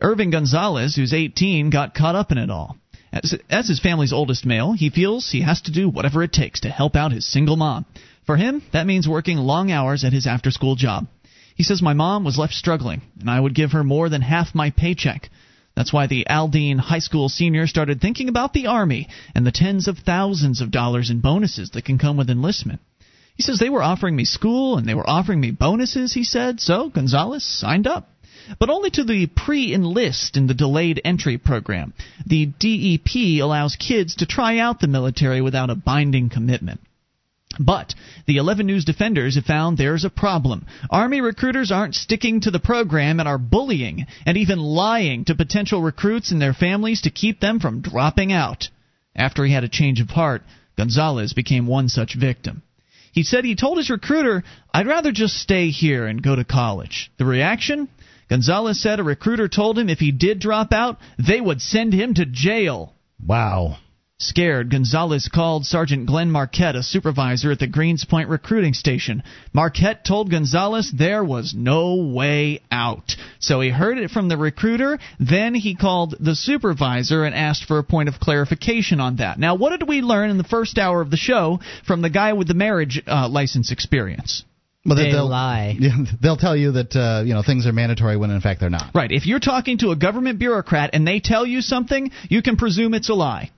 Irving 0.00 0.30
Gonzalez, 0.30 0.94
who's 0.94 1.12
18, 1.12 1.70
got 1.70 1.94
caught 1.94 2.14
up 2.14 2.30
in 2.30 2.38
it 2.38 2.48
all. 2.48 2.76
As, 3.12 3.34
as 3.50 3.66
his 3.66 3.80
family's 3.80 4.12
oldest 4.12 4.46
male, 4.46 4.72
he 4.72 4.88
feels 4.88 5.28
he 5.28 5.40
has 5.40 5.60
to 5.62 5.72
do 5.72 5.88
whatever 5.88 6.22
it 6.22 6.32
takes 6.32 6.60
to 6.60 6.70
help 6.70 6.94
out 6.94 7.10
his 7.10 7.26
single 7.26 7.56
mom. 7.56 7.86
For 8.24 8.36
him, 8.36 8.62
that 8.72 8.86
means 8.86 9.08
working 9.08 9.36
long 9.36 9.72
hours 9.72 10.04
at 10.04 10.12
his 10.12 10.28
after 10.28 10.52
school 10.52 10.76
job. 10.76 11.08
He 11.56 11.64
says, 11.64 11.82
My 11.82 11.92
mom 11.92 12.22
was 12.22 12.38
left 12.38 12.54
struggling, 12.54 13.02
and 13.18 13.28
I 13.28 13.40
would 13.40 13.54
give 13.54 13.72
her 13.72 13.82
more 13.82 14.08
than 14.08 14.22
half 14.22 14.54
my 14.54 14.70
paycheck. 14.70 15.28
That's 15.74 15.92
why 15.92 16.06
the 16.06 16.26
Aldine 16.30 16.78
High 16.78 17.00
School 17.00 17.28
senior 17.28 17.66
started 17.66 18.00
thinking 18.00 18.28
about 18.28 18.52
the 18.52 18.68
Army 18.68 19.08
and 19.34 19.44
the 19.44 19.52
tens 19.52 19.88
of 19.88 19.98
thousands 19.98 20.60
of 20.60 20.70
dollars 20.70 21.10
in 21.10 21.18
bonuses 21.18 21.70
that 21.70 21.84
can 21.84 21.98
come 21.98 22.16
with 22.16 22.30
enlistment. 22.30 22.80
He 23.40 23.42
says 23.42 23.58
they 23.58 23.70
were 23.70 23.82
offering 23.82 24.16
me 24.16 24.26
school 24.26 24.76
and 24.76 24.86
they 24.86 24.92
were 24.92 25.08
offering 25.08 25.40
me 25.40 25.50
bonuses, 25.50 26.12
he 26.12 26.24
said, 26.24 26.60
so 26.60 26.90
Gonzalez 26.90 27.42
signed 27.42 27.86
up. 27.86 28.12
But 28.58 28.68
only 28.68 28.90
to 28.90 29.02
the 29.02 29.28
pre 29.28 29.72
enlist 29.72 30.36
in 30.36 30.46
the 30.46 30.52
delayed 30.52 31.00
entry 31.06 31.38
program. 31.38 31.94
The 32.26 32.44
DEP 32.44 33.40
allows 33.42 33.76
kids 33.76 34.16
to 34.16 34.26
try 34.26 34.58
out 34.58 34.80
the 34.80 34.88
military 34.88 35.40
without 35.40 35.70
a 35.70 35.74
binding 35.74 36.28
commitment. 36.28 36.80
But 37.58 37.94
the 38.26 38.36
11 38.36 38.66
News 38.66 38.84
defenders 38.84 39.36
have 39.36 39.46
found 39.46 39.78
there's 39.78 40.04
a 40.04 40.10
problem. 40.10 40.66
Army 40.90 41.22
recruiters 41.22 41.72
aren't 41.72 41.94
sticking 41.94 42.42
to 42.42 42.50
the 42.50 42.60
program 42.60 43.20
and 43.20 43.26
are 43.26 43.38
bullying 43.38 44.06
and 44.26 44.36
even 44.36 44.58
lying 44.58 45.24
to 45.24 45.34
potential 45.34 45.80
recruits 45.80 46.30
and 46.30 46.42
their 46.42 46.52
families 46.52 47.00
to 47.02 47.10
keep 47.10 47.40
them 47.40 47.58
from 47.58 47.80
dropping 47.80 48.34
out. 48.34 48.68
After 49.16 49.46
he 49.46 49.54
had 49.54 49.64
a 49.64 49.68
change 49.68 49.98
of 50.02 50.10
heart, 50.10 50.42
Gonzalez 50.76 51.32
became 51.32 51.66
one 51.66 51.88
such 51.88 52.12
victim. 52.14 52.60
He 53.12 53.22
said 53.22 53.44
he 53.44 53.56
told 53.56 53.78
his 53.78 53.90
recruiter, 53.90 54.44
I'd 54.72 54.86
rather 54.86 55.12
just 55.12 55.36
stay 55.36 55.70
here 55.70 56.06
and 56.06 56.22
go 56.22 56.36
to 56.36 56.44
college. 56.44 57.10
The 57.18 57.24
reaction? 57.24 57.88
Gonzalez 58.28 58.80
said 58.80 59.00
a 59.00 59.04
recruiter 59.04 59.48
told 59.48 59.78
him 59.78 59.88
if 59.88 59.98
he 59.98 60.12
did 60.12 60.38
drop 60.38 60.72
out, 60.72 60.98
they 61.18 61.40
would 61.40 61.60
send 61.60 61.92
him 61.92 62.14
to 62.14 62.24
jail. 62.24 62.94
Wow. 63.24 63.78
Scared, 64.20 64.70
Gonzalez 64.70 65.30
called 65.32 65.64
Sergeant 65.64 66.04
Glenn 66.04 66.30
Marquette, 66.30 66.76
a 66.76 66.82
supervisor 66.82 67.52
at 67.52 67.58
the 67.58 67.66
Greenspoint 67.66 68.28
recruiting 68.28 68.74
station. 68.74 69.22
Marquette 69.54 70.04
told 70.04 70.30
Gonzalez 70.30 70.92
there 70.92 71.24
was 71.24 71.54
no 71.56 71.94
way 71.96 72.60
out. 72.70 73.16
So 73.38 73.62
he 73.62 73.70
heard 73.70 73.96
it 73.96 74.10
from 74.10 74.28
the 74.28 74.36
recruiter, 74.36 74.98
then 75.18 75.54
he 75.54 75.74
called 75.74 76.16
the 76.20 76.34
supervisor 76.34 77.24
and 77.24 77.34
asked 77.34 77.64
for 77.64 77.78
a 77.78 77.82
point 77.82 78.10
of 78.10 78.20
clarification 78.20 79.00
on 79.00 79.16
that. 79.16 79.38
Now, 79.38 79.54
what 79.54 79.70
did 79.70 79.88
we 79.88 80.02
learn 80.02 80.28
in 80.28 80.36
the 80.36 80.44
first 80.44 80.76
hour 80.76 81.00
of 81.00 81.10
the 81.10 81.16
show 81.16 81.58
from 81.86 82.02
the 82.02 82.10
guy 82.10 82.34
with 82.34 82.46
the 82.46 82.54
marriage 82.54 83.02
uh, 83.06 83.26
license 83.26 83.72
experience? 83.72 84.44
Well, 84.84 84.96
They 84.96 85.12
they'll 85.12 85.28
lie. 85.28 85.78
They'll 86.22 86.36
tell 86.36 86.56
you 86.56 86.72
that 86.72 86.94
uh, 86.96 87.22
you 87.24 87.34
know 87.34 87.42
things 87.42 87.66
are 87.66 87.72
mandatory 87.72 88.16
when 88.16 88.30
in 88.30 88.40
fact 88.40 88.60
they're 88.60 88.70
not. 88.70 88.94
Right. 88.94 89.12
If 89.12 89.26
you're 89.26 89.40
talking 89.40 89.78
to 89.78 89.90
a 89.90 89.96
government 89.96 90.38
bureaucrat 90.38 90.90
and 90.94 91.06
they 91.06 91.20
tell 91.20 91.44
you 91.46 91.60
something, 91.60 92.10
you 92.28 92.42
can 92.42 92.56
presume 92.56 92.94
it's 92.94 93.10
a 93.10 93.14
lie. 93.14 93.50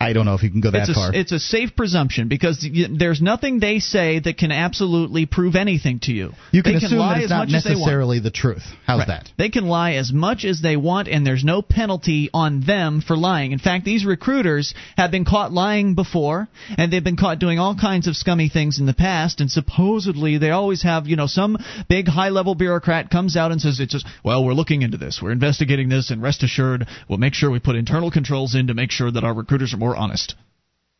I 0.00 0.12
don't 0.12 0.26
know 0.26 0.34
if 0.34 0.44
you 0.44 0.50
can 0.50 0.60
go 0.60 0.70
that 0.70 0.82
it's 0.82 0.90
a, 0.90 0.94
far. 0.94 1.12
It's 1.12 1.32
a 1.32 1.40
safe 1.40 1.74
presumption 1.74 2.28
because 2.28 2.62
y- 2.62 2.86
there's 2.88 3.20
nothing 3.20 3.58
they 3.58 3.80
say 3.80 4.20
that 4.20 4.38
can 4.38 4.52
absolutely 4.52 5.26
prove 5.26 5.56
anything 5.56 5.98
to 6.04 6.12
you. 6.12 6.34
you 6.52 6.62
can 6.62 6.74
they 6.74 6.76
assume 6.76 6.90
can 6.90 6.98
lie 6.98 7.14
that 7.14 7.16
it's 7.16 7.24
as 7.24 7.30
not 7.30 7.48
much 7.48 7.54
as 7.56 7.64
they 7.64 7.70
want. 7.70 7.78
necessarily 7.80 8.20
the 8.20 8.30
truth. 8.30 8.62
How's 8.86 9.00
Right. 9.00 9.08
that? 9.08 9.32
They 9.36 9.48
can 9.48 9.66
lie 9.66 9.94
as 9.94 10.12
much 10.12 10.44
as 10.44 10.60
they 10.60 10.76
want, 10.76 11.08
and 11.08 11.26
there's 11.26 11.42
no 11.42 11.62
penalty 11.62 12.30
on 12.32 12.60
them 12.60 13.00
for 13.00 13.16
lying. 13.16 13.50
In 13.50 13.58
fact, 13.58 13.84
these 13.84 14.04
recruiters 14.04 14.72
have 14.96 15.10
been 15.10 15.24
caught 15.24 15.52
lying 15.52 15.94
before, 15.96 16.46
and 16.76 16.92
they've 16.92 17.02
been 17.02 17.16
caught 17.16 17.40
doing 17.40 17.58
all 17.58 17.74
kinds 17.74 18.06
of 18.06 18.14
scummy 18.16 18.48
things 18.48 18.78
in 18.78 18.86
the 18.86 18.94
past. 18.94 19.40
And 19.40 19.50
supposedly, 19.50 20.38
they 20.38 20.50
always 20.50 20.82
have, 20.84 21.08
you 21.08 21.16
know, 21.16 21.26
some 21.26 21.58
big 21.88 22.06
high-level 22.06 22.54
bureaucrat 22.54 23.10
comes 23.10 23.36
out 23.36 23.50
and 23.50 23.60
says, 23.60 23.80
"It's 23.80 23.92
just, 23.94 24.06
well, 24.22 24.44
we're 24.44 24.54
looking 24.54 24.82
into 24.82 24.96
this, 24.96 25.20
we're 25.20 25.32
investigating 25.32 25.88
this, 25.88 26.10
and 26.10 26.22
rest 26.22 26.44
assured, 26.44 26.86
we'll 27.08 27.18
make 27.18 27.34
sure 27.34 27.50
we 27.50 27.58
put 27.58 27.74
internal 27.74 28.12
controls 28.12 28.54
in 28.54 28.68
to 28.68 28.74
make 28.74 28.92
sure 28.92 29.10
that 29.10 29.24
our 29.24 29.34
recruiters 29.34 29.74
are 29.74 29.76
more 29.76 29.87
honest." 29.96 30.34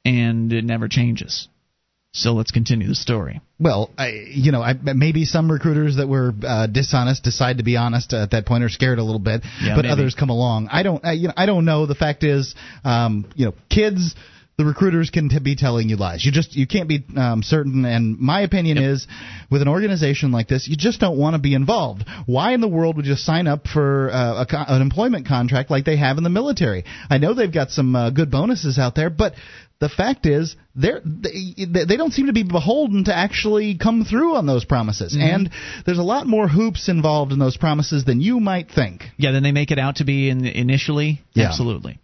And 0.05 0.53
it 0.53 0.65
never 0.65 0.89
changes. 0.89 1.49
So 2.13 2.33
let's 2.33 2.51
continue 2.51 2.89
the 2.89 2.95
story. 2.95 3.41
Well, 3.61 3.91
I, 3.99 4.09
you 4.29 4.51
know, 4.51 4.63
I, 4.63 4.73
maybe 4.73 5.25
some 5.25 5.51
recruiters 5.51 5.97
that 5.97 6.09
were 6.09 6.33
uh, 6.43 6.67
dishonest 6.67 7.23
decide 7.23 7.59
to 7.59 7.65
be 7.65 7.77
honest 7.77 8.13
at 8.15 8.31
that 8.31 8.47
point, 8.47 8.65
or 8.65 8.69
scared 8.69 8.99
a 8.99 9.05
little 9.05 9.21
bit. 9.21 9.43
Yeah, 9.63 9.77
but 9.77 9.83
maybe. 9.83 9.93
others 9.93 10.15
come 10.15 10.31
along. 10.31 10.69
I 10.73 10.83
don't, 10.83 11.05
I, 11.05 11.13
you 11.13 11.29
know, 11.29 11.35
I 11.37 11.47
don't 11.47 11.65
know. 11.65 11.87
The 11.87 11.95
fact 11.95 12.25
is, 12.25 12.55
um, 12.85 13.27
you 13.35 13.47
know, 13.47 13.55
kids. 13.69 14.15
The 14.59 14.65
recruiters 14.65 15.11
can 15.11 15.29
t- 15.29 15.39
be 15.39 15.55
telling 15.55 15.89
you 15.89 15.97
lies. 15.97 16.25
You 16.25 16.33
just 16.33 16.57
you 16.57 16.67
can't 16.67 16.89
be 16.89 17.05
um, 17.17 17.45
certain. 17.45 17.85
And 17.85 18.19
my 18.19 18.41
opinion 18.41 18.79
is, 18.79 19.07
with 19.51 19.63
an 19.63 19.69
organization 19.69 20.33
like 20.33 20.49
this, 20.49 20.67
you 20.67 20.77
just 20.77 20.99
don't 20.99 21.17
want 21.17 21.35
to 21.35 21.39
be 21.39 21.55
involved. 21.55 22.05
Why 22.27 22.55
in 22.55 22.61
the 22.61 22.67
world 22.67 22.97
would 22.97 23.07
you 23.07 23.15
sign 23.15 23.47
up 23.47 23.69
for 23.69 24.11
uh, 24.11 24.43
a 24.43 24.47
co- 24.47 24.65
an 24.67 24.83
employment 24.83 25.29
contract 25.29 25.71
like 25.71 25.85
they 25.85 25.97
have 25.97 26.19
in 26.19 26.25
the 26.25 26.31
military? 26.31 26.85
I 27.09 27.19
know 27.19 27.35
they've 27.35 27.53
got 27.53 27.71
some 27.71 27.95
uh, 27.95 28.11
good 28.11 28.33
bonuses 28.33 28.81
out 28.81 28.97
there, 28.97 29.11
but 29.11 29.35
the 29.79 29.89
fact 29.89 30.27
is 30.27 30.57
they're, 30.75 31.01
they 31.05 31.85
they 31.87 31.97
don't 31.97 32.13
seem 32.13 32.27
to 32.27 32.33
be 32.33 32.43
beholden 32.43 33.05
to 33.05 33.17
actually 33.17 33.79
come 33.79 34.05
through 34.05 34.35
on 34.35 34.45
those 34.45 34.65
promises 34.65 35.17
and 35.17 35.51
there's 35.87 35.99
a 35.99 36.03
lot 36.03 36.27
more 36.27 36.49
hoops 36.49 36.89
involved 36.89 37.31
in 37.31 37.39
those 37.39 37.57
promises 37.57 38.05
than 38.05 38.21
you 38.21 38.41
might 38.41 38.71
think 38.73 39.05
Yeah, 39.19 39.31
then 39.31 39.45
they 39.45 39.53
make 39.53 39.71
it 39.71 39.79
out 39.79 39.97
to 39.97 40.05
be 40.05 40.31
in, 40.31 40.45
initially. 40.45 41.23
Yeah. 41.33 41.47
Absolutely. 41.47 42.01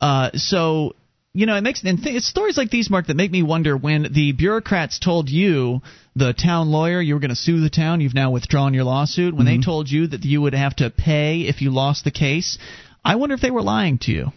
Uh, 0.00 0.30
so 0.34 0.94
you 1.36 1.44
know, 1.44 1.54
it 1.54 1.60
makes 1.60 1.84
and 1.84 2.02
th- 2.02 2.16
it's 2.16 2.26
stories 2.26 2.56
like 2.56 2.70
these, 2.70 2.88
Mark, 2.88 3.08
that 3.08 3.16
make 3.16 3.30
me 3.30 3.42
wonder 3.42 3.76
when 3.76 4.08
the 4.12 4.32
bureaucrats 4.32 4.98
told 4.98 5.28
you, 5.28 5.82
the 6.14 6.32
town 6.32 6.70
lawyer, 6.70 7.00
you 7.00 7.12
were 7.12 7.20
going 7.20 7.28
to 7.28 7.36
sue 7.36 7.60
the 7.60 7.68
town. 7.68 8.00
You've 8.00 8.14
now 8.14 8.30
withdrawn 8.30 8.72
your 8.72 8.84
lawsuit. 8.84 9.34
When 9.36 9.46
Mm-hmm. 9.46 9.60
they 9.60 9.64
told 9.64 9.90
you 9.90 10.06
that 10.06 10.24
you 10.24 10.40
would 10.40 10.54
have 10.54 10.76
to 10.76 10.88
pay 10.88 11.42
if 11.42 11.60
you 11.60 11.70
lost 11.70 12.04
the 12.04 12.10
case, 12.10 12.56
I 13.04 13.16
wonder 13.16 13.34
if 13.34 13.42
they 13.42 13.50
were 13.50 13.62
lying 13.62 13.98
to 14.04 14.12
you. 14.12 14.32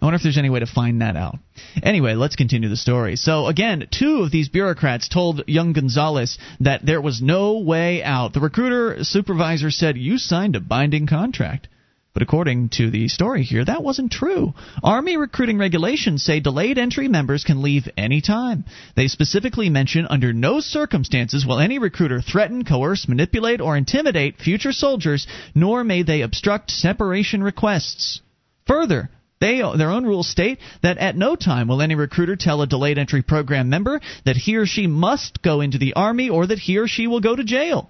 I 0.00 0.04
wonder 0.06 0.16
if 0.16 0.22
there's 0.22 0.38
any 0.38 0.50
way 0.50 0.60
to 0.60 0.66
find 0.66 1.00
that 1.02 1.14
out. 1.14 1.38
Anyway, 1.82 2.14
let's 2.14 2.34
continue 2.36 2.68
the 2.70 2.76
story. 2.76 3.14
So, 3.16 3.46
again, 3.46 3.86
two 3.90 4.22
of 4.22 4.32
these 4.32 4.48
bureaucrats 4.48 5.08
told 5.08 5.44
young 5.46 5.74
Gonzalez 5.74 6.38
that 6.58 6.84
there 6.84 7.00
was 7.00 7.22
no 7.22 7.58
way 7.58 8.02
out. 8.02 8.32
The 8.32 8.40
recruiter 8.40 9.04
supervisor 9.04 9.70
said, 9.70 9.96
You 9.96 10.18
signed 10.18 10.56
a 10.56 10.60
binding 10.60 11.06
contract. 11.06 11.68
But 12.14 12.22
according 12.22 12.68
to 12.70 12.90
the 12.90 13.08
story 13.08 13.42
here, 13.42 13.64
that 13.64 13.82
wasn't 13.82 14.12
true. 14.12 14.52
Army 14.82 15.16
recruiting 15.16 15.56
regulations 15.56 16.22
say 16.22 16.40
delayed 16.40 16.76
entry 16.76 17.08
members 17.08 17.42
can 17.42 17.62
leave 17.62 17.88
any 17.96 18.20
time. 18.20 18.66
They 18.94 19.08
specifically 19.08 19.70
mention 19.70 20.06
under 20.10 20.34
no 20.34 20.60
circumstances 20.60 21.46
will 21.46 21.58
any 21.58 21.78
recruiter 21.78 22.20
threaten, 22.20 22.64
coerce, 22.66 23.08
manipulate, 23.08 23.62
or 23.62 23.78
intimidate 23.78 24.38
future 24.38 24.72
soldiers, 24.72 25.26
nor 25.54 25.84
may 25.84 26.02
they 26.02 26.20
obstruct 26.20 26.70
separation 26.70 27.42
requests. 27.42 28.20
Further, 28.66 29.08
they, 29.40 29.62
their 29.76 29.90
own 29.90 30.04
rules 30.04 30.28
state 30.28 30.58
that 30.82 30.98
at 30.98 31.16
no 31.16 31.34
time 31.34 31.66
will 31.66 31.80
any 31.80 31.94
recruiter 31.94 32.36
tell 32.36 32.60
a 32.60 32.66
delayed 32.66 32.98
entry 32.98 33.22
program 33.22 33.70
member 33.70 34.02
that 34.26 34.36
he 34.36 34.56
or 34.56 34.66
she 34.66 34.86
must 34.86 35.40
go 35.40 35.62
into 35.62 35.78
the 35.78 35.94
Army 35.94 36.28
or 36.28 36.46
that 36.46 36.58
he 36.58 36.76
or 36.76 36.86
she 36.86 37.06
will 37.06 37.20
go 37.20 37.34
to 37.34 37.42
jail. 37.42 37.88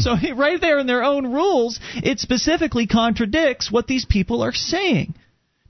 So, 0.00 0.16
right 0.36 0.60
there 0.60 0.78
in 0.78 0.86
their 0.86 1.04
own 1.04 1.32
rules, 1.32 1.78
it 1.96 2.18
specifically 2.18 2.86
contradicts 2.86 3.70
what 3.70 3.86
these 3.86 4.04
people 4.04 4.42
are 4.42 4.52
saying. 4.52 5.14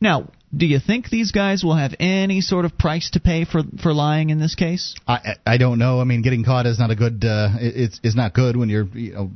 Now, 0.01 0.31
do 0.57 0.65
you 0.65 0.79
think 0.81 1.11
these 1.11 1.31
guys 1.33 1.63
will 1.63 1.75
have 1.75 1.95
any 2.01 2.41
sort 2.41 2.65
of 2.65 2.79
price 2.79 3.11
to 3.11 3.21
pay 3.21 3.45
for, 3.45 3.63
for 3.83 3.93
lying 3.93 4.31
in 4.31 4.39
this 4.39 4.55
case? 4.55 4.95
I 5.07 5.35
I 5.47 5.59
don't 5.59 5.79
know. 5.79 6.01
I 6.01 6.05
mean, 6.05 6.23
getting 6.23 6.45
caught 6.45 6.67
is 6.67 6.79
not 6.79 6.91
a 6.91 6.97
good. 6.97 7.23
Uh, 7.23 7.51
it's 7.61 8.01
is 8.03 8.15
not 8.15 8.33
good 8.33 8.57
when 8.57 8.71
you're. 8.71 8.87
You 8.87 9.13
know, 9.13 9.31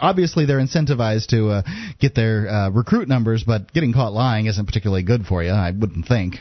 obviously 0.00 0.46
they're 0.46 0.60
incentivized 0.60 1.26
to 1.28 1.50
uh, 1.50 1.62
get 2.00 2.14
their 2.14 2.48
uh, 2.48 2.70
recruit 2.70 3.08
numbers, 3.08 3.44
but 3.44 3.72
getting 3.74 3.92
caught 3.92 4.14
lying 4.14 4.46
isn't 4.46 4.64
particularly 4.64 5.02
good 5.02 5.26
for 5.26 5.42
you. 5.42 5.50
I 5.50 5.70
wouldn't 5.70 6.06
think. 6.06 6.36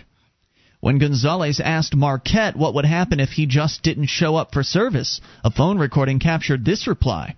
When 0.80 1.00
Gonzalez 1.00 1.60
asked 1.60 1.96
Marquette 1.96 2.56
what 2.56 2.76
would 2.76 2.86
happen 2.86 3.20
if 3.20 3.30
he 3.30 3.46
just 3.46 3.82
didn't 3.82 4.08
show 4.08 4.36
up 4.36 4.54
for 4.54 4.64
service, 4.64 5.20
a 5.44 5.52
phone 5.52 5.80
recording 5.80 6.20
captured 6.20 6.64
this 6.64 6.88
reply. 6.88 7.36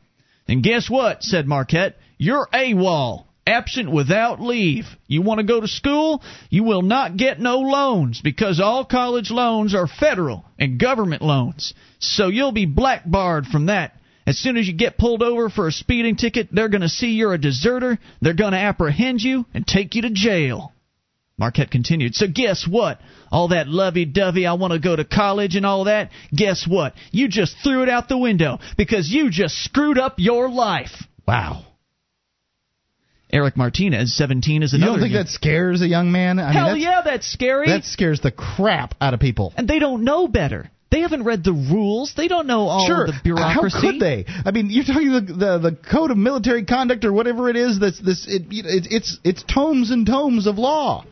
And 0.49 0.63
guess 0.63 0.89
what? 0.89 1.23
said 1.23 1.47
Marquette. 1.47 1.97
You're 2.17 2.47
AWOL. 2.51 3.25
Absent 3.45 3.91
without 3.91 4.41
leave. 4.41 4.85
You 5.07 5.21
want 5.21 5.39
to 5.39 5.45
go 5.45 5.61
to 5.61 5.67
school? 5.67 6.23
You 6.49 6.63
will 6.63 6.81
not 6.81 7.17
get 7.17 7.39
no 7.39 7.59
loans 7.59 8.19
because 8.21 8.59
all 8.59 8.83
college 8.83 9.29
loans 9.31 9.73
are 9.75 9.87
federal 9.87 10.45
and 10.57 10.79
government 10.79 11.21
loans. 11.21 11.73
So 11.99 12.27
you'll 12.27 12.51
be 12.51 12.65
blackbarred 12.65 13.45
from 13.45 13.67
that. 13.67 13.95
As 14.25 14.37
soon 14.37 14.57
as 14.57 14.67
you 14.67 14.73
get 14.73 14.97
pulled 14.97 15.23
over 15.23 15.49
for 15.49 15.67
a 15.67 15.71
speeding 15.71 16.15
ticket, 16.15 16.49
they're 16.51 16.69
going 16.69 16.81
to 16.81 16.89
see 16.89 17.11
you're 17.11 17.33
a 17.33 17.39
deserter, 17.39 17.97
they're 18.21 18.33
going 18.33 18.51
to 18.51 18.59
apprehend 18.59 19.21
you, 19.21 19.45
and 19.53 19.65
take 19.65 19.95
you 19.95 20.03
to 20.03 20.11
jail. 20.11 20.73
Marquette 21.39 21.71
continued, 21.71 22.13
So 22.15 22.27
guess 22.27 22.67
what? 22.69 22.99
All 23.31 23.47
that 23.49 23.67
lovey 23.67 24.05
dovey, 24.05 24.45
I 24.45 24.53
want 24.53 24.73
to 24.73 24.79
go 24.79 24.95
to 24.95 25.05
college 25.05 25.55
and 25.55 25.65
all 25.65 25.85
that, 25.85 26.11
guess 26.35 26.67
what? 26.67 26.93
You 27.11 27.29
just 27.29 27.55
threw 27.63 27.81
it 27.83 27.89
out 27.89 28.09
the 28.09 28.17
window 28.17 28.59
because 28.77 29.09
you 29.09 29.29
just 29.31 29.55
screwed 29.63 29.97
up 29.97 30.15
your 30.17 30.49
life. 30.49 30.91
Wow. 31.27 31.63
Eric 33.31 33.55
Martinez, 33.55 34.15
17, 34.17 34.63
is 34.63 34.73
You 34.73 34.77
another. 34.77 34.93
don't 34.93 35.01
think 35.01 35.13
young- 35.13 35.23
that 35.23 35.29
scares 35.29 35.81
a 35.81 35.87
young 35.87 36.11
man? 36.11 36.39
I 36.39 36.51
Hell 36.51 36.63
mean, 36.73 36.73
that's, 36.73 36.83
yeah, 36.83 37.01
that's 37.05 37.31
scary. 37.31 37.67
That 37.67 37.83
scares 37.83 38.21
the 38.21 38.31
crap 38.31 38.95
out 38.99 39.13
of 39.13 39.19
people. 39.19 39.53
and 39.55 39.67
they 39.67 39.77
don't 39.79 40.03
know 40.03 40.27
better. 40.27 40.69
They 40.91 41.01
haven't 41.01 41.23
read 41.23 41.43
the 41.43 41.53
rules. 41.53 42.15
They 42.17 42.27
don't 42.27 42.47
know 42.47 42.61
all 42.67 42.87
sure. 42.87 43.05
the 43.05 43.13
bureaucracy. 43.23 43.75
How 43.77 43.91
could 43.91 43.99
they? 43.99 44.25
I 44.43 44.49
mean, 44.49 44.71
you're 44.71 44.83
talking 44.83 45.11
the, 45.11 45.21
the 45.21 45.57
the 45.69 45.77
code 45.91 46.09
of 46.09 46.17
military 46.17 46.65
conduct 46.65 47.05
or 47.05 47.13
whatever 47.13 47.47
it 47.47 47.55
is. 47.55 47.79
That's 47.79 47.99
this. 48.01 48.25
It, 48.27 48.47
it, 48.49 48.87
it's 48.89 49.19
it's 49.23 49.43
tomes 49.43 49.91
and 49.91 50.07
tomes 50.07 50.47
of 50.47 50.57
law. 50.57 51.05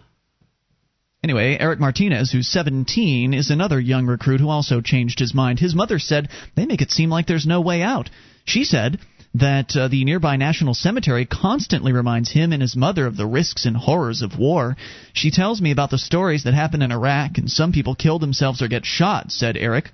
Anyway, 1.28 1.58
Eric 1.60 1.78
Martinez, 1.78 2.32
who's 2.32 2.48
17, 2.48 3.34
is 3.34 3.50
another 3.50 3.82
young 3.82 4.06
recruit 4.06 4.40
who 4.40 4.48
also 4.48 4.80
changed 4.80 5.20
his 5.20 5.34
mind. 5.34 5.60
His 5.60 5.76
mother 5.76 6.00
said 6.00 6.30
they 6.56 6.66
make 6.66 6.82
it 6.82 6.90
seem 6.90 7.10
like 7.10 7.28
there's 7.28 7.46
no 7.46 7.60
way 7.60 7.82
out. 7.82 8.10
She 8.46 8.64
said 8.64 8.98
that 9.34 9.76
uh, 9.76 9.90
the 9.90 10.06
nearby 10.06 10.38
National 10.38 10.74
Cemetery 10.74 11.26
constantly 11.26 11.92
reminds 11.92 12.32
him 12.32 12.54
and 12.54 12.62
his 12.62 12.78
mother 12.78 13.06
of 13.06 13.18
the 13.18 13.26
risks 13.26 13.66
and 13.66 13.76
horrors 13.76 14.22
of 14.22 14.40
war. 14.40 14.78
She 15.12 15.30
tells 15.30 15.60
me 15.60 15.72
about 15.72 15.90
the 15.90 15.98
stories 15.98 16.46
that 16.46 16.54
happen 16.54 16.82
in 16.82 16.94
Iraq, 16.94 17.38
and 17.38 17.52
some 17.52 17.74
people 17.74 17.94
kill 17.94 18.20
themselves 18.20 18.62
or 18.62 18.70
get 18.70 18.86
shot, 18.86 19.30
said 19.30 19.58
Eric. 19.58 19.92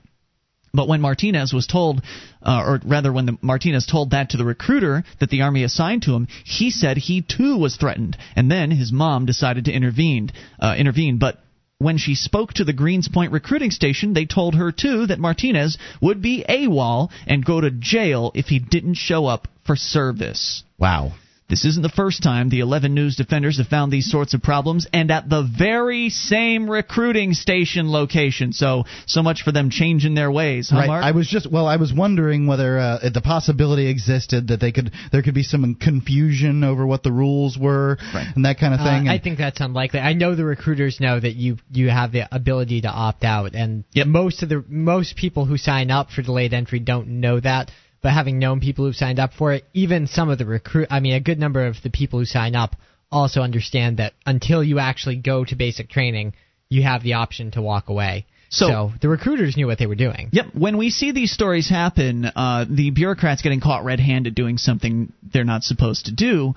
But 0.75 0.87
when 0.87 1.01
Martinez 1.01 1.53
was 1.53 1.67
told, 1.67 2.01
uh, 2.41 2.63
or 2.65 2.79
rather, 2.83 3.13
when 3.13 3.27
the, 3.27 3.37
Martinez 3.41 3.85
told 3.85 4.09
that 4.09 4.31
to 4.31 4.37
the 4.37 4.45
recruiter 4.45 5.03
that 5.19 5.29
the 5.29 5.43
army 5.43 5.63
assigned 5.63 6.01
to 6.03 6.15
him, 6.15 6.27
he 6.43 6.71
said 6.71 6.97
he 6.97 7.21
too 7.21 7.57
was 7.57 7.75
threatened, 7.75 8.17
and 8.35 8.49
then 8.49 8.71
his 8.71 8.91
mom 8.91 9.27
decided 9.27 9.65
to 9.65 9.71
intervene. 9.71 10.31
Uh, 10.59 10.73
intervene, 10.75 11.19
but 11.19 11.37
when 11.77 11.99
she 11.99 12.15
spoke 12.15 12.53
to 12.53 12.63
the 12.63 12.73
Greenspoint 12.73 13.31
recruiting 13.31 13.69
station, 13.69 14.13
they 14.13 14.25
told 14.25 14.55
her 14.55 14.71
too 14.71 15.05
that 15.05 15.19
Martinez 15.19 15.77
would 16.01 16.23
be 16.23 16.43
AWOL 16.49 17.11
and 17.27 17.45
go 17.45 17.61
to 17.61 17.69
jail 17.69 18.31
if 18.33 18.47
he 18.47 18.57
didn't 18.57 18.95
show 18.95 19.27
up 19.27 19.47
for 19.65 19.75
service. 19.75 20.63
Wow. 20.79 21.13
This 21.49 21.65
isn't 21.65 21.81
the 21.81 21.89
first 21.89 22.23
time 22.23 22.49
the 22.49 22.61
11 22.61 22.93
News 22.93 23.15
defenders 23.15 23.57
have 23.57 23.67
found 23.67 23.91
these 23.91 24.09
sorts 24.09 24.33
of 24.33 24.41
problems, 24.41 24.87
and 24.93 25.11
at 25.11 25.29
the 25.29 25.43
very 25.43 26.09
same 26.09 26.69
recruiting 26.69 27.33
station 27.33 27.91
location. 27.91 28.53
So, 28.53 28.85
so 29.05 29.21
much 29.21 29.43
for 29.43 29.51
them 29.51 29.69
changing 29.69 30.15
their 30.15 30.31
ways, 30.31 30.69
huh, 30.69 30.77
right. 30.77 30.87
Mark? 30.87 31.03
I 31.03 31.11
was 31.11 31.27
just 31.27 31.51
well, 31.51 31.67
I 31.67 31.75
was 31.75 31.93
wondering 31.93 32.47
whether 32.47 32.79
uh, 32.79 33.09
the 33.13 33.21
possibility 33.21 33.87
existed 33.87 34.47
that 34.47 34.59
they 34.59 34.71
could 34.71 34.91
there 35.11 35.21
could 35.21 35.33
be 35.33 35.43
some 35.43 35.75
confusion 35.75 36.63
over 36.63 36.85
what 36.85 37.03
the 37.03 37.11
rules 37.11 37.57
were 37.57 37.97
and 38.13 38.45
that 38.45 38.57
kind 38.59 38.73
of 38.73 38.79
Uh, 38.79 38.83
thing. 38.85 39.07
I 39.07 39.19
think 39.19 39.37
that's 39.37 39.59
unlikely. 39.59 39.99
I 39.99 40.13
know 40.13 40.35
the 40.35 40.45
recruiters 40.45 40.99
know 40.99 41.19
that 41.19 41.35
you 41.35 41.57
you 41.71 41.89
have 41.89 42.11
the 42.11 42.33
ability 42.33 42.81
to 42.81 42.89
opt 42.89 43.23
out, 43.23 43.53
and 43.53 43.83
most 44.05 44.43
of 44.43 44.49
the 44.49 44.63
most 44.67 45.15
people 45.17 45.45
who 45.45 45.57
sign 45.57 45.91
up 45.91 46.09
for 46.09 46.21
delayed 46.21 46.53
entry 46.53 46.79
don't 46.79 47.07
know 47.19 47.39
that. 47.39 47.69
But 48.03 48.11
having 48.11 48.37
known 48.37 48.59
people 48.59 48.85
who've 48.85 48.95
signed 48.95 49.19
up 49.19 49.33
for 49.33 49.53
it, 49.53 49.65
even 49.73 50.07
some 50.07 50.29
of 50.29 50.37
the 50.37 50.45
recruit, 50.45 50.89
I 50.91 50.99
mean, 50.99 51.13
a 51.13 51.21
good 51.21 51.39
number 51.39 51.65
of 51.65 51.81
the 51.81 51.89
people 51.89 52.19
who 52.19 52.25
sign 52.25 52.53
up 52.53 52.75
also 53.11 53.41
understand 53.41 53.97
that 53.97 54.13
until 54.25 54.63
you 54.63 54.77
actually 54.77 55.15
go 55.15 55.45
to 55.45 55.55
basic 55.55 55.89
training, 55.89 56.33
you 56.69 56.83
have 56.83 57.01
the 57.01 57.13
option 57.13 57.51
to 57.51 57.61
walk 57.61 57.89
away. 57.89 58.25
So- 58.49 58.93
the 59.01 59.09
recruiters 59.09 59.57
knew 59.57 59.65
what 59.65 59.79
they 59.79 59.87
were 59.87 59.95
doing. 59.95 60.29
Yep. 60.31 60.53
When 60.53 60.77
we 60.77 60.89
see 60.89 61.11
these 61.11 61.31
stories 61.31 61.69
happen, 61.69 62.25
uh, 62.25 62.65
the 62.69 62.91
bureaucrats 62.91 63.41
getting 63.41 63.61
caught 63.61 63.83
red-handed 63.83 64.35
doing 64.35 64.57
something 64.57 65.11
they're 65.31 65.43
not 65.43 65.63
supposed 65.63 66.05
to 66.05 66.11
do. 66.11 66.53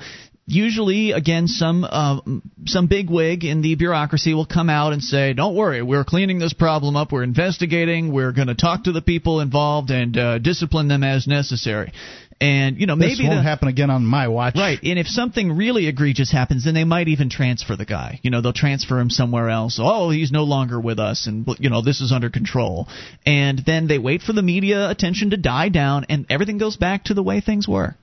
Usually, 0.49 1.11
again, 1.11 1.49
some 1.49 1.82
uh, 1.82 2.20
some 2.66 2.86
big 2.86 3.11
wig 3.11 3.44
in 3.44 3.62
the 3.62 3.74
bureaucracy 3.74 4.32
will 4.32 4.47
come 4.47 4.70
out 4.70 4.92
and 4.92 5.03
say, 5.03 5.32
"Don't 5.32 5.57
worry, 5.57 5.82
we're 5.82 6.05
cleaning 6.05 6.38
this 6.38 6.53
problem 6.53 6.94
up. 6.94 7.11
We're 7.11 7.24
investigating. 7.24 8.12
We're 8.12 8.30
going 8.30 8.47
to 8.47 8.55
talk 8.55 8.84
to 8.84 8.92
the 8.92 9.03
people 9.03 9.40
involved 9.40 9.90
and 9.90 10.16
uh, 10.16 10.38
discipline 10.38 10.86
them 10.86 11.03
as 11.03 11.26
necessary." 11.26 11.92
And 12.40 12.78
you 12.78 12.86
know, 12.86 12.94
maybe 12.94 13.16
this 13.16 13.20
won't 13.22 13.38
the, 13.38 13.42
happen 13.42 13.66
again 13.66 13.90
on 13.90 14.07
my 14.07 14.28
watch. 14.28 14.55
Right, 14.57 14.78
and 14.82 15.01
if 15.01 15.09
something 15.09 15.57
really 15.57 15.88
egregious 15.88 16.30
happens, 16.30 16.64
then 16.64 16.74
they 16.74 16.84
might 16.84 17.09
even 17.09 17.28
transfer 17.28 17.74
the 17.74 17.86
guy. 17.86 18.20
You 18.22 18.30
know, 18.30 18.40
they'll 18.40 18.53
transfer 18.53 19.01
him 19.01 19.11
somewhere 19.11 19.49
else. 19.49 19.80
Oh, 19.82 20.11
he's 20.11 20.30
no 20.30 20.44
longer 20.44 20.78
with 20.78 21.01
us, 21.01 21.26
and 21.26 21.44
you 21.59 21.70
know 21.70 21.82
this 21.82 22.01
is 22.01 22.12
under 22.12 22.30
control. 22.30 22.86
And 23.24 23.59
then 23.66 23.88
they 23.88 23.99
wait 23.99 24.22
for 24.22 24.32
the 24.32 24.42
media 24.42 24.88
attention 24.90 25.30
to 25.30 25.36
die 25.36 25.70
down, 25.70 26.07
and 26.09 26.26
everything 26.30 26.59
goes 26.59 26.76
back 26.76 27.05
to 27.05 27.14
the 27.14 27.22
way 27.22 27.40
things 27.40 27.66
were. 27.66 27.97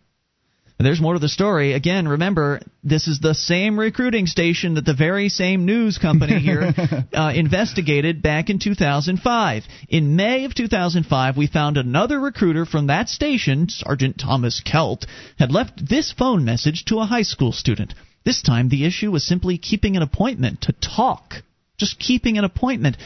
And 0.83 0.87
there's 0.89 0.99
more 0.99 1.13
to 1.13 1.19
the 1.19 1.29
story. 1.29 1.71
Again, 1.71 2.09
remember, 2.09 2.59
this 2.83 3.07
is 3.07 3.21
the 3.21 3.33
same 3.33 3.79
recruiting 3.79 4.27
station 4.27 4.73
that 4.73 4.83
the 4.83 4.93
very 4.93 5.29
same 5.29 5.65
news 5.65 5.97
company 5.97 6.39
here 6.39 6.73
uh, 7.13 7.31
investigated 7.33 8.21
back 8.21 8.49
in 8.49 8.59
2005. 8.59 9.63
In 9.87 10.17
May 10.17 10.43
of 10.43 10.53
2005, 10.53 11.37
we 11.37 11.47
found 11.47 11.77
another 11.77 12.19
recruiter 12.19 12.65
from 12.65 12.87
that 12.87 13.07
station, 13.07 13.69
Sergeant 13.69 14.19
Thomas 14.19 14.59
Kelt, 14.59 15.05
had 15.39 15.53
left 15.53 15.87
this 15.87 16.11
phone 16.11 16.43
message 16.43 16.83
to 16.87 16.99
a 16.99 17.05
high 17.05 17.21
school 17.21 17.53
student. 17.53 17.93
This 18.25 18.41
time, 18.41 18.67
the 18.67 18.85
issue 18.85 19.09
was 19.09 19.25
simply 19.25 19.57
keeping 19.57 19.95
an 19.95 20.03
appointment 20.03 20.63
to 20.63 20.73
talk. 20.73 21.35
Just 21.77 21.97
keeping 21.97 22.37
an 22.37 22.43
appointment 22.43 22.97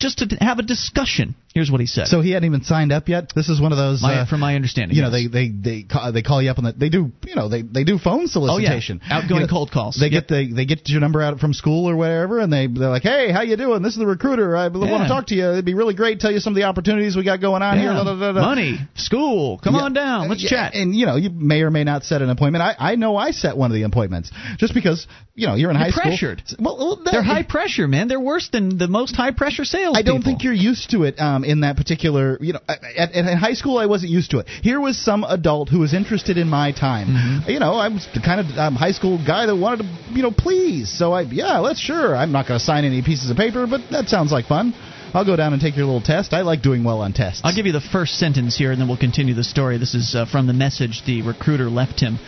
just 0.00 0.18
to 0.18 0.36
have 0.40 0.58
a 0.58 0.62
discussion. 0.62 1.34
Here's 1.52 1.68
what 1.70 1.80
he 1.80 1.86
said. 1.86 2.06
So 2.06 2.20
he 2.20 2.30
hadn't 2.30 2.46
even 2.46 2.62
signed 2.62 2.92
up 2.92 3.08
yet. 3.08 3.32
This 3.34 3.48
is 3.48 3.60
one 3.60 3.72
of 3.72 3.78
those. 3.78 4.00
My, 4.02 4.20
uh, 4.20 4.26
from 4.26 4.38
my 4.40 4.54
understanding, 4.54 4.96
you 4.96 5.02
know, 5.02 5.10
they 5.10 5.26
they 5.26 5.48
they 5.50 5.82
call, 5.82 6.12
they 6.12 6.22
call 6.22 6.40
you 6.40 6.48
up 6.50 6.58
on 6.58 6.64
the 6.64 6.72
they 6.72 6.88
do 6.88 7.10
you 7.26 7.34
know 7.34 7.48
they 7.48 7.62
they 7.62 7.82
do 7.84 7.98
phone 7.98 8.28
solicitation. 8.28 9.00
Oh, 9.02 9.06
yeah. 9.08 9.14
Outgoing 9.18 9.40
You 9.42 9.46
know, 9.46 9.52
cold 9.52 9.70
calls. 9.72 9.96
They 9.98 10.06
Yep. 10.06 10.12
get 10.12 10.28
the 10.28 10.52
they 10.54 10.64
get 10.64 10.88
your 10.88 11.00
number 11.00 11.20
out 11.20 11.38
from 11.40 11.52
school 11.52 11.90
or 11.90 11.96
whatever, 11.96 12.38
and 12.38 12.52
they 12.52 12.66
they're 12.68 12.88
like, 12.88 13.02
hey, 13.02 13.32
how 13.32 13.42
you 13.42 13.56
doing? 13.56 13.82
This 13.82 13.94
is 13.94 13.98
the 13.98 14.06
recruiter. 14.06 14.56
I 14.56 14.68
want 14.68 15.02
to 15.02 15.08
talk 15.08 15.26
to 15.28 15.34
you. 15.34 15.50
It'd 15.50 15.64
be 15.64 15.74
really 15.74 15.94
great. 15.94 16.20
Tell 16.20 16.30
you 16.32 16.38
some 16.40 16.52
of 16.52 16.56
the 16.56 16.64
opportunities 16.64 17.16
we 17.16 17.24
got 17.24 17.40
going 17.40 17.62
on 17.62 17.78
here. 17.78 17.90
Yeah. 17.92 18.04
Da, 18.04 18.04
da, 18.04 18.14
da, 18.18 18.32
da. 18.32 18.40
Money, 18.40 18.78
school, 18.94 19.58
come 19.62 19.74
Yeah. 19.74 19.80
on 19.82 19.92
down, 19.92 20.28
let's 20.28 20.42
Yeah, 20.44 20.50
chat. 20.50 20.74
And 20.74 20.94
you 20.94 21.06
know, 21.06 21.16
you 21.16 21.30
may 21.30 21.62
or 21.62 21.70
may 21.72 21.82
not 21.84 22.04
set 22.04 22.22
an 22.22 22.30
appointment. 22.30 22.62
I, 22.62 22.76
I 22.92 22.94
know 22.94 23.16
I 23.16 23.32
set 23.32 23.56
one 23.56 23.70
of 23.72 23.74
the 23.74 23.82
appointments 23.82 24.30
just 24.58 24.72
because 24.72 25.06
you 25.34 25.48
know 25.48 25.56
you're 25.56 25.70
in 25.70 25.76
You're 25.76 25.86
high 25.90 26.00
pressured. 26.00 26.42
school. 26.46 26.64
Well, 26.64 26.76
well, 26.78 26.96
that- 27.04 27.10
They're 27.10 27.22
high 27.24 27.42
pressure, 27.42 27.88
man. 27.88 28.06
They're 28.06 28.20
worse 28.20 28.48
than 28.50 28.78
the 28.78 28.86
most 28.88 29.16
high 29.16 29.32
pressure 29.32 29.64
sales. 29.64 29.89
I 29.94 30.02
don't 30.02 30.22
think 30.22 30.44
you're 30.44 30.52
used 30.52 30.90
to 30.90 31.04
it 31.04 31.20
um, 31.20 31.44
in 31.44 31.60
that 31.60 31.76
particular. 31.76 32.38
You 32.40 32.54
know, 32.54 32.60
at, 32.68 32.82
at, 32.82 33.14
in 33.14 33.36
high 33.36 33.54
school 33.54 33.78
I 33.78 33.86
wasn't 33.86 34.12
used 34.12 34.30
to 34.32 34.38
it. 34.38 34.48
Here 34.48 34.80
was 34.80 34.98
some 34.98 35.24
adult 35.24 35.68
who 35.68 35.80
was 35.80 35.94
interested 35.94 36.36
in 36.36 36.48
my 36.48 36.72
time. 36.72 37.08
Mm-hmm. 37.08 37.50
You 37.50 37.60
know, 37.60 37.74
I 37.74 37.88
was 37.88 38.06
the 38.14 38.20
kind 38.20 38.40
of 38.40 38.46
um, 38.58 38.74
high 38.74 38.92
school 38.92 39.18
guy 39.24 39.46
that 39.46 39.56
wanted 39.56 39.84
to, 39.84 40.12
you 40.12 40.22
know, 40.22 40.30
please. 40.30 40.90
So 40.96 41.12
I, 41.12 41.22
yeah, 41.22 41.58
let's 41.58 41.80
sure. 41.80 42.16
I'm 42.16 42.32
not 42.32 42.46
going 42.46 42.58
to 42.58 42.64
sign 42.64 42.84
any 42.84 43.02
pieces 43.02 43.30
of 43.30 43.36
paper, 43.36 43.66
but 43.68 43.80
that 43.90 44.08
sounds 44.08 44.32
like 44.32 44.46
fun. 44.46 44.74
I'll 45.12 45.24
go 45.24 45.34
down 45.34 45.52
and 45.52 45.60
take 45.60 45.76
your 45.76 45.86
little 45.86 46.02
test. 46.02 46.32
I 46.32 46.42
like 46.42 46.62
doing 46.62 46.84
well 46.84 47.00
on 47.00 47.12
tests. 47.12 47.40
I'll 47.42 47.54
give 47.54 47.66
you 47.66 47.72
the 47.72 47.80
first 47.80 48.18
sentence 48.18 48.56
here, 48.56 48.70
and 48.70 48.80
then 48.80 48.86
we'll 48.86 48.96
continue 48.96 49.34
the 49.34 49.42
story. 49.42 49.76
This 49.76 49.94
is 49.94 50.14
uh, 50.14 50.26
from 50.26 50.46
the 50.46 50.52
message 50.52 51.02
the 51.04 51.22
recruiter 51.22 51.68
left 51.68 51.98
him. 52.00 52.18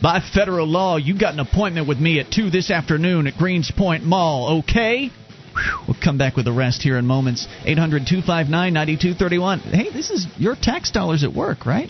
By 0.00 0.20
federal 0.20 0.68
law, 0.68 0.96
you 0.96 1.18
got 1.18 1.34
an 1.34 1.40
appointment 1.40 1.88
with 1.88 1.98
me 1.98 2.20
at 2.20 2.30
2 2.30 2.50
this 2.50 2.70
afternoon 2.70 3.26
at 3.26 3.34
Greenspoint 3.34 4.04
Mall, 4.04 4.60
okay? 4.60 5.10
We'll 5.86 5.96
come 6.02 6.18
back 6.18 6.36
with 6.36 6.44
the 6.44 6.52
rest 6.52 6.82
here 6.82 6.98
in 6.98 7.06
moments. 7.06 7.46
800 7.64 8.06
259 8.06 8.72
9231. 8.72 9.60
Hey, 9.60 9.90
this 9.92 10.10
is 10.10 10.26
your 10.36 10.54
tax 10.54 10.90
dollars 10.90 11.24
at 11.24 11.32
work, 11.32 11.66
right? 11.66 11.88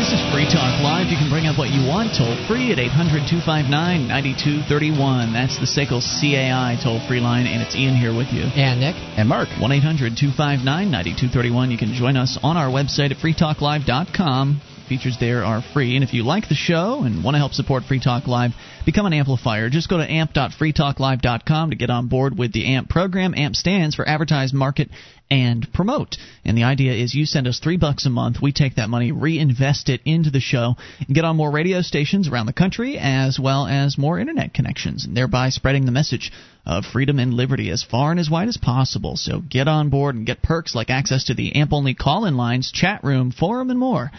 This 0.00 0.14
is 0.14 0.20
Free 0.32 0.46
Talk 0.46 0.80
Live. 0.80 1.10
You 1.10 1.18
can 1.18 1.28
bring 1.28 1.44
up 1.44 1.58
what 1.58 1.68
you 1.68 1.84
want 1.84 2.16
toll 2.16 2.32
free 2.48 2.72
at 2.72 2.78
800 2.78 3.28
259 3.28 3.68
9231. 4.08 5.34
That's 5.34 5.58
the 5.58 5.66
SACL 5.66 6.00
CAI 6.00 6.78
toll 6.80 7.04
free 7.06 7.20
line, 7.20 7.44
and 7.44 7.60
it's 7.60 7.74
Ian 7.76 7.96
here 7.96 8.14
with 8.16 8.32
you. 8.32 8.48
And 8.54 8.80
Nick. 8.80 8.94
and 9.18 9.28
Mark. 9.28 9.50
1 9.60 9.60
800 9.60 10.16
259 10.16 10.64
9231. 10.64 11.70
You 11.70 11.76
can 11.76 11.92
join 11.92 12.16
us 12.16 12.38
on 12.40 12.56
our 12.56 12.70
website 12.70 13.10
at 13.10 13.18
freetalklive.com. 13.18 14.62
Features 14.90 15.18
there 15.20 15.44
are 15.44 15.62
free. 15.62 15.94
And 15.94 16.02
if 16.02 16.12
you 16.14 16.24
like 16.24 16.48
the 16.48 16.56
show 16.56 17.04
and 17.04 17.22
want 17.22 17.36
to 17.36 17.38
help 17.38 17.52
support 17.52 17.84
Free 17.84 18.00
Talk 18.00 18.26
Live, 18.26 18.50
become 18.84 19.06
an 19.06 19.12
amplifier. 19.12 19.70
Just 19.70 19.88
go 19.88 19.98
to 19.98 20.02
amp.freetalklive.com 20.02 21.70
to 21.70 21.76
get 21.76 21.90
on 21.90 22.08
board 22.08 22.36
with 22.36 22.52
the 22.52 22.74
AMP 22.74 22.88
program. 22.88 23.32
AMP 23.36 23.54
stands 23.54 23.94
for 23.94 24.04
Advertise, 24.08 24.52
Market, 24.52 24.90
and 25.30 25.72
Promote. 25.72 26.16
And 26.44 26.58
the 26.58 26.64
idea 26.64 26.94
is 26.94 27.14
you 27.14 27.24
send 27.24 27.46
us 27.46 27.60
three 27.60 27.76
bucks 27.76 28.04
a 28.04 28.10
month. 28.10 28.42
We 28.42 28.50
take 28.50 28.74
that 28.74 28.88
money, 28.88 29.12
reinvest 29.12 29.88
it 29.90 30.00
into 30.04 30.30
the 30.30 30.40
show, 30.40 30.74
and 30.98 31.14
get 31.14 31.24
on 31.24 31.36
more 31.36 31.52
radio 31.52 31.82
stations 31.82 32.26
around 32.26 32.46
the 32.46 32.52
country, 32.52 32.98
as 32.98 33.38
well 33.38 33.68
as 33.68 33.96
more 33.96 34.18
internet 34.18 34.54
connections, 34.54 35.04
and 35.04 35.16
thereby 35.16 35.50
spreading 35.50 35.84
the 35.84 35.92
message 35.92 36.32
of 36.66 36.84
freedom 36.84 37.20
and 37.20 37.32
liberty 37.32 37.70
as 37.70 37.84
far 37.84 38.10
and 38.10 38.18
as 38.18 38.28
wide 38.28 38.48
as 38.48 38.56
possible. 38.56 39.16
So 39.16 39.38
get 39.38 39.68
on 39.68 39.88
board 39.88 40.16
and 40.16 40.26
get 40.26 40.42
perks 40.42 40.74
like 40.74 40.90
access 40.90 41.26
to 41.26 41.34
the 41.34 41.54
AMP 41.54 41.72
only 41.72 41.94
call 41.94 42.24
in 42.24 42.36
lines, 42.36 42.72
chat 42.72 43.04
room, 43.04 43.30
forum, 43.30 43.70
and 43.70 43.78
more. 43.78 44.10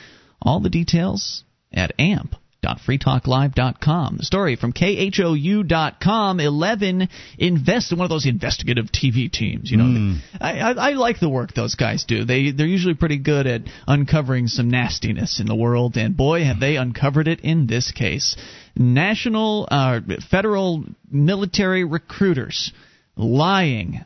All 0.41 0.59
the 0.59 0.69
details 0.69 1.43
at 1.71 1.93
amp.freetalklive.com. 1.99 4.17
The 4.17 4.25
story 4.25 4.55
from 4.55 4.73
KHOU.com 4.73 6.39
11 6.39 7.09
invest 7.37 7.91
in 7.91 7.97
one 7.97 8.05
of 8.05 8.09
those 8.09 8.25
investigative 8.25 8.85
TV 8.85 9.31
teams. 9.31 9.69
You 9.69 9.77
know, 9.77 10.17
I, 10.39 10.59
I, 10.59 10.71
I 10.71 10.91
like 10.93 11.19
the 11.19 11.29
work 11.29 11.53
those 11.53 11.75
guys 11.75 12.05
do. 12.05 12.25
They 12.25 12.51
they're 12.51 12.65
usually 12.65 12.95
pretty 12.95 13.19
good 13.19 13.45
at 13.45 13.61
uncovering 13.87 14.47
some 14.47 14.69
nastiness 14.69 15.39
in 15.39 15.45
the 15.45 15.55
world, 15.55 15.97
and 15.97 16.17
boy, 16.17 16.43
have 16.43 16.59
they 16.59 16.75
uncovered 16.75 17.27
it 17.27 17.41
in 17.41 17.67
this 17.67 17.91
case. 17.91 18.35
National, 18.75 19.67
uh, 19.69 19.99
federal 20.29 20.85
military 21.09 21.83
recruiters 21.83 22.71
lying, 23.15 24.03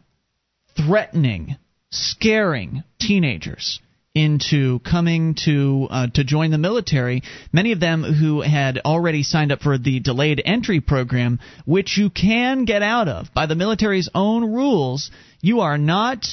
threatening, 0.75 1.55
scaring 1.91 2.83
teenagers 2.99 3.79
into 4.15 4.79
coming 4.79 5.35
to 5.45 5.87
uh, 5.91 6.07
to 6.13 6.23
join 6.23 6.49
the 6.49 6.57
military. 6.57 7.21
Many 7.51 7.73
of 7.73 7.79
them 7.79 8.01
who 8.03 8.41
had 8.41 8.79
already 8.85 9.23
signed 9.23 9.51
up 9.51 9.61
for 9.61 9.77
the 9.77 9.99
delayed 9.99 10.41
entry 10.43 10.79
program, 10.79 11.39
which 11.65 11.97
you 11.97 12.09
can 12.09 12.65
get 12.65 12.81
out 12.81 13.09
of 13.09 13.33
by 13.33 13.45
the 13.45 13.55
military's 13.55 14.09
own 14.15 14.53
rules. 14.53 15.11
You 15.41 15.59
are 15.59 15.77
not 15.77 16.25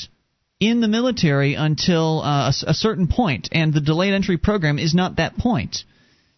in 0.61 0.81
the 0.81 0.89
military 0.89 1.55
until 1.55 2.23
uh, 2.23 2.53
a, 2.53 2.71
a 2.71 2.75
certain 2.75 3.09
point, 3.09 3.49
and 3.51 3.75
the 3.75 3.81
delayed 3.81 4.15
entry 4.15 4.39
program 4.39 4.79
is 4.79 4.95
not 4.95 5.17
that 5.17 5.37
point. 5.37 5.79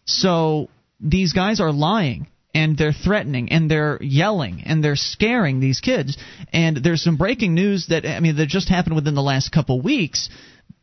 So 0.05 0.69
these 0.99 1.33
guys 1.33 1.59
are 1.59 1.71
lying 1.71 2.27
and 2.55 2.77
they're 2.77 2.93
threatening 2.93 3.51
and 3.51 3.69
they're 3.69 4.01
yelling 4.01 4.63
and 4.65 4.83
they're 4.83 4.95
scaring 4.95 5.59
these 5.59 5.81
kids. 5.81 6.17
And 6.53 6.77
there's 6.77 7.03
some 7.03 7.17
breaking 7.17 7.53
news 7.53 7.87
that 7.87 8.05
I 8.05 8.19
mean 8.19 8.37
that 8.37 8.47
just 8.47 8.69
happened 8.69 8.95
within 8.95 9.13
the 9.13 9.21
last 9.21 9.51
couple 9.51 9.81
weeks, 9.81 10.29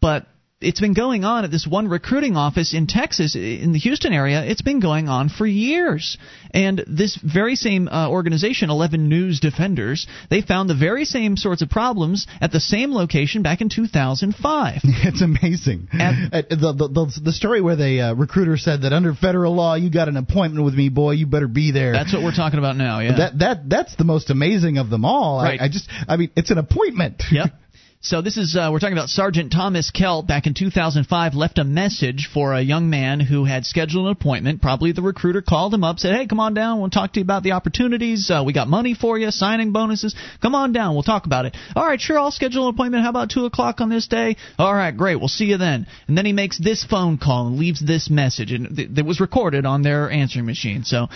but 0.01 0.27
it's 0.63 0.81
been 0.81 0.95
going 0.95 1.25
on 1.25 1.45
at 1.45 1.51
this 1.51 1.67
one 1.67 1.89
recruiting 1.89 2.37
office 2.37 2.75
in 2.75 2.87
Texas, 2.87 3.35
in 3.35 3.73
the 3.73 3.79
Houston 3.79 4.13
area. 4.13 4.45
It's 4.45 4.63
been 4.63 4.81
going 4.81 5.09
on 5.09 5.29
for 5.29 5.47
years. 5.47 6.19
And 6.55 6.85
this 6.87 7.17
very 7.17 7.57
same 7.57 7.89
uh, 7.89 8.09
organization, 8.11 8.71
11 8.71 9.09
News 9.09 9.41
Defenders, 9.41 10.07
they 10.31 10.43
found 10.43 10.69
the 10.69 10.75
very 10.75 11.05
same 11.05 11.37
sorts 11.37 11.63
of 11.63 11.71
problems 11.71 12.27
at 12.41 12.53
the 12.53 12.61
same 12.61 12.93
location 12.93 13.43
back 13.43 13.61
in 13.61 13.69
2005. 13.69 14.81
It's 14.85 15.23
amazing. 15.23 15.89
And- 15.93 16.33
Uh, 16.33 16.43
the, 16.49 16.73
the, 16.73 16.89
the, 16.89 17.21
the 17.25 17.33
story 17.33 17.61
where 17.61 17.77
the 17.77 18.01
uh, 18.01 18.15
recruiter 18.15 18.57
said 18.57 18.83
that 18.83 18.93
under 18.93 19.15
federal 19.15 19.55
law, 19.55 19.75
you 19.75 19.91
got 19.91 20.09
an 20.09 20.17
appointment 20.17 20.65
with 20.65 20.75
me, 20.75 20.89
boy. 20.89 21.13
You 21.13 21.27
better 21.27 21.49
be 21.49 21.73
there. 21.73 21.93
That's 21.93 22.13
what 22.13 22.23
we're 22.23 22.35
talking 22.35 22.59
about 22.59 22.77
now. 22.77 23.01
Yeah. 23.01 23.17
That 23.17 23.39
that 23.41 23.69
that's 23.69 23.97
the 23.97 24.05
most 24.05 24.31
amazing 24.31 24.79
of 24.79 24.89
them 24.91 25.05
all. 25.05 25.43
Right. 25.43 25.61
I, 25.61 25.65
I 25.65 25.69
just, 25.69 25.89
I 26.09 26.17
mean, 26.17 26.31
it's 26.37 26.51
an 26.51 26.59
appointment. 26.59 27.23
Yep. 27.31 27.51
So 28.05 28.21
this 28.21 28.37
is 28.37 28.57
uh, 28.57 28.71
we're 28.73 28.81
talking 28.81 28.99
about 28.99 29.11
Sergeant 29.11 29.53
Thomas 29.53 29.93
Kelt 29.93 30.27
back 30.27 30.49
in 30.49 30.55
2005 30.55 31.35
left 31.35 31.59
a 31.59 31.63
message 31.65 32.29
for 32.35 32.53
a 32.53 32.61
young 32.61 32.91
man 32.91 33.21
who 33.21 33.45
had 33.45 33.65
scheduled 33.65 34.07
an 34.07 34.13
appointment. 34.13 34.61
Probably 34.61 34.91
the 34.91 35.03
recruiter 35.03 35.41
called 35.41 35.73
him 35.73 35.85
up, 35.85 36.01
said, 36.01 36.17
"Hey, 36.17 36.27
come 36.27 36.41
on 36.41 36.53
down. 36.53 36.81
We'll 36.81 36.91
talk 36.91 37.13
to 37.13 37.21
you 37.21 37.25
about 37.25 37.45
the 37.45 37.53
opportunities. 37.53 38.29
Uh, 38.29 38.43
we 38.45 38.53
got 38.53 38.67
money 38.67 38.95
for 38.95 39.19
you, 39.19 39.31
signing 39.31 39.71
bonuses. 39.71 40.17
Come 40.41 40.57
on 40.57 40.73
down. 40.73 40.95
We'll 40.95 41.05
talk 41.05 41.27
about 41.27 41.47
it. 41.47 41.57
All 41.77 41.87
right, 41.87 42.01
sure. 42.01 42.19
I'll 42.19 42.33
schedule 42.33 42.67
an 42.67 42.75
appointment. 42.75 43.05
How 43.05 43.11
about 43.11 43.31
two 43.31 43.45
o'clock 43.45 43.81
on 43.81 43.89
this 43.89 44.09
day? 44.09 44.37
All 44.59 44.75
right, 44.75 44.97
great. 44.97 45.21
We'll 45.21 45.29
see 45.29 45.45
you 45.45 45.57
then." 45.57 45.87
And 46.09 46.19
then 46.19 46.27
he 46.27 46.33
makes 46.33 46.59
this 46.59 46.83
phone 46.83 47.19
call 47.19 47.47
and 47.47 47.57
leaves 47.57 47.79
this 47.79 48.11
message, 48.11 48.51
and 48.51 48.77
th- 48.77 48.89
that 48.95 49.07
was 49.07 49.21
recorded 49.21 49.65
on 49.65 49.83
their 49.83 50.11
answering 50.11 50.47
machine. 50.47 50.83
So. 50.83 51.07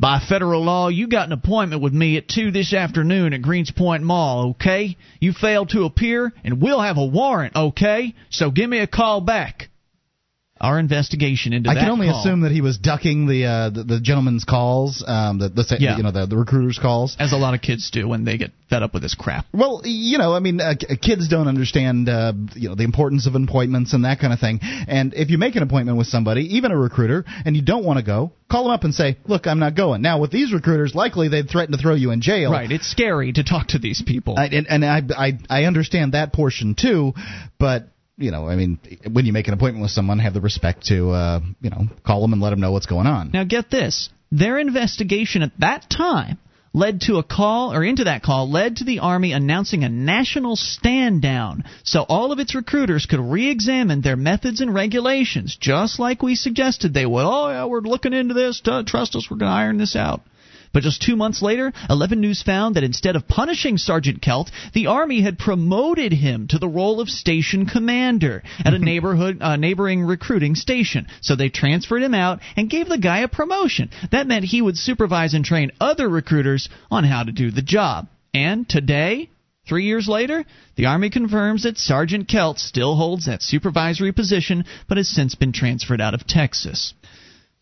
By 0.00 0.20
federal 0.20 0.62
law, 0.62 0.86
you 0.88 1.08
got 1.08 1.26
an 1.26 1.32
appointment 1.32 1.82
with 1.82 1.92
me 1.92 2.16
at 2.16 2.28
2 2.28 2.52
this 2.52 2.72
afternoon 2.72 3.32
at 3.32 3.42
Greenspoint 3.42 4.02
Mall, 4.02 4.50
okay? 4.50 4.96
You 5.20 5.32
failed 5.32 5.70
to 5.70 5.84
appear, 5.84 6.32
and 6.44 6.62
we'll 6.62 6.80
have 6.80 6.98
a 6.98 7.04
warrant, 7.04 7.56
okay? 7.56 8.14
So 8.30 8.52
give 8.52 8.70
me 8.70 8.78
a 8.78 8.86
call 8.86 9.20
back. 9.20 9.70
Our 10.60 10.78
investigation 10.78 11.52
into 11.52 11.68
that. 11.68 11.76
I 11.76 11.80
can 11.80 11.90
only 11.90 12.08
call, 12.08 12.20
assume 12.20 12.40
that 12.40 12.52
he 12.52 12.60
was 12.60 12.78
ducking 12.78 13.26
the 13.26 13.44
uh, 13.44 13.70
the, 13.70 13.84
the 13.84 14.00
gentleman's 14.00 14.44
calls, 14.44 15.04
um, 15.06 15.38
the, 15.38 15.48
the 15.48 15.76
Yeah. 15.78 15.96
you 15.96 16.02
know 16.02 16.10
the, 16.10 16.26
the 16.26 16.36
recruiter's 16.36 16.78
calls. 16.78 17.16
as 17.18 17.32
a 17.32 17.36
lot 17.36 17.54
of 17.54 17.60
kids 17.62 17.90
do 17.90 18.08
when 18.08 18.24
they 18.24 18.36
get 18.38 18.52
fed 18.68 18.82
up 18.82 18.92
with 18.92 19.02
this 19.02 19.14
crap. 19.14 19.46
Well, 19.52 19.82
you 19.84 20.18
know, 20.18 20.34
I 20.34 20.40
mean, 20.40 20.60
uh, 20.60 20.74
kids 21.00 21.28
don't 21.28 21.48
understand, 21.48 22.08
uh, 22.08 22.32
you 22.54 22.68
know, 22.68 22.74
the 22.74 22.84
importance 22.84 23.26
of 23.26 23.34
appointments 23.34 23.94
and 23.94 24.04
that 24.04 24.20
kind 24.20 24.32
of 24.32 24.40
thing. 24.40 24.60
And 24.62 25.14
if 25.14 25.30
you 25.30 25.38
make 25.38 25.56
an 25.56 25.62
appointment 25.62 25.96
with 25.96 26.06
somebody, 26.06 26.56
even 26.56 26.70
a 26.70 26.76
recruiter, 26.76 27.24
and 27.46 27.56
you 27.56 27.62
don't 27.62 27.84
want 27.84 27.98
to 27.98 28.04
go, 28.04 28.32
call 28.50 28.64
them 28.64 28.72
up 28.72 28.84
and 28.84 28.94
say, 28.94 29.16
"Look, 29.26 29.46
I'm 29.46 29.58
not 29.58 29.74
going." 29.74 30.02
Now, 30.02 30.18
with 30.20 30.30
these 30.30 30.52
recruiters, 30.52 30.94
likely 30.94 31.28
they'd 31.28 31.48
threaten 31.48 31.72
to 31.76 31.80
throw 31.80 31.94
you 31.94 32.10
in 32.10 32.20
jail. 32.20 32.50
Right, 32.52 32.70
it's 32.70 32.90
scary 32.90 33.32
to 33.32 33.44
talk 33.44 33.68
to 33.68 33.78
these 33.78 34.02
people. 34.02 34.34
I, 34.38 34.46
and 34.46 34.66
and 34.68 34.84
I, 34.84 35.02
I 35.16 35.38
I 35.48 35.64
understand 35.64 36.12
that 36.12 36.32
portion 36.32 36.74
too, 36.74 37.14
but 37.58 37.88
you 38.18 38.30
know, 38.30 38.48
I 38.48 38.56
mean, 38.56 38.78
when 39.10 39.26
you 39.26 39.32
make 39.32 39.48
an 39.48 39.54
appointment 39.54 39.82
with 39.82 39.92
someone, 39.92 40.18
have 40.18 40.34
the 40.34 40.40
respect 40.40 40.86
to, 40.86 41.10
uh, 41.10 41.40
you 41.60 41.70
know, 41.70 41.86
call 42.04 42.20
them 42.20 42.32
and 42.32 42.42
let 42.42 42.50
them 42.50 42.60
know 42.60 42.72
what's 42.72 42.86
going 42.86 43.06
on. 43.06 43.30
Now 43.32 43.44
get 43.44 43.70
this. 43.70 44.10
Their 44.32 44.58
investigation 44.58 45.42
at 45.42 45.52
that 45.60 45.88
time 45.88 46.38
led 46.74 47.00
to 47.02 47.16
a 47.16 47.22
call 47.22 47.72
or 47.72 47.82
into 47.82 48.04
that 48.04 48.22
call 48.22 48.50
led 48.50 48.76
to 48.76 48.84
the 48.84 48.98
army 48.98 49.32
announcing 49.32 49.84
a 49.84 49.88
national 49.88 50.54
stand 50.54 51.22
down 51.22 51.64
so 51.82 52.02
all 52.02 52.30
of 52.30 52.38
its 52.38 52.54
recruiters 52.54 53.06
could 53.06 53.20
re-examine 53.20 54.02
their 54.02 54.16
methods 54.16 54.60
and 54.60 54.74
regulations 54.74 55.56
just 55.58 55.98
like 55.98 56.22
we 56.22 56.34
suggested 56.34 56.92
they 56.92 57.06
would. 57.06 57.24
Oh 57.24 57.48
yeah, 57.48 57.64
we're 57.64 57.80
looking 57.80 58.12
into 58.12 58.34
this. 58.34 58.60
Trust 58.60 59.16
us, 59.16 59.28
we're 59.30 59.38
going 59.38 59.50
to 59.50 59.56
iron 59.56 59.78
this 59.78 59.96
out. 59.96 60.20
But 60.72 60.82
just 60.82 61.02
two 61.02 61.16
months 61.16 61.42
later, 61.42 61.72
11 61.88 62.20
News 62.20 62.42
found 62.42 62.76
that 62.76 62.84
instead 62.84 63.16
of 63.16 63.28
punishing 63.28 63.78
Sergeant 63.78 64.22
Kelt, 64.22 64.50
the 64.74 64.86
Army 64.86 65.22
had 65.22 65.38
promoted 65.38 66.12
him 66.12 66.48
to 66.48 66.58
the 66.58 66.68
role 66.68 67.00
of 67.00 67.08
station 67.08 67.66
commander 67.66 68.42
at 68.64 68.74
a 68.74 68.78
neighborhood 68.78 69.38
uh, 69.40 69.56
neighboring 69.56 70.02
recruiting 70.02 70.54
station. 70.54 71.06
So 71.20 71.36
they 71.36 71.48
transferred 71.48 72.02
him 72.02 72.14
out 72.14 72.40
and 72.56 72.70
gave 72.70 72.88
the 72.88 72.98
guy 72.98 73.20
a 73.20 73.28
promotion. 73.28 73.90
That 74.10 74.26
meant 74.26 74.44
he 74.44 74.62
would 74.62 74.76
supervise 74.76 75.34
and 75.34 75.44
train 75.44 75.72
other 75.80 76.08
recruiters 76.08 76.68
on 76.90 77.04
how 77.04 77.22
to 77.22 77.32
do 77.32 77.50
the 77.50 77.62
job. 77.62 78.08
And 78.34 78.68
today, 78.68 79.30
three 79.68 79.84
years 79.84 80.08
later, 80.08 80.44
the 80.76 80.86
Army 80.86 81.10
confirms 81.10 81.62
that 81.62 81.78
Sergeant 81.78 82.28
Kelt 82.28 82.58
still 82.58 82.96
holds 82.96 83.26
that 83.26 83.42
supervisory 83.42 84.12
position, 84.12 84.64
but 84.88 84.96
has 84.96 85.08
since 85.08 85.34
been 85.34 85.52
transferred 85.52 86.00
out 86.00 86.14
of 86.14 86.26
Texas. 86.26 86.94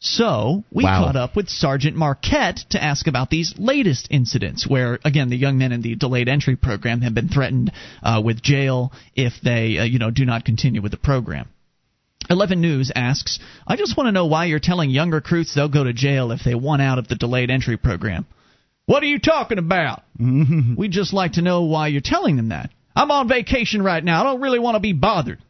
So 0.07 0.62
we 0.70 0.85
Wow. 0.85 1.05
caught 1.05 1.16
up 1.16 1.35
with 1.35 1.49
Sergeant 1.49 1.97
Marquette 1.97 2.65
to 2.70 2.83
ask 2.83 3.07
about 3.09 3.28
these 3.28 3.55
latest 3.59 4.07
incidents, 4.11 4.66
where 4.66 4.99
again 5.05 5.31
the 5.31 5.37
young 5.37 5.59
men 5.59 5.73
in 5.73 5.83
the 5.83 5.97
delayed 5.97 6.28
entry 6.28 6.55
program 6.57 7.01
have 7.03 7.12
been 7.15 7.28
threatened 7.28 7.73
uh, 8.03 8.23
with 8.24 8.41
jail 8.41 8.93
if 9.16 9.41
they, 9.43 9.78
uh, 9.78 9.85
you 9.85 9.99
know, 9.99 10.11
do 10.11 10.24
not 10.24 10.45
continue 10.45 10.81
with 10.81 10.93
the 10.93 10.97
program. 10.99 11.49
11 12.31 12.61
News 12.61 12.91
asks, 12.95 13.39
I 13.66 13.77
just 13.77 13.97
want 13.97 14.09
to 14.09 14.12
know 14.12 14.27
why 14.27 14.47
you're 14.47 14.59
telling 14.61 14.91
young 14.91 15.11
recruits 15.11 15.55
they'll 15.55 15.69
go 15.69 15.85
to 15.85 15.93
jail 15.93 16.31
if 16.33 16.41
they 16.45 16.55
want 16.55 16.83
out 16.83 16.99
of 16.99 17.09
the 17.09 17.15
delayed 17.16 17.51
entry 17.51 17.77
program. 17.77 18.27
What 18.87 19.03
are 19.03 19.07
you 19.07 19.19
talking 19.19 19.59
about? 19.59 20.03
We'd 20.19 20.93
just 20.93 21.12
like 21.12 21.33
to 21.33 21.43
know 21.43 21.62
why 21.65 21.89
you're 21.89 22.01
telling 22.01 22.37
them 22.37 22.51
that. 22.51 22.70
I'm 22.95 23.11
on 23.11 23.28
vacation 23.28 23.83
right 23.83 24.03
now. 24.03 24.20
I 24.20 24.24
don't 24.24 24.41
really 24.41 24.59
want 24.61 24.77
to 24.77 24.81
be 24.81 24.93
bothered. 24.93 25.41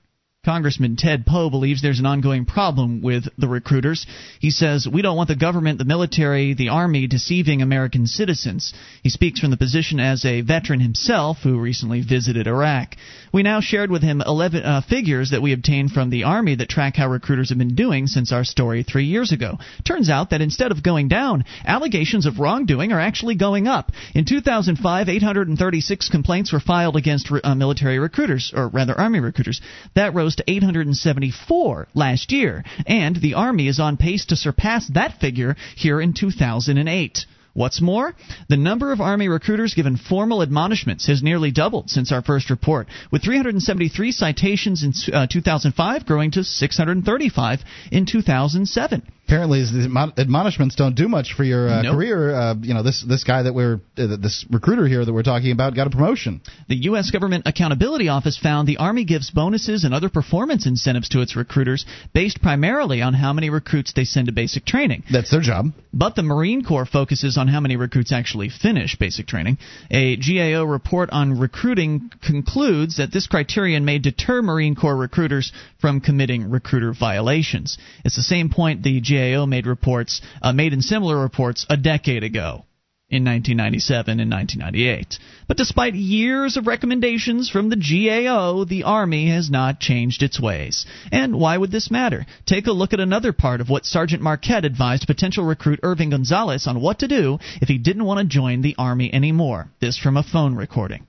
Congressman 0.47 0.94
Ted 0.94 1.27
Poe 1.27 1.51
believes 1.51 1.82
there's 1.82 1.98
an 1.98 2.06
ongoing 2.06 2.44
problem 2.44 3.02
with 3.02 3.24
the 3.36 3.48
recruiters. 3.48 4.06
He 4.39 4.52
says, 4.52 4.86
We 4.86 5.02
don't 5.02 5.16
want 5.16 5.28
the 5.28 5.35
government, 5.35 5.78
the 5.78 5.85
military, 5.85 6.55
the 6.55 6.68
army 6.68 7.09
deceiving 7.09 7.62
American 7.62 8.06
citizens. 8.06 8.73
He 9.02 9.10
speaks 9.10 9.40
from 9.40 9.51
the 9.51 9.56
position 9.56 9.98
as 9.98 10.24
a 10.24 10.43
veteran 10.43 10.78
himself 10.78 11.39
who 11.43 11.59
recently 11.59 12.01
visited 12.01 12.47
Iraq. 12.47 12.94
We 13.32 13.43
now 13.43 13.60
shared 13.60 13.90
with 13.90 14.02
him 14.02 14.23
11 14.24 14.62
uh, 14.62 14.82
figures 14.89 15.32
that 15.32 15.43
we 15.43 15.52
obtained 15.52 15.90
from 15.90 16.10
the 16.10 16.23
army 16.23 16.55
that 16.55 16.68
track 16.68 16.94
how 16.94 17.09
recruiters 17.09 17.48
have 17.48 17.59
been 17.59 17.74
doing 17.74 18.06
since 18.06 18.31
our 18.31 18.44
story 18.44 18.85
three 18.85 19.06
years 19.06 19.32
ago. 19.32 19.59
Turns 19.85 20.09
out 20.09 20.31
that 20.31 20.40
instead 20.40 20.70
of 20.70 20.85
going 20.85 21.09
down, 21.09 21.44
allegations 21.66 22.24
of 22.24 22.39
wrongdoing 22.39 22.93
are 22.93 23.01
actually 23.01 23.35
going 23.35 23.66
up. 23.66 23.90
In 24.14 24.24
2005, 24.24 25.09
836 25.09 26.09
complaints 26.09 26.52
were 26.52 26.60
filed 26.60 26.94
against 26.94 27.32
uh, 27.43 27.55
military 27.56 27.98
recruiters, 27.98 28.52
or 28.55 28.68
rather 28.68 28.97
army 28.97 29.18
recruiters. 29.18 29.60
That 29.97 30.14
rose 30.14 30.36
to 30.37 30.45
874 30.51 31.89
last 31.95 32.33
year, 32.33 32.65
and 32.87 33.17
the 33.17 33.35
Army 33.35 33.69
is 33.69 33.81
on 33.81 33.97
pace 33.97 34.27
to 34.27 34.37
surpass 34.37 34.89
that 34.89 35.21
figure 35.21 35.57
here 35.77 36.01
in 36.01 36.13
2008. 36.13 37.27
What's 37.57 37.81
more, 37.81 38.15
the 38.51 38.59
number 38.59 38.93
of 38.93 39.01
Army 39.01 39.29
recruiters 39.29 39.73
given 39.73 39.97
formal 39.97 40.43
admonishments 40.43 41.07
has 41.07 41.23
nearly 41.23 41.51
doubled 41.51 41.89
since 41.89 42.13
our 42.13 42.21
first 42.21 42.51
report, 42.51 42.87
with 43.11 43.23
373 43.23 44.13
citations 44.13 44.83
in 44.83 44.93
uh, 45.15 45.27
2005 45.27 46.05
growing 46.05 46.33
to 46.33 46.45
635 46.45 47.61
in 47.91 48.05
2007. 48.05 49.03
Apparently, 49.27 49.61
the 49.62 50.12
admonishments 50.19 50.77
don't 50.77 50.94
do 50.94 51.09
much 51.09 51.35
for 51.36 51.43
your 51.43 51.69
uh, 51.69 51.82
Nope. 51.82 51.97
career. 51.97 52.32
Uh, 52.32 52.55
you 52.61 52.74
know, 52.74 52.85
this 52.85 53.05
this 53.09 53.24
guy 53.24 53.43
that 53.43 53.53
we're 53.53 53.81
uh, 53.98 54.16
this 54.23 54.47
recruiter 54.51 54.86
here 54.86 55.05
that 55.05 55.12
we're 55.12 55.24
talking 55.24 55.51
about 55.51 55.74
got 55.74 55.89
a 55.89 55.90
promotion. 55.90 56.40
The 56.69 56.77
U.S. 56.90 57.11
Government 57.11 57.43
Accountability 57.44 58.09
Office 58.09 58.39
found 58.39 58.69
the 58.69 58.77
Army 58.77 59.05
gives 59.05 59.32
bonuses 59.32 59.82
and 59.82 59.93
other 59.93 60.09
performance 60.09 60.65
incentives 60.65 61.09
to 61.09 61.23
its 61.23 61.35
recruiters 61.35 61.85
based 62.15 62.40
primarily 62.40 63.03
on 63.03 63.15
how 63.15 63.32
many 63.32 63.51
recruits 63.51 63.93
they 63.94 64.05
send 64.05 64.28
to 64.28 64.32
basic 64.32 64.65
training. 64.65 65.03
That's 65.11 65.32
their 65.32 65.40
job. 65.40 65.73
But 65.93 66.15
the 66.15 66.23
Marine 66.23 66.62
Corps 66.62 66.86
focuses 66.86 67.36
on 67.36 67.48
how 67.48 67.59
many 67.59 67.74
recruits 67.74 68.12
actually 68.12 68.51
finish 68.51 68.97
basic 68.97 69.27
training. 69.27 69.59
A 69.90 70.16
GAO 70.19 70.62
report 70.62 71.11
on 71.11 71.40
recruiting 71.40 72.12
concludes 72.24 72.98
that 72.98 73.11
this 73.12 73.27
criterion 73.27 73.85
may 73.85 73.98
deter 73.98 74.40
Marine 74.40 74.77
Corps 74.77 74.97
recruiters 74.97 75.53
from 75.81 76.01
committing 76.01 76.48
recruiter 76.48 76.93
violations. 76.93 77.77
It's 78.05 78.15
the 78.15 78.23
same 78.23 78.51
point 78.51 78.85
the 78.85 79.01
GAO 79.01 79.16
made 79.47 79.67
reports 79.67 80.21
uh, 80.43 80.53
made 80.53 80.73
in 80.73 80.83
similar 80.83 81.19
reports 81.19 81.67
a 81.69 81.77
decade 81.77 82.25
ago. 82.25 82.65
In 83.09 83.23
1997 83.23 84.19
and 84.19 84.29
1998. 84.33 85.21
But 85.47 85.57
despite 85.57 85.95
years 85.95 86.57
of 86.57 86.67
recommendations 86.67 87.49
from 87.49 87.69
the 87.69 87.77
GAO, 87.77 88.65
the 88.65 88.83
Army 88.83 89.31
has 89.31 89.49
not 89.49 89.79
changed 89.79 90.25
its 90.25 90.41
ways. 90.41 90.85
And 91.13 91.37
why 91.37 91.57
would 91.57 91.71
this 91.71 91.89
matter? 91.89 92.27
Take 92.47 92.67
a 92.67 92.73
look 92.73 92.93
at 92.93 92.99
another 92.99 93.33
part 93.33 93.61
of 93.61 93.69
what 93.69 93.87
Sergeant 93.87 94.23
Marquette 94.23 94.65
advised 94.65 95.07
potential 95.07 95.45
recruit 95.45 95.79
Irving 95.85 96.11
Gonzalez 96.11 96.67
on 96.67 96.81
what 96.81 96.99
to 96.99 97.07
do 97.07 97.39
if 97.63 97.69
he 97.69 97.79
didn't 97.79 98.07
want 98.07 98.19
to 98.19 98.27
join 98.27 98.63
the 98.63 98.75
Army 98.77 99.15
anymore. 99.15 99.71
This 99.79 99.97
from 99.97 100.17
a 100.17 100.25
phone 100.25 100.57
recording. 100.57 101.07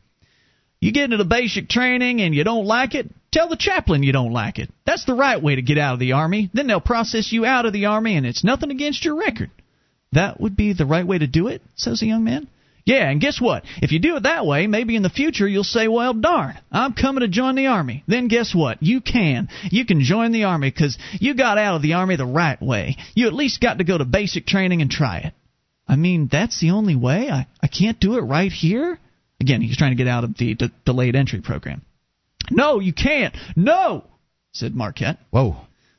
You 0.79 0.91
get 0.91 1.05
into 1.05 1.17
the 1.17 1.25
basic 1.25 1.69
training 1.69 2.21
and 2.21 2.35
you 2.35 2.43
don't 2.43 2.65
like 2.65 2.93
it, 2.93 3.09
tell 3.31 3.49
the 3.49 3.55
chaplain 3.55 4.03
you 4.03 4.11
don't 4.11 4.31
like 4.31 4.59
it. 4.59 4.69
That's 4.85 5.05
the 5.05 5.15
right 5.15 5.41
way 5.41 5.55
to 5.55 5.61
get 5.61 5.77
out 5.77 5.93
of 5.93 5.99
the 5.99 6.13
Army. 6.13 6.49
Then 6.53 6.67
they'll 6.67 6.79
process 6.79 7.31
you 7.31 7.45
out 7.45 7.65
of 7.65 7.73
the 7.73 7.85
Army 7.85 8.15
and 8.15 8.25
it's 8.25 8.43
nothing 8.43 8.69
against 8.69 9.03
your 9.03 9.15
record. 9.15 9.49
That 10.11 10.39
would 10.39 10.55
be 10.55 10.73
the 10.73 10.85
right 10.85 11.05
way 11.05 11.17
to 11.17 11.27
do 11.27 11.47
it, 11.47 11.61
says 11.75 11.99
the 11.99 12.07
young 12.07 12.23
man. 12.23 12.47
Yeah, 12.85 13.09
and 13.09 13.19
guess 13.19 13.41
what? 13.41 13.65
If 13.81 13.91
you 13.91 13.99
do 13.99 14.15
it 14.15 14.23
that 14.23 14.45
way, 14.45 14.65
maybe 14.65 14.95
in 14.95 15.03
the 15.03 15.09
future 15.09 15.45
you'll 15.45 15.65
say, 15.65 15.89
well, 15.89 16.13
darn, 16.13 16.57
I'm 16.71 16.93
coming 16.93 17.19
to 17.19 17.27
join 17.27 17.55
the 17.55 17.67
Army. 17.67 18.03
Then 18.07 18.29
guess 18.29 18.55
what? 18.55 18.81
You 18.81 19.01
can. 19.01 19.49
You 19.69 19.85
can 19.85 20.01
join 20.01 20.31
the 20.31 20.45
Army 20.45 20.71
because 20.71 20.97
you 21.19 21.33
got 21.33 21.57
out 21.57 21.75
of 21.75 21.81
the 21.81 21.93
Army 21.93 22.15
the 22.15 22.25
right 22.25 22.61
way. 22.61 22.95
You 23.13 23.27
at 23.27 23.33
least 23.33 23.59
got 23.59 23.79
to 23.79 23.83
go 23.83 23.97
to 23.97 24.05
basic 24.05 24.45
training 24.45 24.81
and 24.81 24.89
try 24.89 25.17
it. 25.17 25.33
I 25.85 25.97
mean, 25.97 26.29
that's 26.31 26.61
the 26.61 26.71
only 26.71 26.95
way? 26.95 27.29
I, 27.29 27.47
I 27.61 27.67
can't 27.67 27.99
do 27.99 28.17
it 28.17 28.21
right 28.21 28.51
here? 28.51 28.99
Again, 29.39 29.61
he's 29.61 29.77
trying 29.77 29.91
to 29.91 29.95
get 29.95 30.07
out 30.07 30.23
of 30.23 30.35
the 30.37 30.55
de- 30.55 30.71
delayed 30.85 31.15
entry 31.15 31.41
program. 31.41 31.83
No, 32.49 32.79
you 32.79 32.93
can't. 32.93 33.35
No, 33.55 34.05
said 34.51 34.73
Marquette. 34.73 35.19
Whoa. 35.31 35.57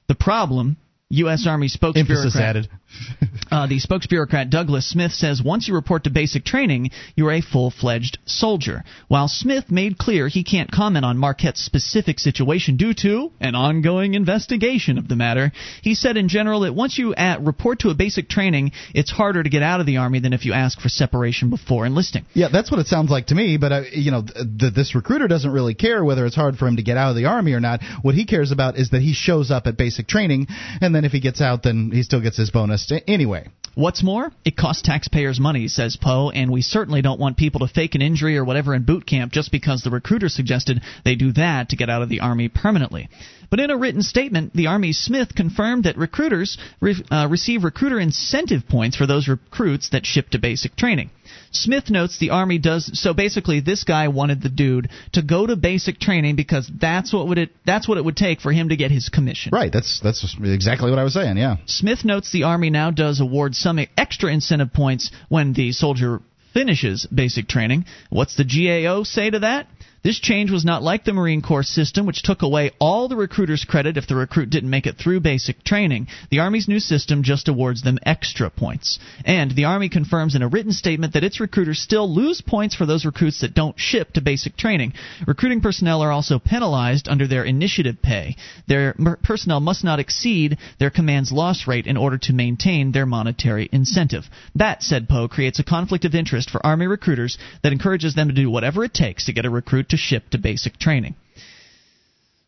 The 0.09 0.15
problem, 0.15 0.77
U.S. 1.10 1.47
Army 1.47 1.69
spokesperson. 1.69 1.97
Emphasis 1.98 2.36
added. 2.36 2.69
uh, 3.51 3.66
the 3.66 3.78
spokesbureaucrat 3.78 4.51
Douglas 4.51 4.89
Smith 4.89 5.12
says 5.12 5.43
once 5.43 5.69
you 5.69 5.74
report 5.74 6.05
to 6.05 6.10
basic 6.10 6.44
training, 6.44 6.90
you're 7.15 7.32
a 7.32 7.40
full 7.40 7.70
fledged 7.70 8.19
soldier. 8.24 8.85
While 9.09 9.28
Smith 9.28 9.70
made 9.70 9.98
clear 9.98 10.28
he 10.28 10.44
can't 10.44 10.70
comment 10.70 11.05
on 11.05 11.19
Marquette's 11.19 11.65
specific 11.65 12.19
situation 12.19 12.77
due 12.77 12.94
to 12.94 13.32
an 13.40 13.55
ongoing 13.55 14.15
investigation 14.15 14.98
of 14.98 15.09
the 15.09 15.16
matter, 15.16 15.52
he 15.82 15.94
said 15.94 16.16
in 16.16 16.28
general 16.28 16.60
that 16.60 16.74
once 16.74 16.98
you 16.98 17.15
at, 17.15 17.43
report 17.43 17.81
to 17.81 17.90
a 17.90 17.94
basic 17.94 18.28
training, 18.28 18.73
it's 18.94 19.10
harder 19.10 19.43
to 19.43 19.51
get 19.51 19.62
out 19.62 19.81
of 19.81 19.86
the 19.86 19.98
Army 19.98 20.20
than 20.20 20.32
if 20.32 20.44
you 20.44 20.52
ask 20.52 20.81
for 20.81 20.89
separation 20.89 21.51
before 21.51 21.86
enlisting. 21.86 22.24
Yeah, 22.35 22.48
that's 22.52 22.70
what 22.70 22.81
it 22.81 22.86
sounds 22.86 23.10
like 23.10 23.27
to 23.27 23.35
me. 23.35 23.56
But 23.59 23.73
uh, 23.73 23.82
you 23.93 24.10
know, 24.10 24.23
th- 24.23 24.47
th- 24.60 24.74
this 24.74 24.94
recruiter 24.94 25.28
doesn't 25.28 25.51
really 25.51 25.74
care 25.74 26.05
whether 26.05 26.24
it's 26.27 26.36
hard 26.36 26.56
for 26.56 26.66
him 26.66 26.77
to 26.77 26.82
get 26.82 26.97
out 26.97 27.10
of 27.10 27.16
the 27.16 27.27
army 27.27 27.52
or 27.52 27.60
not. 27.60 27.81
What 28.02 28.15
he 28.15 28.24
cares 28.24 28.52
about 28.52 28.78
is 28.78 28.90
that 28.90 29.02
he 29.02 29.12
shows 29.12 29.51
up 29.51 29.66
at 29.66 29.77
basic 29.77 30.06
training, 30.06 30.47
and 30.81 30.94
then 30.94 31.05
if 31.05 31.12
he 31.12 31.20
gets 31.20 31.40
out, 31.40 31.62
then 31.62 31.90
he 31.93 32.02
still 32.02 32.20
gets 32.20 32.36
his 32.36 32.51
bonus 32.51 32.78
anyway. 33.07 33.49
What's 33.79 34.03
more, 34.03 34.33
it 34.45 34.57
costs 34.57 34.83
taxpayers 34.83 35.39
money, 35.39 35.69
says 35.69 35.97
Poe, 35.97 36.31
and 36.31 36.51
we 36.51 36.63
certainly 36.63 37.01
don't 37.01 37.21
want 37.21 37.37
people 37.37 37.61
to 37.61 37.73
fake 37.73 37.95
an 37.95 38.03
injury 38.03 38.37
or 38.37 38.45
whatever 38.45 38.75
in 38.75 38.83
boot 38.83 39.07
camp 39.07 39.31
just 39.31 39.53
because 39.53 39.83
the 39.83 39.91
recruiter 39.91 40.29
suggested 40.29 40.83
they 41.05 41.15
do 41.15 41.31
that 41.35 41.69
to 41.69 41.77
get 41.77 41.89
out 41.89 42.03
of 42.03 42.09
the 42.09 42.19
Army 42.19 42.49
permanently. 42.49 43.09
But 43.51 43.61
in 43.61 43.71
a 43.71 43.77
written 43.77 44.03
statement, 44.03 44.53
the 44.53 44.67
Army's 44.67 44.99
Smith 44.99 45.35
confirmed 45.35 45.85
that 45.85 45.97
recruiters 45.97 46.59
re- 46.81 47.05
uh, 47.09 47.29
receive 47.31 47.63
recruiter 47.63 48.01
incentive 48.01 48.67
points 48.69 48.97
for 48.97 49.07
those 49.07 49.29
recruits 49.29 49.91
that 49.91 50.05
ship 50.05 50.31
to 50.31 50.41
basic 50.41 50.75
training. 50.75 51.11
Smith 51.51 51.91
notes 51.91 52.19
the 52.19 52.31
Army 52.31 52.59
does 52.59 52.91
so. 52.95 53.15
Basically, 53.15 53.61
this 53.61 53.85
guy 53.85 54.09
wanted 54.09 54.43
the 54.43 54.49
dude 54.49 54.91
to 55.13 55.23
go 55.23 55.47
to 55.47 55.57
basic 55.57 55.99
training 55.99 56.37
because 56.37 56.71
that's 56.81 57.13
what 57.13 57.29
would 57.29 57.39
it 57.39 57.51
that's 57.67 57.89
what 57.89 57.99
it 57.99 58.05
would 58.05 58.17
take 58.17 58.41
for 58.41 58.53
him 58.53 58.69
to 58.69 58.77
get 58.77 58.91
his 58.91 59.09
commission. 59.09 59.51
Right. 59.53 59.73
That's 59.73 60.01
that's 60.03 60.37
exactly 60.43 60.91
what 60.91 60.99
I 60.99 61.05
was 61.05 61.15
saying. 61.15 61.37
Yeah. 61.37 61.57
Smith 61.67 62.05
notes 62.05 62.33
the 62.33 62.45
Army 62.45 62.71
now 62.71 62.91
does 62.91 63.21
award 63.21 63.55
some 63.55 63.79
extra 63.97 64.33
incentive 64.33 64.73
points 64.73 65.11
when 65.29 65.53
the 65.53 65.73
soldier 65.73 66.21
finishes 66.53 67.07
basic 67.07 67.49
training. 67.49 67.85
What's 68.11 68.37
the 68.37 68.45
GAO 68.45 69.03
say 69.05 69.31
to 69.31 69.41
that? 69.41 69.69
This 70.03 70.20
change 70.20 70.51
was 70.51 70.65
not 70.65 70.83
like 70.83 71.05
the 71.05 71.12
Marine 71.12 71.43
Corps 71.43 71.65
system, 71.65 72.07
which 72.07 72.23
took 72.23 72.43
away 72.43 72.70
all 72.79 73.09
the 73.09 73.16
recruiter's 73.16 73.65
credit 73.65 73.97
if 73.97 74.07
the 74.07 74.15
recruit 74.15 74.49
didn't 74.49 74.70
make 74.70 74.87
it 74.87 74.97
through 74.97 75.20
basic 75.20 75.65
training. 75.65 76.07
The 76.31 76.39
Army's 76.39 76.69
new 76.69 76.79
system 76.79 77.25
just 77.25 77.49
awards 77.49 77.83
them 77.83 77.99
extra 78.05 78.49
points. 78.49 78.99
And 79.25 79.51
the 79.51 79.65
Army 79.65 79.89
confirms 79.89 80.37
in 80.37 80.43
a 80.43 80.49
written 80.49 80.73
statement 80.73 81.15
that 81.15 81.25
its 81.25 81.41
recruiters 81.41 81.81
still 81.81 82.12
lose 82.12 82.41
points 82.41 82.77
for 82.77 82.87
those 82.87 83.05
recruits 83.05 83.41
that 83.41 83.55
don't 83.55 83.79
ship 83.79 84.12
to 84.12 84.20
basic 84.20 84.57
training. 84.57 84.93
Recruiting 85.27 85.61
personnel 85.61 86.03
are 86.03 86.12
also 86.12 86.39
penalized 86.39 87.09
under 87.09 87.27
their 87.27 87.45
initiative 87.45 88.01
pay. 88.01 88.37
Their 88.69 88.95
personnel 89.23 89.61
must 89.61 89.83
not 89.83 89.99
exceed 89.99 90.59
their 90.79 90.91
command's 90.91 91.33
loss 91.33 91.66
rate 91.66 91.87
in 91.87 91.97
order 91.97 92.19
to 92.19 92.33
maintain 92.33 92.93
their 92.93 93.07
monetary 93.07 93.69
incentive. 93.73 94.25
That, 94.55 94.83
said 94.83 95.09
Poe, 95.09 95.27
creates 95.27 95.59
a 95.59 95.65
conflict 95.65 96.05
of 96.05 96.15
interest 96.15 96.51
for 96.51 96.65
Army 96.65 96.87
recruiters 96.87 97.37
that 97.62 97.73
encourages 97.73 98.15
them 98.15 98.29
to 98.29 98.35
do 98.35 98.49
whatever 98.49 98.85
it 98.85 98.95
takes 98.95 99.27
to 99.27 99.33
get 99.33 99.45
a 99.45 99.51
recruit 99.51 99.88
to 99.90 99.97
ship 99.97 100.31
to 100.31 100.39
basic 100.39 100.78
training. 100.78 101.15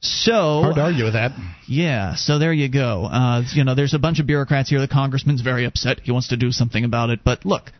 So 0.02 0.62
Hard 0.62 0.76
to 0.76 0.82
argue 0.82 1.04
with 1.04 1.12
that. 1.12 1.32
yeah, 1.68 2.14
so 2.14 2.38
there 2.38 2.54
you 2.54 2.70
go. 2.70 3.04
Uh, 3.04 3.42
you 3.52 3.64
know, 3.64 3.74
there's 3.74 3.92
a 3.92 3.98
bunch 3.98 4.18
of 4.18 4.26
bureaucrats 4.26 4.70
here. 4.70 4.80
The 4.80 4.88
congressman's 4.88 5.42
very 5.42 5.66
upset. 5.66 6.00
He 6.00 6.10
wants 6.10 6.28
to 6.28 6.38
do 6.38 6.52
something 6.52 6.84
about 6.84 7.10
it. 7.10 7.20
But 7.22 7.44
look, 7.44 7.70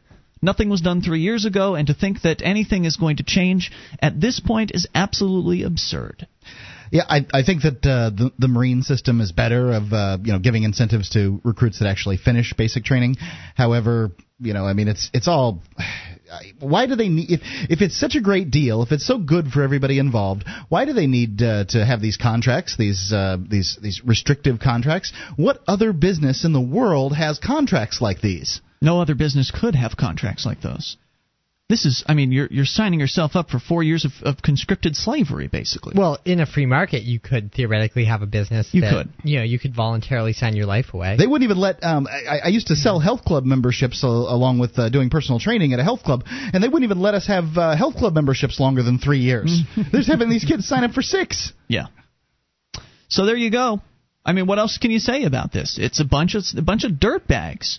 nothing 0.43 0.69
was 0.69 0.83
done 0.83 1.01
three 1.01 1.21
years 1.21 1.47
ago, 1.47 1.77
and 1.77 1.87
to 1.87 1.95
think 1.95 2.21
that 2.23 2.43
anything 2.43 2.85
is 2.85 2.97
going 2.97 3.17
to 3.17 3.23
change 3.23 3.73
at 4.03 4.21
this 4.21 4.39
point 4.39 4.73
is 4.75 4.87
absolutely 4.95 5.63
absurd. 5.63 6.27
Yeah, 6.91 7.05
I, 7.09 7.25
I 7.33 7.43
think 7.43 7.63
that 7.63 7.87
uh, 7.87 8.11
the 8.11 8.33
the 8.39 8.49
Marine 8.49 8.83
system 8.83 9.23
is 9.23 9.33
better 9.33 9.73
of 9.73 9.91
uh, 9.93 10.19
you 10.23 10.33
know 10.35 10.41
giving 10.41 10.65
incentives 10.65 11.09
to 11.11 11.41
recruits 11.43 11.79
that 11.79 11.89
actually 11.89 12.19
finish 12.19 12.53
basic 12.53 12.85
training. 12.85 13.17
However, 13.55 14.11
you 14.41 14.53
know, 14.53 14.67
I 14.67 14.75
mean, 14.75 14.89
it's 14.89 15.09
it's 15.15 15.29
all. 15.29 15.63
Why 16.61 16.87
do 16.87 16.97
they 16.97 17.09
need 17.09 17.31
if 17.31 17.41
if 17.69 17.81
it's 17.81 17.99
such 17.99 18.15
a 18.15 18.21
great 18.21 18.51
deal, 18.51 18.83
if 18.83 18.93
it's 18.93 19.07
so 19.07 19.19
good 19.19 19.49
for 19.49 19.63
everybody 19.63 19.99
involved, 19.99 20.45
why 20.69 20.85
do 20.85 20.93
they 20.93 21.07
need 21.07 21.43
uh, 21.43 21.65
to 21.67 21.85
have 21.85 22.01
these 22.01 22.17
contracts, 22.17 22.77
these 22.77 23.13
uh, 23.13 23.37
these 23.49 23.79
these 23.81 24.03
restrictive 24.05 24.61
contracts? 24.61 25.13
What 25.37 25.61
other 25.67 25.93
business 25.93 26.45
in 26.45 26.53
the 26.53 26.61
world 26.61 27.15
has 27.17 27.39
contracts 27.39 28.01
like 28.01 28.21
these? 28.21 28.61
No 28.83 29.01
other 29.01 29.15
business 29.15 29.51
could 29.51 29.75
have 29.75 29.97
contracts 29.97 30.47
like 30.47 30.63
those. 30.63 30.97
This 31.71 31.85
is, 31.85 32.03
I 32.09 32.15
mean, 32.15 32.33
you're 32.33 32.49
you're 32.51 32.65
signing 32.65 32.99
yourself 32.99 33.37
up 33.37 33.49
for 33.49 33.61
four 33.61 33.85
years 33.85 34.05
of, 34.05 34.11
of 34.25 34.43
conscripted 34.43 34.97
slavery, 34.97 35.47
basically. 35.47 35.95
Well, 35.97 36.19
in 36.25 36.41
a 36.41 36.47
free 36.47 36.67
market, 36.67 37.05
you 37.05 37.21
could 37.21 37.53
theoretically 37.53 38.07
have 38.07 38.23
a 38.23 38.27
business. 38.27 38.69
You 38.73 38.81
that, 38.81 38.93
could. 38.93 39.09
You 39.23 39.39
know, 39.39 39.45
you 39.45 39.61
could 39.61 39.73
voluntarily 39.73 40.33
sign 40.33 40.57
your 40.57 40.67
life 40.67 40.87
away. 40.93 41.15
They 41.17 41.29
wouldn't 41.29 41.49
even 41.49 41.59
let. 41.59 41.85
Um, 41.85 42.09
I, 42.09 42.41
I 42.47 42.49
used 42.49 42.67
to 42.67 42.77
sell 42.77 42.99
health 42.99 43.25
club 43.25 43.45
memberships 43.45 44.03
uh, 44.03 44.09
along 44.09 44.59
with 44.59 44.77
uh, 44.81 44.89
doing 44.89 45.11
personal 45.11 45.39
training 45.39 45.73
at 45.73 45.79
a 45.79 45.85
health 45.85 46.03
club, 46.03 46.25
and 46.27 46.61
they 46.61 46.67
wouldn't 46.67 46.91
even 46.91 46.99
let 46.99 47.15
us 47.15 47.29
have 47.29 47.57
uh, 47.57 47.77
health 47.77 47.95
club 47.95 48.15
memberships 48.15 48.59
longer 48.59 48.83
than 48.83 48.99
three 48.99 49.21
years. 49.21 49.63
They're 49.77 50.01
just 50.01 50.11
having 50.11 50.29
these 50.29 50.45
kids 50.45 50.67
sign 50.67 50.83
up 50.83 50.91
for 50.91 51.03
six. 51.03 51.53
Yeah. 51.69 51.87
So 53.07 53.27
there 53.27 53.37
you 53.37 53.53
go. 53.53 53.81
I 54.27 54.33
mean, 54.33 54.49
what 54.49 54.59
else 54.59 54.79
can 54.79 54.91
you 54.91 54.99
say 54.99 55.23
about 55.23 55.53
this? 55.53 55.79
It's 55.81 56.01
a 56.01 56.05
bunch 56.05 56.35
of 56.35 56.43
a 56.57 56.63
bunch 56.63 56.83
of 56.83 56.99
dirt 56.99 57.29
bags. 57.29 57.79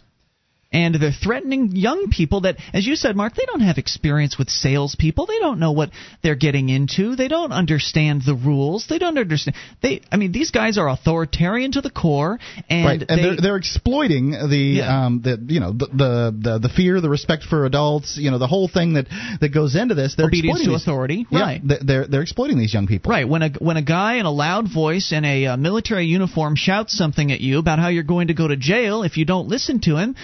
And 0.74 0.96
they're 0.96 1.12
threatening 1.12 1.76
young 1.76 2.08
people 2.12 2.42
that, 2.42 2.56
as 2.74 2.88
you 2.88 2.96
said, 2.96 3.18
Mark, 3.18 3.36
they 3.36 3.46
don't 3.46 3.60
have 3.60 3.78
experience 3.78 4.38
with 4.38 4.50
salespeople. 4.50 5.26
They 5.26 5.40
don't 5.40 5.60
know 5.60 5.74
what 5.74 5.90
they're 6.24 6.36
getting 6.36 6.70
into. 6.70 7.18
They 7.18 7.28
don't 7.28 7.52
understand 7.52 8.22
the 8.26 8.36
rules. 8.36 8.88
They 8.90 8.98
don't 8.98 9.18
understand. 9.18 9.58
They, 9.82 10.00
I 10.10 10.16
mean, 10.16 10.32
these 10.32 10.52
guys 10.52 10.78
are 10.78 10.88
authoritarian 10.88 11.74
to 11.74 11.82
the 11.82 11.90
core, 11.90 12.40
and 12.70 12.86
right, 12.86 13.04
and 13.10 13.20
they, 13.24 13.28
are 13.30 13.36
they're 13.42 13.58
exploiting 13.58 14.32
the 14.32 14.58
Yeah. 14.78 15.06
um 15.08 15.22
the 15.22 15.38
you 15.46 15.60
know 15.60 15.74
the, 15.74 15.88
the 15.88 16.36
the 16.40 16.60
the 16.60 16.70
fear, 16.70 17.02
the 17.02 17.10
respect 17.10 17.44
for 17.44 17.66
adults, 17.66 18.18
you 18.18 18.32
know 18.32 18.38
the 18.38 18.48
whole 18.48 18.70
thing 18.70 18.94
that 18.94 19.08
that 19.42 19.50
goes 19.54 19.76
into 19.76 19.94
this. 19.96 20.16
They're 20.16 20.28
Obedience 20.28 20.60
exploiting 20.60 20.74
to 20.74 20.78
these- 20.78 20.84
authority, 20.88 21.28
right. 21.32 21.62
they- 21.68 21.80
They're 21.82 22.08
they're 22.08 22.22
exploiting 22.22 22.58
these 22.58 22.74
young 22.74 22.88
people. 22.88 23.12
Right. 23.12 23.28
When 23.28 23.42
a 23.42 23.50
when 23.60 23.76
a 23.76 23.82
guy 23.82 24.16
in 24.16 24.26
a 24.26 24.32
loud 24.32 24.72
voice 24.74 25.12
in 25.12 25.26
a 25.26 25.48
uh, 25.48 25.58
military 25.58 26.06
uniform 26.06 26.56
shouts 26.56 26.96
something 26.98 27.30
at 27.32 27.42
you 27.42 27.60
about 27.60 27.80
how 27.80 27.90
you're 27.90 28.04
going 28.04 28.28
to 28.30 28.34
go 28.34 28.48
to 28.48 28.56
jail 28.56 29.04
if 29.04 29.18
you 29.18 29.26
don't 29.26 29.50
listen 29.50 29.82
to 29.82 29.98
him, 29.98 30.16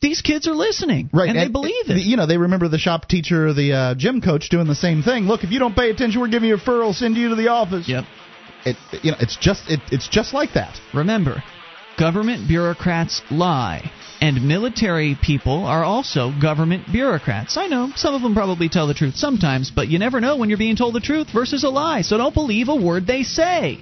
these 0.00 0.20
kids 0.20 0.46
are 0.46 0.54
listening, 0.54 1.08
Right, 1.12 1.30
And, 1.30 1.38
they 1.38 1.48
believe 1.48 1.88
it. 1.88 2.02
You 2.02 2.16
know, 2.16 2.26
they 2.26 2.36
remember 2.36 2.68
the 2.68 2.78
shop 2.78 3.08
teacher, 3.08 3.52
the 3.54 3.72
uh, 3.72 3.94
gym 3.94 4.20
coach, 4.20 4.50
doing 4.50 4.66
the 4.66 4.74
same 4.74 5.02
thing. 5.02 5.24
Look, 5.24 5.42
if 5.42 5.50
you 5.50 5.58
don't 5.58 5.74
pay 5.74 5.88
attention, 5.90 6.20
we're 6.20 6.28
giving 6.28 6.50
you 6.50 6.56
a 6.56 6.58
referral, 6.58 6.94
send 6.94 7.16
you 7.16 7.30
to 7.30 7.34
the 7.34 7.48
office. 7.48 7.88
Yep. 7.88 8.04
It, 8.66 8.76
you 9.02 9.12
know, 9.12 9.16
it's 9.20 9.36
just 9.36 9.70
it, 9.70 9.80
it's 9.90 10.06
just 10.08 10.34
like 10.34 10.52
that. 10.54 10.78
Remember, 10.92 11.42
government 11.98 12.46
bureaucrats 12.46 13.22
lie, 13.30 13.90
and 14.20 14.46
military 14.46 15.16
people 15.20 15.64
are 15.64 15.82
also 15.84 16.30
government 16.42 16.92
bureaucrats. 16.92 17.56
I 17.56 17.68
know 17.68 17.90
some 17.96 18.14
of 18.14 18.20
them 18.22 18.34
probably 18.34 18.68
tell 18.68 18.86
the 18.88 18.94
truth 18.94 19.16
sometimes, 19.16 19.70
but 19.70 19.88
you 19.88 19.98
never 19.98 20.20
know 20.20 20.36
when 20.36 20.50
you're 20.50 20.58
being 20.58 20.76
told 20.76 20.94
the 20.94 21.00
truth 21.00 21.28
versus 21.32 21.64
a 21.64 21.70
lie. 21.70 22.02
So 22.02 22.18
don't 22.18 22.34
believe 22.34 22.68
a 22.68 22.76
word 22.76 23.06
they 23.06 23.22
say. 23.22 23.78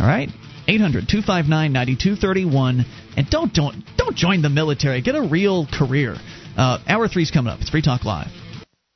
All 0.00 0.06
right. 0.06 0.30
800-259-9231 0.68 2.84
and 3.16 3.28
don't 3.30 3.52
don't 3.52 3.76
don't 3.96 4.16
join 4.16 4.42
the 4.42 4.50
military. 4.50 5.00
Get 5.02 5.14
a 5.14 5.22
real 5.22 5.66
career. 5.66 6.16
Uh, 6.56 6.78
hour 6.88 7.08
three's 7.08 7.30
coming 7.30 7.52
up. 7.52 7.60
It's 7.60 7.70
Free 7.70 7.82
Talk 7.82 8.04
Live. 8.04 8.45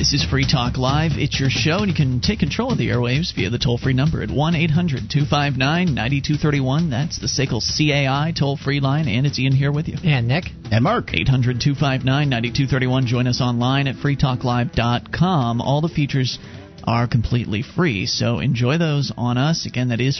This 0.00 0.14
is 0.14 0.24
Free 0.24 0.46
Talk 0.50 0.78
Live. 0.78 1.18
It's 1.18 1.38
your 1.38 1.50
show, 1.50 1.80
and 1.80 1.88
you 1.88 1.94
can 1.94 2.22
take 2.22 2.38
control 2.38 2.72
of 2.72 2.78
the 2.78 2.88
airwaves 2.88 3.34
via 3.34 3.50
the 3.50 3.58
toll 3.58 3.76
free 3.76 3.92
number 3.92 4.22
at 4.22 4.30
1 4.30 4.54
800 4.54 5.10
259 5.10 5.94
9231. 5.94 6.88
That's 6.88 7.18
the 7.18 7.26
SACL 7.26 7.60
CAI 7.60 8.32
toll 8.32 8.56
free 8.56 8.80
line, 8.80 9.08
and 9.08 9.26
it's 9.26 9.38
Ian 9.38 9.52
here 9.52 9.70
with 9.70 9.88
you. 9.88 9.98
and 10.02 10.26
Nick, 10.26 10.44
And 10.72 10.84
Mark, 10.84 11.12
800 11.12 11.60
259 11.60 12.30
9231. 12.30 13.06
Join 13.08 13.26
us 13.26 13.42
online 13.42 13.88
at 13.88 13.96
freetalklive.com. 13.96 15.60
All 15.60 15.82
the 15.82 15.90
features 15.90 16.38
are 16.84 17.06
completely 17.06 17.60
free, 17.60 18.06
so 18.06 18.38
enjoy 18.38 18.78
those 18.78 19.12
on 19.18 19.36
us. 19.36 19.66
Again, 19.66 19.90
that 19.90 20.00
is 20.00 20.18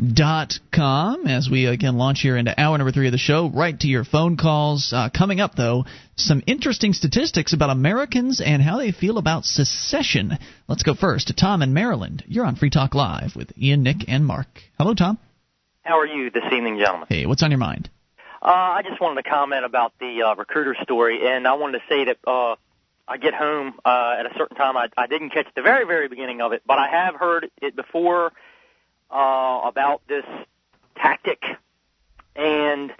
freetalklive.com 0.00 1.26
as 1.26 1.48
we 1.50 1.66
again 1.66 1.96
launch 1.96 2.20
here 2.20 2.36
into 2.36 2.58
hour 2.58 2.76
number 2.76 2.92
three 2.92 3.06
of 3.06 3.12
the 3.12 3.18
show 3.18 3.50
right 3.50 3.78
to 3.80 3.88
your 3.88 4.04
phone 4.04 4.36
calls. 4.36 4.92
Uh, 4.94 5.08
coming 5.16 5.40
up 5.40 5.54
though 5.56 5.84
some 6.16 6.42
interesting 6.46 6.92
statistics 6.92 7.52
about 7.52 7.70
americans 7.70 8.40
and 8.44 8.62
how 8.62 8.78
they 8.78 8.92
feel 8.92 9.18
about 9.18 9.44
secession. 9.44 10.32
Let's 10.68 10.82
go 10.82 10.94
first 10.94 11.28
to 11.28 11.34
tom 11.34 11.62
in 11.62 11.72
maryland. 11.72 12.24
You're 12.26 12.46
on 12.46 12.56
free 12.56 12.70
talk 12.70 12.94
live 12.94 13.36
with 13.36 13.56
ian 13.58 13.82
nick 13.82 14.08
and 14.08 14.24
mark. 14.24 14.48
Hello 14.78 14.94
tom. 14.94 15.18
How 15.82 15.98
are 15.98 16.06
you 16.06 16.30
this 16.30 16.44
evening, 16.52 16.78
gentlemen? 16.78 17.06
hey 17.08 17.26
what's 17.26 17.42
on 17.42 17.50
your 17.50 17.58
mind? 17.58 17.88
Uh, 18.42 18.48
I 18.78 18.82
just 18.88 19.00
wanted 19.00 19.22
to 19.22 19.30
comment 19.30 19.64
about 19.64 19.92
the 19.98 20.22
uh, 20.22 20.34
recruiter 20.36 20.76
story, 20.82 21.26
and 21.26 21.48
I 21.48 21.54
wanted 21.54 21.78
to 21.78 21.84
say 21.88 22.04
that 22.04 22.18
uh, 22.26 22.54
I 23.08 23.16
get 23.16 23.34
home 23.34 23.80
uh, 23.84 24.16
at 24.20 24.26
a 24.26 24.34
certain 24.36 24.56
time. 24.56 24.76
I, 24.76 24.88
I 24.96 25.08
didn't 25.08 25.30
catch 25.30 25.48
the 25.56 25.62
very, 25.62 25.84
very 25.84 26.06
beginning 26.06 26.42
of 26.42 26.52
it, 26.52 26.62
but 26.64 26.78
I 26.78 26.88
have 26.88 27.16
heard 27.16 27.50
it 27.60 27.74
before 27.74 28.32
uh, 29.10 29.60
about 29.64 30.02
this 30.08 30.24
tactic, 30.96 31.42
and 32.34 32.92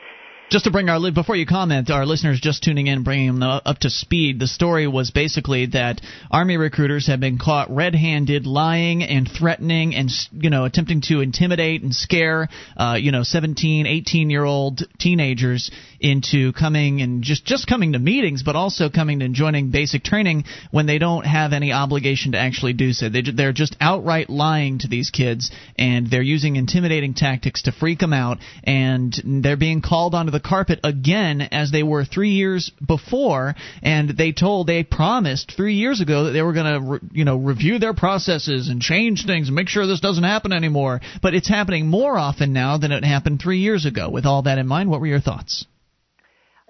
Just 0.49 0.67
to 0.67 0.71
bring 0.71 0.89
our 0.89 1.11
before 1.11 1.35
you 1.35 1.45
comment, 1.45 1.91
our 1.91 2.07
listeners 2.07 2.39
just 2.41 2.63
tuning 2.63 2.87
in, 2.87 3.03
bringing 3.03 3.41
them 3.41 3.43
up 3.43 3.79
to 3.79 3.91
speed. 3.91 4.39
The 4.39 4.47
story 4.47 4.87
was 4.87 5.11
basically 5.11 5.67
that 5.73 6.01
army 6.31 6.57
recruiters 6.57 7.09
have 7.09 7.19
been 7.19 7.37
caught 7.37 7.69
red-handed, 7.69 8.47
lying 8.47 9.03
and 9.03 9.29
threatening, 9.29 9.97
and 9.97 10.09
you 10.31 10.49
know 10.49 10.65
attempting 10.65 11.01
to 11.09 11.21
intimidate 11.21 11.83
and 11.83 11.93
scare, 11.93 12.49
uh, 12.77 12.97
you 12.97 13.11
know, 13.11 13.25
17, 13.25 13.87
18-year-old 13.87 14.85
teenagers 15.01 15.73
into 15.99 16.53
coming 16.53 17.01
and 17.01 17.25
just 17.25 17.45
just 17.45 17.67
coming 17.67 17.95
to 17.95 17.99
meetings, 17.99 18.45
but 18.45 18.55
also 18.55 18.89
coming 18.89 19.23
and 19.23 19.35
joining 19.35 19.73
basic 19.73 20.05
training 20.05 20.45
when 20.71 20.87
they 20.87 20.99
don't 20.99 21.27
have 21.27 21.53
any 21.55 21.73
obligation 21.73 22.33
to 22.33 22.39
actually 22.39 22.73
do 22.73 22.93
so. 22.93 23.09
They, 23.09 23.23
they're 23.23 23.53
just 23.53 23.77
outright 23.81 24.31
lying 24.31 24.79
to 24.79 24.89
these 24.89 25.11
kids, 25.11 25.51
and 25.77 26.09
they're 26.09 26.23
using 26.23 26.55
intimidating 26.55 27.15
tactics 27.15 27.63
to 27.63 27.73
freak 27.73 27.99
them 27.99 28.13
out, 28.13 28.39
and 28.63 29.43
they're 29.43 29.57
being 29.57 29.83
called 29.83 30.15
onto 30.15 30.31
the 30.31 30.36
carpet 30.41 30.81
again 30.85 31.41
as 31.41 31.71
they 31.71 31.83
were 31.83 32.05
three 32.05 32.31
years 32.31 32.71
before, 32.85 33.55
and 33.83 34.11
they 34.11 34.33
told, 34.33 34.67
they 34.67 34.83
promised 34.83 35.53
three 35.57 35.75
years 35.75 36.01
ago 36.01 36.25
that 36.25 36.33
they 36.33 36.43
were 36.43 36.53
going 36.53 36.75
to, 36.75 36.91
re, 36.93 36.99
you 37.13 37.25
know, 37.25 37.37
review 37.37 37.79
their 37.79 37.95
processes 37.95 38.69
and 38.69 38.81
change 38.81 39.27
things 39.27 39.49
and 39.49 39.55
make 39.55 39.69
sure 39.69 39.87
this 39.87 40.01
doesn't 40.01 40.25
happen 40.25 40.53
anymore. 40.53 41.01
But 41.23 41.35
it's 41.35 41.49
happening 41.49 41.87
more 41.89 42.19
often 42.19 42.53
now 42.53 42.79
than 42.79 42.93
it 42.93 43.05
happened 43.05 43.41
three 43.41 43.59
years 43.59 43.87
ago. 43.87 44.09
With 44.11 44.27
all 44.27 44.43
that 44.43 44.59
in 44.59 44.67
mind, 44.67 44.91
what 44.91 45.01
were 45.01 45.07
your 45.07 45.21
thoughts? 45.21 45.67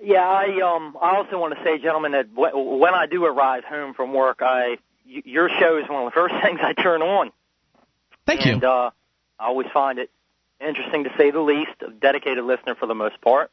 yeah, 0.03 0.27
I 0.27 0.61
um 0.63 0.97
I 1.01 1.17
also 1.17 1.39
want 1.39 1.57
to 1.57 1.65
say, 1.65 1.79
gentlemen, 1.79 2.13
that 2.13 2.35
w- 2.35 2.77
when 2.79 2.95
I 2.95 3.07
do 3.07 3.25
arrive 3.25 3.65
home 3.65 3.95
from 3.95 4.13
work, 4.13 4.39
I 4.41 4.77
y- 5.07 5.23
your 5.25 5.49
show 5.49 5.79
is 5.79 5.89
one 5.89 6.07
of 6.07 6.13
the 6.13 6.15
first 6.15 6.35
things 6.43 6.61
I 6.63 6.75
turn 6.75 7.03
on. 7.03 7.33
Thank 8.27 8.45
and, 8.45 8.63
you. 8.63 8.69
uh, 8.69 8.91
I 9.39 9.47
always 9.47 9.69
find 9.73 9.99
it 9.99 10.11
interesting 10.61 11.05
to 11.05 11.11
say 11.17 11.31
the 11.31 11.41
least. 11.41 11.73
A 11.87 11.91
dedicated 11.91 12.45
listener 12.45 12.75
for 12.75 12.87
the 12.87 12.95
most 12.95 13.21
part. 13.21 13.51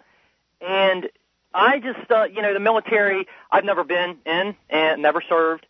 And 0.62 1.10
I 1.54 1.80
just, 1.80 2.10
uh, 2.10 2.24
you 2.24 2.42
know, 2.42 2.54
the 2.54 2.60
military, 2.60 3.28
I've 3.52 3.66
never 3.66 3.84
been 3.84 4.18
in 4.26 4.56
and 4.70 5.02
never 5.02 5.22
served. 5.28 5.66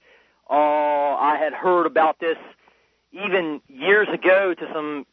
Uh, 0.50 0.54
I 0.54 1.38
had 1.40 1.54
heard 1.54 1.86
about 1.86 2.20
this 2.20 2.38
even 3.12 3.62
years 3.68 4.08
ago 4.10 4.54
to 4.54 4.70
some 4.74 5.06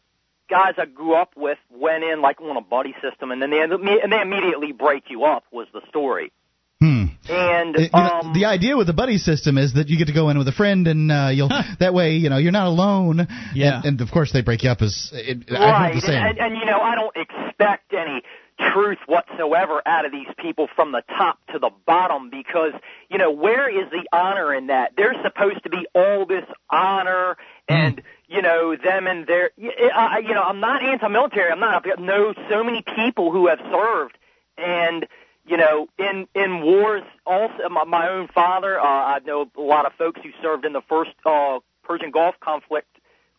guys 0.49 0.75
I 0.79 0.87
grew 0.87 1.15
up 1.15 1.33
with 1.37 1.59
went 1.71 2.03
in 2.03 2.21
like 2.21 2.41
on 2.41 2.57
a 2.57 2.61
buddy 2.61 2.95
system 3.01 3.31
and 3.31 3.41
then 3.41 3.51
they, 3.51 3.61
and 3.61 4.13
they 4.13 4.21
immediately 4.21 4.73
break 4.73 5.05
you 5.09 5.25
up 5.25 5.45
was 5.53 5.69
the 5.73 5.81
story. 5.89 6.33
Hmm. 6.81 7.05
And, 7.29 7.77
Uh, 7.77 7.81
you 7.81 7.89
know, 7.93 8.21
um, 8.23 8.33
the 8.33 8.47
idea 8.47 8.77
with 8.77 8.87
the 8.87 8.95
buddy 8.95 9.19
system 9.19 9.59
is 9.59 9.75
that 9.75 9.89
you 9.89 9.99
get 9.99 10.07
to 10.07 10.15
go 10.15 10.31
in 10.31 10.39
with 10.39 10.49
a 10.49 10.53
friend, 10.53 10.87
and 10.89 11.13
uh, 11.13 11.29
you'll 11.33 11.51
that 11.79 11.93
way 11.93 12.17
you 12.17 12.31
know 12.31 12.39
you're 12.39 12.53
not 12.53 12.67
alone. 12.67 13.27
Yeah. 13.55 13.77
And, 13.77 13.85
and 13.85 14.01
of 14.01 14.11
course 14.11 14.33
they 14.33 14.41
break 14.41 14.63
you 14.63 14.71
up 14.71 14.81
as 14.81 15.11
it, 15.13 15.45
I've 15.51 15.61
right. 15.61 15.93
heard 15.93 15.97
the 15.97 16.07
same. 16.07 16.23
And, 16.23 16.39
and 16.39 16.57
you 16.57 16.65
know, 16.65 16.81
I 16.81 16.95
don't 16.95 17.17
expect 17.17 17.93
any 17.93 18.23
truth 18.73 18.99
whatsoever 19.07 19.83
out 19.87 20.05
of 20.05 20.13
these 20.13 20.29
people 20.39 20.69
from 20.75 20.93
the 20.93 21.03
top 21.09 21.39
to 21.53 21.59
the 21.59 21.71
bottom 21.87 22.31
because, 22.31 22.73
you 23.09 23.19
know, 23.19 23.31
where 23.31 23.69
is 23.69 23.91
the 23.91 24.07
honor 24.13 24.55
in 24.55 24.67
that? 24.67 24.93
There's 24.97 25.17
supposed 25.23 25.63
to 25.65 25.71
be 25.71 25.87
all 25.95 26.27
this 26.27 26.45
honor 26.69 27.37
and 27.69 28.03
you 28.29 28.43
know 28.43 28.77
them 28.77 29.07
and 29.07 29.27
their. 29.27 29.51
I, 29.95 30.19
you 30.19 30.35
know, 30.35 30.43
I'm 30.43 30.61
not 30.61 30.83
anti-military. 30.83 31.51
I'm 31.51 31.61
not. 31.61 31.85
I 31.87 32.01
know 32.01 32.35
so 32.49 32.65
many 32.65 32.83
people 32.97 33.33
who 33.33 33.49
have 33.49 33.59
served, 33.71 34.17
and 34.57 35.07
you 35.51 35.57
know, 35.57 35.89
in 35.99 36.29
in 36.35 36.63
wars. 36.63 37.03
Also, 37.27 37.69
my, 37.69 37.85
my 37.85 38.09
own 38.09 38.29
father. 38.29 38.79
Uh, 38.79 38.85
I 38.85 39.19
know 39.27 39.51
a 39.59 39.61
lot 39.61 39.85
of 39.85 39.93
folks 39.95 40.21
who 40.23 40.31
served 40.41 40.65
in 40.65 40.73
the 40.73 40.81
first 40.89 41.11
uh, 41.27 41.59
Persian 41.83 42.13
Gulf 42.13 42.37
conflict 42.39 42.87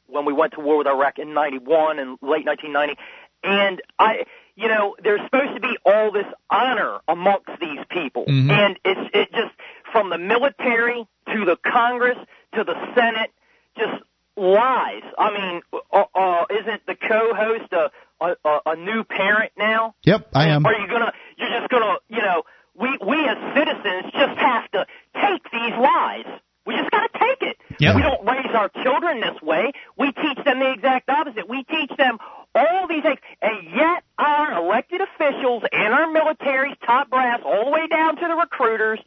when 0.08 0.26
we 0.26 0.34
went 0.34 0.54
to 0.54 0.60
war 0.60 0.78
with 0.78 0.88
Iraq 0.88 1.20
in 1.20 1.34
'91 1.34 2.00
and 2.00 2.18
late 2.22 2.46
1990. 2.46 3.00
And 3.44 3.82
I, 3.98 4.26
you 4.56 4.68
know, 4.68 4.96
there's 5.02 5.22
supposed 5.24 5.56
to 5.56 5.62
be 5.62 5.78
all 5.86 6.12
this 6.12 6.28
honor 6.50 7.00
amongst 7.08 7.50
these 7.62 7.80
people, 7.90 8.26
Mhm. 8.26 8.52
and 8.52 8.80
it's 8.84 9.10
it 9.16 9.32
just 9.32 9.54
from 9.94 10.10
the 10.10 10.18
military 10.18 11.08
to 11.34 11.46
the 11.46 11.56
Congress 11.56 12.18
to 12.56 12.66
the 12.66 12.76
Senate, 12.94 13.32
just 13.78 14.04
lies. 14.36 15.04
I 15.18 15.32
mean, 15.32 15.62
uh, 15.94 16.04
uh, 16.14 16.46
isn't 16.50 16.86
the 16.86 16.96
co-host 16.96 17.72
a, 17.72 17.92
a 18.22 18.36
a 18.46 18.60
a 18.68 18.76
new 18.76 19.04
parent 19.04 19.52
now? 19.58 19.96
Yep, 20.04 20.30
I 20.34 20.50
am. 20.50 20.66
Are 20.66 20.74
you 20.74 20.88
gonna? 20.88 21.12
You're 21.38 21.50
just 21.60 21.70
gonna, 21.70 21.96
you 22.10 22.22
know, 22.22 22.44
we 22.80 22.98
we 23.06 23.18
as 23.28 23.38
citizens 23.56 24.14
just 24.14 24.38
have 24.38 24.72
to 24.72 24.86
take 25.16 25.44
these 25.52 25.74
lies. 25.78 26.26
We 26.66 26.76
just 26.76 26.92
gotta 26.92 27.10
take 27.20 27.42
it. 27.42 27.58
Yep. 27.80 27.96
We 27.96 28.02
don't 28.04 28.24
raise 28.26 28.54
our 28.54 28.70
children 28.84 29.20
this 29.20 29.42
way. 29.42 29.72
We 29.98 30.12
teach 30.12 30.38
them 30.46 30.60
the 30.60 30.72
exact 30.72 31.10
opposite. 31.10 31.50
We 31.50 31.64
teach 31.64 31.92
them 31.98 32.20
all 32.54 32.88
these 32.88 33.02
things, 33.02 33.20
and 33.42 33.64
yet 33.76 34.04
our 34.18 34.54
elected 34.64 35.02
officials 35.02 35.64
and 35.72 35.94
our 35.94 36.12
military's 36.12 36.78
top 36.86 37.10
brass, 37.10 37.40
all 37.44 37.66
the 37.66 37.72
way 37.72 37.88
down 37.88 38.16
to 38.18 38.28
the 38.28 38.36
recruiters, 38.36 39.00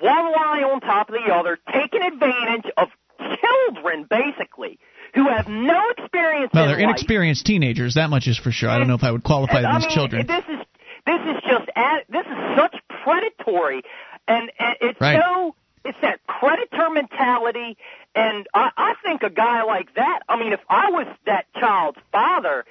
one 0.00 0.32
lie 0.32 0.62
on 0.62 0.80
top 0.80 1.08
of 1.10 1.14
the 1.14 1.32
other, 1.32 1.58
taking 1.72 2.02
advantage 2.02 2.70
of 2.76 2.88
children, 3.18 4.06
basically, 4.08 4.78
who 5.14 5.28
have 5.28 5.46
no 5.48 5.80
experience 5.98 6.50
Well, 6.54 6.64
in 6.64 6.70
they're 6.70 6.76
life. 6.78 6.84
inexperienced 6.84 7.44
teenagers. 7.46 7.94
That 7.94 8.10
much 8.10 8.26
is 8.28 8.38
for 8.38 8.50
sure. 8.52 8.70
I 8.70 8.78
don't 8.78 8.88
know 8.88 8.94
if 8.94 9.04
I 9.04 9.10
would 9.10 9.24
qualify 9.24 9.56
And, 9.56 9.64
them 9.66 9.72
I 9.72 9.76
as 9.76 9.82
mean, 9.84 9.90
children. 9.94 10.26
This 10.26 10.44
is 10.48 10.58
this 11.06 11.20
is 11.20 11.42
just 11.48 11.66
this 12.08 12.26
is 12.26 12.56
such 12.56 12.76
predatory, 13.02 13.82
and, 14.28 14.50
and 14.58 14.76
it's 14.80 15.00
Right. 15.00 15.20
so 15.20 15.54
it's 15.84 15.98
that 16.00 16.20
predator 16.26 16.90
mentality. 16.90 17.76
And 18.14 18.46
I, 18.54 18.70
I 18.76 18.94
think 19.04 19.22
a 19.22 19.30
guy 19.30 19.64
like 19.64 19.94
that. 19.96 20.20
I 20.28 20.38
mean, 20.38 20.52
if 20.52 20.60
I 20.68 20.90
was 20.90 21.06
that 21.26 21.46
child's 21.54 21.98
father, 22.12 22.64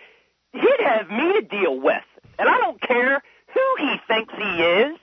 he'd 0.53 0.81
have 0.85 1.09
me 1.09 1.34
to 1.34 1.41
deal 1.41 1.80
with, 1.80 2.03
and 2.39 2.47
I 2.47 2.57
don't 2.57 2.80
care 2.81 3.22
who 3.53 3.76
he 3.80 3.95
thinks 4.07 4.34
he 4.35 4.63
is. 4.63 4.97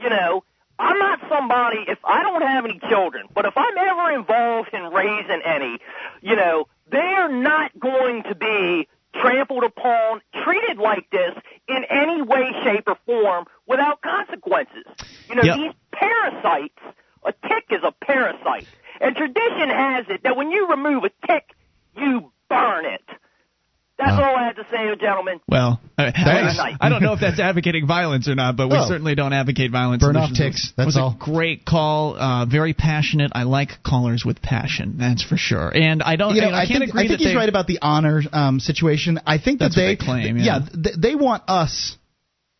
You 0.00 0.10
know, 0.10 0.42
I'm 0.78 0.98
not 0.98 1.20
somebody. 1.28 1.84
If 1.86 1.98
I 2.04 2.22
don't 2.24 2.42
have 2.42 2.64
any 2.64 2.80
children, 2.88 3.26
but 3.32 3.44
if 3.44 3.52
I'm 3.56 3.76
ever 3.78 4.10
involved 4.18 4.70
in 4.72 4.82
raising 4.92 5.42
any, 5.44 5.78
you 6.20 6.34
know, 6.34 6.66
they're 6.90 7.28
not 7.28 7.78
going 7.78 8.22
to 8.24 8.34
be 8.34 8.88
trampled 9.14 9.64
upon, 9.64 10.20
treated 10.42 10.78
like 10.78 11.08
this 11.10 11.32
in 11.68 11.84
any 11.90 12.22
way, 12.22 12.50
shape, 12.64 12.84
or 12.86 12.96
form 13.06 13.44
without 13.66 14.00
consequences. 14.02 14.84
You 15.28 15.36
know, 15.36 15.46
Yep. 15.46 15.54
these 15.54 15.72
parasites. 15.92 16.78
A 17.24 17.32
tick 17.48 17.66
is 17.70 17.78
a 17.84 17.92
parasite, 18.04 18.68
and 19.00 19.14
tradition 19.14 19.68
has 19.70 20.06
it 20.08 20.24
that 20.24 20.36
when 20.36 20.50
you 20.50 20.68
remove 20.68 21.04
a 21.04 21.10
tick, 21.26 21.44
you 21.96 22.32
burn 22.48 22.84
it. 22.84 23.04
That's 24.04 24.18
Wow. 24.20 24.30
all 24.30 24.36
I 24.36 24.44
had 24.44 24.56
to 24.56 24.64
say, 24.70 24.94
gentlemen. 25.00 25.40
Well, 25.48 25.80
I, 25.96 26.10
Thanks. 26.10 26.58
I, 26.58 26.76
I 26.80 26.88
don't 26.88 27.02
know 27.02 27.12
if 27.12 27.20
that's 27.20 27.38
advocating 27.38 27.86
violence 27.86 28.28
or 28.28 28.34
not, 28.34 28.56
but 28.56 28.68
we 28.68 28.76
Oh. 28.76 28.86
certainly 28.88 29.14
don't 29.14 29.32
advocate 29.32 29.70
violence. 29.70 30.02
Burn 30.02 30.16
It 30.16 30.18
off 30.18 30.30
was- 30.30 30.38
ticks, 30.38 30.72
that's 30.76 30.86
was 30.86 30.96
all. 30.96 31.16
a 31.20 31.24
great 31.24 31.64
call. 31.64 32.16
Uh, 32.16 32.46
very 32.46 32.72
passionate. 32.74 33.30
I 33.34 33.44
like 33.44 33.82
callers 33.84 34.24
with 34.24 34.42
passion. 34.42 34.96
That's 34.98 35.22
for 35.22 35.36
sure. 35.36 35.70
And 35.74 36.02
I 36.02 36.16
don't. 36.16 36.34
You 36.34 36.42
know, 36.42 36.48
I, 36.50 36.62
I 36.62 36.66
can't 36.66 36.80
think, 36.80 36.90
agree 36.90 37.00
I 37.00 37.02
think 37.08 37.10
that 37.12 37.24
he's 37.24 37.28
they, 37.32 37.36
right 37.36 37.48
about 37.48 37.66
the 37.66 37.78
honor 37.82 38.22
um, 38.32 38.58
situation. 38.60 39.20
I 39.26 39.38
think 39.38 39.60
That's 39.60 39.74
that 39.76 39.80
what 39.82 39.86
they, 39.86 39.94
they 39.94 40.04
claim, 40.04 40.38
yeah. 40.38 40.58
th- 40.60 40.96
they 40.98 41.14
want 41.14 41.44
us, 41.48 41.96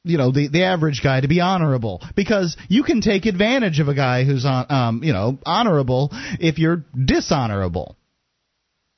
you 0.04 0.18
know, 0.18 0.30
the 0.30 0.48
the 0.48 0.64
average 0.64 1.02
guy 1.02 1.20
to 1.20 1.28
be 1.28 1.40
honorable 1.40 2.02
because 2.14 2.56
you 2.68 2.82
can 2.84 3.00
take 3.00 3.26
advantage 3.26 3.80
of 3.80 3.88
a 3.88 3.94
guy 3.94 4.24
who's 4.24 4.44
on, 4.44 4.66
um, 4.70 5.04
you 5.04 5.12
know, 5.12 5.38
honorable 5.44 6.10
if 6.40 6.58
you're 6.58 6.84
dishonorable. 7.04 7.96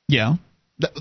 Yeah. 0.07 0.35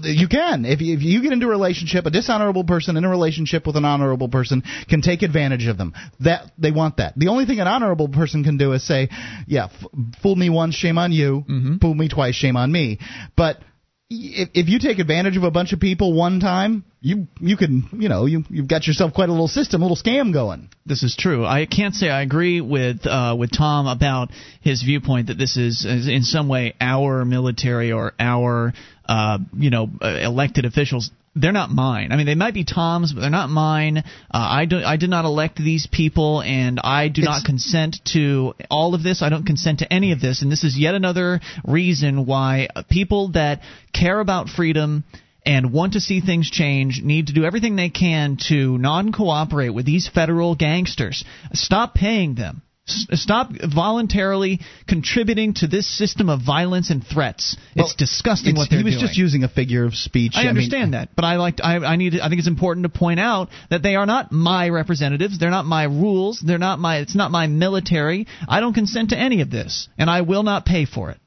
You 0.02 0.28
can 0.28 0.64
if 0.64 0.80
you, 0.80 0.94
if 0.94 1.02
you 1.02 1.20
get 1.20 1.32
into 1.32 1.46
a 1.46 1.50
relationship, 1.50 2.06
a 2.06 2.10
dishonorable 2.10 2.62
person 2.62 2.96
in 2.96 3.04
a 3.04 3.10
relationship 3.10 3.66
with 3.66 3.74
an 3.76 3.84
honorable 3.84 4.28
person 4.28 4.62
can 4.88 5.02
take 5.02 5.22
advantage 5.22 5.66
of 5.66 5.76
them. 5.76 5.94
That 6.20 6.52
they 6.56 6.70
want 6.70 6.98
that. 6.98 7.14
The 7.16 7.28
only 7.28 7.44
thing 7.44 7.58
an 7.58 7.66
honorable 7.66 8.08
person 8.08 8.44
can 8.44 8.56
do 8.56 8.72
is 8.72 8.86
say, 8.86 9.08
"Yeah, 9.48 9.64
f- 9.64 9.86
fool 10.22 10.36
me 10.36 10.48
once, 10.48 10.76
shame 10.76 10.96
on 10.96 11.10
you. 11.10 11.44
Mhm. 11.48 11.80
Fool 11.80 11.94
me 11.94 12.08
twice, 12.08 12.36
shame 12.36 12.56
on 12.56 12.70
me." 12.70 12.98
But 13.36 13.62
if, 14.10 14.50
if 14.54 14.68
you 14.68 14.78
take 14.78 14.98
advantage 15.00 15.36
of 15.36 15.42
a 15.44 15.50
bunch 15.50 15.72
of 15.72 15.80
people 15.80 16.12
one 16.12 16.38
time, 16.38 16.84
you 17.00 17.26
you 17.40 17.56
can 17.56 17.88
you 17.92 18.08
know 18.08 18.26
you 18.26 18.44
you've 18.50 18.68
got 18.68 18.86
yourself 18.86 19.12
quite 19.12 19.28
a 19.28 19.32
little 19.32 19.48
system, 19.48 19.82
a 19.82 19.84
little 19.84 19.96
scam 19.96 20.32
going. 20.32 20.68
This 20.86 21.02
is 21.02 21.16
true. 21.16 21.44
I 21.44 21.66
can't 21.66 21.94
say 21.94 22.08
I 22.10 22.22
agree 22.22 22.60
with 22.60 23.06
uh, 23.06 23.34
with 23.38 23.50
Tom 23.50 23.86
about 23.86 24.30
his 24.60 24.82
viewpoint 24.82 25.26
that 25.28 25.38
this 25.38 25.56
is, 25.56 25.84
is 25.84 26.06
in 26.06 26.22
some 26.22 26.48
way 26.48 26.74
our 26.80 27.24
military 27.24 27.92
or 27.92 28.12
our 28.20 28.72
uh, 29.06 29.38
you 29.56 29.70
know 29.70 29.88
uh, 30.00 30.08
elected 30.08 30.64
officials. 30.64 31.10
They're 31.36 31.52
not 31.52 31.70
mine. 31.70 32.12
I 32.12 32.16
mean, 32.16 32.26
they 32.26 32.36
might 32.36 32.54
be 32.54 32.64
Tom's, 32.64 33.12
but 33.12 33.20
they're 33.20 33.30
not 33.30 33.50
mine. 33.50 33.98
Uh, 33.98 34.02
I 34.30 34.66
do. 34.66 34.78
I 34.78 34.96
did 34.96 35.10
not 35.10 35.24
elect 35.24 35.56
these 35.56 35.88
people, 35.90 36.42
and 36.42 36.78
I 36.78 37.08
do 37.08 37.22
not 37.22 37.44
consent 37.44 37.96
to 38.12 38.54
all 38.70 38.94
of 38.94 39.02
this. 39.02 39.20
I 39.20 39.30
don't 39.30 39.44
consent 39.44 39.80
to 39.80 39.92
any 39.92 40.12
of 40.12 40.20
this, 40.20 40.42
and 40.42 40.52
this 40.52 40.62
is 40.62 40.78
yet 40.78 40.94
another 40.94 41.40
reason 41.66 42.24
why 42.24 42.68
people 42.88 43.32
that 43.32 43.62
care 43.92 44.20
about 44.20 44.48
freedom 44.48 45.04
and 45.46 45.72
want 45.72 45.94
to 45.94 46.00
see 46.00 46.20
things 46.20 46.50
change 46.50 47.02
need 47.02 47.26
to 47.26 47.32
do 47.32 47.44
everything 47.44 47.76
they 47.76 47.90
can 47.90 48.38
to 48.48 48.78
non 48.78 49.12
cooperate 49.12 49.70
with 49.70 49.86
these 49.86 50.08
federal 50.08 50.54
gangsters. 50.54 51.24
Stop 51.52 51.94
paying 51.94 52.34
them. 52.34 52.62
Stop 52.86 53.50
voluntarily 53.74 54.60
contributing 54.86 55.54
to 55.54 55.66
this 55.66 55.86
system 55.86 56.28
of 56.28 56.42
violence 56.42 56.90
and 56.90 57.02
threats. 57.04 57.56
Well, 57.74 57.86
it's 57.86 57.94
disgusting 57.94 58.50
It's- 58.50 58.58
what 58.58 58.68
they're 58.70 58.80
doing. 58.80 58.92
he 58.92 58.94
was 58.96 59.00
doing. 59.00 59.08
just 59.08 59.18
using 59.18 59.42
a 59.42 59.48
figure 59.48 59.84
of 59.84 59.94
speech. 59.94 60.32
I 60.36 60.40
mean- 60.40 60.48
understand 60.50 60.92
that, 60.92 61.08
but 61.16 61.24
I 61.24 61.36
like 61.36 61.60
I 61.64 61.76
I 61.76 61.96
need 61.96 62.20
I 62.20 62.28
think 62.28 62.40
it's 62.40 62.48
important 62.48 62.84
to 62.84 62.90
point 62.90 63.20
out 63.20 63.48
that 63.70 63.82
they 63.82 63.96
are 63.96 64.04
not 64.04 64.32
my 64.32 64.68
representatives. 64.68 65.38
They're 65.38 65.50
not 65.50 65.64
my 65.64 65.84
rules. 65.84 66.40
They're 66.40 66.58
not 66.58 66.78
my 66.78 66.98
it's 66.98 67.14
not 67.14 67.30
my 67.30 67.46
military. 67.46 68.26
I 68.46 68.60
don't 68.60 68.74
consent 68.74 69.10
to 69.10 69.18
any 69.18 69.40
of 69.40 69.48
this, 69.50 69.88
and 69.96 70.10
I 70.10 70.20
will 70.20 70.42
not 70.42 70.66
pay 70.66 70.84
for 70.84 71.10
it. 71.10 71.18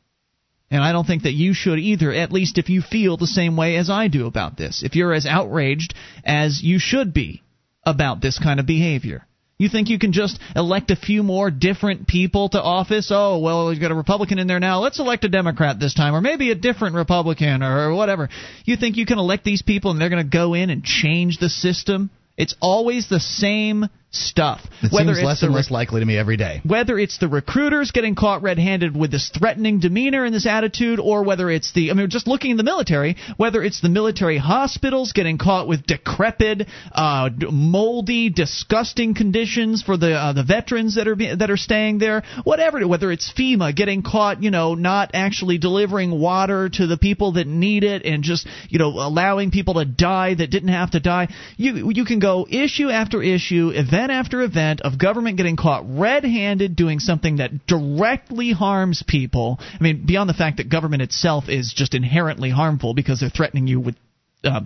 And 0.69 0.84
I 0.84 0.91
don't 0.91 1.07
think 1.07 1.23
that 1.23 1.34
you 1.34 1.53
should 1.53 1.79
either, 1.79 2.11
at 2.13 2.31
least 2.31 2.57
if 2.59 2.69
you 2.69 2.81
feel 2.81 3.17
the 3.17 3.25
same 3.25 3.55
way 3.55 3.77
as 3.77 3.89
I 3.89 4.09
do 4.09 4.27
about 4.27 4.57
this. 4.57 4.84
If 4.84 4.95
you're 4.95 5.13
as 5.13 5.25
outraged 5.25 5.95
as 6.23 6.61
you 6.61 6.77
should 6.77 7.13
be 7.15 7.41
about 7.84 8.21
this 8.21 8.38
kind 8.38 8.59
of 8.59 8.65
behavior. 8.67 9.25
You 9.59 9.69
think 9.69 9.89
you 9.89 9.97
can 9.97 10.11
just 10.11 10.39
elect 10.55 10.91
a 10.91 10.95
few 10.95 11.23
more 11.23 11.49
different 11.49 12.07
people 12.07 12.47
to 12.49 12.61
office? 12.61 13.09
Oh, 13.11 13.39
well, 13.39 13.69
we've 13.69 13.81
got 13.81 13.89
a 13.89 13.95
Republican 13.95 14.38
in 14.38 14.45
there 14.45 14.59
now. 14.59 14.81
Let's 14.81 14.99
elect 14.99 15.23
a 15.23 15.29
Democrat 15.29 15.79
this 15.79 15.95
time, 15.95 16.13
or 16.13 16.21
maybe 16.21 16.51
a 16.51 16.55
different 16.55 16.93
Republican, 16.93 17.63
or 17.63 17.95
whatever. 17.95 18.29
You 18.65 18.77
think 18.77 18.97
you 18.97 19.07
can 19.07 19.17
elect 19.17 19.43
these 19.43 19.63
people 19.63 19.89
and 19.89 19.99
they're 19.99 20.11
going 20.11 20.23
to 20.23 20.29
go 20.29 20.53
in 20.53 20.69
and 20.69 20.84
change 20.84 21.39
the 21.39 21.49
system? 21.49 22.11
It's 22.38 22.53
always 22.61 23.09
the 23.09 23.19
same 23.19 23.85
stuff. 24.11 24.61
It 24.81 24.91
Whether 24.91 25.07
seems 25.09 25.17
it's 25.19 25.25
less 25.25 25.43
and 25.43 25.53
less 25.53 25.69
likely 25.69 25.99
to 25.99 26.05
me 26.05 26.17
every 26.17 26.38
day. 26.38 26.61
whether 26.63 26.97
it's 26.97 27.17
the 27.17 27.27
recruiters 27.27 27.91
getting 27.91 28.15
caught 28.15 28.41
red-handed 28.41 28.95
with 28.95 29.11
this 29.11 29.29
threatening 29.38 29.79
demeanor 29.79 30.23
and 30.23 30.34
this 30.34 30.45
attitude 30.45 30.99
or 30.99 31.23
whether 31.23 31.49
it's 31.49 31.73
the 31.73 31.91
I 31.91 31.93
mean 31.93 32.09
just 32.09 32.25
looking 32.25 32.51
in 32.51 32.57
the 32.57 32.63
military 32.63 33.17
whether 33.35 33.61
it's 33.61 33.81
the 33.81 33.89
military 33.89 34.38
hospitals 34.38 35.11
getting 35.11 35.38
caught 35.38 35.67
with 35.67 35.85
decrepit 35.85 36.67
uh, 36.93 37.29
moldy 37.51 38.29
disgusting 38.29 39.13
conditions 39.13 39.84
for 39.84 39.97
the 39.97 40.13
uh, 40.13 40.31
the 40.31 40.43
veterans 40.43 40.95
that 40.95 41.07
are 41.09 41.15
be, 41.15 41.35
that 41.35 41.51
are 41.51 41.57
staying 41.57 41.97
there 41.99 42.23
whatever 42.45 42.88
whether 42.88 43.11
it's 43.11 43.31
FEMA 43.34 43.75
getting 43.75 44.03
caught 44.03 44.41
you 44.41 44.51
know 44.51 44.73
not 44.73 45.11
actually 45.15 45.57
delivering 45.57 46.17
water 46.17 46.69
to 46.69 46.88
the 46.88 46.97
people 46.97 47.34
that 47.34 47.45
need 47.45 47.84
it 47.84 48.05
and 48.05 48.23
just 48.23 48.47
you 48.69 48.79
know 48.79 48.88
allowing 48.88 49.51
people 49.51 49.73
to 49.73 49.85
die 49.85 50.34
that 50.34 50.49
didn't 50.49 50.69
have 50.69 50.91
to 50.91 51.01
die 51.01 51.27
you 51.57 51.91
you 51.91 52.05
can 52.05 52.19
go 52.19 52.47
issue 52.49 52.89
after 52.89 53.21
issue 53.21 53.69
event 53.75 53.97
after 53.98 54.41
event 54.41 54.82
of 54.82 54.98
government 54.98 55.38
getting 55.38 55.56
caught 55.56 55.84
red-handed 55.88 56.76
doing 56.76 56.99
something 56.99 57.38
that 57.38 57.65
directly 57.68 58.52
harms 58.52 59.03
people. 59.06 59.57
I 59.60 59.82
mean 59.82 60.06
beyond 60.06 60.30
the 60.30 60.34
fact 60.34 60.57
that 60.57 60.69
government 60.69 61.02
itself 61.02 61.49
is 61.49 61.74
just 61.76 61.94
inherently 61.94 62.49
harmful 62.49 62.94
because 62.94 63.19
they're 63.19 63.30
threatening 63.30 63.68
you 63.68 63.80
with 63.80 63.95
uh, 64.44 64.61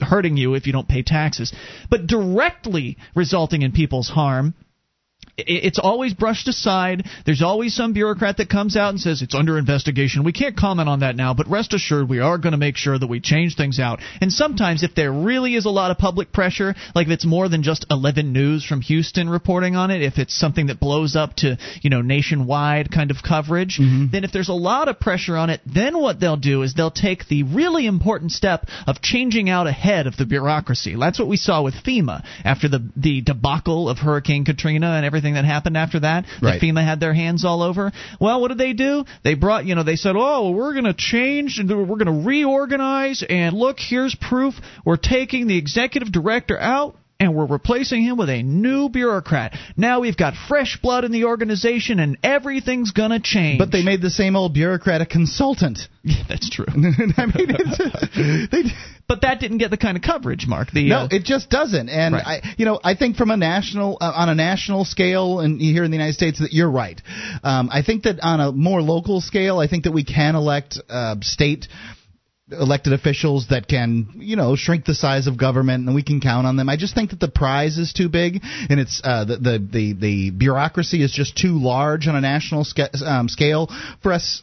hurting 0.00 0.36
you 0.36 0.54
if 0.54 0.66
you 0.66 0.72
don't 0.72 0.88
pay 0.88 1.02
taxes 1.02 1.54
but 1.88 2.06
directly 2.06 2.98
resulting 3.14 3.62
in 3.62 3.72
people's 3.72 4.08
harm 4.08 4.54
it's 5.38 5.78
always 5.78 6.14
brushed 6.14 6.48
aside. 6.48 7.06
There's 7.26 7.42
always 7.42 7.74
some 7.74 7.92
bureaucrat 7.92 8.38
that 8.38 8.48
comes 8.48 8.76
out 8.76 8.90
and 8.90 9.00
says 9.00 9.20
it's 9.20 9.34
under 9.34 9.58
investigation. 9.58 10.24
We 10.24 10.32
can't 10.32 10.56
comment 10.56 10.88
on 10.88 11.00
that 11.00 11.16
now, 11.16 11.34
but 11.34 11.48
rest 11.48 11.74
assured 11.74 12.08
we 12.08 12.20
are 12.20 12.38
going 12.38 12.52
to 12.52 12.58
make 12.58 12.76
sure 12.76 12.98
that 12.98 13.06
we 13.06 13.20
change 13.20 13.56
things 13.56 13.78
out. 13.78 14.00
And 14.20 14.32
sometimes 14.32 14.82
if 14.82 14.94
there 14.94 15.12
really 15.12 15.54
is 15.54 15.66
a 15.66 15.70
lot 15.70 15.90
of 15.90 15.98
public 15.98 16.32
pressure, 16.32 16.74
like 16.94 17.06
if 17.06 17.12
it's 17.12 17.26
more 17.26 17.48
than 17.48 17.62
just 17.62 17.84
11 17.90 18.32
News 18.32 18.64
from 18.64 18.80
Houston 18.80 19.28
reporting 19.28 19.76
on 19.76 19.90
it, 19.90 20.02
if 20.02 20.18
it's 20.18 20.36
something 20.36 20.66
that 20.66 20.80
blows 20.80 21.16
up 21.16 21.34
to, 21.36 21.58
you 21.82 21.90
know, 21.90 22.00
nationwide 22.00 22.90
kind 22.90 23.10
of 23.10 23.18
coverage, 23.26 23.78
mm-hmm. 23.78 24.06
then 24.12 24.24
if 24.24 24.32
there's 24.32 24.48
a 24.48 24.54
lot 24.54 24.88
of 24.88 24.98
pressure 24.98 25.36
on 25.36 25.50
it, 25.50 25.60
then 25.66 26.00
what 26.00 26.18
they'll 26.18 26.36
do 26.36 26.62
is 26.62 26.74
they'll 26.74 26.90
take 26.90 27.28
the 27.28 27.42
really 27.42 27.86
important 27.86 28.32
step 28.32 28.66
of 28.86 29.02
changing 29.02 29.50
out 29.50 29.66
ahead 29.66 30.06
of 30.06 30.16
the 30.16 30.24
bureaucracy. 30.24 30.96
That's 30.98 31.18
what 31.18 31.28
we 31.28 31.36
saw 31.36 31.62
with 31.62 31.74
FEMA 31.74 32.24
after 32.44 32.68
the 32.68 32.90
the 32.96 33.20
debacle 33.20 33.88
of 33.88 33.98
Hurricane 33.98 34.44
Katrina 34.44 34.92
and 34.92 35.04
everything 35.04 35.25
that 35.34 35.44
happened 35.44 35.76
after 35.76 36.00
that. 36.00 36.24
Right. 36.42 36.60
That 36.60 36.66
FEMA 36.66 36.84
had 36.84 37.00
their 37.00 37.14
hands 37.14 37.44
all 37.44 37.62
over. 37.62 37.92
Well, 38.20 38.40
what 38.40 38.48
did 38.48 38.58
they 38.58 38.72
do? 38.72 39.04
They 39.24 39.34
brought, 39.34 39.66
you 39.66 39.74
know, 39.74 39.82
they 39.82 39.96
said, 39.96 40.14
"Oh, 40.16 40.50
we're 40.50 40.72
going 40.72 40.84
to 40.84 40.94
change 40.94 41.58
and 41.58 41.68
we're 41.68 41.98
going 41.98 42.06
to 42.06 42.26
reorganize 42.26 43.24
and 43.28 43.56
look, 43.56 43.78
here's 43.78 44.14
proof. 44.14 44.54
We're 44.84 44.96
taking 44.96 45.46
the 45.46 45.58
executive 45.58 46.12
director 46.12 46.58
out 46.58 46.96
and 47.18 47.34
we're 47.34 47.46
replacing 47.46 48.02
him 48.02 48.16
with 48.16 48.28
a 48.28 48.42
new 48.42 48.88
bureaucrat. 48.88 49.56
Now 49.76 50.00
we've 50.00 50.16
got 50.16 50.34
fresh 50.48 50.78
blood 50.82 51.04
in 51.04 51.12
the 51.12 51.24
organization, 51.24 51.98
and 51.98 52.18
everything's 52.22 52.92
gonna 52.92 53.20
change. 53.20 53.58
But 53.58 53.72
they 53.72 53.82
made 53.82 54.02
the 54.02 54.10
same 54.10 54.36
old 54.36 54.54
bureaucrat 54.54 55.00
a 55.00 55.06
consultant. 55.06 55.80
Yeah, 56.06 56.22
that's 56.28 56.48
true. 56.48 56.66
I 56.70 57.26
mean, 57.26 58.48
they, 58.52 58.62
but 59.08 59.22
that 59.22 59.40
didn't 59.40 59.58
get 59.58 59.72
the 59.72 59.76
kind 59.76 59.96
of 59.96 60.04
coverage, 60.04 60.46
Mark. 60.46 60.68
The, 60.72 60.88
no, 60.88 60.98
uh, 60.98 61.08
it 61.10 61.24
just 61.24 61.50
doesn't. 61.50 61.88
And 61.88 62.14
right. 62.14 62.44
I, 62.44 62.54
you 62.56 62.64
know, 62.64 62.78
I 62.84 62.94
think 62.94 63.16
from 63.16 63.32
a 63.32 63.36
national, 63.36 63.98
uh, 64.00 64.12
on 64.14 64.28
a 64.28 64.36
national 64.36 64.84
scale, 64.84 65.40
and 65.40 65.60
here 65.60 65.82
in 65.82 65.90
the 65.90 65.96
United 65.96 66.14
States, 66.14 66.38
that 66.38 66.52
you're 66.52 66.70
right. 66.70 67.02
Um, 67.42 67.70
I 67.72 67.82
think 67.82 68.04
that 68.04 68.20
on 68.22 68.38
a 68.38 68.52
more 68.52 68.82
local 68.82 69.20
scale, 69.20 69.58
I 69.58 69.66
think 69.66 69.82
that 69.82 69.90
we 69.90 70.04
can 70.04 70.36
elect 70.36 70.78
uh, 70.88 71.16
state 71.22 71.66
elected 72.50 72.92
officials 72.92 73.48
that 73.50 73.66
can, 73.66 74.08
you 74.14 74.36
know, 74.36 74.54
shrink 74.54 74.84
the 74.84 74.94
size 74.94 75.26
of 75.26 75.36
government, 75.36 75.86
and 75.86 75.94
we 75.94 76.02
can 76.02 76.20
count 76.20 76.46
on 76.46 76.56
them. 76.56 76.68
I 76.68 76.76
just 76.76 76.94
think 76.94 77.10
that 77.10 77.18
the 77.18 77.28
prize 77.28 77.76
is 77.76 77.92
too 77.92 78.08
big, 78.08 78.40
and 78.70 78.78
it's 78.78 79.00
uh, 79.02 79.24
the, 79.24 79.36
the 79.36 79.68
the 79.72 79.92
the 79.94 80.30
bureaucracy 80.30 81.02
is 81.02 81.10
just 81.10 81.36
too 81.36 81.58
large 81.60 82.06
on 82.06 82.14
a 82.14 82.20
national 82.20 82.64
sca- 82.64 82.90
um, 83.04 83.28
scale 83.28 83.68
for 84.02 84.12
us, 84.12 84.42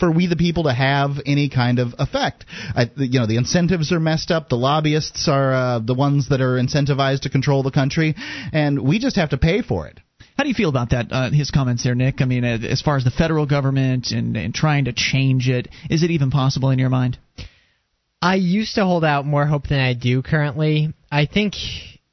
for 0.00 0.10
we 0.10 0.26
the 0.26 0.36
people 0.36 0.64
to 0.64 0.72
have 0.72 1.12
any 1.26 1.48
kind 1.48 1.78
of 1.78 1.94
effect. 1.98 2.44
I, 2.74 2.90
you 2.96 3.20
know, 3.20 3.26
the 3.26 3.36
incentives 3.36 3.92
are 3.92 4.00
messed 4.00 4.32
up. 4.32 4.48
The 4.48 4.56
lobbyists 4.56 5.28
are 5.28 5.52
uh, 5.52 5.78
the 5.78 5.94
ones 5.94 6.30
that 6.30 6.40
are 6.40 6.56
incentivized 6.56 7.20
to 7.20 7.30
control 7.30 7.62
the 7.62 7.70
country, 7.70 8.16
and 8.52 8.82
we 8.82 8.98
just 8.98 9.14
have 9.16 9.30
to 9.30 9.38
pay 9.38 9.62
for 9.62 9.86
it. 9.86 10.00
How 10.36 10.42
do 10.42 10.48
you 10.48 10.54
feel 10.54 10.68
about 10.68 10.90
that? 10.90 11.12
Uh, 11.12 11.30
his 11.30 11.50
comments 11.50 11.84
there, 11.84 11.94
Nick. 11.94 12.20
I 12.20 12.24
mean, 12.24 12.44
uh, 12.44 12.58
as 12.68 12.82
far 12.82 12.96
as 12.96 13.04
the 13.04 13.10
federal 13.10 13.46
government 13.46 14.10
and, 14.10 14.36
and 14.36 14.52
trying 14.52 14.86
to 14.86 14.92
change 14.92 15.48
it, 15.48 15.68
is 15.88 16.02
it 16.02 16.10
even 16.10 16.30
possible 16.30 16.70
in 16.70 16.78
your 16.78 16.90
mind? 16.90 17.18
I 18.20 18.36
used 18.36 18.74
to 18.76 18.84
hold 18.84 19.04
out 19.04 19.26
more 19.26 19.46
hope 19.46 19.68
than 19.68 19.80
I 19.80 19.94
do 19.94 20.22
currently. 20.22 20.92
I 21.12 21.26
think 21.26 21.54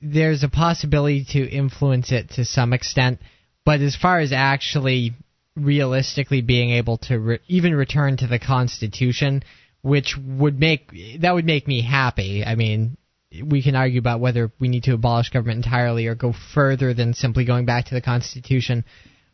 there's 0.01 0.43
a 0.43 0.49
possibility 0.49 1.25
to 1.31 1.49
influence 1.49 2.11
it 2.11 2.31
to 2.31 2.45
some 2.45 2.73
extent, 2.73 3.19
but 3.65 3.81
as 3.81 3.95
far 3.95 4.19
as 4.19 4.31
actually 4.33 5.13
realistically 5.55 6.41
being 6.41 6.71
able 6.71 6.97
to 6.97 7.19
re- 7.19 7.39
even 7.47 7.73
return 7.75 8.17
to 8.17 8.27
the 8.27 8.39
Constitution, 8.39 9.43
which 9.81 10.15
would 10.17 10.59
make 10.59 10.91
that 11.19 11.33
would 11.33 11.45
make 11.45 11.67
me 11.67 11.81
happy. 11.81 12.43
I 12.45 12.55
mean, 12.55 12.97
we 13.43 13.63
can 13.63 13.75
argue 13.75 13.99
about 13.99 14.19
whether 14.19 14.51
we 14.59 14.67
need 14.67 14.83
to 14.83 14.93
abolish 14.93 15.29
government 15.29 15.65
entirely 15.65 16.07
or 16.07 16.15
go 16.15 16.33
further 16.53 16.93
than 16.93 17.13
simply 17.13 17.45
going 17.45 17.65
back 17.65 17.85
to 17.85 17.93
the 17.93 18.01
Constitution, 18.01 18.83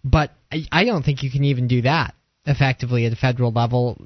but 0.04 0.32
I, 0.52 0.64
I 0.72 0.86
don't 0.86 1.04
think 1.04 1.24
you 1.24 1.32
can 1.32 1.44
even 1.46 1.68
do 1.68 1.82
that 1.82 2.14
effectively 2.46 3.06
at 3.06 3.14
a 3.14 3.16
federal 3.16 3.52
level. 3.52 4.00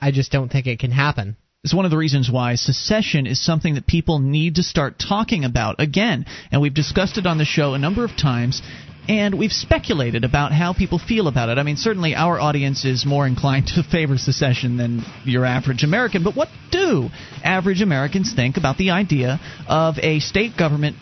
I 0.00 0.10
just 0.10 0.30
don't 0.30 0.50
think 0.50 0.66
it 0.66 0.78
can 0.78 0.90
happen. 0.90 1.36
It's 1.62 1.74
one 1.74 1.84
of 1.84 1.90
the 1.90 1.98
reasons 1.98 2.30
why 2.30 2.54
secession 2.54 3.26
is 3.26 3.44
something 3.44 3.74
that 3.74 3.86
people 3.86 4.18
need 4.18 4.54
to 4.54 4.62
start 4.62 4.98
talking 4.98 5.44
about 5.44 5.76
again. 5.78 6.24
And 6.50 6.62
we've 6.62 6.72
discussed 6.72 7.18
it 7.18 7.26
on 7.26 7.36
the 7.36 7.44
show 7.44 7.74
a 7.74 7.78
number 7.78 8.04
of 8.04 8.16
times. 8.16 8.62
And 9.10 9.36
we've 9.40 9.50
speculated 9.50 10.22
about 10.22 10.52
how 10.52 10.72
people 10.72 11.00
feel 11.00 11.26
about 11.26 11.48
it. 11.48 11.58
I 11.58 11.64
mean, 11.64 11.74
certainly 11.74 12.14
our 12.14 12.38
audience 12.38 12.84
is 12.84 13.04
more 13.04 13.26
inclined 13.26 13.66
to 13.74 13.82
favor 13.82 14.16
secession 14.16 14.76
than 14.76 15.02
your 15.24 15.44
average 15.44 15.82
American. 15.82 16.22
But 16.22 16.36
what 16.36 16.46
do 16.70 17.08
average 17.42 17.82
Americans 17.82 18.32
think 18.32 18.56
about 18.56 18.78
the 18.78 18.90
idea 18.90 19.40
of 19.66 19.98
a 19.98 20.20
state 20.20 20.56
government 20.56 20.94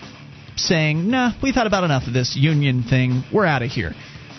saying, 0.56 1.10
nah, 1.10 1.32
we've 1.42 1.54
had 1.54 1.66
about 1.66 1.84
enough 1.84 2.06
of 2.06 2.14
this 2.14 2.34
union 2.34 2.82
thing, 2.82 3.24
we're 3.30 3.44
out 3.44 3.60
of 3.60 3.68
here? 3.68 3.92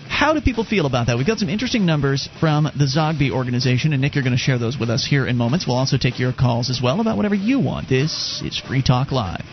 How 0.08 0.34
do 0.34 0.42
people 0.42 0.64
feel 0.64 0.88
about 0.88 1.06
that? 1.06 1.18
We've 1.18 1.28
got 1.28 1.38
some 1.38 1.50
interesting 1.50 1.86
numbers 1.86 2.28
from 2.40 2.64
the 2.64 2.86
Zogby 2.86 3.30
organization, 3.30 3.94
and 3.94 4.02
Nick, 4.02 4.16
you're 4.16 4.24
going 4.24 4.36
to 4.36 4.38
share 4.40 4.58
those 4.58 4.80
with 4.80 4.90
us 4.90 5.06
here 5.06 5.28
in 5.28 5.38
moments. 5.38 5.68
We'll 5.68 5.78
also 5.78 6.00
take 6.00 6.18
your 6.18 6.34
calls 6.34 6.72
as 6.72 6.82
well 6.82 7.02
about 7.02 7.18
whatever 7.18 7.36
you 7.36 7.60
want. 7.60 7.88
This 7.88 8.42
is 8.44 8.58
Free 8.58 8.82
Talk 8.82 9.12
Live. 9.12 9.46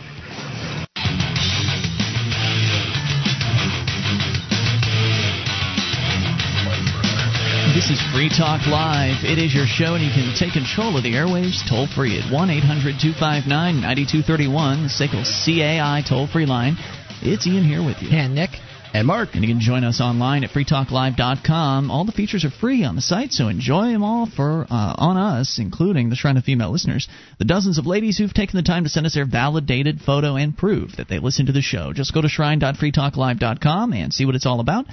This 7.77 7.91
is 7.91 8.01
Free 8.11 8.27
Talk 8.27 8.65
Live. 8.65 9.23
It 9.23 9.37
is 9.37 9.53
your 9.53 9.67
show, 9.67 9.93
and 9.93 10.03
you 10.03 10.09
can 10.09 10.33
take 10.33 10.53
control 10.53 10.97
of 10.97 11.03
the 11.03 11.13
airwaves 11.13 11.61
toll 11.69 11.85
free 11.85 12.17
at 12.17 12.25
1 12.25 12.49
800 12.49 12.97
259 12.97 13.45
9231, 13.45 14.81
the 14.81 14.89
SACL 14.89 15.21
CAI 15.21 16.01
toll 16.01 16.25
free 16.25 16.47
line. 16.47 16.73
It's 17.21 17.45
Ian 17.45 17.63
here 17.63 17.85
with 17.85 18.01
you. 18.01 18.09
And 18.09 18.33
Nick. 18.33 18.49
And 18.95 19.05
Mark. 19.05 19.35
And 19.35 19.43
you 19.43 19.53
can 19.53 19.61
join 19.61 19.83
us 19.83 20.01
online 20.01 20.43
at 20.43 20.49
freetalklive.com. 20.49 21.91
All 21.91 22.03
the 22.03 22.11
features 22.11 22.43
are 22.45 22.49
free 22.49 22.83
on 22.83 22.95
the 22.95 23.01
site, 23.03 23.31
so 23.31 23.47
enjoy 23.47 23.91
them 23.91 24.03
all 24.03 24.25
for 24.25 24.65
uh, 24.67 24.95
on 24.97 25.17
us, 25.17 25.59
including 25.61 26.09
the 26.09 26.15
Shrine 26.15 26.37
of 26.37 26.45
Female 26.45 26.71
listeners, 26.71 27.07
the 27.37 27.45
dozens 27.45 27.77
of 27.77 27.85
ladies 27.85 28.17
who've 28.17 28.33
taken 28.33 28.57
the 28.57 28.63
time 28.63 28.85
to 28.85 28.89
send 28.89 29.05
us 29.05 29.13
their 29.13 29.27
validated 29.27 30.01
photo 30.01 30.35
and 30.35 30.57
proof 30.57 30.95
that 30.97 31.09
they 31.09 31.19
listen 31.19 31.45
to 31.45 31.51
the 31.51 31.61
show. 31.61 31.93
Just 31.93 32.11
go 32.11 32.23
to 32.23 32.27
shrine.freetalklive.com 32.27 33.93
and 33.93 34.11
see 34.11 34.25
what 34.25 34.33
it's 34.33 34.47
all 34.47 34.61
about. 34.61 34.87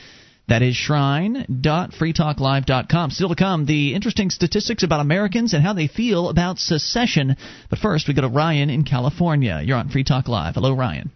That 0.47 0.61
is 0.63 0.77
shrine.freetalklive.com. 0.77 3.11
Still 3.11 3.31
to 3.31 3.35
come, 3.35 3.65
the 3.65 3.95
interesting 3.95 4.29
statistics 4.29 4.83
about 4.83 5.01
Americans 5.01 5.55
and 5.55 5.63
how 5.63 5.73
they 5.73 5.87
feel 5.87 6.29
about 6.29 6.59
secession. 6.59 7.37
But 7.71 7.79
first, 7.79 8.07
we 8.07 8.13
go 8.15 8.21
to 8.23 8.29
Ryan 8.29 8.69
in 8.69 8.85
California. 8.85 9.63
You're 9.65 9.79
on 9.79 9.89
Free 9.89 10.05
Talk 10.05 10.29
Live. 10.29 10.55
Hello, 10.55 10.77
Ryan. 10.77 11.11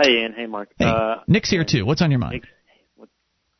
Hey, 0.00 0.20
Ian. 0.20 0.32
Hey, 0.36 0.46
Mark. 0.46 0.70
Hey, 0.78 0.86
uh, 0.86 1.16
Nick's 1.28 1.50
here 1.50 1.64
too. 1.64 1.86
What's 1.86 2.02
on 2.02 2.10
your 2.10 2.18
mind? 2.18 2.44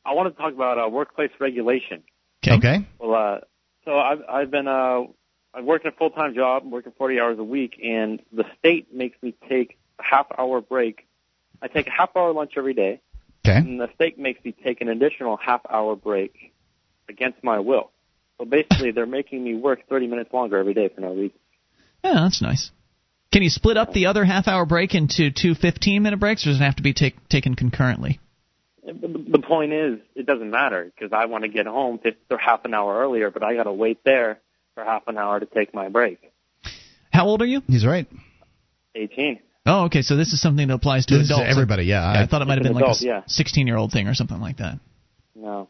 I 0.05 0.15
want 0.15 0.35
to 0.35 0.41
talk 0.41 0.53
about 0.55 0.79
uh, 0.79 0.89
workplace 0.89 1.31
regulation. 1.39 2.03
Okay. 2.45 2.57
Okay. 2.57 2.79
Well, 2.99 3.15
uh, 3.15 3.39
so 3.85 3.97
I've 3.99 4.23
I've 4.29 4.51
been 4.51 4.67
uh, 4.67 5.03
I'm 5.55 5.67
working 5.67 5.93
a 5.93 5.97
full 5.97 6.11
time 6.11 6.35
job, 6.35 6.65
working 6.65 6.93
40 6.97 7.21
hours 7.21 7.39
a 7.39 7.45
week, 7.45 7.79
and 7.83 8.21
the 8.33 8.45
state 8.59 8.93
makes 8.95 9.21
me 9.23 9.35
take 9.49 9.79
a 9.99 10.03
half 10.03 10.27
hour 10.37 10.61
break. 10.61 11.07
I 11.61 11.69
take 11.69 11.89
a 11.89 11.91
half 11.91 12.11
hour 12.17 12.33
lunch 12.33 12.53
every 12.57 12.75
day, 12.75 13.01
Okay. 13.49 13.59
and 13.59 13.81
the 13.81 13.89
state 13.95 14.19
makes 14.19 14.45
me 14.45 14.55
take 14.65 14.81
an 14.81 14.89
additional 14.89 15.37
half 15.37 15.61
hour 15.70 15.97
break 15.97 16.53
against 17.09 17.43
my 17.43 17.59
will. 17.59 17.91
So 18.39 18.45
basically, 18.45 18.93
they're 18.93 19.07
making 19.07 19.43
me 19.43 19.55
work 19.55 19.89
30 19.89 20.07
minutes 20.07 20.33
longer 20.33 20.59
every 20.59 20.75
day 20.75 20.89
for 20.89 21.01
no 21.01 21.11
reason. 21.11 21.39
Yeah, 22.05 22.15
that's 22.15 22.41
nice. 22.41 22.70
Can 23.33 23.43
you 23.43 23.51
split 23.51 23.77
up 23.77 23.93
the 23.93 24.07
other 24.07 24.25
half 24.25 24.49
hour 24.49 24.65
break 24.65 24.95
into 24.95 25.31
two 25.31 25.55
15 25.55 26.03
minute 26.03 26.19
breaks, 26.19 26.47
or 26.47 26.51
does 26.51 26.61
it 26.61 26.65
have 26.65 26.77
to 26.77 26.83
be 26.83 26.95
take, 26.95 27.29
taken 27.29 27.55
concurrently? 27.55 28.20
The 28.85 28.93
the 28.93 29.41
point 29.41 29.73
is, 29.73 29.99
it 30.15 30.25
doesn't 30.25 30.51
matter 30.51 30.91
because 30.95 31.12
I 31.12 31.27
want 31.27 31.45
to 31.45 31.49
get 31.49 31.66
home 31.66 31.99
fif- 31.99 32.15
or 32.31 32.39
half 32.39 32.65
an 32.65 32.73
hour 32.73 33.01
earlier, 33.01 33.31
but 33.31 33.43
I 33.43 33.55
got 33.55 33.65
to 33.65 33.73
wait 33.73 34.03
there 34.05 34.41
for 34.75 34.85
half 34.85 35.03
an 35.09 35.19
hour 35.19 35.41
to 35.41 35.47
take 35.47 35.75
my 35.75 35.89
break. 35.89 36.33
How 37.12 37.27
old 37.27 37.43
are 37.43 37.47
you? 37.47 37.62
He's 37.66 37.85
right. 37.85 38.07
18. 38.95 39.41
Oh, 39.69 39.85
okay. 39.85 40.03
So 40.03 40.16
this 40.16 40.32
is 40.32 40.40
something 40.40 40.66
that 40.69 40.74
applies 40.74 41.07
to 41.07 41.15
This 41.15 41.24
is 41.24 41.31
adults. 41.31 41.51
everybody, 41.51 41.85
yeah. 41.85 42.05
I 42.11 42.27
thought 42.27 42.43
it 42.43 42.47
might 42.47 42.55
have 42.55 42.62
been 42.62 42.77
an 42.77 42.81
like 42.81 43.01
a 43.01 43.24
16 43.27 43.66
year 43.66 43.77
old 43.77 43.93
thing 43.93 44.09
or 44.09 44.15
something 44.15 44.40
like 44.40 44.57
that. 44.57 44.81
No. 45.35 45.69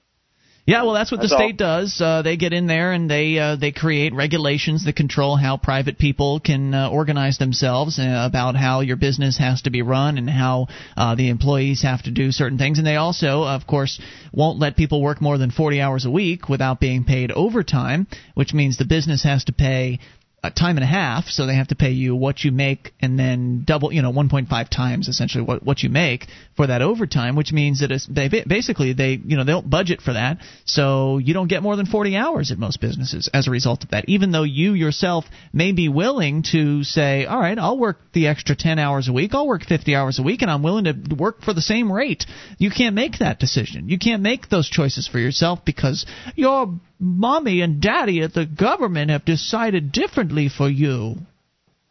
Yeah, 0.69 0.83
well, 0.83 0.93
that's 0.93 1.11
what 1.11 1.23
the 1.23 1.29
That's 1.29 1.33
all. 1.33 1.39
state 1.39 1.57
does. 1.57 1.99
Uh, 1.99 2.21
they 2.21 2.37
get 2.37 2.53
in 2.53 2.67
there 2.67 2.93
and 2.93 3.11
they 3.11 3.39
uh, 3.39 3.57
they 3.57 3.73
create 3.73 4.13
regulations 4.13 4.85
that 4.85 4.97
control 4.97 5.35
how 5.35 5.57
private 5.57 5.97
people 5.97 6.41
can 6.41 6.75
uh, 6.75 6.91
organize 6.91 7.39
themselves 7.39 7.99
uh, 7.99 8.27
about 8.29 8.55
how 8.55 8.81
your 8.81 8.97
business 8.97 9.39
has 9.39 9.63
to 9.63 9.71
be 9.71 9.81
run 9.81 10.19
and 10.19 10.29
how 10.29 10.67
uh, 10.95 11.15
the 11.15 11.31
employees 11.31 11.85
have 11.85 12.03
to 12.03 12.11
do 12.11 12.31
certain 12.33 12.59
things. 12.59 12.77
And 12.77 12.87
they 12.87 12.97
also, 12.97 13.45
of 13.45 13.67
course, 13.67 13.99
won't 14.31 14.59
let 14.59 14.77
people 14.77 15.01
work 15.01 15.23
more 15.23 15.39
than 15.39 15.51
40 15.51 15.81
hours 15.81 16.05
a 16.05 16.11
week 16.11 16.51
without 16.51 16.81
being 16.81 17.03
paid 17.05 17.33
overtime, 17.33 18.07
which 18.35 18.53
means 18.53 18.77
the 18.77 18.85
business 18.85 19.23
has 19.25 19.45
to 19.45 19.55
pay 19.55 20.01
a 20.43 20.51
time 20.53 20.77
and 20.77 20.85
a 20.85 20.87
half, 20.87 21.27
so 21.27 21.47
they 21.47 21.57
have 21.57 21.69
to 21.69 21.75
pay 21.75 21.91
you 21.91 22.15
what 22.15 22.45
you 22.45 22.53
make 22.53 22.93
and 23.01 23.19
then 23.19 23.65
double, 23.65 23.93
you 23.93 24.03
know, 24.03 24.13
1.5 24.13 24.69
times 24.69 25.09
essentially 25.09 25.43
what 25.43 25.65
what 25.65 25.83
you 25.83 25.89
make 25.89 26.27
for 26.57 26.69
that 26.69 26.81
overtime, 26.81 27.35
which 27.35 27.53
means 27.53 27.81
that 27.81 27.91
it's, 27.91 28.07
they 28.07 28.29
basically 28.47 28.93
they 28.93 29.13
you 29.13 29.37
know 29.37 29.43
they 29.43 29.53
don't 29.53 29.69
budget 29.69 30.01
for 30.01 30.13
that, 30.13 30.39
so 30.65 31.19
you 31.19 31.35
don't 31.35 31.49
get 31.49 31.63
more 31.63 31.75
than 31.75 31.87
40 31.87 32.17
hours 32.17 32.53
at 32.53 32.59
most 32.59 32.81
businesses 32.81 33.29
as 33.35 33.49
a 33.49 33.51
result 33.51 33.83
of 33.83 33.91
that. 33.91 34.09
Even 34.09 34.31
though 34.31 34.45
you 34.45 34.75
yourself 34.75 35.25
may 35.53 35.73
be 35.73 35.89
willing 35.89 36.45
to 36.53 36.85
say, 36.85 37.27
all 37.27 37.41
right, 37.41 37.59
I'll 37.59 37.79
work 37.79 37.99
the 38.13 38.29
extra 38.29 38.55
10 38.55 38.79
hours 38.79 39.09
a 39.09 39.13
week, 39.13 39.35
I'll 39.35 39.49
work 39.49 39.65
50 39.65 39.97
hours 39.97 40.21
a 40.21 40.23
week, 40.23 40.43
and 40.43 40.51
I'm 40.51 40.63
willing 40.63 40.85
to 40.85 41.15
work 41.17 41.43
for 41.43 41.53
the 41.53 41.63
same 41.63 41.91
rate. 41.91 42.27
You 42.59 42.71
can't 42.71 42.95
make 42.95 43.19
that 43.19 43.41
decision. 43.41 43.89
You 43.89 43.99
can't 43.99 44.23
make 44.23 44.49
those 44.49 44.69
choices 44.69 45.09
for 45.09 45.19
yourself 45.19 45.65
because 45.65 46.07
your 46.37 46.79
mommy 46.99 47.61
and 47.61 47.81
daddy 47.81 48.23
at 48.23 48.35
the 48.35 48.47
government 48.47 49.11
have 49.11 49.25
decided 49.25 49.93
differently 49.93 50.49
for 50.49 50.69
you. 50.69 51.17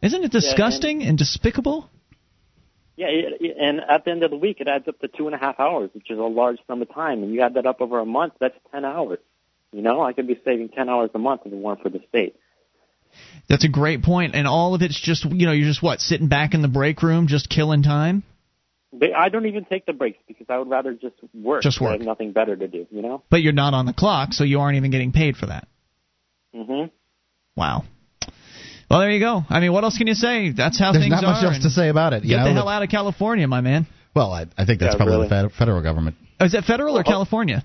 Isn't 0.02 0.24
it 0.24 0.30
disgusting 0.30 1.00
and- 1.00 1.10
and 1.10 1.18
despicable? 1.18 1.90
Yeah, 2.96 3.08
it- 3.08 3.56
and 3.58 3.80
at 3.80 4.04
the 4.04 4.10
end 4.10 4.22
of 4.22 4.30
the 4.30 4.36
week, 4.36 4.60
it 4.60 4.68
adds 4.68 4.88
up 4.88 4.98
to 5.00 5.08
two 5.08 5.26
and 5.26 5.34
a 5.34 5.38
half 5.38 5.58
hours, 5.60 5.90
which 5.92 6.10
is 6.10 6.18
a 6.18 6.22
large 6.22 6.58
sum 6.66 6.82
of 6.82 6.92
time. 6.92 7.22
And 7.22 7.32
you 7.32 7.40
add 7.42 7.54
that 7.54 7.66
up 7.66 7.80
over 7.80 7.98
a 7.98 8.06
month, 8.06 8.34
that's 8.40 8.56
10 8.72 8.84
hours. 8.84 9.18
You 9.72 9.82
know, 9.82 10.00
I 10.02 10.12
could 10.12 10.26
be 10.26 10.38
saving 10.44 10.70
10 10.70 10.88
hours 10.88 11.10
a 11.14 11.18
month 11.18 11.42
if 11.44 11.52
it 11.52 11.56
weren't 11.56 11.82
for 11.82 11.90
the 11.90 12.00
state. 12.08 12.34
That's 13.48 13.64
a 13.64 13.68
great 13.68 14.02
point, 14.02 14.34
and 14.34 14.46
all 14.46 14.74
of 14.74 14.82
it's 14.82 14.98
just 15.00 15.24
you 15.24 15.46
know 15.46 15.52
you're 15.52 15.68
just 15.68 15.82
what 15.82 16.00
sitting 16.00 16.28
back 16.28 16.54
in 16.54 16.62
the 16.62 16.68
break 16.68 17.02
room 17.02 17.26
just 17.26 17.48
killing 17.48 17.82
time. 17.82 18.22
They, 18.92 19.12
I 19.12 19.28
don't 19.28 19.46
even 19.46 19.64
take 19.66 19.84
the 19.86 19.92
breaks 19.92 20.18
because 20.26 20.46
I 20.48 20.56
would 20.58 20.68
rather 20.70 20.94
just 20.94 21.16
work. 21.34 21.62
Just 21.62 21.80
work. 21.80 21.90
I 21.90 21.92
have 21.94 22.00
nothing 22.02 22.32
better 22.32 22.56
to 22.56 22.66
do, 22.68 22.86
you 22.90 23.02
know? 23.02 23.22
But 23.30 23.42
you're 23.42 23.52
not 23.52 23.74
on 23.74 23.84
the 23.86 23.92
clock, 23.92 24.32
so 24.32 24.44
you 24.44 24.60
aren't 24.60 24.76
even 24.76 24.90
getting 24.90 25.12
paid 25.12 25.36
for 25.36 25.46
that. 25.46 25.68
hmm 26.54 26.84
Wow. 27.54 27.84
Well, 28.90 29.00
there 29.00 29.10
you 29.10 29.20
go. 29.20 29.42
I 29.50 29.60
mean, 29.60 29.72
what 29.72 29.84
else 29.84 29.98
can 29.98 30.06
you 30.06 30.14
say? 30.14 30.50
That's 30.52 30.78
how 30.78 30.92
There's 30.92 31.04
things 31.04 31.10
not 31.10 31.22
much 31.22 31.44
else 31.44 31.62
to 31.64 31.70
say 31.70 31.88
about 31.90 32.14
it. 32.14 32.22
Get 32.22 32.38
know, 32.38 32.44
the 32.44 32.52
hell 32.54 32.68
out 32.68 32.82
of 32.82 32.88
California, 32.88 33.46
my 33.46 33.60
man. 33.60 33.86
Well, 34.14 34.32
I, 34.32 34.46
I 34.56 34.64
think 34.64 34.80
that's 34.80 34.94
Yeah, 34.94 34.96
probably 34.96 35.28
really. 35.28 35.28
the 35.28 35.50
federal 35.56 35.82
government. 35.82 36.16
Oh, 36.40 36.46
is 36.46 36.52
that 36.52 36.64
federal 36.64 36.96
or 36.96 37.00
Oh. 37.00 37.02
California? 37.04 37.64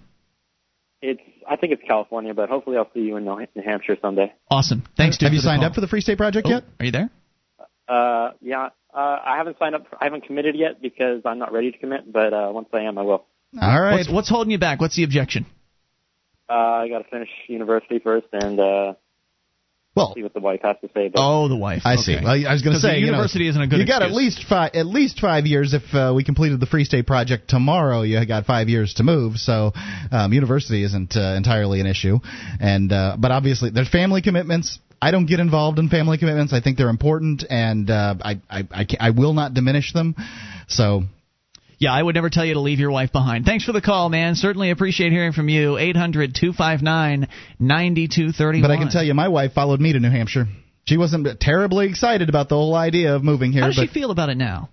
It's, 1.02 1.22
I 1.50 1.56
think 1.56 1.72
it's 1.74 1.82
California, 1.88 2.34
but 2.34 2.50
hopefully 2.50 2.76
I'll 2.78 2.90
see 2.94 3.02
you 3.02 3.16
in 3.16 3.24
New 3.24 3.38
New 3.56 3.62
Hampshire 3.64 3.96
someday. 4.02 4.34
Awesome. 4.50 4.84
Thanks, 4.98 5.18
dude. 5.18 5.28
Have 5.28 5.34
you 5.34 5.40
the 5.40 5.44
signed 5.44 5.62
call. 5.62 5.70
up 5.70 5.76
for 5.76 5.82
the 5.82 5.88
Free 5.88 6.02
State 6.02 6.18
Project 6.18 6.48
Oh, 6.48 6.52
yet? 6.52 6.64
Are 6.80 6.86
you 6.86 6.92
there? 6.92 7.10
Uh, 7.88 8.32
yeah, 8.42 8.70
uh, 8.94 8.98
I 9.26 9.36
haven't 9.38 9.58
signed 9.60 9.76
up. 9.76 9.88
For, 9.90 9.98
I 10.02 10.06
haven't 10.06 10.26
committed 10.26 10.56
yet 10.56 10.82
because 10.82 11.22
I'm 11.26 11.40
not 11.40 11.52
ready 11.52 11.72
to 11.72 11.78
commit. 11.78 12.12
But 12.12 12.34
uh, 12.34 12.50
once 12.52 12.70
I 12.74 12.82
am, 12.82 12.98
I 12.98 13.02
will. 13.02 13.26
All 13.62 13.82
right. 13.82 13.98
What's, 13.98 14.10
what's 14.10 14.30
holding 14.30 14.52
you 14.52 14.58
back? 14.58 14.80
What's 14.82 14.96
the 14.96 15.04
objection? 15.04 15.46
Uh, 16.50 16.54
I 16.54 16.90
got 16.90 17.00
to 17.00 17.10
finish 17.10 17.30
university 17.48 18.00
first 18.00 18.28
and 18.34 18.60
uh, 18.60 18.94
well, 19.96 20.14
see 20.16 20.24
what 20.24 20.34
the 20.34 20.40
wife 20.40 20.62
has 20.64 20.76
to 20.82 20.90
say. 20.94 21.10
But 21.10 21.22
Oh, 21.24 21.48
the 21.48 21.56
wife. 21.56 21.84
I 21.86 21.94
Okay. 21.94 22.02
see. 22.02 22.16
Well, 22.16 22.32
I 22.34 22.52
was 22.52 22.62
going 22.64 22.74
to 22.74 22.78
'Cause 22.78 22.82
the 22.82 22.88
say, 22.90 22.96
you 22.98 23.06
know, 23.06 23.12
university 23.12 23.48
isn't 23.48 23.62
a 23.62 23.68
good 23.68 23.80
You 23.80 23.86
got 23.86 24.02
at 24.02 24.12
least 24.12 24.44
five, 24.44 24.72
at 24.74 24.86
least 24.88 25.20
five 25.20 25.46
years. 25.46 25.74
If 25.74 25.94
uh, 25.94 26.14
we 26.16 26.24
completed 26.24 26.60
the 26.60 26.66
Free 26.66 26.84
State 26.84 27.06
Project 27.06 27.48
tomorrow, 27.48 28.02
you 28.02 28.24
got 28.26 28.46
five 28.46 28.70
years 28.70 28.96
to 28.96 29.04
move. 29.04 29.38
So, 29.38 29.72
um, 30.12 30.34
university 30.34 30.84
isn't 30.84 31.16
uh, 31.16 31.36
entirely 31.38 31.80
an 31.80 31.86
issue. 31.88 32.20
And 32.60 32.92
uh, 32.92 33.18
but 33.20 33.32
obviously, 33.32 33.70
there's 33.70 33.90
family 33.90 34.22
commitments. 34.22 34.80
I 35.04 35.12
don't 35.12 35.26
get 35.26 35.42
involved 35.42 35.80
in 35.80 35.90
family 35.90 36.18
commitments. 36.18 36.54
I 36.54 36.62
think 36.62 36.78
they're 36.78 36.88
important, 36.88 37.44
and 37.50 37.90
uh, 37.90 38.16
I, 38.24 38.42
I, 38.50 38.64
I, 38.72 38.88
I 39.02 39.10
will 39.10 39.34
not 39.34 39.54
diminish 39.54 39.92
them. 39.92 40.16
So 40.70 41.04
Yeah, 41.78 41.92
I 41.92 42.02
would 42.02 42.16
never 42.16 42.30
tell 42.30 42.46
you 42.46 42.54
to 42.54 42.62
leave 42.62 42.80
your 42.80 42.90
wife 42.90 43.12
behind. 43.12 43.44
Thanks 43.44 43.66
for 43.66 43.74
the 43.74 43.82
call, 43.82 44.08
man. 44.08 44.36
Certainly 44.36 44.70
appreciate 44.70 45.12
hearing 45.12 45.34
from 45.34 45.50
you. 45.50 45.78
800 45.78 46.34
259 46.34 47.28
9231. 47.60 48.62
But 48.62 48.74
I 48.74 48.78
can 48.78 48.90
tell 48.90 49.04
you, 49.04 49.14
my 49.14 49.28
wife 49.28 49.52
followed 49.52 49.82
me 49.82 49.92
to 49.92 50.00
New 50.00 50.10
Hampshire. 50.10 50.46
She 50.86 50.96
wasn't 50.96 51.28
terribly 51.42 51.90
excited 51.90 52.30
about 52.30 52.48
the 52.48 52.56
whole 52.56 52.74
idea 52.74 53.14
of 53.14 53.26
moving 53.26 53.52
here. 53.52 53.64
How 53.64 53.68
does 53.68 53.76
but 53.76 53.90
she 53.90 53.94
feel 53.94 54.10
about 54.10 54.30
it 54.30 54.38
now? 54.38 54.70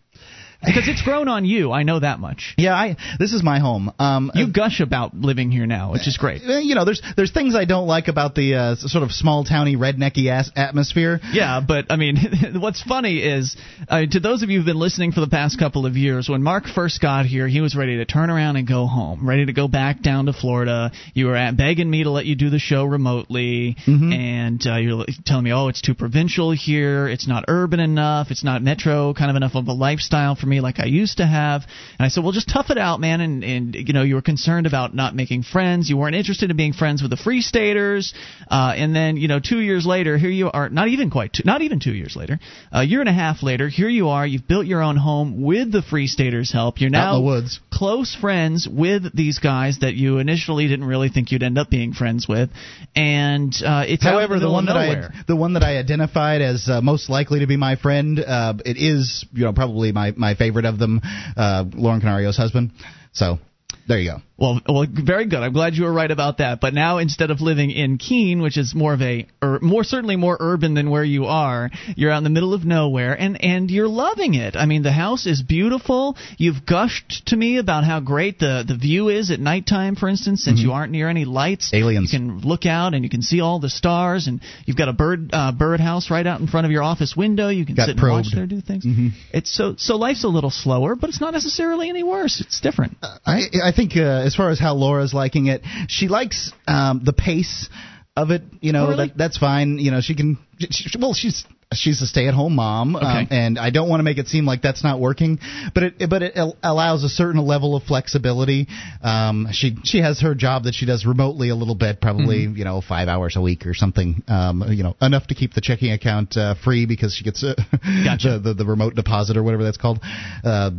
Because 0.62 0.88
it's 0.88 1.02
grown 1.02 1.26
on 1.28 1.44
you. 1.44 1.72
I 1.72 1.84
know 1.84 2.00
that 2.00 2.20
much. 2.20 2.54
yeah, 2.58 2.74
I 2.74 2.96
this 3.18 3.32
is 3.32 3.42
my 3.42 3.58
home. 3.60 3.92
Um, 3.98 4.30
You 4.34 4.52
gush 4.52 4.80
about 4.80 5.14
living 5.14 5.50
here 5.50 5.66
now, 5.66 5.92
which 5.92 6.06
is 6.06 6.16
great. 6.18 6.42
uh, 6.46 6.58
you 6.58 6.74
know, 6.74 6.84
there's 6.84 7.00
there's 7.16 7.32
things 7.32 7.54
I 7.54 7.64
don't 7.64 7.86
like 7.86 8.08
about 8.08 8.34
the 8.34 8.54
uh, 8.54 8.74
sort 8.76 9.02
of 9.02 9.10
small 9.12 9.44
towny 9.44 9.76
rednecky 9.76 10.26
ass 10.28 10.50
atmosphere. 10.56 11.20
Yeah, 11.32 11.60
but 11.66 11.86
I 11.90 11.96
mean, 11.96 12.16
what's 12.60 12.82
funny 12.82 13.18
is 13.22 13.56
uh, 13.88 14.02
to 14.10 14.20
those 14.20 14.42
of 14.42 14.50
you 14.50 14.58
who've 14.58 14.66
been 14.66 14.78
listening 14.78 15.12
for 15.12 15.20
the 15.20 15.28
past 15.28 15.58
couple 15.58 15.86
of 15.86 15.96
years, 15.96 16.28
when 16.28 16.42
Mark 16.42 16.64
first 16.66 17.00
got 17.00 17.24
here, 17.26 17.48
he 17.48 17.60
was 17.62 17.74
ready 17.74 17.96
to 17.96 18.04
turn 18.04 18.28
around 18.28 18.56
and 18.56 18.68
go 18.68 18.86
home, 18.86 19.26
ready 19.26 19.46
to 19.46 19.52
go 19.54 19.66
back 19.66 20.02
down 20.02 20.26
to 20.26 20.32
Florida. 20.34 20.90
You 21.14 21.26
were 21.26 21.36
at 21.36 21.56
begging 21.56 21.90
me 21.90 22.04
to 22.04 22.10
let 22.10 22.26
you 22.26 22.34
do 22.36 22.50
the 22.50 22.58
show 22.58 22.84
remotely, 22.84 23.76
and 23.86 24.60
uh, 24.66 24.76
you're 24.76 25.04
telling 25.24 25.44
me, 25.44 25.52
oh, 25.52 25.68
it's 25.68 25.80
too 25.80 25.94
provincial 25.94 26.52
here, 26.52 27.08
it's 27.08 27.26
not 27.26 27.44
urban 27.48 27.80
enough, 27.80 28.30
it's 28.30 28.44
not 28.44 28.62
metro 28.62 29.14
kind 29.14 29.30
of 29.30 29.36
enough 29.36 29.54
of 29.54 29.66
a 29.68 29.72
lifestyle 29.72 30.34
for 30.34 30.46
me 30.50 30.60
like 30.60 30.78
I 30.78 30.86
used 30.86 31.18
to 31.18 31.26
have. 31.26 31.62
And 31.98 32.04
I 32.04 32.08
said, 32.08 32.22
well, 32.22 32.32
just 32.32 32.48
tough 32.48 32.70
it 32.70 32.78
out, 32.78 33.00
man. 33.00 33.20
And 33.20 33.44
and 33.44 33.74
you 33.74 33.92
know, 33.92 34.02
you 34.02 34.16
were 34.16 34.22
concerned 34.22 34.66
about 34.66 34.94
not 34.94 35.14
making 35.14 35.44
friends, 35.44 35.88
you 35.88 35.96
weren't 35.96 36.14
interested 36.14 36.50
in 36.50 36.56
being 36.56 36.72
friends 36.72 37.00
with 37.02 37.10
the 37.10 37.16
Free 37.16 37.40
Staters, 37.40 38.12
uh, 38.50 38.74
and 38.76 38.94
then 38.94 39.16
you 39.16 39.28
know, 39.28 39.40
two 39.40 39.60
years 39.60 39.86
later, 39.86 40.18
here 40.18 40.30
you 40.30 40.50
are, 40.50 40.68
not 40.68 40.88
even 40.88 41.10
quite, 41.10 41.32
two, 41.32 41.42
not 41.44 41.62
even 41.62 41.80
two 41.80 41.92
years 41.92 42.16
later, 42.16 42.38
a 42.72 42.84
year 42.84 43.00
and 43.00 43.08
a 43.08 43.12
half 43.12 43.42
later, 43.42 43.68
here 43.68 43.88
you 43.88 44.08
are. 44.08 44.26
You've 44.26 44.46
built 44.46 44.66
your 44.66 44.82
own 44.82 44.96
home 44.96 45.42
with 45.42 45.72
the 45.72 45.82
Free 45.82 46.06
Staters' 46.06 46.52
help. 46.52 46.80
You're 46.80 46.90
now 46.90 47.40
close 47.72 48.14
friends 48.14 48.68
with 48.70 49.16
these 49.16 49.38
guys 49.38 49.78
that 49.80 49.94
you 49.94 50.18
initially 50.18 50.68
didn't 50.68 50.86
really 50.86 51.08
think 51.08 51.32
you'd 51.32 51.42
end 51.42 51.56
up 51.56 51.70
being 51.70 51.92
friends 51.92 52.28
with, 52.28 52.50
and 52.94 53.54
uh, 53.64 53.84
it's 53.86 54.04
However, 54.04 54.38
the, 54.38 54.46
the, 54.46 54.52
one 54.52 54.66
that 54.66 54.74
nowhere. 54.74 55.10
I 55.14 55.22
the 55.26 55.36
one 55.36 55.54
that 55.54 55.62
I 55.62 55.78
identified 55.78 56.42
as 56.42 56.68
uh, 56.68 56.80
most 56.80 57.08
likely 57.08 57.40
to 57.40 57.46
be 57.46 57.56
my 57.56 57.76
friend, 57.76 58.18
uh, 58.18 58.54
it 58.64 58.76
is 58.76 59.24
you 59.32 59.44
know 59.44 59.52
probably 59.52 59.92
my 59.92 60.12
my 60.16 60.34
favorite 60.40 60.64
of 60.64 60.78
them, 60.78 61.00
uh, 61.36 61.64
Lauren 61.74 62.00
Canario's 62.00 62.36
husband. 62.36 62.72
So 63.12 63.38
there 63.86 63.98
you 63.98 64.10
go. 64.12 64.22
Well, 64.40 64.60
well, 64.66 64.86
very 64.90 65.26
good. 65.26 65.40
I'm 65.40 65.52
glad 65.52 65.74
you 65.74 65.84
were 65.84 65.92
right 65.92 66.10
about 66.10 66.38
that. 66.38 66.60
But 66.60 66.72
now, 66.72 66.96
instead 66.98 67.30
of 67.30 67.42
living 67.42 67.70
in 67.70 67.98
Keene, 67.98 68.40
which 68.40 68.56
is 68.56 68.74
more 68.74 68.94
of 68.94 69.02
a, 69.02 69.26
or 69.42 69.58
more 69.60 69.84
certainly 69.84 70.16
more 70.16 70.36
urban 70.40 70.72
than 70.72 70.88
where 70.88 71.04
you 71.04 71.26
are, 71.26 71.70
you're 71.94 72.10
out 72.10 72.18
in 72.18 72.24
the 72.24 72.30
middle 72.30 72.54
of 72.54 72.64
nowhere, 72.64 73.12
and 73.12 73.42
and 73.44 73.70
you're 73.70 73.86
loving 73.88 74.32
it. 74.34 74.56
I 74.56 74.64
mean, 74.64 74.82
the 74.82 74.92
house 74.92 75.26
is 75.26 75.42
beautiful. 75.42 76.16
You've 76.38 76.64
gushed 76.64 77.26
to 77.26 77.36
me 77.36 77.58
about 77.58 77.84
how 77.84 78.00
great 78.00 78.38
the 78.38 78.64
the 78.66 78.76
view 78.76 79.10
is 79.10 79.30
at 79.30 79.40
nighttime, 79.40 79.94
for 79.94 80.08
instance, 80.08 80.42
since 80.42 80.60
you 80.60 80.72
aren't 80.72 80.92
near 80.92 81.08
any 81.10 81.26
lights. 81.26 81.66
Mm-hmm. 81.70 81.84
Aliens. 81.84 82.12
You 82.12 82.18
can 82.18 82.40
look 82.40 82.64
out 82.64 82.94
and 82.94 83.04
you 83.04 83.10
can 83.10 83.20
see 83.20 83.40
all 83.42 83.60
the 83.60 83.68
stars, 83.70 84.26
and 84.26 84.40
you've 84.64 84.78
got 84.78 84.88
a 84.88 84.94
bird 84.94 85.30
uh, 85.34 85.52
bird 85.52 85.80
house 85.80 86.10
right 86.10 86.26
out 86.26 86.40
in 86.40 86.46
front 86.46 86.64
of 86.64 86.70
your 86.72 86.82
office 86.82 87.14
window. 87.14 87.50
You 87.50 87.66
can 87.66 87.74
Got 87.74 87.88
sit 87.88 87.98
and 87.98 88.08
watch 88.10 88.24
probed. 88.32 88.36
there 88.36 88.46
do 88.46 88.62
things. 88.62 88.86
Mhm. 88.86 89.10
It's 89.34 89.54
so 89.54 89.74
so 89.76 89.96
life's 89.96 90.24
a 90.24 90.28
little 90.28 90.50
slower, 90.50 90.96
but 90.96 91.10
it's 91.10 91.20
not 91.20 91.34
necessarily 91.34 91.90
any 91.90 92.02
worse. 92.02 92.40
It's 92.40 92.60
different. 92.60 92.96
I 93.26 93.42
I 93.62 93.72
think 93.72 93.96
uh, 93.98 94.29
as 94.30 94.36
far 94.36 94.50
as 94.50 94.58
how 94.60 94.74
Laura's 94.74 95.12
liking 95.12 95.46
it, 95.46 95.62
she 95.88 96.06
likes 96.08 96.52
um, 96.68 97.02
the 97.04 97.12
pace 97.12 97.68
of 98.16 98.30
it. 98.30 98.42
You 98.60 98.72
know, 98.72 98.84
Oh, 98.86 98.90
really? 98.90 99.08
that 99.08 99.16
that's 99.18 99.38
fine. 99.38 99.78
You 99.78 99.90
know, 99.90 100.00
she 100.00 100.14
can. 100.14 100.38
She, 100.70 100.88
well, 101.00 101.14
she's 101.14 101.44
she's 101.72 102.02
a 102.02 102.06
stay-at-home 102.06 102.54
mom, 102.54 102.96
um, 102.96 103.28
and 103.30 103.56
I 103.58 103.70
don't 103.70 103.88
want 103.88 104.00
to 104.00 104.02
make 104.04 104.18
it 104.18 104.26
seem 104.28 104.44
like 104.44 104.60
that's 104.60 104.82
not 104.82 104.98
working, 105.00 105.38
but 105.74 105.82
it 105.84 105.94
but 106.10 106.22
it 106.22 106.36
al- 106.36 106.56
allows 106.62 107.04
a 107.04 107.08
certain 107.08 107.40
level 107.46 107.76
of 107.76 107.82
flexibility. 107.84 108.66
Um, 109.02 109.46
she 109.52 109.76
she 109.84 109.98
has 110.00 110.20
her 110.20 110.34
job 110.34 110.64
that 110.64 110.74
she 110.74 110.84
does 110.86 111.06
remotely 111.06 111.48
a 111.50 111.54
little 111.54 111.76
bit, 111.76 112.00
probably 112.00 112.46
Mm-hmm. 112.46 112.56
you 112.56 112.64
know 112.64 112.80
five 112.86 113.08
hours 113.08 113.36
a 113.36 113.40
week 113.40 113.66
or 113.66 113.74
something. 113.74 114.22
Um, 114.28 114.64
you 114.68 114.82
know, 114.82 114.96
enough 115.00 115.26
to 115.28 115.34
keep 115.34 115.54
the 115.54 115.60
checking 115.62 115.92
account 115.92 116.36
uh, 116.36 116.54
free 116.62 116.86
because 116.86 117.14
she 117.14 117.24
gets 117.24 117.42
uh, 117.44 117.54
Gotcha. 118.04 118.38
the, 118.38 118.52
the 118.52 118.54
the 118.54 118.66
remote 118.66 118.94
deposit 118.96 119.36
or 119.36 119.42
whatever 119.42 119.64
that's 119.64 119.78
called. 119.78 120.00
Uh, 120.44 120.70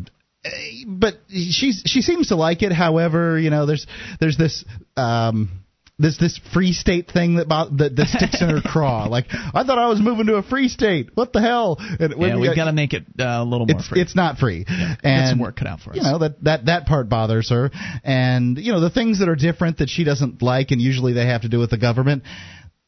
but 0.88 1.16
she's 1.30 1.84
she 1.86 2.02
seems 2.02 2.30
to 2.30 2.36
like 2.36 2.62
it. 2.64 2.72
However, 2.72 3.38
you 3.40 3.50
know, 3.50 3.66
there's 3.66 3.86
there's 4.20 4.38
this 4.38 4.66
um 4.98 5.50
this 6.00 6.18
this 6.18 6.40
free 6.52 6.74
state 6.74 7.12
thing 7.12 7.36
that 7.36 7.48
that, 7.50 7.96
that 7.96 8.08
sticks 8.08 8.42
in 8.42 8.50
her 8.50 8.62
craw. 8.66 9.06
Like 9.06 9.26
I 9.32 9.64
thought 9.64 9.78
I 9.78 9.88
was 9.88 10.02
moving 10.02 10.26
to 10.28 10.36
a 10.36 10.44
free 10.44 10.68
state. 10.68 11.10
What 11.14 11.32
the 11.32 11.42
hell? 11.42 11.78
And 11.80 12.00
Yeah, 12.18 12.36
we 12.36 12.42
we've 12.48 12.56
got- 12.56 12.66
to 12.66 12.74
make 12.74 12.94
it 12.94 13.06
uh, 13.20 13.24
a 13.24 13.44
little 13.44 13.68
more 13.68 13.78
it's 13.78 13.88
free. 13.88 14.02
it's 14.02 14.16
not 14.16 14.38
free. 14.40 14.64
Got 14.64 14.98
and 15.04 15.30
some 15.30 15.40
work 15.40 15.58
cut 15.58 15.68
out 15.68 15.80
for 15.82 15.92
us. 15.92 15.98
you 15.98 16.02
know 16.02 16.18
that 16.18 16.44
that 16.44 16.66
that 16.66 16.86
part 16.88 17.08
bothers 17.08 17.50
her. 17.52 17.70
And 18.04 18.58
you 18.58 18.72
know 18.72 18.80
the 18.80 18.90
things 18.90 19.20
that 19.20 19.30
are 19.30 19.36
different 19.36 19.78
that 19.78 19.90
she 19.90 20.04
doesn't 20.04 20.42
like, 20.42 20.72
and 20.72 20.82
usually 20.82 21.14
they 21.14 21.28
have 21.28 21.42
to 21.44 21.50
do 21.50 21.60
with 21.60 21.70
the 21.70 21.78
government. 21.78 22.24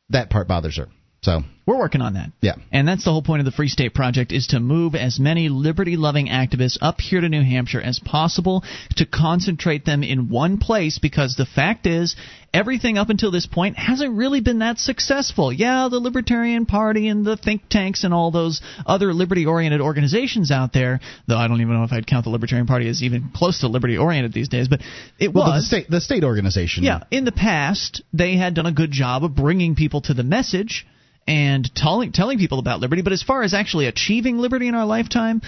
That 0.10 0.30
part 0.32 0.48
bothers 0.48 0.78
her. 0.78 0.88
So 1.24 1.42
We're 1.66 1.78
working 1.80 2.02
on 2.02 2.16
that. 2.16 2.32
yeah. 2.42 2.56
And 2.74 2.86
that's 2.86 3.06
the 3.06 3.12
whole 3.12 3.22
point 3.22 3.40
of 3.40 3.46
the 3.46 3.54
Free 3.54 3.70
State 3.70 3.94
Project 3.94 4.34
is 4.34 4.48
to 4.48 4.60
move 4.60 4.94
as 4.94 5.18
many 5.22 5.48
liberty-loving 5.48 6.28
activists 6.28 6.78
up 6.82 7.00
here 7.00 7.22
to 7.22 7.30
New 7.30 7.42
Hampshire 7.44 7.80
as 7.82 8.00
possible 8.00 8.64
to 8.98 9.06
concentrate 9.06 9.86
them 9.86 10.04
in 10.04 10.28
one 10.28 10.58
place 10.58 11.00
because 11.00 11.36
the 11.38 11.46
fact 11.46 11.88
is 11.88 12.18
everything 12.54 12.98
up 12.98 13.10
until 13.10 13.32
this 13.32 13.46
point 13.46 13.78
hasn't 13.78 14.18
really 14.18 14.42
been 14.42 14.60
that 14.60 14.78
successful. 14.80 15.54
Yeah, 15.54 15.88
the 15.90 16.00
Libertarian 16.00 16.66
Party 16.66 17.08
and 17.08 17.26
the 17.26 17.38
think 17.38 17.70
tanks 17.70 18.04
and 18.04 18.14
all 18.14 18.30
those 18.30 18.60
other 18.86 19.14
liberty-oriented 19.14 19.80
organizations 19.80 20.52
out 20.52 20.74
there, 20.74 21.00
though 21.30 21.38
I 21.38 21.48
don't 21.48 21.62
even 21.62 21.74
know 21.76 21.86
if 21.86 21.94
I'd 21.94 22.06
count 22.06 22.26
the 22.26 22.32
Libertarian 22.32 22.68
Party 22.68 22.90
as 22.90 23.02
even 23.02 23.32
close 23.34 23.62
to 23.62 23.70
liberty-oriented 23.70 24.34
these 24.34 24.50
days, 24.50 24.68
but 24.68 24.82
it 25.20 25.34
Well, 25.34 25.46
was 25.46 25.64
the 25.64 25.68
state 25.68 25.90
the 25.90 26.02
state 26.02 26.26
organization. 26.26 26.84
yeah, 26.84 27.06
in 27.12 27.24
the 27.24 27.32
past, 27.32 28.02
they 28.12 28.36
had 28.36 28.54
done 28.56 28.66
a 28.66 28.74
good 28.74 28.92
job 28.92 29.24
of 29.24 29.34
bringing 29.34 29.76
people 29.76 30.02
to 30.02 30.14
the 30.14 30.24
message. 30.24 30.86
And 31.28 31.70
telling 31.76 32.12
telling 32.12 32.38
people 32.38 32.60
about 32.60 32.80
liberty. 32.80 33.02
But 33.02 33.14
as 33.14 33.24
far 33.24 33.44
as 33.44 33.54
actually 33.54 33.88
achieving 33.88 34.38
liberty 34.38 34.68
in 34.68 34.76
our 34.76 34.86
lifetime, 34.86 35.42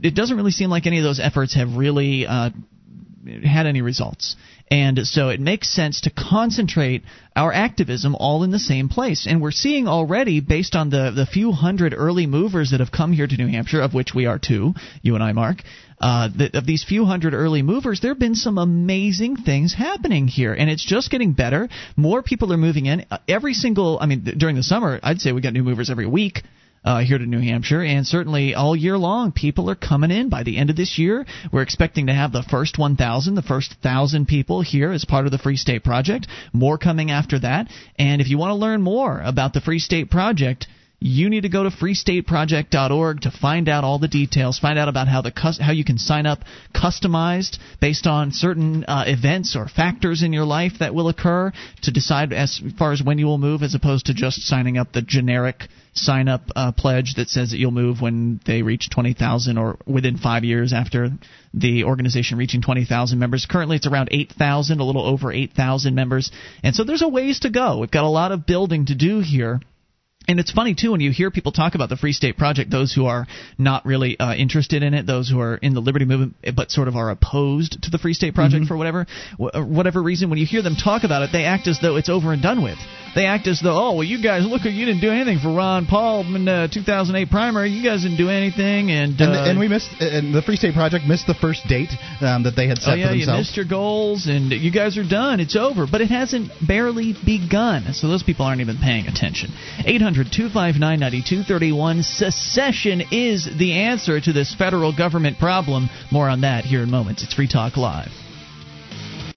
it 0.00 0.14
doesn't 0.14 0.36
really 0.36 0.50
seem 0.50 0.70
like 0.70 0.86
any 0.86 0.98
of 0.98 1.04
those 1.04 1.20
efforts 1.20 1.54
have 1.54 1.76
really 1.76 2.26
uh, 2.26 2.50
had 3.44 3.66
any 3.66 3.82
results. 3.82 4.36
And 4.70 5.06
so 5.06 5.28
it 5.28 5.38
makes 5.38 5.68
sense 5.68 6.00
to 6.02 6.10
concentrate 6.10 7.02
our 7.36 7.52
activism 7.52 8.14
all 8.14 8.42
in 8.42 8.50
the 8.50 8.58
same 8.58 8.88
place. 8.88 9.26
And 9.28 9.42
we're 9.42 9.50
seeing 9.50 9.86
already, 9.86 10.40
based 10.40 10.74
on 10.74 10.88
the, 10.88 11.12
the 11.14 11.26
few 11.26 11.52
hundred 11.52 11.94
early 11.94 12.26
movers 12.26 12.70
that 12.70 12.80
have 12.80 12.90
come 12.90 13.12
here 13.12 13.26
to 13.26 13.36
New 13.36 13.48
Hampshire, 13.48 13.82
of 13.82 13.92
which 13.92 14.14
we 14.14 14.24
are 14.24 14.38
two, 14.38 14.72
you 15.02 15.14
and 15.14 15.22
I, 15.22 15.32
Mark, 15.32 15.58
uh, 16.02 16.28
the, 16.36 16.58
of 16.58 16.66
these 16.66 16.84
few 16.84 17.04
hundred 17.04 17.32
early 17.32 17.62
movers, 17.62 18.00
there 18.00 18.10
have 18.10 18.18
been 18.18 18.34
some 18.34 18.58
amazing 18.58 19.36
things 19.36 19.72
happening 19.72 20.26
here. 20.26 20.52
And 20.52 20.68
it's 20.68 20.84
just 20.84 21.10
getting 21.10 21.32
better. 21.32 21.68
More 21.96 22.22
people 22.22 22.52
are 22.52 22.56
moving 22.56 22.86
in. 22.86 23.06
Uh, 23.10 23.18
every 23.28 23.54
single, 23.54 23.98
I 24.00 24.06
mean, 24.06 24.24
during 24.36 24.56
the 24.56 24.64
summer, 24.64 24.98
I'd 25.02 25.20
say 25.20 25.30
we 25.30 25.40
got 25.40 25.52
new 25.52 25.62
movers 25.62 25.90
every 25.90 26.06
week 26.06 26.42
uh, 26.84 27.00
here 27.00 27.18
to 27.18 27.26
New 27.26 27.40
Hampshire, 27.40 27.82
and 27.82 28.06
certainly 28.06 28.54
all 28.54 28.74
year 28.74 28.98
long, 28.98 29.30
people 29.30 29.70
are 29.70 29.76
coming 29.76 30.10
in. 30.10 30.28
By 30.28 30.42
the 30.42 30.58
end 30.58 30.70
of 30.70 30.76
this 30.76 30.98
year, 30.98 31.24
we're 31.52 31.62
expecting 31.62 32.08
to 32.08 32.12
have 32.12 32.32
the 32.32 32.42
first 32.42 32.78
1,000, 32.78 33.34
the 33.34 33.42
first 33.42 33.76
1,000 33.82 34.26
people 34.26 34.62
here 34.62 34.90
as 34.90 35.04
part 35.04 35.26
of 35.26 35.32
the 35.32 35.38
Free 35.38 35.56
State 35.56 35.84
Project. 35.84 36.26
More 36.52 36.78
coming 36.78 37.10
after 37.10 37.38
that. 37.38 37.68
And 37.98 38.20
if 38.20 38.28
you 38.28 38.38
want 38.38 38.50
to 38.50 38.56
learn 38.56 38.82
more 38.82 39.20
about 39.20 39.52
the 39.52 39.60
Free 39.60 39.78
State 39.78 40.10
Project, 40.10 40.66
you 41.02 41.28
need 41.28 41.42
to 41.42 41.48
go 41.48 41.64
to 41.64 41.70
freestateproject.org 41.70 43.22
to 43.22 43.30
find 43.30 43.68
out 43.68 43.82
all 43.82 43.98
the 43.98 44.08
details. 44.08 44.58
Find 44.58 44.78
out 44.78 44.88
about 44.88 45.08
how 45.08 45.20
the 45.20 45.32
how 45.60 45.72
you 45.72 45.84
can 45.84 45.98
sign 45.98 46.26
up 46.26 46.40
customized 46.74 47.58
based 47.80 48.06
on 48.06 48.30
certain 48.30 48.84
uh, 48.84 49.04
events 49.06 49.56
or 49.56 49.66
factors 49.66 50.22
in 50.22 50.32
your 50.32 50.44
life 50.44 50.74
that 50.78 50.94
will 50.94 51.08
occur 51.08 51.52
to 51.82 51.90
decide 51.90 52.32
as 52.32 52.62
far 52.78 52.92
as 52.92 53.02
when 53.02 53.18
you 53.18 53.26
will 53.26 53.38
move, 53.38 53.62
as 53.62 53.74
opposed 53.74 54.06
to 54.06 54.14
just 54.14 54.42
signing 54.42 54.78
up 54.78 54.92
the 54.92 55.02
generic 55.02 55.64
sign 55.94 56.28
up 56.28 56.42
uh, 56.54 56.70
pledge 56.72 57.14
that 57.16 57.28
says 57.28 57.50
that 57.50 57.58
you'll 57.58 57.70
move 57.70 58.00
when 58.00 58.40
they 58.46 58.62
reach 58.62 58.88
20,000 58.88 59.58
or 59.58 59.76
within 59.86 60.16
five 60.16 60.42
years 60.44 60.72
after 60.72 61.10
the 61.52 61.84
organization 61.84 62.38
reaching 62.38 62.62
20,000 62.62 63.18
members. 63.18 63.46
Currently, 63.50 63.76
it's 63.76 63.86
around 63.86 64.08
8,000, 64.10 64.80
a 64.80 64.84
little 64.84 65.04
over 65.04 65.32
8,000 65.32 65.94
members, 65.94 66.30
and 66.62 66.74
so 66.74 66.84
there's 66.84 67.02
a 67.02 67.08
ways 67.08 67.40
to 67.40 67.50
go. 67.50 67.78
We've 67.78 67.90
got 67.90 68.04
a 68.04 68.08
lot 68.08 68.32
of 68.32 68.46
building 68.46 68.86
to 68.86 68.94
do 68.94 69.20
here 69.20 69.60
and 70.28 70.38
it's 70.38 70.52
funny 70.52 70.74
too 70.74 70.92
when 70.92 71.00
you 71.00 71.10
hear 71.10 71.30
people 71.30 71.52
talk 71.52 71.74
about 71.74 71.88
the 71.88 71.96
Free 71.96 72.12
State 72.12 72.36
Project. 72.36 72.70
Those 72.70 72.92
who 72.92 73.06
are 73.06 73.26
not 73.58 73.84
really 73.84 74.18
uh, 74.18 74.34
interested 74.34 74.82
in 74.82 74.94
it, 74.94 75.06
those 75.06 75.28
who 75.28 75.40
are 75.40 75.56
in 75.56 75.74
the 75.74 75.80
liberty 75.80 76.04
movement 76.04 76.36
but 76.54 76.70
sort 76.70 76.88
of 76.88 76.96
are 76.96 77.10
opposed 77.10 77.82
to 77.82 77.90
the 77.90 77.98
Free 77.98 78.14
State 78.14 78.34
Project 78.34 78.62
mm-hmm. 78.62 78.68
for 78.68 78.76
whatever 78.76 79.06
whatever 79.36 80.02
reason, 80.02 80.30
when 80.30 80.38
you 80.38 80.46
hear 80.46 80.62
them 80.62 80.76
talk 80.76 81.04
about 81.04 81.22
it, 81.22 81.30
they 81.32 81.44
act 81.44 81.66
as 81.66 81.78
though 81.80 81.96
it's 81.96 82.08
over 82.08 82.32
and 82.32 82.42
done 82.42 82.62
with. 82.62 82.78
They 83.14 83.26
act 83.26 83.46
as 83.46 83.60
though, 83.60 83.76
oh 83.76 83.92
well, 83.92 84.04
you 84.04 84.22
guys 84.22 84.46
look, 84.46 84.64
you 84.64 84.86
didn't 84.86 85.00
do 85.00 85.10
anything 85.10 85.38
for 85.38 85.54
Ron 85.54 85.86
Paul 85.86 86.24
in 86.34 86.46
the 86.46 86.68
2008 86.72 87.30
primary. 87.30 87.70
You 87.70 87.82
guys 87.82 88.02
didn't 88.02 88.16
do 88.16 88.30
anything, 88.30 88.90
and 88.90 89.20
uh, 89.20 89.24
and, 89.24 89.50
and, 89.50 89.58
we 89.58 89.68
missed, 89.68 89.90
and 90.00 90.34
the 90.34 90.40
Free 90.40 90.56
State 90.56 90.74
Project 90.74 91.04
missed 91.04 91.26
the 91.26 91.34
first 91.34 91.66
date 91.68 91.90
um, 92.20 92.44
that 92.44 92.56
they 92.56 92.68
had 92.68 92.78
set 92.78 92.94
oh, 92.94 92.96
yeah, 92.96 93.08
for 93.08 93.12
themselves. 93.12 93.28
you 93.28 93.40
missed 93.40 93.56
your 93.56 93.66
goals, 93.66 94.26
and 94.26 94.50
you 94.50 94.72
guys 94.72 94.96
are 94.96 95.06
done. 95.06 95.40
It's 95.40 95.56
over, 95.56 95.86
but 95.90 96.00
it 96.00 96.08
hasn't 96.08 96.50
barely 96.66 97.12
begun. 97.12 97.92
So 97.92 98.08
those 98.08 98.22
people 98.22 98.46
aren't 98.46 98.62
even 98.62 98.78
paying 98.78 99.06
attention. 99.06 99.50
800 99.84 100.32
259 100.32 100.80
9231. 100.80 102.02
Secession 102.02 103.02
is 103.12 103.48
the 103.58 103.72
answer 103.72 104.20
to 104.20 104.32
this 104.32 104.54
federal 104.54 104.96
government 104.96 105.38
problem. 105.38 105.90
More 106.10 106.28
on 106.28 106.42
that 106.42 106.64
here 106.64 106.82
in 106.82 106.90
moments. 106.90 107.22
It's 107.22 107.34
Free 107.34 107.48
Talk 107.48 107.76
Live. 107.76 108.10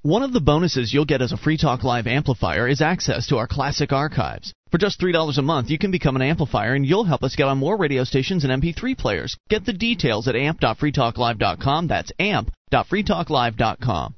One 0.06 0.22
of 0.22 0.34
the 0.34 0.40
bonuses 0.40 0.94
you'll 0.94 1.06
get 1.06 1.24
as 1.24 1.32
a 1.32 1.38
Free 1.38 1.58
Talk 1.58 1.84
Live 1.84 2.06
amplifier 2.06 2.68
is 2.68 2.80
access 2.80 3.26
to 3.30 3.38
our 3.38 3.48
classic 3.48 3.92
archives. 3.92 4.54
For 4.70 4.78
just 4.78 5.02
$3 5.02 5.40
a 5.40 5.42
month, 5.42 5.72
you 5.72 5.80
can 5.80 5.90
become 5.90 6.16
an 6.16 6.22
amplifier 6.22 6.76
and 6.76 6.86
you'll 6.86 7.06
help 7.06 7.24
us 7.24 7.36
get 7.36 7.48
on 7.48 7.58
more 7.58 7.76
radio 7.76 8.04
stations 8.04 8.44
and 8.44 8.62
MP3 8.62 8.96
players. 8.96 9.36
Get 9.50 9.66
the 9.66 9.74
details 9.74 10.28
at 10.28 10.36
amp.freetalklive.com. 10.36 11.88
That's 11.88 12.12
amp.freetalklive.com. 12.20 14.16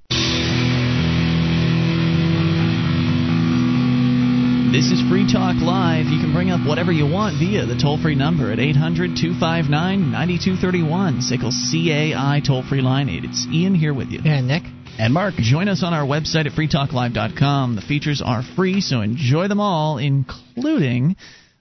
This 4.73 4.91
is 4.91 4.99
Free 5.09 5.31
Talk 5.31 5.55
Live. 5.61 6.07
You 6.07 6.19
can 6.19 6.33
bring 6.33 6.51
up 6.51 6.67
whatever 6.67 6.91
you 6.91 7.09
want 7.09 7.39
via 7.39 7.65
the 7.65 7.77
toll 7.81 7.97
free 7.97 8.15
number 8.15 8.51
at 8.51 8.59
800 8.59 9.15
259 9.15 10.11
9231. 10.11 11.21
SACL 11.21 11.53
CAI 11.71 12.41
toll 12.45 12.63
free 12.67 12.81
line. 12.81 13.07
8. 13.07 13.23
It's 13.23 13.47
Ian 13.47 13.73
here 13.73 13.93
with 13.93 14.09
you. 14.09 14.19
And 14.25 14.49
Nick 14.49 14.63
and 14.99 15.13
Mark. 15.13 15.35
Join 15.35 15.67
us 15.67 15.83
on 15.83 15.93
our 15.93 16.05
website 16.05 16.45
at 16.45 16.53
freetalklive.com. 16.53 17.75
The 17.75 17.81
features 17.81 18.21
are 18.23 18.43
free, 18.55 18.79
so 18.81 19.01
enjoy 19.01 19.47
them 19.47 19.59
all, 19.59 19.97
including 19.97 21.15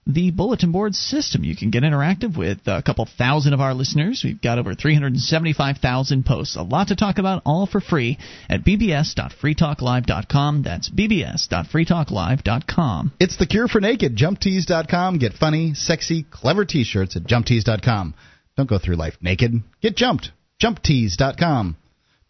the 0.07 0.31
bulletin 0.31 0.73
board 0.73 0.95
system. 0.95 1.43
You 1.43 1.57
can 1.57 1.71
get 1.71 1.83
interactive 1.83 2.37
with 2.37 2.59
a 2.67 2.83
couple 2.85 3.09
thousand 3.19 3.55
of 3.55 3.61
our 3.61 3.75
listeners. 3.75 4.23
We've 4.25 4.41
got 4.41 4.59
over 4.59 4.75
375,000 4.75 6.25
posts. 6.25 6.57
A 6.57 6.63
lot 6.63 6.89
to 6.89 6.97
talk 6.97 7.19
about, 7.19 7.43
all 7.45 7.67
for 7.67 7.81
free 7.81 8.19
at 8.49 8.65
bbs.freetalklive.com. 8.65 10.63
That's 10.63 10.89
bbs.freetalklive.com. 10.89 13.13
It's 13.19 13.37
the 13.37 13.47
cure 13.47 13.69
for 13.69 13.81
naked. 13.81 14.17
JumpTees.com. 14.17 15.19
Get 15.19 15.33
funny, 15.35 15.75
sexy, 15.75 16.25
clever 16.31 16.65
t-shirts 16.65 17.17
at 17.17 17.25
JumpTees.com. 17.25 18.15
Don't 18.57 18.69
go 18.69 18.79
through 18.79 18.97
life 18.97 19.17
naked. 19.21 19.53
Get 19.83 19.97
jumped. 19.97 20.31
JumpTees.com. 20.63 21.77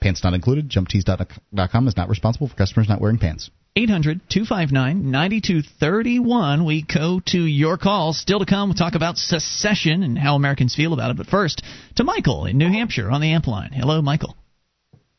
Pants 0.00 0.22
not 0.22 0.34
included. 0.34 0.68
JumpTees.com 0.68 1.88
is 1.88 1.96
not 1.96 2.08
responsible 2.08 2.48
for 2.48 2.54
customers 2.54 2.88
not 2.88 3.00
wearing 3.00 3.18
pants. 3.18 3.50
800 3.76 4.20
259 4.30 5.10
9231. 5.10 6.64
We 6.64 6.82
go 6.82 7.20
to 7.26 7.38
your 7.38 7.76
call. 7.76 8.14
Still 8.14 8.38
to 8.38 8.46
come, 8.46 8.70
we'll 8.70 8.74
talk 8.74 8.94
about 8.94 9.18
secession 9.18 10.02
and 10.02 10.18
how 10.18 10.34
Americans 10.34 10.74
feel 10.74 10.94
about 10.94 11.10
it. 11.10 11.16
But 11.18 11.26
first, 11.26 11.62
to 11.96 12.04
Michael 12.04 12.46
in 12.46 12.56
New 12.56 12.68
Hampshire 12.68 13.10
on 13.10 13.20
the 13.20 13.32
amp 13.32 13.46
line. 13.46 13.72
Hello, 13.72 14.00
Michael. 14.00 14.34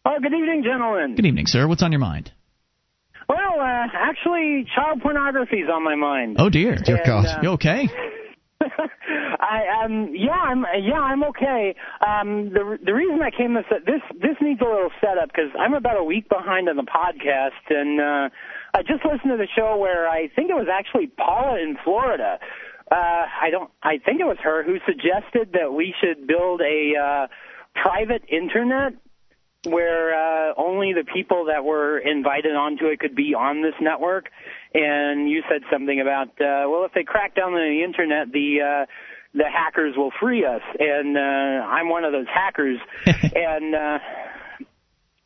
Oh, 0.06 0.18
good 0.22 0.34
evening, 0.34 0.64
gentlemen. 0.64 1.16
Good 1.16 1.26
evening, 1.26 1.46
sir. 1.46 1.68
What's 1.68 1.84
on 1.84 1.92
your 1.92 2.00
mind? 2.00 2.32
Well, 3.30 3.60
uh, 3.60 3.88
actually, 3.94 4.66
child 4.74 5.02
pornography 5.02 5.58
is 5.58 5.70
on 5.72 5.84
my 5.84 5.96
mind. 5.96 6.38
Oh, 6.40 6.50
dear. 6.50 6.78
Dear 6.78 7.02
God. 7.06 7.26
Uh, 7.26 7.40
you 7.44 7.50
okay? 7.50 7.90
I 8.62 9.84
um 9.84 10.10
yeah 10.14 10.32
I'm 10.32 10.66
yeah 10.82 11.00
I'm 11.00 11.24
okay. 11.26 11.76
Um 12.06 12.50
the 12.50 12.78
the 12.84 12.94
reason 12.94 13.20
I 13.22 13.30
came 13.30 13.54
this 13.54 13.66
this 13.86 14.02
this 14.20 14.36
needs 14.42 14.62
a 14.62 14.66
little 14.66 14.90
setup 15.02 15.30
because 15.30 15.52
I'm 15.60 15.74
about 15.74 15.98
a 15.98 16.04
week 16.04 16.28
behind 16.30 16.70
on 16.70 16.76
the 16.76 16.84
podcast 16.84 17.64
and 17.70 18.00
uh 18.00 18.30
I 18.74 18.82
just 18.82 19.06
listened 19.06 19.32
to 19.32 19.38
the 19.38 19.48
show 19.56 19.78
where 19.78 20.08
I 20.08 20.28
think 20.36 20.50
it 20.50 20.56
was 20.56 20.68
actually 20.72 21.08
Paula 21.08 21.62
in 21.62 21.78
Florida. 21.84 22.40
Uh 22.92 22.96
I 22.96 23.50
don't 23.52 23.70
I 23.84 24.00
think 24.04 24.20
it 24.20 24.26
was 24.26 24.38
her 24.44 24.64
who 24.64 24.78
suggested 24.86 25.54
that 25.54 25.74
we 25.74 25.94
should 26.02 26.28
build 26.28 26.62
a 26.62 26.94
uh 26.98 27.28
private 27.82 28.24
internet 28.28 28.94
where 29.66 30.14
uh, 30.14 30.54
only 30.58 30.94
the 30.94 31.04
people 31.04 31.46
that 31.46 31.64
were 31.64 31.98
invited 31.98 32.56
onto 32.56 32.86
it 32.86 33.00
could 33.00 33.16
be 33.16 33.34
on 33.34 33.62
this 33.62 33.74
network. 33.82 34.30
And 34.80 35.28
you 35.28 35.42
said 35.50 35.62
something 35.72 36.00
about, 36.00 36.28
uh, 36.40 36.70
well, 36.70 36.86
if 36.86 36.92
they 36.94 37.04
crack 37.04 37.34
down 37.34 37.54
on 37.54 37.60
the 37.60 37.84
internet, 37.84 38.32
the 38.32 38.62
uh, 38.62 38.86
the 39.34 39.46
hackers 39.46 39.96
will 39.98 40.12
free 40.20 40.46
us. 40.46 40.62
And 40.80 41.18
uh, 41.18 41.20
I'm 41.20 41.90
one 41.90 42.04
of 42.04 42.12
those 42.12 42.28
hackers. 42.32 42.78
and 43.06 43.74
uh, 43.74 44.00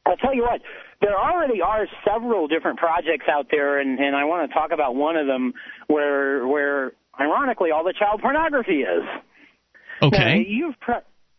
I'll 0.06 0.18
tell 0.18 0.34
you 0.34 0.44
what, 0.44 0.62
there 1.02 1.18
already 1.18 1.62
are 1.62 1.86
several 2.06 2.48
different 2.48 2.80
projects 2.80 3.26
out 3.30 3.48
there, 3.52 3.80
and, 3.80 4.00
and 4.00 4.16
I 4.16 4.24
want 4.26 4.50
to 4.50 4.54
talk 4.54 4.72
about 4.72 4.96
one 4.96 5.18
of 5.18 5.28
them 5.28 5.54
where 5.88 6.48
where 6.48 6.94
ironically 7.20 7.72
all 7.72 7.84
the 7.84 7.94
child 7.98 8.22
pornography 8.22 8.84
is. 8.84 9.04
Okay. 10.02 10.18
Now, 10.18 10.44
you've 10.48 10.80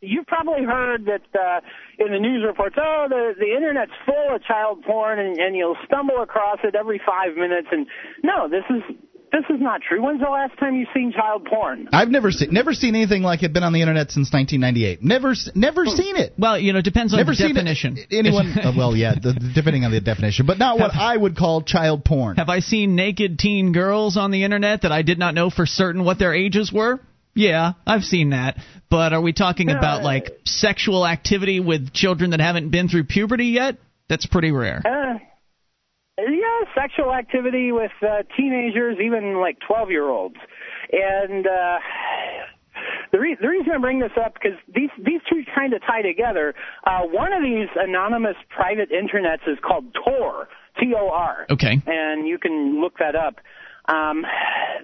you've 0.03 0.27
probably 0.27 0.65
heard 0.65 1.07
that 1.07 1.23
uh, 1.39 1.61
in 1.99 2.13
the 2.13 2.19
news 2.19 2.45
reports, 2.47 2.77
oh, 2.79 3.07
the 3.09 3.35
the 3.39 3.55
internet's 3.57 3.93
full 4.05 4.35
of 4.35 4.43
child 4.43 4.83
porn, 4.85 5.19
and, 5.19 5.39
and 5.39 5.57
you'll 5.57 5.77
stumble 5.87 6.21
across 6.21 6.59
it 6.65 6.75
every 6.75 7.01
five 7.07 7.37
minutes. 7.37 7.69
And 7.71 7.87
no, 8.23 8.49
this 8.49 8.65
is 8.69 8.83
this 9.33 9.45
is 9.49 9.63
not 9.63 9.81
true. 9.81 10.03
When's 10.05 10.21
the 10.21 10.29
last 10.29 10.59
time 10.59 10.75
you've 10.75 10.89
seen 10.93 11.13
child 11.13 11.47
porn? 11.47 11.89
I've 11.93 12.11
never 12.11 12.31
seen 12.31 12.53
never 12.53 12.75
seen 12.75 12.95
anything 12.95 13.23
like 13.23 13.43
it. 13.43 13.53
Been 13.53 13.63
on 13.63 13.73
the 13.73 13.81
internet 13.81 14.11
since 14.11 14.33
1998. 14.33 15.03
Never 15.03 15.35
never 15.55 15.85
well, 15.85 15.97
seen 15.97 16.17
it. 16.17 16.35
Well, 16.37 16.59
you 16.59 16.73
know, 16.73 16.81
it 16.81 16.85
depends 16.85 17.15
on 17.15 17.19
never 17.19 17.35
the 17.35 17.49
definition. 17.49 17.97
It, 17.97 18.09
anyone? 18.11 18.59
uh, 18.59 18.73
well, 18.77 18.95
yeah, 18.95 19.15
the, 19.15 19.33
depending 19.55 19.85
on 19.85 19.93
the 19.93 20.01
definition, 20.01 20.47
but 20.47 20.59
not 20.59 20.79
what 20.79 20.95
I 20.95 21.17
would 21.17 21.37
call 21.37 21.63
child 21.63 22.05
porn. 22.05 22.37
Have 22.37 22.51
I 22.51 22.59
seen 22.61 22.97
naked 22.97 23.39
teen 23.39 23.73
girls 23.73 24.17
on 24.17 24.33
the 24.33 24.45
internet 24.45 24.83
that 24.83 24.93
I 24.93 25.03
did 25.03 25.19
not 25.19 25.35
know 25.35 25.49
for 25.49 25.65
certain 25.65 26.05
what 26.05 26.19
their 26.19 26.35
ages 26.35 26.73
were? 26.73 27.01
Yeah, 27.35 27.73
I've 27.87 28.03
seen 28.03 28.31
that. 28.31 28.57
But 28.91 29.13
are 29.13 29.21
we 29.21 29.33
talking 29.33 29.69
yeah, 29.69 29.79
about 29.79 30.03
like 30.03 30.31
sexual 30.45 31.07
activity 31.07 31.61
with 31.61 31.93
children 31.93 32.31
that 32.31 32.41
haven't 32.41 32.71
been 32.71 32.89
through 32.89 33.05
puberty 33.05 33.47
yet? 33.47 33.79
That's 34.09 34.27
pretty 34.27 34.53
rare. 34.53 34.83
Uh, 34.85 35.19
yeah, 36.19 36.61
sexual 36.75 37.13
activity 37.13 37.73
with 37.73 37.93
uh, 38.03 38.23
teenagers, 38.37 38.99
even 39.03 39.41
like 39.41 39.57
12 39.67 39.91
year 39.91 40.09
olds. 40.09 40.37
And 40.93 41.47
uh, 41.47 41.79
the, 43.13 43.19
re- 43.19 43.37
the 43.41 43.49
reason 43.49 43.73
I 43.75 43.79
bring 43.79 44.01
this 44.01 44.13
up 44.23 44.35
because 44.35 44.59
these 44.75 44.91
these 44.99 45.21
two 45.31 45.43
kind 45.55 45.73
of 45.73 45.81
tie 45.83 46.03
together. 46.03 46.55
Uh, 46.85 47.03
one 47.03 47.33
of 47.33 47.43
these 47.43 47.69
anonymous 47.77 48.37
private 48.51 48.91
internets 48.91 49.49
is 49.51 49.59
called 49.67 49.85
Tor, 49.95 50.49
T 50.79 50.93
O 50.97 51.09
R. 51.09 51.47
Okay. 51.51 51.81
And 51.87 52.29
you 52.29 52.39
can 52.39 52.81
look 52.81 52.99
that 52.99 53.17
up. 53.17 53.37
Um, 53.87 54.25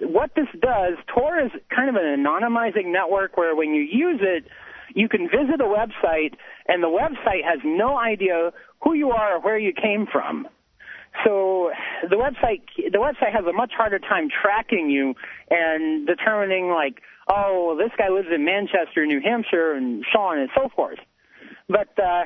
what 0.01 0.31
this 0.35 0.47
does, 0.59 0.93
Tor 1.13 1.39
is 1.39 1.51
kind 1.73 1.89
of 1.89 1.95
an 1.95 2.23
anonymizing 2.23 2.91
network 2.91 3.37
where 3.37 3.55
when 3.55 3.73
you 3.73 3.81
use 3.81 4.19
it, 4.21 4.45
you 4.95 5.07
can 5.07 5.29
visit 5.29 5.61
a 5.61 5.65
website 5.65 6.33
and 6.67 6.83
the 6.83 6.87
website 6.87 7.43
has 7.43 7.59
no 7.63 7.97
idea 7.97 8.51
who 8.81 8.93
you 8.93 9.11
are 9.11 9.37
or 9.37 9.39
where 9.39 9.57
you 9.57 9.73
came 9.73 10.07
from. 10.11 10.47
So 11.25 11.71
the 12.07 12.15
website 12.15 12.61
the 12.77 12.99
website 12.99 13.33
has 13.33 13.45
a 13.45 13.53
much 13.53 13.71
harder 13.75 13.99
time 13.99 14.29
tracking 14.29 14.89
you 14.89 15.15
and 15.49 16.05
determining 16.05 16.69
like, 16.69 17.01
oh, 17.27 17.75
this 17.77 17.91
guy 17.97 18.09
lives 18.09 18.27
in 18.33 18.45
Manchester, 18.45 19.05
New 19.05 19.19
Hampshire, 19.19 19.73
and 19.73 20.05
so 20.13 20.19
on 20.19 20.39
and 20.39 20.49
so 20.55 20.69
forth. 20.75 20.99
But 21.67 21.89
uh, 21.99 22.23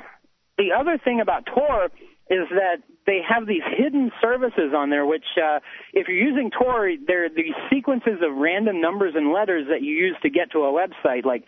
the 0.58 0.72
other 0.78 0.98
thing 0.98 1.22
about 1.22 1.46
Tor 1.46 1.90
is 2.30 2.48
that 2.52 2.78
they 3.06 3.20
have 3.28 3.46
these 3.48 3.64
hidden 3.78 4.10
services 4.22 4.74
on 4.76 4.90
there, 4.90 5.06
which 5.06 5.26
uh, 5.38 5.60
if 5.94 6.08
you're 6.08 6.18
using 6.18 6.50
Tor, 6.52 6.90
there 7.06 7.26
are 7.26 7.30
these 7.30 7.54
sequences 7.70 8.22
of 8.22 8.38
random 8.38 8.80
numbers 8.82 9.14
and 9.16 9.34
letters 9.34 9.68
that 9.70 9.82
you 9.82 9.94
use 9.94 10.16
to 10.24 10.30
get 10.30 10.52
to 10.52 10.60
a 10.60 10.72
website, 10.72 11.26
like 11.26 11.44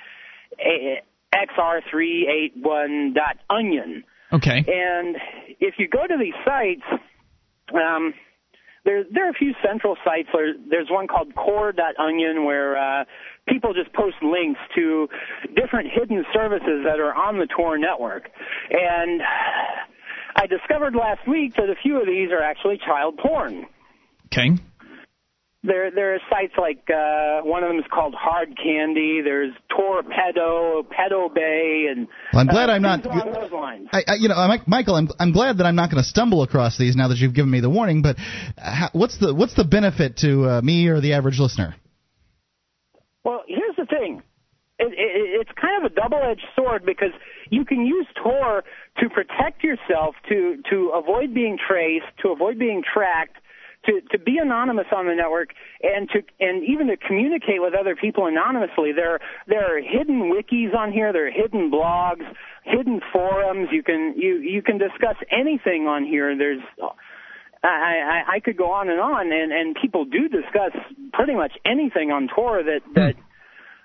xr381.onion. 1.34 4.04
Okay. 4.34 4.66
And 4.68 5.16
if 5.60 5.76
you 5.78 5.88
go 5.88 6.06
to 6.06 6.18
these 6.20 6.34
sites, 6.44 6.84
um, 7.74 8.14
there 8.84 9.06
there 9.12 9.28
are 9.28 9.32
a 9.32 9.34
few 9.34 9.54
central 9.66 9.96
sites. 10.06 10.30
There's 10.70 10.90
one 10.90 11.08
called 11.08 11.34
core.onion 11.36 12.46
where 12.46 12.78
uh, 12.78 13.06
people 13.48 13.74
just 13.74 13.92
post 13.94 14.18
links 14.22 14.60
to 14.76 15.08
different 15.56 15.90
hidden 15.92 16.24
services 16.34 16.84
that 16.86 17.00
are 17.00 17.14
on 17.14 17.40
the 17.40 17.48
Tor 17.48 17.78
network. 17.78 18.30
And 18.70 19.22
I 20.36 20.48
discovered 20.48 20.96
last 20.96 21.28
week 21.28 21.56
that 21.56 21.70
a 21.70 21.76
few 21.82 22.00
of 22.00 22.06
these 22.06 22.30
are 22.32 22.42
actually 22.42 22.78
child 22.86 23.18
porn. 23.18 23.66
Okay. 24.28 24.62
There, 25.64 25.90
there 25.90 26.14
are 26.14 26.20
sites 26.30 26.54
like 26.60 26.88
uh, 26.92 27.42
one 27.42 27.64
of 27.64 27.70
them 27.70 27.80
is 27.80 27.86
called 27.92 28.14
Hard 28.14 28.56
Candy. 28.56 29.22
There's 29.24 29.52
Torpedo, 29.76 30.84
Pedo 30.84 31.34
Bay, 31.34 31.88
and 31.90 32.08
well, 32.32 32.42
I'm 32.42 32.48
glad 32.48 32.70
uh, 32.70 32.74
I'm 32.74 32.84
not. 32.84 33.04
along 33.04 33.34
those 33.34 33.52
lines. 33.52 33.88
I, 33.92 34.04
I, 34.08 34.14
you 34.20 34.28
know, 34.28 34.36
I'm, 34.36 34.62
Michael, 34.68 34.94
I'm 34.94 35.10
I'm 35.18 35.32
glad 35.32 35.58
that 35.58 35.66
I'm 35.66 35.76
not 35.76 35.90
going 35.90 36.04
to 36.04 36.08
stumble 36.08 36.44
across 36.44 36.78
these 36.78 36.96
now 36.96 37.08
that 37.08 37.18
you've 37.18 37.34
given 37.34 37.50
me 37.50 37.62
the 37.62 37.70
warning. 37.70 38.04
But 38.04 38.18
how, 38.58 38.90
what's 38.94 39.18
the 39.18 39.34
what's 39.34 39.56
the 39.56 39.64
benefit 39.64 40.18
to 40.18 40.50
uh, 40.50 40.62
me 40.62 40.88
or 40.88 41.02
the 41.02 41.14
average 41.14 41.40
listener? 41.40 41.76
Well, 43.24 43.42
here's 43.48 43.76
the 43.76 43.88
thing. 43.88 44.22
It, 44.78 44.92
it, 44.92 45.42
it's 45.42 45.52
kind 45.60 45.84
of 45.84 45.90
a 45.90 45.96
double-edged 45.96 46.46
sword 46.56 46.86
because 46.86 47.12
you 47.50 47.64
can 47.64 47.86
use 47.86 48.08
Tor 48.22 48.64
to 49.00 49.10
protect 49.10 49.64
yourself, 49.64 50.16
to 50.30 50.62
to 50.70 50.92
avoid 50.96 51.34
being 51.34 51.58
traced, 51.58 52.12
to 52.24 52.30
avoid 52.30 52.60
being 52.60 52.84
tracked, 52.84 53.38
to 53.86 54.02
to 54.12 54.20
be 54.20 54.38
anonymous 54.38 54.88
on 54.94 55.08
the 55.08 55.16
network, 55.16 55.50
and 55.82 56.10
to 56.10 56.22
and 56.40 56.64
even 56.68 56.88
to 56.88 56.98
communicate 56.98 57.62
with 57.62 57.74
other 57.74 57.96
people 57.96 58.28
anonymously. 58.28 58.92
There 58.92 59.20
there 59.48 59.78
are 59.78 59.82
hidden 59.82 60.32
wikis 60.34 60.76
on 60.76 60.92
here. 60.92 61.14
There 61.14 61.28
are 61.28 61.32
hidden 61.32 61.72
blogs, 61.72 62.26
hidden 62.64 63.00
forums. 63.14 63.70
You 63.72 63.84
can 63.84 64.16
you 64.18 64.40
you 64.40 64.62
can 64.62 64.78
discuss 64.78 65.16
anything 65.32 65.88
on 65.88 66.04
here. 66.04 66.36
There's 66.38 66.62
I, 67.64 68.24
I, 68.28 68.36
I 68.36 68.40
could 68.42 68.58
go 68.58 68.72
on 68.72 68.90
and 68.90 69.00
on, 69.00 69.32
and, 69.32 69.52
and 69.52 69.76
people 69.82 70.06
do 70.06 70.28
discuss 70.28 70.72
pretty 71.14 71.34
much 71.34 71.54
anything 71.66 72.12
on 72.12 72.28
Tor 72.28 72.62
that 72.64 72.82
that 72.94 73.16
hmm. 73.16 73.22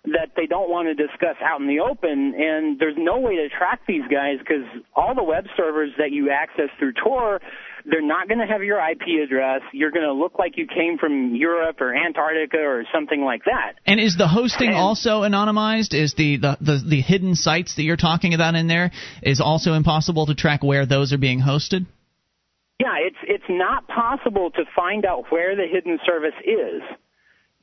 That 0.04 0.32
they 0.34 0.46
don't 0.46 0.70
want 0.70 0.88
to 0.88 0.94
discuss 0.94 1.36
out 1.42 1.60
in 1.60 1.66
the 1.66 1.80
open. 1.80 2.34
And 2.34 2.78
there's 2.78 2.96
no 2.96 3.18
way 3.18 3.36
to 3.36 3.48
track 3.48 3.80
these 3.86 4.04
guys 4.10 4.38
because 4.38 4.64
all 4.94 5.14
the 5.14 5.22
web 5.22 5.44
servers 5.56 5.90
that 5.98 6.10
you 6.10 6.30
access 6.30 6.70
through 6.78 6.94
Tor, 6.94 7.40
they're 7.84 8.00
not 8.00 8.28
going 8.28 8.40
to 8.40 8.46
have 8.46 8.62
your 8.62 8.78
IP 8.78 9.22
address. 9.22 9.60
You're 9.72 9.90
going 9.90 10.06
to 10.06 10.12
look 10.12 10.38
like 10.38 10.56
you 10.56 10.66
came 10.66 10.96
from 10.98 11.34
Europe 11.34 11.80
or 11.80 11.94
Antarctica 11.94 12.58
or 12.58 12.84
something 12.94 13.22
like 13.22 13.44
that. 13.44 13.74
And 13.86 14.00
is 14.00 14.16
the 14.16 14.28
hosting 14.28 14.72
also 14.72 15.22
anonymized? 15.22 15.92
Is 15.92 16.14
the, 16.14 16.38
the, 16.38 16.56
the, 16.60 16.82
the 16.88 17.00
hidden 17.02 17.34
sites 17.34 17.76
that 17.76 17.82
you're 17.82 17.96
talking 17.96 18.32
about 18.32 18.54
in 18.54 18.68
there 18.68 18.92
is 19.22 19.40
also 19.40 19.74
impossible 19.74 20.26
to 20.26 20.34
track 20.34 20.62
where 20.62 20.86
those 20.86 21.12
are 21.12 21.18
being 21.18 21.40
hosted? 21.40 21.86
Yeah, 22.80 22.96
it's 22.98 23.18
it's 23.24 23.44
not 23.50 23.86
possible 23.88 24.50
to 24.52 24.64
find 24.74 25.04
out 25.04 25.24
where 25.28 25.54
the 25.54 25.66
hidden 25.70 25.98
service 26.06 26.32
is 26.46 26.80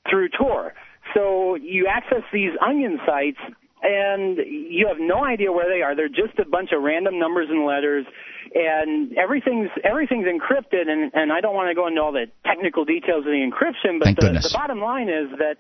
through 0.07 0.29
Tor. 0.29 0.75
So 1.13 1.55
you 1.55 1.87
access 1.87 2.23
these 2.31 2.51
onion 2.65 2.99
sites 3.05 3.39
and 3.81 4.37
you 4.37 4.87
have 4.87 4.97
no 4.99 5.23
idea 5.23 5.51
where 5.51 5.69
they 5.69 5.81
are. 5.81 5.95
They're 5.95 6.09
just 6.09 6.39
a 6.39 6.45
bunch 6.49 6.71
of 6.75 6.81
random 6.81 7.19
numbers 7.19 7.47
and 7.49 7.65
letters 7.65 8.05
and 8.53 9.17
everything's 9.17 9.69
everything's 9.83 10.25
encrypted 10.25 10.87
and, 10.87 11.11
and 11.13 11.31
I 11.31 11.41
don't 11.41 11.53
want 11.53 11.69
to 11.69 11.75
go 11.75 11.87
into 11.87 12.01
all 12.01 12.11
the 12.11 12.25
technical 12.45 12.85
details 12.85 13.25
of 13.25 13.31
the 13.31 13.43
encryption, 13.43 13.99
but 13.99 14.15
the, 14.15 14.39
the 14.39 14.49
bottom 14.53 14.79
line 14.79 15.09
is 15.09 15.29
that 15.37 15.57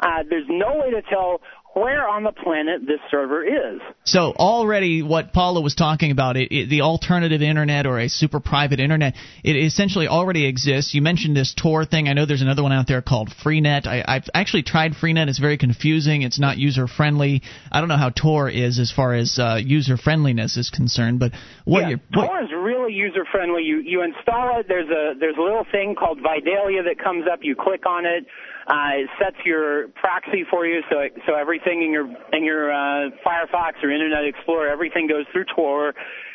uh, 0.00 0.24
there's 0.28 0.46
no 0.48 0.80
way 0.80 0.90
to 0.90 1.02
tell 1.02 1.40
where 1.74 2.08
on 2.08 2.22
the 2.22 2.32
planet 2.32 2.82
this 2.86 3.00
server 3.10 3.44
is. 3.44 3.80
So 4.04 4.32
already, 4.32 5.02
what 5.02 5.32
Paula 5.32 5.60
was 5.60 5.74
talking 5.74 6.10
about, 6.10 6.36
it, 6.36 6.52
it, 6.52 6.68
the 6.68 6.82
alternative 6.82 7.42
internet 7.42 7.86
or 7.86 7.98
a 7.98 8.08
super 8.08 8.40
private 8.40 8.80
internet, 8.80 9.14
it 9.42 9.56
essentially 9.56 10.06
already 10.06 10.46
exists. 10.46 10.94
You 10.94 11.02
mentioned 11.02 11.36
this 11.36 11.54
Tor 11.54 11.84
thing. 11.84 12.08
I 12.08 12.12
know 12.12 12.26
there's 12.26 12.42
another 12.42 12.62
one 12.62 12.72
out 12.72 12.86
there 12.86 13.02
called 13.02 13.30
Freenet. 13.44 13.86
I, 13.86 14.04
I've 14.06 14.28
actually 14.32 14.62
tried 14.62 14.92
Freenet. 14.92 15.28
It's 15.28 15.38
very 15.38 15.58
confusing. 15.58 16.22
It's 16.22 16.38
not 16.38 16.58
user 16.58 16.86
friendly. 16.86 17.42
I 17.72 17.80
don't 17.80 17.88
know 17.88 17.96
how 17.96 18.10
Tor 18.10 18.48
is 18.48 18.78
as 18.78 18.92
far 18.92 19.14
as 19.14 19.38
uh, 19.38 19.56
user 19.56 19.96
friendliness 19.96 20.56
is 20.56 20.70
concerned. 20.70 21.18
But 21.18 21.32
what 21.64 21.82
yeah, 21.82 21.88
you're 21.88 22.00
what, 22.14 22.26
Tor 22.26 22.42
is 22.42 22.50
really 22.52 22.92
user 22.92 23.24
friendly. 23.30 23.62
You 23.62 23.80
you 23.80 24.02
install 24.02 24.60
it. 24.60 24.66
There's 24.68 24.88
a 24.88 25.18
there's 25.18 25.36
a 25.36 25.42
little 25.42 25.66
thing 25.72 25.96
called 25.98 26.20
Vidalia 26.20 26.84
that 26.84 27.02
comes 27.02 27.24
up. 27.30 27.40
You 27.42 27.56
click 27.56 27.86
on 27.86 28.06
it. 28.06 28.26
Uh, 28.66 29.04
it 29.04 29.10
sets 29.20 29.36
your 29.44 29.88
proxy 29.88 30.44
for 30.50 30.66
you, 30.66 30.80
so 30.90 30.96
so 31.26 31.34
everything 31.34 31.82
in 31.82 31.92
your 31.92 32.06
in 32.32 32.44
your 32.44 32.72
uh, 32.72 33.10
Firefox 33.24 33.82
or 33.82 33.90
Internet 33.90 34.24
Explorer, 34.24 34.70
everything 34.70 35.06
goes 35.06 35.26
through 35.32 35.44
Tor, 35.54 35.92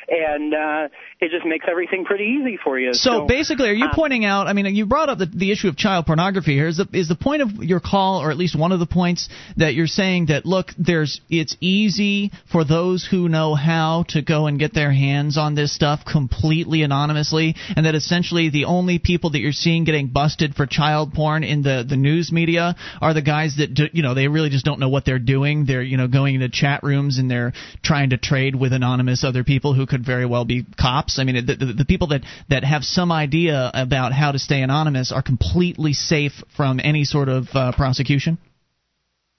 and 0.09 0.53
uh, 0.53 0.87
it 1.19 1.31
just 1.31 1.45
makes 1.45 1.65
everything 1.69 2.05
pretty 2.05 2.39
easy 2.39 2.57
for 2.63 2.79
you. 2.79 2.93
So, 2.93 3.25
basically, 3.25 3.69
are 3.69 3.73
you 3.73 3.85
uh, 3.85 3.93
pointing 3.93 4.25
out? 4.25 4.47
I 4.47 4.53
mean, 4.53 4.73
you 4.75 4.85
brought 4.85 5.09
up 5.09 5.17
the, 5.17 5.25
the 5.25 5.51
issue 5.51 5.67
of 5.67 5.77
child 5.77 6.05
pornography 6.05 6.53
here. 6.53 6.67
Is 6.67 6.77
the 6.77 6.87
is 6.93 7.07
the 7.07 7.15
point 7.15 7.41
of 7.41 7.63
your 7.63 7.79
call, 7.79 8.21
or 8.21 8.31
at 8.31 8.37
least 8.37 8.57
one 8.57 8.71
of 8.71 8.79
the 8.79 8.85
points, 8.85 9.29
that 9.57 9.73
you're 9.73 9.87
saying 9.87 10.27
that 10.27 10.45
look, 10.45 10.71
there's 10.77 11.21
it's 11.29 11.55
easy 11.59 12.31
for 12.51 12.63
those 12.63 13.07
who 13.09 13.29
know 13.29 13.55
how 13.55 14.05
to 14.09 14.21
go 14.21 14.47
and 14.47 14.59
get 14.59 14.73
their 14.73 14.91
hands 14.91 15.37
on 15.37 15.55
this 15.55 15.73
stuff 15.73 16.01
completely 16.09 16.83
anonymously, 16.83 17.55
and 17.75 17.85
that 17.85 17.95
essentially 17.95 18.49
the 18.49 18.65
only 18.65 18.99
people 18.99 19.31
that 19.31 19.39
you're 19.39 19.51
seeing 19.51 19.83
getting 19.83 20.07
busted 20.07 20.55
for 20.55 20.65
child 20.65 21.13
porn 21.13 21.43
in 21.43 21.61
the 21.61 21.85
the 21.87 21.97
news 21.97 22.31
media 22.31 22.75
are 23.01 23.13
the 23.13 23.21
guys 23.21 23.55
that 23.57 23.73
do, 23.73 23.85
you 23.91 24.03
know 24.03 24.13
they 24.13 24.27
really 24.27 24.49
just 24.49 24.65
don't 24.65 24.79
know 24.79 24.89
what 24.89 25.05
they're 25.05 25.19
doing. 25.19 25.65
They're 25.65 25.83
you 25.83 25.97
know 25.97 26.07
going 26.07 26.35
into 26.35 26.49
chat 26.49 26.83
rooms 26.83 27.19
and 27.19 27.29
they're 27.29 27.53
trying 27.83 28.11
to 28.11 28.17
trade 28.17 28.55
with 28.55 28.73
anonymous 28.73 29.23
other 29.23 29.43
people 29.43 29.73
who 29.73 29.85
could 29.85 29.98
very 30.05 30.25
well 30.25 30.45
be 30.45 30.65
cops. 30.79 31.19
I 31.19 31.23
mean, 31.23 31.45
the, 31.45 31.55
the, 31.55 31.73
the 31.73 31.85
people 31.85 32.07
that 32.07 32.21
that 32.49 32.63
have 32.63 32.83
some 32.83 33.11
idea 33.11 33.71
about 33.73 34.13
how 34.13 34.31
to 34.31 34.39
stay 34.39 34.61
anonymous 34.61 35.11
are 35.11 35.21
completely 35.21 35.93
safe 35.93 36.33
from 36.55 36.79
any 36.83 37.03
sort 37.03 37.29
of 37.29 37.47
uh, 37.53 37.71
prosecution. 37.73 38.37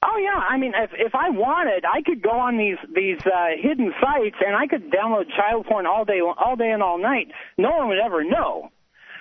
Oh 0.03 0.16
yeah, 0.16 0.41
I 0.41 0.57
mean, 0.57 0.73
if 0.74 0.91
if 0.95 1.15
I 1.15 1.28
wanted, 1.28 1.85
I 1.85 2.01
could 2.03 2.23
go 2.23 2.31
on 2.31 2.57
these 2.57 2.78
these 2.95 3.20
uh, 3.27 3.49
hidden 3.61 3.93
sites 4.01 4.37
and 4.45 4.57
I 4.57 4.66
could 4.66 4.91
download 4.91 5.27
child 5.37 5.66
porn 5.66 5.87
all 5.87 6.05
day 6.05 6.20
all 6.20 6.57
day 6.57 6.70
and 6.70 6.82
all 6.82 6.99
night. 6.99 7.28
No 7.59 7.70
one 7.70 7.89
would 7.89 7.99
ever 7.99 8.24
know. 8.24 8.70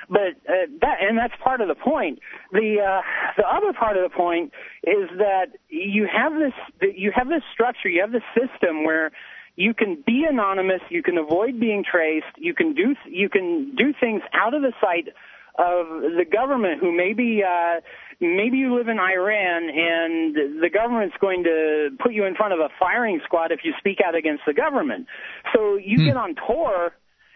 But 0.09 0.39
uh, 0.47 0.65
that 0.81 0.97
and 1.01 1.17
that's 1.17 1.33
part 1.43 1.61
of 1.61 1.67
the 1.67 1.75
point. 1.75 2.19
The 2.51 2.77
uh, 2.79 3.01
the 3.37 3.43
other 3.45 3.73
part 3.77 3.97
of 3.97 4.09
the 4.09 4.15
point 4.15 4.53
is 4.83 5.09
that 5.17 5.47
you 5.67 6.07
have 6.11 6.33
this 6.33 6.53
you 6.95 7.11
have 7.13 7.27
this 7.27 7.43
structure, 7.53 7.89
you 7.89 8.01
have 8.01 8.11
this 8.11 8.23
system 8.33 8.85
where 8.85 9.11
you 9.55 9.73
can 9.73 10.03
be 10.05 10.25
anonymous, 10.29 10.81
you 10.89 11.03
can 11.03 11.17
avoid 11.17 11.59
being 11.59 11.83
traced, 11.89 12.37
you 12.37 12.53
can 12.53 12.73
do 12.73 12.95
you 13.09 13.29
can 13.29 13.75
do 13.75 13.93
things 13.99 14.21
out 14.33 14.53
of 14.53 14.61
the 14.61 14.73
sight 14.81 15.09
of 15.57 15.87
the 16.17 16.25
government 16.31 16.79
who 16.79 16.95
maybe 16.95 17.41
uh 17.43 17.81
maybe 18.21 18.57
you 18.57 18.75
live 18.77 18.87
in 18.87 18.99
Iran 18.99 19.63
and 19.69 20.35
the 20.61 20.69
government's 20.73 21.15
going 21.19 21.43
to 21.43 21.89
put 22.01 22.13
you 22.13 22.25
in 22.25 22.35
front 22.35 22.53
of 22.53 22.59
a 22.59 22.69
firing 22.79 23.19
squad 23.25 23.51
if 23.51 23.59
you 23.63 23.73
speak 23.77 23.97
out 24.05 24.15
against 24.15 24.43
the 24.47 24.53
government. 24.53 25.07
So 25.53 25.75
you 25.75 25.97
Hmm. 25.97 26.05
get 26.05 26.17
on 26.17 26.35
Tor 26.35 26.93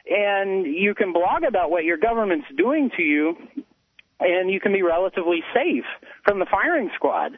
and 0.09 0.65
you 0.65 0.93
can 0.95 1.13
blog 1.13 1.43
about 1.43 1.71
what 1.71 1.83
your 1.83 1.97
government's 1.97 2.47
doing 2.57 2.89
to 2.97 3.01
you 3.03 3.35
and 4.19 4.49
you 4.51 4.59
can 4.59 4.71
be 4.71 4.81
relatively 4.81 5.43
safe 5.53 5.85
from 6.23 6.39
the 6.39 6.45
firing 6.49 6.89
squad. 6.95 7.37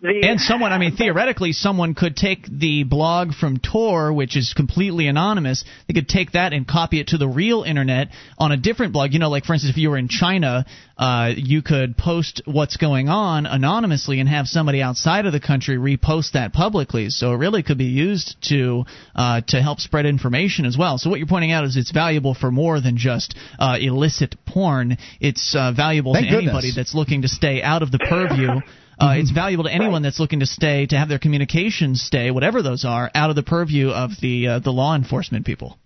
The 0.00 0.22
And 0.22 0.40
someone, 0.40 0.72
I 0.72 0.78
mean, 0.78 0.96
theoretically, 0.96 1.52
someone 1.52 1.94
could 1.94 2.16
take 2.16 2.46
the 2.46 2.84
blog 2.84 3.32
from 3.32 3.58
Tor, 3.58 4.12
which 4.12 4.36
is 4.36 4.52
completely 4.54 5.06
anonymous. 5.06 5.64
They 5.88 5.94
could 5.94 6.08
take 6.08 6.32
that 6.32 6.52
and 6.52 6.66
copy 6.66 7.00
it 7.00 7.08
to 7.08 7.18
the 7.18 7.28
real 7.28 7.62
internet 7.62 8.08
on 8.38 8.52
a 8.52 8.56
different 8.56 8.92
blog. 8.92 9.12
You 9.12 9.18
know, 9.18 9.30
like 9.30 9.44
for 9.44 9.54
instance, 9.54 9.72
if 9.72 9.78
you 9.78 9.90
were 9.90 9.98
in 9.98 10.08
China, 10.08 10.66
uh, 10.98 11.32
you 11.36 11.62
could 11.62 11.96
post 11.96 12.42
what's 12.44 12.76
going 12.76 13.08
on 13.08 13.46
anonymously 13.46 14.20
and 14.20 14.28
have 14.28 14.46
somebody 14.46 14.82
outside 14.82 15.26
of 15.26 15.32
the 15.32 15.40
country 15.40 15.76
repost 15.76 16.32
that 16.32 16.52
publicly. 16.52 17.10
So 17.10 17.32
it 17.32 17.36
really 17.36 17.62
could 17.62 17.78
be 17.78 17.84
used 17.84 18.36
to 18.48 18.84
uh, 19.14 19.42
to 19.48 19.62
help 19.62 19.80
spread 19.80 20.06
information 20.06 20.64
as 20.64 20.76
well. 20.78 20.98
So 20.98 21.10
what 21.10 21.18
you're 21.18 21.28
pointing 21.28 21.52
out 21.52 21.64
is 21.64 21.76
it's 21.76 21.90
valuable 21.90 22.34
for 22.34 22.50
more 22.50 22.80
than 22.80 22.96
just 22.96 23.36
uh, 23.58 23.76
illicit 23.80 24.36
porn. 24.46 24.96
It's 25.20 25.54
uh, 25.58 25.72
valuable 25.72 26.14
Thank 26.14 26.30
to 26.30 26.36
anybody 26.36 26.72
that's 26.74 26.94
looking 26.94 27.22
to 27.22 27.28
stay 27.28 27.62
out 27.62 27.82
of 27.82 27.90
the 27.90 27.98
purview. 27.98 28.60
Uh, 28.98 29.14
it's 29.16 29.30
valuable 29.30 29.64
to 29.64 29.72
anyone 29.72 30.00
that's 30.00 30.18
looking 30.18 30.40
to 30.40 30.46
stay, 30.46 30.86
to 30.86 30.96
have 30.96 31.08
their 31.08 31.18
communications 31.18 32.00
stay, 32.00 32.30
whatever 32.30 32.62
those 32.62 32.84
are, 32.84 33.10
out 33.14 33.28
of 33.28 33.36
the 33.36 33.42
purview 33.42 33.90
of 33.90 34.12
the 34.22 34.48
uh, 34.48 34.58
the 34.58 34.70
law 34.70 34.96
enforcement 34.96 35.44
people. 35.44 35.78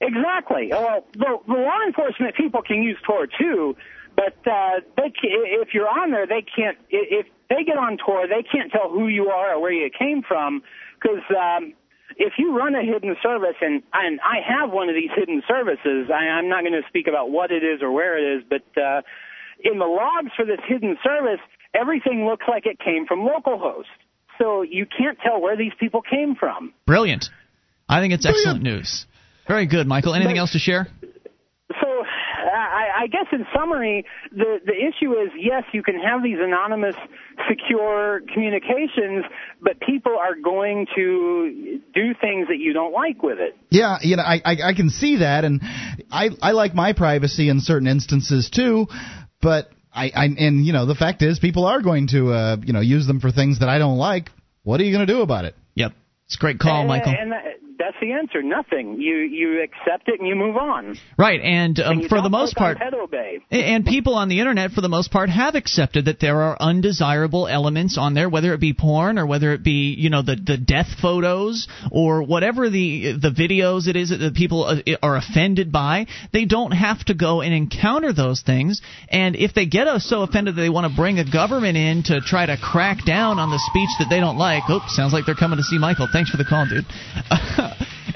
Exactly. 0.00 0.68
Well, 0.70 1.04
the, 1.14 1.38
the 1.46 1.54
law 1.54 1.78
enforcement 1.86 2.34
people 2.36 2.62
can 2.62 2.82
use 2.82 2.96
Tor 3.06 3.26
too, 3.26 3.76
but 4.16 4.36
uh, 4.50 4.80
they 4.96 5.12
if 5.22 5.74
you're 5.74 5.88
on 5.88 6.10
there, 6.10 6.26
they 6.26 6.42
can't. 6.42 6.76
If 6.90 7.26
they 7.48 7.62
get 7.64 7.78
on 7.78 7.98
Tor, 7.98 8.26
they 8.26 8.42
can't 8.42 8.72
tell 8.72 8.90
who 8.90 9.06
you 9.06 9.28
are 9.28 9.54
or 9.54 9.60
where 9.60 9.72
you 9.72 9.88
came 9.96 10.22
from, 10.26 10.62
because 11.00 11.22
um, 11.30 11.74
if 12.16 12.32
you 12.36 12.56
run 12.56 12.74
a 12.74 12.82
hidden 12.82 13.16
service, 13.22 13.56
and 13.60 13.82
and 13.92 14.18
I 14.20 14.42
have 14.42 14.72
one 14.72 14.88
of 14.88 14.96
these 14.96 15.10
hidden 15.14 15.42
services, 15.46 16.10
I, 16.10 16.34
I'm 16.34 16.48
not 16.48 16.62
going 16.62 16.74
to 16.74 16.86
speak 16.88 17.06
about 17.06 17.30
what 17.30 17.52
it 17.52 17.62
is 17.62 17.80
or 17.80 17.92
where 17.92 18.18
it 18.18 18.38
is, 18.38 18.44
but 18.48 18.66
uh, 18.80 19.02
in 19.62 19.78
the 19.78 19.86
logs 19.86 20.30
for 20.36 20.44
this 20.44 20.60
hidden 20.66 20.98
service, 21.04 21.40
everything 21.74 22.26
looks 22.26 22.46
like 22.48 22.66
it 22.66 22.78
came 22.78 23.06
from 23.06 23.20
localhost. 23.20 23.84
So 24.38 24.62
you 24.62 24.86
can't 24.86 25.18
tell 25.20 25.40
where 25.40 25.56
these 25.56 25.72
people 25.80 26.02
came 26.02 26.36
from. 26.36 26.72
Brilliant. 26.86 27.26
I 27.88 28.00
think 28.00 28.12
it's 28.12 28.26
excellent 28.26 28.62
news. 28.62 29.06
Very 29.48 29.66
good, 29.66 29.86
Michael. 29.86 30.14
Anything 30.14 30.38
else 30.38 30.52
to 30.52 30.58
share? 30.58 30.86
So 31.80 32.04
I, 32.54 33.02
I 33.02 33.06
guess 33.08 33.26
in 33.32 33.46
summary, 33.54 34.04
the 34.30 34.58
the 34.64 34.72
issue 34.72 35.12
is 35.12 35.30
yes, 35.38 35.64
you 35.72 35.82
can 35.82 35.98
have 35.98 36.22
these 36.22 36.38
anonymous, 36.38 36.96
secure 37.48 38.20
communications, 38.32 39.24
but 39.60 39.80
people 39.80 40.16
are 40.18 40.34
going 40.34 40.86
to 40.94 41.80
do 41.94 42.14
things 42.20 42.48
that 42.48 42.58
you 42.58 42.72
don't 42.72 42.92
like 42.92 43.22
with 43.22 43.38
it. 43.38 43.56
Yeah, 43.70 43.98
you 44.02 44.16
know, 44.16 44.22
I, 44.22 44.40
I 44.44 44.56
I 44.68 44.74
can 44.74 44.90
see 44.90 45.16
that, 45.16 45.44
and 45.44 45.60
I 46.10 46.30
I 46.42 46.52
like 46.52 46.74
my 46.74 46.92
privacy 46.92 47.48
in 47.48 47.60
certain 47.60 47.88
instances 47.88 48.50
too, 48.50 48.86
but 49.40 49.70
I, 49.98 50.12
I 50.14 50.24
and 50.26 50.64
you 50.64 50.72
know 50.72 50.86
the 50.86 50.94
fact 50.94 51.22
is 51.22 51.38
people 51.38 51.64
are 51.66 51.82
going 51.82 52.08
to 52.08 52.32
uh 52.32 52.56
you 52.62 52.72
know 52.72 52.80
use 52.80 53.06
them 53.06 53.20
for 53.20 53.30
things 53.30 53.60
that 53.60 53.68
I 53.68 53.78
don't 53.78 53.98
like. 53.98 54.30
What 54.62 54.80
are 54.80 54.84
you 54.84 54.92
going 54.92 55.06
to 55.06 55.12
do 55.12 55.22
about 55.22 55.44
it? 55.44 55.54
Yep, 55.74 55.92
it's 56.26 56.36
a 56.36 56.38
great 56.38 56.58
call, 56.58 56.80
and, 56.80 56.88
Michael. 56.88 57.14
And 57.18 57.32
that, 57.32 57.57
that's 57.78 57.96
the 58.00 58.12
answer. 58.12 58.42
Nothing. 58.42 59.00
You 59.00 59.16
you 59.16 59.62
accept 59.62 60.08
it 60.08 60.20
and 60.20 60.28
you 60.28 60.34
move 60.34 60.56
on. 60.56 60.96
Right, 61.16 61.40
and, 61.40 61.78
um, 61.80 61.98
And 61.98 62.08
for 62.08 62.20
the 62.20 62.28
most 62.28 62.56
part, 62.56 62.78
obey. 62.94 63.40
And 63.50 63.84
people 63.84 64.14
on 64.14 64.28
the 64.28 64.40
internet, 64.40 64.72
for 64.72 64.80
the 64.80 64.88
most 64.88 65.10
part, 65.10 65.30
have 65.30 65.54
accepted 65.54 66.06
that 66.06 66.20
there 66.20 66.40
are 66.42 66.56
undesirable 66.60 67.46
elements 67.46 67.96
on 67.98 68.14
there, 68.14 68.28
whether 68.28 68.52
it 68.54 68.60
be 68.60 68.72
porn 68.72 69.18
or 69.18 69.26
whether 69.26 69.52
it 69.52 69.62
be, 69.62 69.94
you 69.98 70.10
know, 70.10 70.22
the 70.22 70.36
the 70.36 70.56
death 70.56 70.88
photos 71.00 71.68
or 71.90 72.22
whatever 72.22 72.70
the 72.70 73.12
the 73.12 73.30
videos 73.30 73.88
it 73.88 73.96
is 73.96 74.10
that 74.10 74.18
the 74.18 74.32
people 74.32 74.64
uh, 74.64 74.76
are 75.02 75.16
offended 75.16 75.72
by. 75.72 76.06
They 76.32 76.44
don't 76.44 76.72
have 76.72 77.04
to 77.06 77.14
go 77.14 77.40
and 77.40 77.52
encounter 77.54 78.12
those 78.12 78.42
things. 78.42 78.82
And 79.08 79.36
if 79.36 79.54
they 79.54 79.66
get 79.66 79.88
so 80.02 80.22
offended 80.22 80.56
that 80.56 80.60
they 80.60 80.68
want 80.68 80.90
to 80.90 80.94
bring 80.94 81.18
a 81.18 81.30
government 81.30 81.76
in 81.76 82.02
to 82.04 82.20
try 82.20 82.46
to 82.46 82.56
crack 82.56 83.04
down 83.04 83.38
on 83.38 83.50
the 83.50 83.58
speech 83.70 83.90
that 83.98 84.08
they 84.10 84.20
don't 84.20 84.38
like, 84.38 84.68
oops, 84.68 84.94
sounds 84.94 85.12
like 85.12 85.24
they're 85.26 85.34
coming 85.34 85.56
to 85.56 85.62
see 85.62 85.78
Michael. 85.78 86.08
Thanks 86.12 86.30
for 86.30 86.36
the 86.36 86.44
call, 86.44 86.66
dude. 86.66 86.84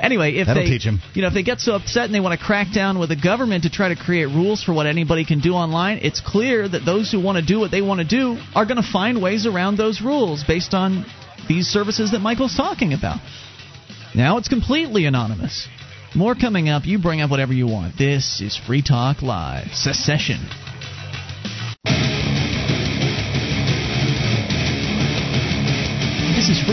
anyway, 0.03 0.35
if 0.35 0.47
That'll 0.47 0.63
they 0.63 0.69
teach 0.69 0.87
'em. 0.87 1.01
you 1.15 1.23
know, 1.23 1.29
if 1.29 1.35
they 1.35 1.43
get 1.43 1.61
so 1.61 1.75
upset 1.75 2.05
and 2.05 2.15
they 2.15 2.21
want 2.21 2.39
to 2.39 2.45
crack 2.45 2.73
down 2.73 2.99
with 2.99 3.09
the 3.09 3.17
government 3.17 3.63
to 3.63 3.71
try 3.71 3.89
to 3.89 3.97
create 3.97 4.27
rules 4.27 4.63
for 4.63 4.73
what 4.75 4.87
anybody 4.87 5.25
can 5.25 5.41
do 5.41 5.55
online, 5.55 6.01
it's 6.03 6.21
clear 6.21 6.69
that 6.69 6.85
those 6.85 7.11
who 7.11 7.21
want 7.21 7.39
to 7.39 7.45
do 7.45 7.59
what 7.59 7.71
they 7.71 7.81
want 7.81 8.01
to 8.01 8.07
do 8.07 8.39
are 8.55 8.67
going 8.67 8.83
to 8.83 8.89
find 8.93 9.23
ways 9.23 9.47
around 9.47 9.77
those 9.77 10.03
rules 10.03 10.45
based 10.45 10.75
on 10.75 11.07
these 11.49 11.67
services 11.69 12.11
that 12.11 12.21
Michael's 12.21 12.55
talking 12.57 12.93
about. 12.93 13.21
Now 14.15 14.37
it's 14.37 14.49
completely 14.49 15.07
anonymous. 15.07 15.67
More 16.15 16.35
coming 16.35 16.69
up. 16.69 16.85
You 16.85 16.99
bring 16.99 17.23
up 17.23 17.31
whatever 17.31 17.55
you 17.55 17.67
want. 17.67 17.97
This 17.97 18.43
is 18.43 18.55
Free 18.57 18.83
Talk 18.83 19.23
Live. 19.23 19.69
Secession. 19.73 20.41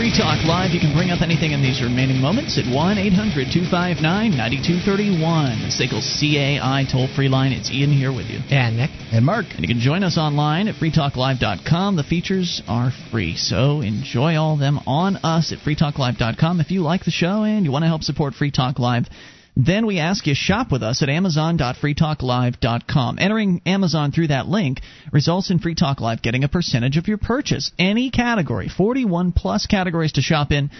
Free 0.00 0.16
Talk 0.16 0.42
Live. 0.46 0.70
You 0.70 0.80
can 0.80 0.96
bring 0.96 1.10
up 1.10 1.20
anything 1.20 1.52
in 1.52 1.60
these 1.60 1.82
remaining 1.82 2.22
moments 2.22 2.56
at 2.56 2.64
1 2.64 2.96
800 2.96 3.52
259 3.52 4.00
9231. 4.32 5.60
The 5.60 5.68
SACL 5.68 6.00
CAI 6.00 6.88
toll 6.90 7.06
free 7.14 7.28
line. 7.28 7.52
It's 7.52 7.70
Ian 7.70 7.92
here 7.92 8.10
with 8.10 8.24
you. 8.32 8.40
And 8.48 8.78
Nick. 8.78 8.88
And 9.12 9.26
Mark. 9.26 9.44
And 9.52 9.60
you 9.60 9.68
can 9.68 9.78
join 9.78 10.02
us 10.02 10.16
online 10.16 10.68
at 10.68 10.76
freetalklive.com. 10.76 11.96
The 11.96 12.02
features 12.02 12.62
are 12.66 12.90
free, 13.10 13.36
so 13.36 13.82
enjoy 13.82 14.36
all 14.36 14.54
of 14.54 14.58
them 14.58 14.80
on 14.86 15.16
us 15.16 15.52
at 15.52 15.58
freetalklive.com. 15.58 16.60
If 16.60 16.70
you 16.70 16.80
like 16.80 17.04
the 17.04 17.10
show 17.10 17.44
and 17.44 17.66
you 17.66 17.70
want 17.70 17.82
to 17.82 17.88
help 17.88 18.02
support 18.02 18.32
Free 18.32 18.50
Talk 18.50 18.78
Live, 18.78 19.04
then 19.56 19.86
we 19.86 19.98
ask 19.98 20.26
you 20.26 20.34
shop 20.34 20.72
with 20.72 20.82
us 20.82 21.02
at 21.02 21.08
amazon.freetalklive.com. 21.08 23.18
Entering 23.18 23.62
Amazon 23.66 24.12
through 24.12 24.28
that 24.28 24.48
link 24.48 24.80
results 25.12 25.50
in 25.50 25.58
Free 25.58 25.74
Talk 25.74 26.00
Live 26.00 26.22
getting 26.22 26.44
a 26.44 26.48
percentage 26.48 26.96
of 26.96 27.08
your 27.08 27.18
purchase. 27.18 27.72
Any 27.78 28.10
category, 28.10 28.68
41 28.68 29.32
plus 29.32 29.66
categories 29.66 30.12
to 30.12 30.22
shop 30.22 30.52
in, 30.52 30.70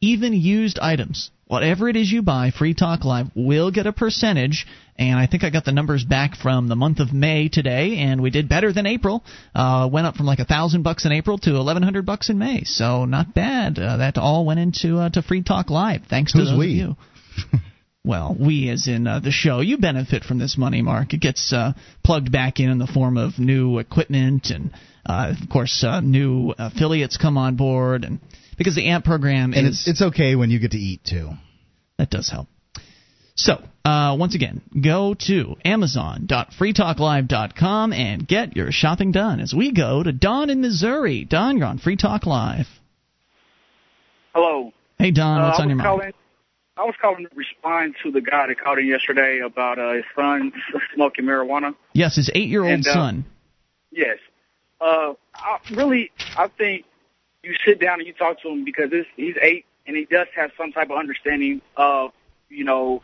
even 0.00 0.32
used 0.32 0.78
items. 0.78 1.30
Whatever 1.46 1.88
it 1.88 1.96
is 1.96 2.12
you 2.12 2.22
buy, 2.22 2.50
Free 2.50 2.74
Talk 2.74 3.04
Live 3.04 3.28
will 3.34 3.70
get 3.70 3.86
a 3.86 3.92
percentage. 3.92 4.66
And 4.96 5.18
I 5.18 5.26
think 5.26 5.44
I 5.44 5.50
got 5.50 5.64
the 5.64 5.72
numbers 5.72 6.04
back 6.04 6.36
from 6.36 6.68
the 6.68 6.76
month 6.76 7.00
of 7.00 7.12
May 7.12 7.48
today, 7.48 7.96
and 7.98 8.20
we 8.20 8.30
did 8.30 8.48
better 8.48 8.72
than 8.72 8.84
April. 8.84 9.24
Uh, 9.54 9.88
went 9.90 10.06
up 10.06 10.16
from 10.16 10.26
like 10.26 10.40
a 10.40 10.44
thousand 10.44 10.82
bucks 10.82 11.06
in 11.06 11.12
April 11.12 11.38
to 11.38 11.56
eleven 11.56 11.82
hundred 11.82 12.04
bucks 12.04 12.28
in 12.28 12.38
May, 12.38 12.64
so 12.64 13.06
not 13.06 13.32
bad. 13.32 13.78
Uh, 13.78 13.98
that 13.98 14.18
all 14.18 14.44
went 14.44 14.60
into 14.60 14.98
uh, 14.98 15.08
to 15.10 15.22
Free 15.22 15.42
Talk 15.42 15.70
Live. 15.70 16.02
Thanks 16.10 16.32
to 16.32 16.38
Who's 16.38 16.50
those 16.50 16.58
we? 16.58 16.82
of 16.82 16.88
you. 16.88 16.96
Well, 18.04 18.36
we 18.38 18.68
as 18.70 18.86
in 18.88 19.06
uh, 19.06 19.20
the 19.20 19.30
show, 19.30 19.60
you 19.60 19.76
benefit 19.78 20.24
from 20.24 20.38
this 20.38 20.56
money, 20.56 20.80
Mark. 20.82 21.12
It 21.14 21.20
gets 21.20 21.52
uh, 21.52 21.72
plugged 22.04 22.30
back 22.32 22.58
in 22.60 22.70
in 22.70 22.78
the 22.78 22.86
form 22.86 23.16
of 23.18 23.38
new 23.38 23.78
equipment, 23.78 24.48
and 24.50 24.70
uh, 25.04 25.34
of 25.40 25.48
course, 25.50 25.84
uh, 25.86 26.00
new 26.00 26.54
affiliates 26.58 27.16
come 27.18 27.36
on 27.36 27.56
board, 27.56 28.04
and 28.04 28.18
because 28.56 28.74
the 28.76 28.88
AMP 28.88 29.04
program 29.04 29.52
And 29.52 29.66
is 29.66 29.80
it's 29.80 29.88
it's 29.88 30.00
okay 30.10 30.36
when 30.36 30.48
you 30.50 30.58
get 30.58 30.70
to 30.70 30.78
eat 30.78 31.04
too. 31.04 31.30
that 31.98 32.08
does 32.10 32.30
help. 32.30 32.48
So, 33.34 33.62
uh, 33.84 34.16
once 34.18 34.34
again, 34.34 34.62
go 34.82 35.14
to 35.26 35.56
amazon.freetalklive.com 35.64 37.92
and 37.92 38.26
get 38.26 38.56
your 38.56 38.72
shopping 38.72 39.12
done 39.12 39.38
as 39.40 39.52
we 39.54 39.70
go 39.72 40.02
to 40.02 40.10
Don 40.12 40.50
in 40.50 40.60
Missouri. 40.60 41.24
Don, 41.24 41.56
you're 41.58 41.66
on 41.68 41.78
Free 41.78 41.96
Talk 41.96 42.26
Live. 42.26 42.66
Hello. 44.34 44.72
Hey, 44.98 45.12
Don, 45.12 45.40
Uh, 45.40 45.44
what's 45.48 45.60
I 45.60 45.62
on 45.62 45.68
your 45.68 45.76
mind? 45.76 45.86
calling. 45.86 46.12
I 46.78 46.84
was 46.84 46.94
calling 47.00 47.26
to 47.26 47.34
respond 47.34 47.96
to 48.04 48.12
the 48.12 48.20
guy 48.20 48.46
that 48.46 48.60
called 48.60 48.78
in 48.78 48.86
yesterday 48.86 49.40
about 49.40 49.80
uh, 49.80 49.94
his 49.94 50.04
son 50.14 50.52
smoking 50.94 51.24
marijuana. 51.24 51.74
Yes, 51.92 52.14
his 52.14 52.30
eight 52.34 52.48
year 52.48 52.62
old 52.62 52.72
And, 52.72 52.86
uh, 52.86 52.92
son. 52.92 53.24
Yes. 53.90 54.18
Uh, 54.80 55.14
I, 55.34 55.58
really, 55.72 56.12
I 56.36 56.46
think 56.46 56.84
you 57.42 57.54
sit 57.66 57.80
down 57.80 57.98
and 57.98 58.06
you 58.06 58.12
talk 58.12 58.40
to 58.42 58.48
him 58.48 58.64
because 58.64 58.90
this, 58.90 59.06
he's 59.16 59.34
eight 59.42 59.66
and 59.88 59.96
he 59.96 60.04
does 60.04 60.28
have 60.36 60.52
some 60.56 60.70
type 60.70 60.90
of 60.90 60.98
understanding 60.98 61.62
of, 61.76 62.12
you 62.48 62.62
know, 62.62 63.02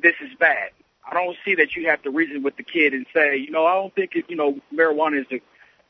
this 0.00 0.14
is 0.22 0.30
bad. 0.38 0.70
I 1.04 1.14
don't 1.14 1.36
see 1.44 1.56
that 1.56 1.74
you 1.74 1.88
have 1.88 2.02
to 2.02 2.10
reason 2.10 2.44
with 2.44 2.56
the 2.56 2.62
kid 2.62 2.92
and 2.92 3.06
say, 3.12 3.36
you 3.36 3.50
know, 3.50 3.66
I 3.66 3.74
don't 3.74 3.94
think, 3.94 4.14
it, 4.14 4.26
you 4.28 4.36
know, 4.36 4.60
marijuana 4.72 5.20
is 5.20 5.26
a 5.32 5.40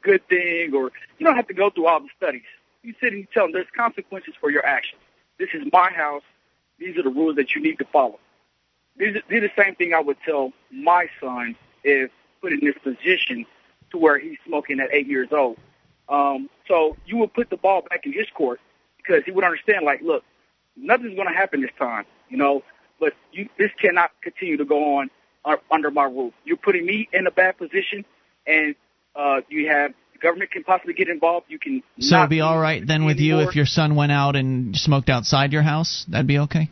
good 0.00 0.26
thing 0.28 0.74
or 0.74 0.90
you 1.18 1.26
don't 1.26 1.36
have 1.36 1.48
to 1.48 1.54
go 1.54 1.68
through 1.68 1.86
all 1.86 2.00
the 2.00 2.08
studies. 2.16 2.42
You 2.82 2.94
sit 2.98 3.12
and 3.12 3.20
you 3.20 3.26
tell 3.34 3.44
him 3.44 3.52
there's 3.52 3.66
consequences 3.76 4.32
for 4.40 4.50
your 4.50 4.64
actions. 4.64 5.02
This 5.38 5.48
is 5.52 5.64
my 5.70 5.90
house. 5.90 6.22
These 6.78 6.96
are 6.98 7.02
the 7.02 7.10
rules 7.10 7.36
that 7.36 7.54
you 7.54 7.62
need 7.62 7.78
to 7.78 7.84
follow. 7.86 8.18
These 8.96 9.16
are, 9.16 9.22
these 9.28 9.42
are 9.42 9.48
the 9.48 9.62
same 9.62 9.74
thing 9.74 9.94
I 9.94 10.00
would 10.00 10.16
tell 10.24 10.52
my 10.70 11.08
son 11.20 11.56
if 11.84 12.10
put 12.40 12.52
in 12.52 12.60
this 12.60 12.76
position 12.82 13.46
to 13.90 13.98
where 13.98 14.18
he's 14.18 14.38
smoking 14.46 14.80
at 14.80 14.88
eight 14.92 15.06
years 15.06 15.28
old. 15.32 15.58
Um, 16.08 16.48
so 16.68 16.96
you 17.06 17.16
would 17.18 17.32
put 17.34 17.50
the 17.50 17.56
ball 17.56 17.82
back 17.82 18.06
in 18.06 18.12
his 18.12 18.26
court 18.34 18.60
because 18.98 19.24
he 19.24 19.30
would 19.32 19.44
understand, 19.44 19.84
like, 19.84 20.02
look, 20.02 20.24
nothing's 20.76 21.14
going 21.14 21.28
to 21.28 21.34
happen 21.34 21.60
this 21.62 21.70
time, 21.78 22.04
you 22.28 22.36
know, 22.36 22.62
but 23.00 23.14
you, 23.32 23.48
this 23.58 23.70
cannot 23.80 24.10
continue 24.22 24.56
to 24.56 24.64
go 24.64 24.96
on 24.96 25.10
uh, 25.44 25.56
under 25.70 25.90
my 25.90 26.04
roof. 26.04 26.34
You're 26.44 26.56
putting 26.56 26.86
me 26.86 27.08
in 27.12 27.26
a 27.26 27.30
bad 27.30 27.58
position, 27.58 28.04
and 28.46 28.74
uh, 29.14 29.40
you 29.48 29.68
have 29.68 29.92
the 30.16 30.22
government 30.26 30.50
can 30.50 30.64
possibly 30.64 30.94
get 30.94 31.08
involved. 31.08 31.46
You 31.48 31.58
can 31.58 31.82
So 31.98 32.18
it'd 32.18 32.30
be 32.30 32.40
all 32.40 32.58
right 32.58 32.86
then 32.86 33.04
with 33.04 33.18
you 33.18 33.40
if 33.40 33.54
your 33.54 33.66
son 33.66 33.94
went 33.96 34.12
out 34.12 34.36
and 34.36 34.76
smoked 34.76 35.08
outside 35.08 35.52
your 35.52 35.62
house? 35.62 36.04
That'd 36.08 36.26
be 36.26 36.38
okay? 36.38 36.70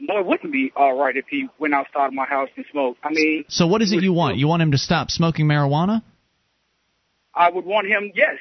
No, 0.00 0.18
it 0.18 0.26
wouldn't 0.26 0.52
be 0.52 0.72
all 0.76 0.98
right 0.98 1.16
if 1.16 1.26
he 1.28 1.48
went 1.58 1.72
outside 1.72 2.12
my 2.12 2.26
house 2.26 2.48
and 2.56 2.66
smoked. 2.70 2.98
I 3.02 3.10
mean, 3.10 3.44
So 3.48 3.66
what 3.66 3.80
is 3.80 3.92
it 3.92 4.02
you 4.02 4.12
want? 4.12 4.36
You 4.36 4.48
want 4.48 4.62
him 4.62 4.72
to 4.72 4.78
stop 4.78 5.10
smoking 5.10 5.46
marijuana? 5.46 6.02
I 7.34 7.50
would 7.50 7.64
want 7.64 7.86
him, 7.86 8.12
yes, 8.14 8.36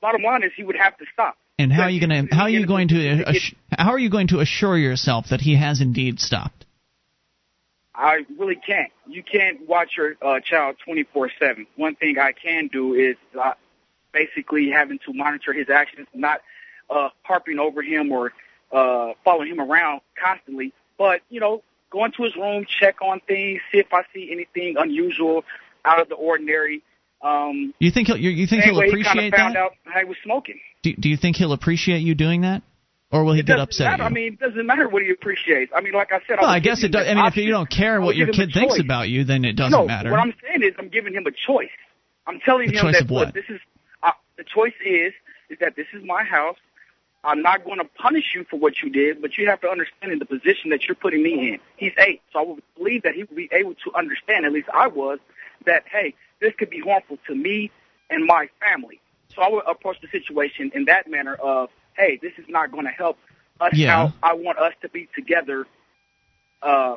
bottom 0.00 0.22
line 0.22 0.42
is 0.42 0.50
he 0.56 0.64
would 0.64 0.76
have 0.76 0.96
to 0.98 1.04
stop. 1.12 1.36
And 1.58 1.72
how 1.72 1.84
are 1.84 1.90
you 1.90 2.04
going 2.04 2.28
to 2.28 2.34
how 2.34 2.42
are 2.44 2.50
you 2.50 2.66
going 2.66 2.88
to 2.88 2.96
uh, 2.96 3.30
assu- 3.30 3.54
how 3.70 3.90
are 3.90 3.98
you 3.98 4.10
going 4.10 4.28
to 4.28 4.40
assure 4.40 4.76
yourself 4.76 5.26
that 5.30 5.40
he 5.40 5.56
has 5.56 5.80
indeed 5.80 6.18
stopped? 6.18 6.63
I 7.94 8.26
really 8.38 8.56
can't. 8.56 8.90
You 9.06 9.22
can't 9.22 9.68
watch 9.68 9.96
your 9.96 10.16
uh, 10.20 10.40
child 10.40 10.76
24/7. 10.86 11.66
One 11.76 11.94
thing 11.94 12.18
I 12.18 12.32
can 12.32 12.68
do 12.68 12.94
is 12.94 13.16
uh, 13.40 13.52
basically 14.12 14.70
having 14.70 14.98
to 15.06 15.12
monitor 15.12 15.52
his 15.52 15.68
actions, 15.70 16.08
not 16.14 16.40
uh, 16.90 17.10
harping 17.22 17.58
over 17.58 17.82
him 17.82 18.10
or 18.12 18.32
uh, 18.72 19.12
following 19.24 19.48
him 19.48 19.60
around 19.60 20.00
constantly, 20.20 20.72
but 20.98 21.20
you 21.30 21.40
know, 21.40 21.62
go 21.90 22.04
into 22.04 22.24
his 22.24 22.34
room, 22.36 22.64
check 22.66 23.00
on 23.02 23.20
things, 23.20 23.60
see 23.70 23.78
if 23.78 23.92
I 23.92 24.02
see 24.12 24.30
anything 24.32 24.76
unusual, 24.76 25.44
out 25.84 26.00
of 26.00 26.08
the 26.08 26.14
ordinary. 26.16 26.82
Um, 27.22 27.72
You 27.78 27.90
think 27.90 28.08
he'll 28.08 28.16
you, 28.16 28.30
you 28.30 28.46
think 28.46 28.64
he'll 28.64 28.74
he 28.80 28.80
kind 28.80 28.88
appreciate 28.90 29.32
of 29.32 29.38
found 29.38 29.54
that? 29.54 29.60
out 29.60 29.72
I 29.94 30.04
was 30.04 30.16
smoking. 30.22 30.60
Do, 30.82 30.92
do 30.94 31.08
you 31.08 31.16
think 31.16 31.36
he'll 31.36 31.52
appreciate 31.52 32.00
you 32.00 32.14
doing 32.14 32.42
that, 32.42 32.62
or 33.14 33.24
will 33.24 33.32
he 33.32 33.42
get 33.42 33.60
upset? 33.60 33.84
matter. 33.86 34.02
at 34.02 34.06
I 34.06 34.12
mean, 34.12 34.32
it 34.34 34.40
doesn't 34.40 34.66
matter 34.66 34.88
what 34.88 35.02
he 35.02 35.10
appreciates. 35.10 35.72
I 35.74 35.80
mean, 35.80 35.92
like 35.92 36.10
I 36.12 36.18
said, 36.26 36.38
well, 36.40 36.50
I, 36.50 36.56
I 36.56 36.60
guess 36.60 36.82
it 36.82 36.88
does. 36.88 37.06
I 37.06 37.14
mean, 37.14 37.24
an 37.24 37.26
if 37.26 37.36
you 37.36 37.50
don't 37.50 37.70
care 37.70 38.00
what 38.00 38.16
your 38.16 38.28
kid 38.28 38.50
thinks 38.52 38.80
about 38.80 39.08
you, 39.08 39.24
then 39.24 39.44
it 39.44 39.54
doesn't 39.54 39.70
no, 39.70 39.86
matter. 39.86 40.10
what 40.10 40.20
I'm 40.20 40.34
saying 40.42 40.62
is 40.62 40.74
I'm 40.78 40.88
giving 40.88 41.14
him 41.14 41.24
a 41.26 41.30
choice. 41.30 41.68
I'm 42.26 42.40
telling 42.40 42.70
The 42.72 42.78
him 42.78 42.92
that 42.92 43.02
look, 43.02 43.10
what? 43.10 43.34
this 43.34 43.44
is 43.48 43.60
uh, 44.02 44.10
the 44.36 44.44
choice 44.44 44.74
is 44.84 45.12
is 45.48 45.58
that 45.60 45.76
this 45.76 45.86
is 45.94 46.02
my 46.04 46.24
house. 46.24 46.56
I'm 47.22 47.40
not 47.40 47.64
going 47.64 47.78
to 47.78 47.84
punish 47.84 48.34
you 48.34 48.44
for 48.50 48.58
what 48.58 48.82
you 48.82 48.90
did, 48.90 49.22
but 49.22 49.38
you 49.38 49.48
have 49.48 49.60
to 49.62 49.68
understand 49.68 50.12
in 50.12 50.18
the 50.18 50.26
position 50.26 50.70
that 50.70 50.84
you're 50.86 50.94
putting 50.94 51.22
me 51.22 51.54
in. 51.54 51.58
He's 51.76 51.92
eight, 51.98 52.20
so 52.32 52.38
I 52.40 52.42
would 52.42 52.62
believe 52.76 53.02
that 53.04 53.14
he 53.14 53.22
would 53.22 53.36
be 53.36 53.48
able 53.50 53.74
to 53.74 53.94
understand, 53.96 54.44
at 54.44 54.52
least 54.52 54.68
I 54.74 54.88
was, 54.88 55.20
that 55.64 55.84
hey, 55.90 56.14
this 56.40 56.52
could 56.58 56.68
be 56.68 56.80
harmful 56.80 57.18
to 57.28 57.34
me 57.34 57.70
and 58.10 58.26
my 58.26 58.48
family. 58.60 59.00
So 59.34 59.40
I 59.42 59.48
would 59.48 59.64
approach 59.66 59.96
the 60.02 60.08
situation 60.08 60.70
in 60.74 60.84
that 60.84 61.08
manner 61.08 61.34
of, 61.34 61.70
hey, 61.96 62.18
this 62.22 62.32
is 62.38 62.44
not 62.48 62.72
going 62.72 62.84
to 62.84 62.90
help 62.90 63.18
us 63.60 63.72
Yeah. 63.74 64.02
out. 64.02 64.12
I 64.22 64.34
want 64.34 64.58
us 64.58 64.72
to 64.82 64.88
be 64.88 65.08
together. 65.14 65.66
Uh, 66.62 66.96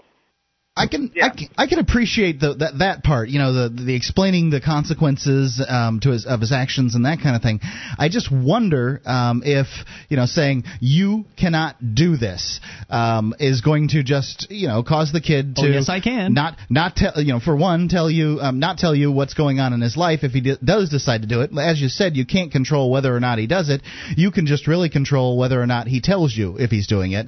I 0.77 0.87
can, 0.87 1.11
I 1.21 1.29
can 1.29 1.47
I 1.57 1.67
can 1.67 1.79
appreciate 1.79 2.39
the, 2.39 2.53
that 2.55 2.77
that 2.79 3.03
part, 3.03 3.29
you 3.29 3.39
know, 3.39 3.51
the 3.51 3.83
the 3.83 3.95
explaining 3.95 4.51
the 4.51 4.61
consequences 4.61 5.63
um, 5.67 5.99
to 6.01 6.11
his 6.11 6.25
of 6.25 6.39
his 6.39 6.51
actions 6.51 6.93
and 6.93 7.05
that 7.05 7.19
kind 7.21 7.35
of 7.35 7.41
thing. 7.41 7.59
I 7.97 8.09
just 8.09 8.31
wonder 8.31 9.01
um, 9.05 9.41
if 9.43 9.65
you 10.09 10.17
know 10.17 10.27
saying 10.27 10.65
you 10.79 11.25
cannot 11.35 11.75
do 11.95 12.15
this 12.15 12.59
um, 12.89 13.33
is 13.39 13.61
going 13.61 13.87
to 13.89 14.03
just 14.03 14.47
you 14.51 14.67
know 14.67 14.83
cause 14.83 15.11
the 15.11 15.21
kid 15.21 15.55
to 15.55 15.63
Oh, 15.63 15.69
yes, 15.69 15.89
I 15.89 15.99
can. 15.99 16.33
not 16.35 16.57
not 16.69 16.95
tell 16.95 17.13
you 17.17 17.33
know 17.33 17.39
for 17.39 17.55
one 17.55 17.89
tell 17.89 18.09
you 18.09 18.37
um, 18.41 18.59
not 18.59 18.77
tell 18.77 18.93
you 18.93 19.11
what's 19.11 19.33
going 19.33 19.59
on 19.59 19.73
in 19.73 19.81
his 19.81 19.97
life 19.97 20.19
if 20.23 20.31
he 20.33 20.41
d- 20.41 20.57
does 20.63 20.89
decide 20.89 21.23
to 21.23 21.27
do 21.27 21.41
it. 21.41 21.49
As 21.57 21.81
you 21.81 21.89
said, 21.89 22.15
you 22.15 22.25
can't 22.25 22.51
control 22.51 22.91
whether 22.91 23.15
or 23.15 23.19
not 23.19 23.39
he 23.39 23.47
does 23.47 23.69
it. 23.69 23.81
You 24.15 24.29
can 24.31 24.45
just 24.45 24.67
really 24.67 24.89
control 24.89 25.37
whether 25.39 25.59
or 25.59 25.65
not 25.65 25.87
he 25.87 26.01
tells 26.01 26.35
you 26.35 26.57
if 26.59 26.69
he's 26.69 26.85
doing 26.87 27.13
it, 27.13 27.27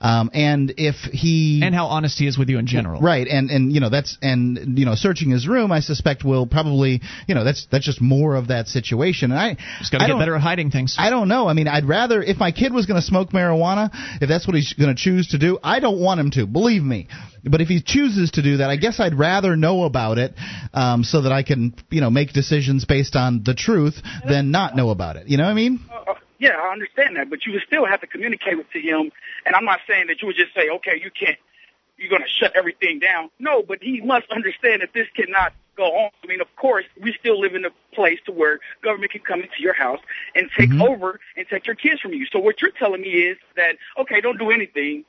um, 0.00 0.30
and 0.32 0.72
if 0.78 0.96
he 1.12 1.60
and 1.62 1.74
how 1.74 1.86
honest 1.86 2.18
he 2.18 2.26
is 2.26 2.38
with 2.38 2.48
you 2.48 2.58
in 2.58 2.66
general. 2.66 2.85
Right, 2.94 3.26
and 3.26 3.50
and 3.50 3.72
you 3.72 3.80
know 3.80 3.88
that's 3.88 4.16
and 4.22 4.78
you 4.78 4.84
know 4.84 4.94
searching 4.94 5.30
his 5.30 5.46
room, 5.46 5.72
I 5.72 5.80
suspect 5.80 6.24
will 6.24 6.46
probably 6.46 7.00
you 7.26 7.34
know 7.34 7.44
that's 7.44 7.66
that's 7.70 7.84
just 7.84 8.00
more 8.00 8.36
of 8.36 8.48
that 8.48 8.68
situation. 8.68 9.30
And 9.30 9.40
I 9.40 9.56
Just 9.78 9.92
got 9.92 9.98
to 9.98 10.06
get 10.06 10.18
better 10.18 10.34
at 10.34 10.40
hiding 10.40 10.70
things. 10.70 10.96
I 10.98 11.10
don't 11.10 11.28
know. 11.28 11.48
I 11.48 11.52
mean, 11.52 11.68
I'd 11.68 11.86
rather 11.86 12.22
if 12.22 12.38
my 12.38 12.52
kid 12.52 12.72
was 12.72 12.86
going 12.86 13.00
to 13.00 13.06
smoke 13.06 13.30
marijuana, 13.30 13.90
if 14.20 14.28
that's 14.28 14.46
what 14.46 14.56
he's 14.56 14.72
going 14.72 14.94
to 14.94 15.00
choose 15.00 15.28
to 15.28 15.38
do, 15.38 15.58
I 15.62 15.80
don't 15.80 16.00
want 16.00 16.20
him 16.20 16.30
to. 16.32 16.46
Believe 16.46 16.82
me. 16.82 17.08
But 17.44 17.60
if 17.60 17.68
he 17.68 17.80
chooses 17.80 18.32
to 18.32 18.42
do 18.42 18.58
that, 18.58 18.70
I 18.70 18.76
guess 18.76 18.98
I'd 18.98 19.14
rather 19.14 19.56
know 19.56 19.84
about 19.84 20.18
it, 20.18 20.34
um, 20.74 21.04
so 21.04 21.22
that 21.22 21.32
I 21.32 21.42
can 21.42 21.74
you 21.90 22.00
know 22.00 22.10
make 22.10 22.32
decisions 22.32 22.84
based 22.84 23.16
on 23.16 23.42
the 23.44 23.54
truth 23.54 24.00
than 24.26 24.50
not 24.50 24.74
know 24.76 24.90
about 24.90 25.16
it. 25.16 25.28
You 25.28 25.36
know 25.36 25.44
what 25.44 25.50
I 25.50 25.54
mean? 25.54 25.80
uh, 25.90 26.14
yeah, 26.38 26.50
I 26.50 26.72
understand 26.72 27.16
that, 27.16 27.30
but 27.30 27.46
you 27.46 27.52
would 27.52 27.62
still 27.66 27.86
have 27.86 28.00
to 28.00 28.06
communicate 28.06 28.58
with 28.58 28.70
to 28.72 28.80
him. 28.80 29.10
And 29.44 29.54
I'm 29.54 29.64
not 29.64 29.80
saying 29.88 30.06
that 30.08 30.20
you 30.20 30.26
would 30.26 30.36
just 30.36 30.54
say, 30.54 30.68
okay, 30.68 31.00
you 31.02 31.10
can't, 31.10 31.38
you're 31.98 32.10
going 32.10 32.22
to 32.22 32.28
shut 32.28 32.52
everything 32.54 32.98
down. 32.98 33.30
No, 33.38 33.62
but 33.62 33.78
he 33.82 34.00
must 34.00 34.30
understand 34.30 34.82
that 34.82 34.92
this 34.92 35.06
cannot 35.14 35.52
go 35.76 35.84
on. 35.84 36.10
I 36.22 36.26
mean, 36.26 36.40
of 36.40 36.54
course, 36.56 36.84
we 37.00 37.14
still 37.18 37.40
live 37.40 37.54
in 37.54 37.64
a 37.64 37.70
place 37.94 38.18
to 38.26 38.32
where 38.32 38.60
government 38.82 39.12
can 39.12 39.22
come 39.22 39.40
into 39.40 39.60
your 39.60 39.74
house 39.74 40.00
and 40.34 40.48
take 40.56 40.70
mm-hmm. 40.70 40.82
over 40.82 41.20
and 41.36 41.46
take 41.48 41.66
your 41.66 41.76
kids 41.76 42.00
from 42.00 42.12
you. 42.12 42.26
So 42.32 42.38
what 42.38 42.60
you're 42.60 42.70
telling 42.70 43.02
me 43.02 43.08
is 43.08 43.38
that, 43.56 43.76
okay, 43.98 44.20
don't 44.20 44.38
do 44.38 44.50
anything 44.50 45.04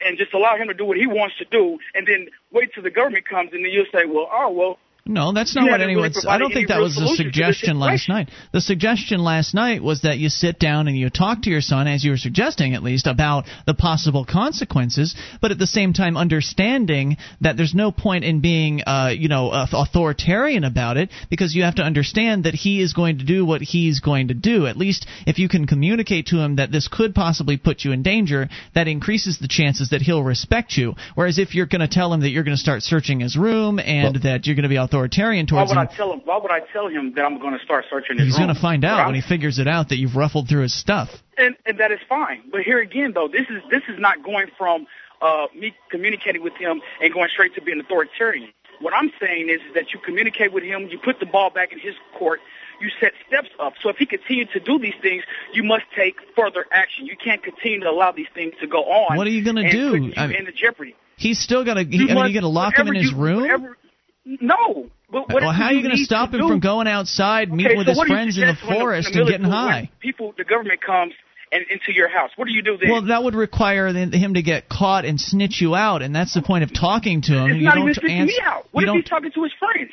and 0.00 0.18
just 0.18 0.34
allow 0.34 0.56
him 0.56 0.68
to 0.68 0.74
do 0.74 0.84
what 0.84 0.96
he 0.96 1.06
wants 1.06 1.36
to 1.38 1.44
do 1.44 1.78
and 1.94 2.06
then 2.06 2.28
wait 2.52 2.72
till 2.74 2.82
the 2.82 2.90
government 2.90 3.28
comes 3.28 3.50
and 3.52 3.64
then 3.64 3.72
you'll 3.72 3.86
say, 3.92 4.04
well, 4.06 4.28
oh, 4.30 4.50
well, 4.50 4.78
No, 5.06 5.34
that's 5.34 5.54
You 5.54 5.60
not 5.60 5.70
what 5.70 5.80
haven't 5.80 5.96
really 5.96 6.06
anyone's. 6.06 6.24
I 6.26 6.38
don't 6.38 6.50
think 6.50 6.68
that 6.68 6.80
was 6.80 6.94
the 6.94 7.02
solution 7.02 7.26
to 7.26 7.28
this 7.28 7.34
suggestion 7.34 7.78
last 7.78 8.08
night. 8.08 8.30
The 8.54 8.60
suggestion 8.62 9.22
last 9.22 9.52
night 9.52 9.82
was 9.82 10.00
that 10.00 10.16
you 10.16 10.30
sit 10.30 10.58
down 10.58 10.88
and 10.88 10.96
you 10.96 11.10
talk 11.10 11.42
to 11.42 11.50
your 11.50 11.60
son, 11.60 11.86
as 11.86 12.02
you 12.02 12.12
were 12.12 12.16
suggesting 12.16 12.72
at 12.72 12.82
least, 12.82 13.06
about 13.06 13.44
the 13.66 13.74
possible 13.74 14.24
consequences, 14.24 15.14
but 15.42 15.50
at 15.50 15.58
the 15.58 15.66
same 15.66 15.92
time 15.92 16.16
understanding 16.16 17.18
that 17.42 17.58
there's 17.58 17.74
no 17.74 17.92
point 17.92 18.24
in 18.24 18.40
being, 18.40 18.80
uh, 18.86 19.10
you 19.14 19.28
know, 19.28 19.50
uh, 19.50 19.66
authoritarian 19.74 20.64
about 20.64 20.96
it 20.96 21.10
because 21.28 21.54
you 21.54 21.64
have 21.64 21.74
to 21.74 21.82
understand 21.82 22.44
that 22.44 22.54
he 22.54 22.80
is 22.80 22.94
going 22.94 23.18
to 23.18 23.26
do 23.26 23.44
what 23.44 23.60
he's 23.60 24.00
going 24.00 24.28
to 24.28 24.34
do. 24.34 24.66
At 24.66 24.78
least 24.78 25.06
if 25.26 25.38
you 25.38 25.50
can 25.50 25.66
communicate 25.66 26.28
to 26.28 26.38
him 26.38 26.56
that 26.56 26.72
this 26.72 26.88
could 26.88 27.14
possibly 27.14 27.58
put 27.58 27.84
you 27.84 27.92
in 27.92 28.02
danger, 28.02 28.48
that 28.74 28.88
increases 28.88 29.38
the 29.38 29.48
chances 29.48 29.90
that 29.90 30.00
he'll 30.00 30.24
respect 30.24 30.78
you. 30.78 30.94
Whereas 31.14 31.38
if 31.38 31.54
you're 31.54 31.66
going 31.66 31.86
to 31.86 31.88
tell 31.88 32.10
him 32.10 32.22
that 32.22 32.30
you're 32.30 32.42
going 32.42 32.56
to 32.56 32.62
start 32.62 32.82
searching 32.82 33.20
his 33.20 33.36
room 33.36 33.78
and 33.78 34.22
that 34.22 34.46
you're 34.46 34.56
going 34.56 34.62
to 34.62 34.70
be 34.70 34.78
authoritarian 34.94 35.46
why 35.50 35.62
would 35.62 35.70
him, 35.70 35.78
I 35.78 35.86
tell 35.86 36.12
him? 36.12 36.20
Why 36.24 36.38
would 36.38 36.50
I 36.50 36.60
tell 36.72 36.88
him 36.88 37.14
that 37.14 37.24
I'm 37.24 37.38
going 37.40 37.56
to 37.58 37.64
start 37.64 37.84
searching 37.90 38.18
his 38.18 38.28
he's 38.28 38.36
going 38.36 38.54
to 38.54 38.60
find 38.60 38.84
out 38.84 39.06
when 39.06 39.14
he 39.14 39.20
figures 39.20 39.58
it 39.58 39.66
out 39.68 39.88
that 39.88 39.98
you've 39.98 40.16
ruffled 40.16 40.48
through 40.48 40.62
his 40.62 40.78
stuff. 40.78 41.08
and 41.36 41.56
and 41.66 41.78
that 41.78 41.90
is 41.90 41.98
fine. 42.08 42.42
But 42.50 42.62
here 42.62 42.80
again, 42.80 43.12
though, 43.14 43.28
this 43.28 43.46
is 43.50 43.62
this 43.70 43.82
is 43.88 43.98
not 43.98 44.22
going 44.22 44.46
from 44.56 44.86
uh, 45.20 45.46
me 45.54 45.74
communicating 45.90 46.42
with 46.42 46.54
him 46.54 46.80
and 47.00 47.12
going 47.12 47.28
straight 47.32 47.54
to 47.56 47.62
being 47.62 47.80
authoritarian. 47.80 48.50
What 48.80 48.94
I'm 48.94 49.10
saying 49.20 49.48
is, 49.48 49.60
is 49.68 49.74
that 49.74 49.92
you 49.92 50.00
communicate 50.00 50.52
with 50.52 50.64
him, 50.64 50.88
you 50.90 50.98
put 50.98 51.20
the 51.20 51.26
ball 51.26 51.50
back 51.50 51.72
in 51.72 51.78
his 51.78 51.94
court, 52.18 52.40
you 52.80 52.90
set 53.00 53.12
steps 53.26 53.48
up. 53.60 53.74
So 53.82 53.88
if 53.88 53.96
he 53.96 54.06
continues 54.06 54.48
to 54.52 54.60
do 54.60 54.78
these 54.78 54.94
things, 55.00 55.22
you 55.52 55.62
must 55.62 55.84
take 55.96 56.16
further 56.36 56.66
action. 56.72 57.06
You 57.06 57.16
can't 57.16 57.42
continue 57.42 57.80
to 57.80 57.90
allow 57.90 58.12
these 58.12 58.26
things 58.34 58.54
to 58.60 58.66
go 58.66 58.84
on. 58.84 59.16
What 59.16 59.26
are 59.26 59.30
you 59.30 59.44
gonna 59.44 59.70
do? 59.70 59.90
Put 59.92 60.02
you 60.02 60.12
I 60.16 60.26
mean- 60.26 60.36
into 60.36 60.52
jeopardy. 60.52 60.94
He's 61.16 61.38
still 61.38 61.64
got 61.64 61.74
to. 61.74 61.80
I 61.80 61.84
mean, 61.84 62.00
you 62.00 62.08
going 62.08 62.40
to 62.40 62.48
lock 62.48 62.76
him 62.76 62.88
in 62.88 62.96
his 62.96 63.12
you- 63.12 63.16
room? 63.16 63.42
whatever- 63.42 63.76
no. 64.24 64.90
But 65.10 65.32
well, 65.32 65.52
how 65.52 65.66
are 65.66 65.72
you 65.72 65.82
going 65.82 65.96
to 65.96 66.02
stop 66.04 66.32
him 66.34 66.48
from 66.48 66.60
going 66.60 66.88
outside, 66.88 67.52
meeting 67.52 67.72
Okay, 67.72 67.78
with 67.78 67.86
his 67.86 67.98
do 67.98 68.06
friends 68.06 68.38
in 68.38 68.48
the 68.48 68.56
forest 68.56 69.10
when 69.12 69.20
and 69.20 69.30
getting 69.30 69.46
high? 69.46 69.90
People, 70.00 70.34
the 70.36 70.44
government 70.44 70.80
comes 70.80 71.12
and 71.52 71.64
into 71.70 71.92
your 71.92 72.08
house. 72.08 72.30
What 72.36 72.46
do 72.48 72.52
you 72.52 72.62
do 72.62 72.76
then? 72.76 72.90
Well, 72.90 73.02
that 73.02 73.22
would 73.22 73.34
require 73.34 73.86
him 73.88 74.34
to 74.34 74.42
get 74.42 74.68
caught 74.68 75.04
and 75.04 75.20
snitch 75.20 75.60
you 75.60 75.76
out, 75.76 76.02
and 76.02 76.14
that's 76.14 76.34
the 76.34 76.42
point 76.42 76.64
of 76.64 76.74
talking 76.74 77.22
to 77.22 77.32
him. 77.32 77.50
It's 77.50 77.58
you 77.58 77.64
not 77.64 77.76
don't 77.76 77.90
even 77.90 78.02
snitching 78.02 78.10
ans- 78.10 78.28
me 78.28 78.40
out. 78.42 78.66
What 78.72 78.80
you 78.80 78.86
if 78.86 78.86
don't 78.88 78.96
he's 78.96 79.08
talking 79.08 79.30
to 79.30 79.42
his 79.44 79.52
friends? 79.58 79.92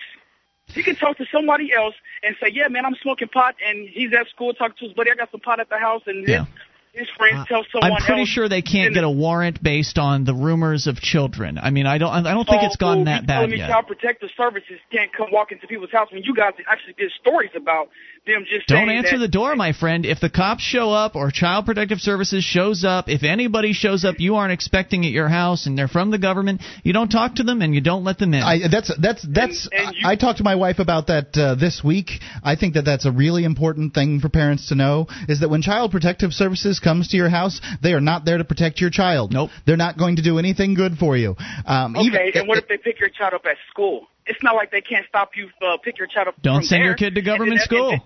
He 0.67 0.83
can 0.83 0.95
talk 0.95 1.17
to 1.17 1.25
somebody 1.31 1.71
else 1.73 1.95
and 2.23 2.35
say, 2.41 2.49
"Yeah, 2.51 2.69
man, 2.69 2.85
I'm 2.85 2.95
smoking 3.01 3.27
pot," 3.27 3.55
and 3.65 3.87
he's 3.89 4.11
at 4.13 4.27
school 4.29 4.53
talking 4.53 4.75
to 4.79 4.85
his 4.85 4.93
buddy. 4.93 5.11
I 5.11 5.15
got 5.15 5.29
some 5.29 5.41
pot 5.41 5.59
at 5.59 5.69
the 5.69 5.77
house, 5.77 6.01
and 6.07 6.27
Yeah. 6.27 6.45
His, 6.93 7.07
friends 7.18 7.39
uh, 7.39 7.45
tell 7.45 7.65
someone 7.72 7.91
I'm 7.93 8.01
pretty 8.01 8.22
else. 8.22 8.30
sure 8.30 8.49
they 8.49 8.61
can't 8.61 8.93
get 8.93 9.03
a 9.03 9.09
warrant 9.09 9.61
based 9.63 9.97
on 9.97 10.26
the 10.26 10.34
rumors 10.34 10.88
of 10.88 10.97
children. 10.99 11.57
I 11.57 11.69
mean, 11.69 11.85
I 11.85 11.97
don't. 11.97 12.11
I 12.27 12.34
don't 12.34 12.47
think 12.47 12.61
Oh, 12.63 12.65
it's 12.65 12.76
gone 12.76 13.05
that 13.05 13.26
bad 13.26 13.49
me 13.49 13.57
yet. 13.57 13.69
Child 13.69 13.88
Protective 13.88 14.30
Services 14.35 14.80
can't 14.91 15.11
come 15.13 15.27
walk 15.31 15.51
into 15.51 15.68
people's 15.68 15.91
house 15.91 16.09
when 16.11 16.23
you 16.23 16.35
guys 16.35 16.53
actually 16.68 16.93
did 16.97 17.11
stories 17.19 17.51
about 17.55 17.89
them 18.26 18.45
just 18.48 18.68
Don't 18.68 18.89
answer 18.89 19.18
that, 19.18 19.26
the 19.26 19.27
door, 19.27 19.56
my 19.56 19.73
friend. 19.73 20.06
If 20.06 20.19
the 20.19 20.30
cops 20.30 20.61
show 20.61 20.91
up 20.91 21.15
or 21.15 21.31
Child 21.31 21.65
Protective 21.65 21.99
Services 21.99 22.43
shows 22.43 22.84
up, 22.84 23.10
if 23.10 23.23
anybody 23.23 23.73
shows 23.73 24.06
up 24.06 24.15
you 24.19 24.35
aren't 24.35 24.53
expecting 24.53 25.06
at 25.06 25.11
your 25.11 25.27
house 25.27 25.65
and 25.65 25.77
they're 25.77 25.88
from 25.88 26.11
the 26.11 26.19
government, 26.19 26.61
you 26.84 26.93
don't 26.93 27.10
talk 27.10 27.35
to 27.35 27.43
them 27.43 27.61
and 27.61 27.73
you 27.73 27.81
don't 27.81 28.03
let 28.03 28.19
them 28.19 28.34
in. 28.34 28.41
I, 28.41 28.68
that's 28.69 28.91
that's 29.02 29.26
that's. 29.27 29.68
I 30.03 30.15
talked 30.15 30.38
to 30.38 30.43
my 30.43 30.56
wife 30.56 30.80
about 30.80 31.07
that 31.07 31.35
uh, 31.35 31.56
this 31.56 31.81
week. 31.84 32.11
I 32.43 32.56
think 32.56 32.76
that 32.76 32.85
that's 32.85 33.06
a 33.06 33.11
really 33.11 33.43
important 33.43 33.93
thing 33.93 34.19
for 34.19 34.30
parents 34.30 34.69
to 34.69 34.76
know 34.76 35.07
is 35.27 35.39
that 35.39 35.49
when 35.49 35.61
Child 35.61 35.91
Protective 35.91 36.31
Services 36.31 36.80
comes 36.80 37.10
to 37.10 37.18
your 37.18 37.30
house, 37.30 37.60
they 37.81 37.93
are 37.93 38.02
not 38.02 38.23
there 38.26 38.38
to 38.38 38.45
protect 38.45 38.81
your 38.81 38.91
child. 38.91 39.31
Nope. 39.31 39.49
They're 39.65 39.77
not 39.77 39.98
going 39.98 40.18
to 40.18 40.22
do 40.22 40.38
anything 40.38 40.76
good 40.76 40.98
for 40.98 41.18
you. 41.18 41.35
Um, 41.65 41.95
Okay, 41.95 42.07
even, 42.07 42.22
and 42.35 42.48
what 42.48 42.57
if 42.57 42.68
they 42.68 42.77
pick 42.77 42.99
your 42.99 43.10
child 43.10 43.34
up 43.34 43.45
at 43.45 43.57
school? 43.69 44.07
It's 44.31 44.41
not 44.43 44.55
like 44.55 44.71
they 44.71 44.81
can't 44.81 45.05
stop 45.07 45.31
you 45.35 45.49
uh, 45.61 45.77
pick 45.83 45.97
your 45.99 46.07
child 46.07 46.29
up. 46.29 46.35
don't 46.41 46.61
from 46.61 46.63
send 46.71 46.79
there. 46.81 46.87
your 46.87 46.95
kid 46.95 47.13
to 47.15 47.19
And 47.19 47.27
then 47.27 47.33
government 47.37 47.61
school. 47.61 47.91
and 47.91 48.01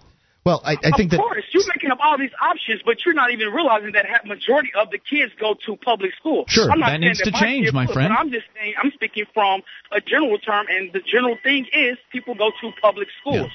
well, 0.46 0.62
I, 0.64 0.74
I 0.74 0.92
think 0.96 1.10
of 1.10 1.18
that 1.18 1.26
course, 1.26 1.44
you're 1.54 1.66
making 1.74 1.90
up 1.90 1.98
all 2.04 2.20
these 2.20 2.36
options, 2.40 2.82
but 2.86 2.98
you're 3.04 3.16
not 3.16 3.32
even 3.32 3.50
realizing 3.50 3.94
that 3.94 4.06
ha- 4.06 4.22
majority 4.28 4.70
of 4.78 4.92
the 4.92 5.00
kids 5.00 5.32
go 5.40 5.56
to 5.66 5.76
public 5.78 6.12
school. 6.20 6.46
Sure, 6.48 6.70
I'm 6.72 6.80
not 6.80 6.92
that 6.92 7.00
needs 7.00 7.18
that 7.18 7.26
to 7.26 7.32
my 7.32 7.40
change, 7.42 7.74
my 7.74 7.86
would, 7.86 7.94
friend. 7.94 8.14
But 8.14 8.20
I'm 8.22 8.30
just 8.32 8.46
saying, 8.56 8.74
I'm 8.82 8.92
speaking 8.94 9.26
from 9.34 9.62
a 9.92 10.00
general 10.02 10.38
term, 10.38 10.68
and 10.70 10.94
the 10.94 11.02
general 11.02 11.36
thing 11.42 11.66
is 11.74 11.98
people 12.12 12.36
go 12.36 12.52
to 12.62 12.72
public 12.80 13.08
schools. 13.22 13.50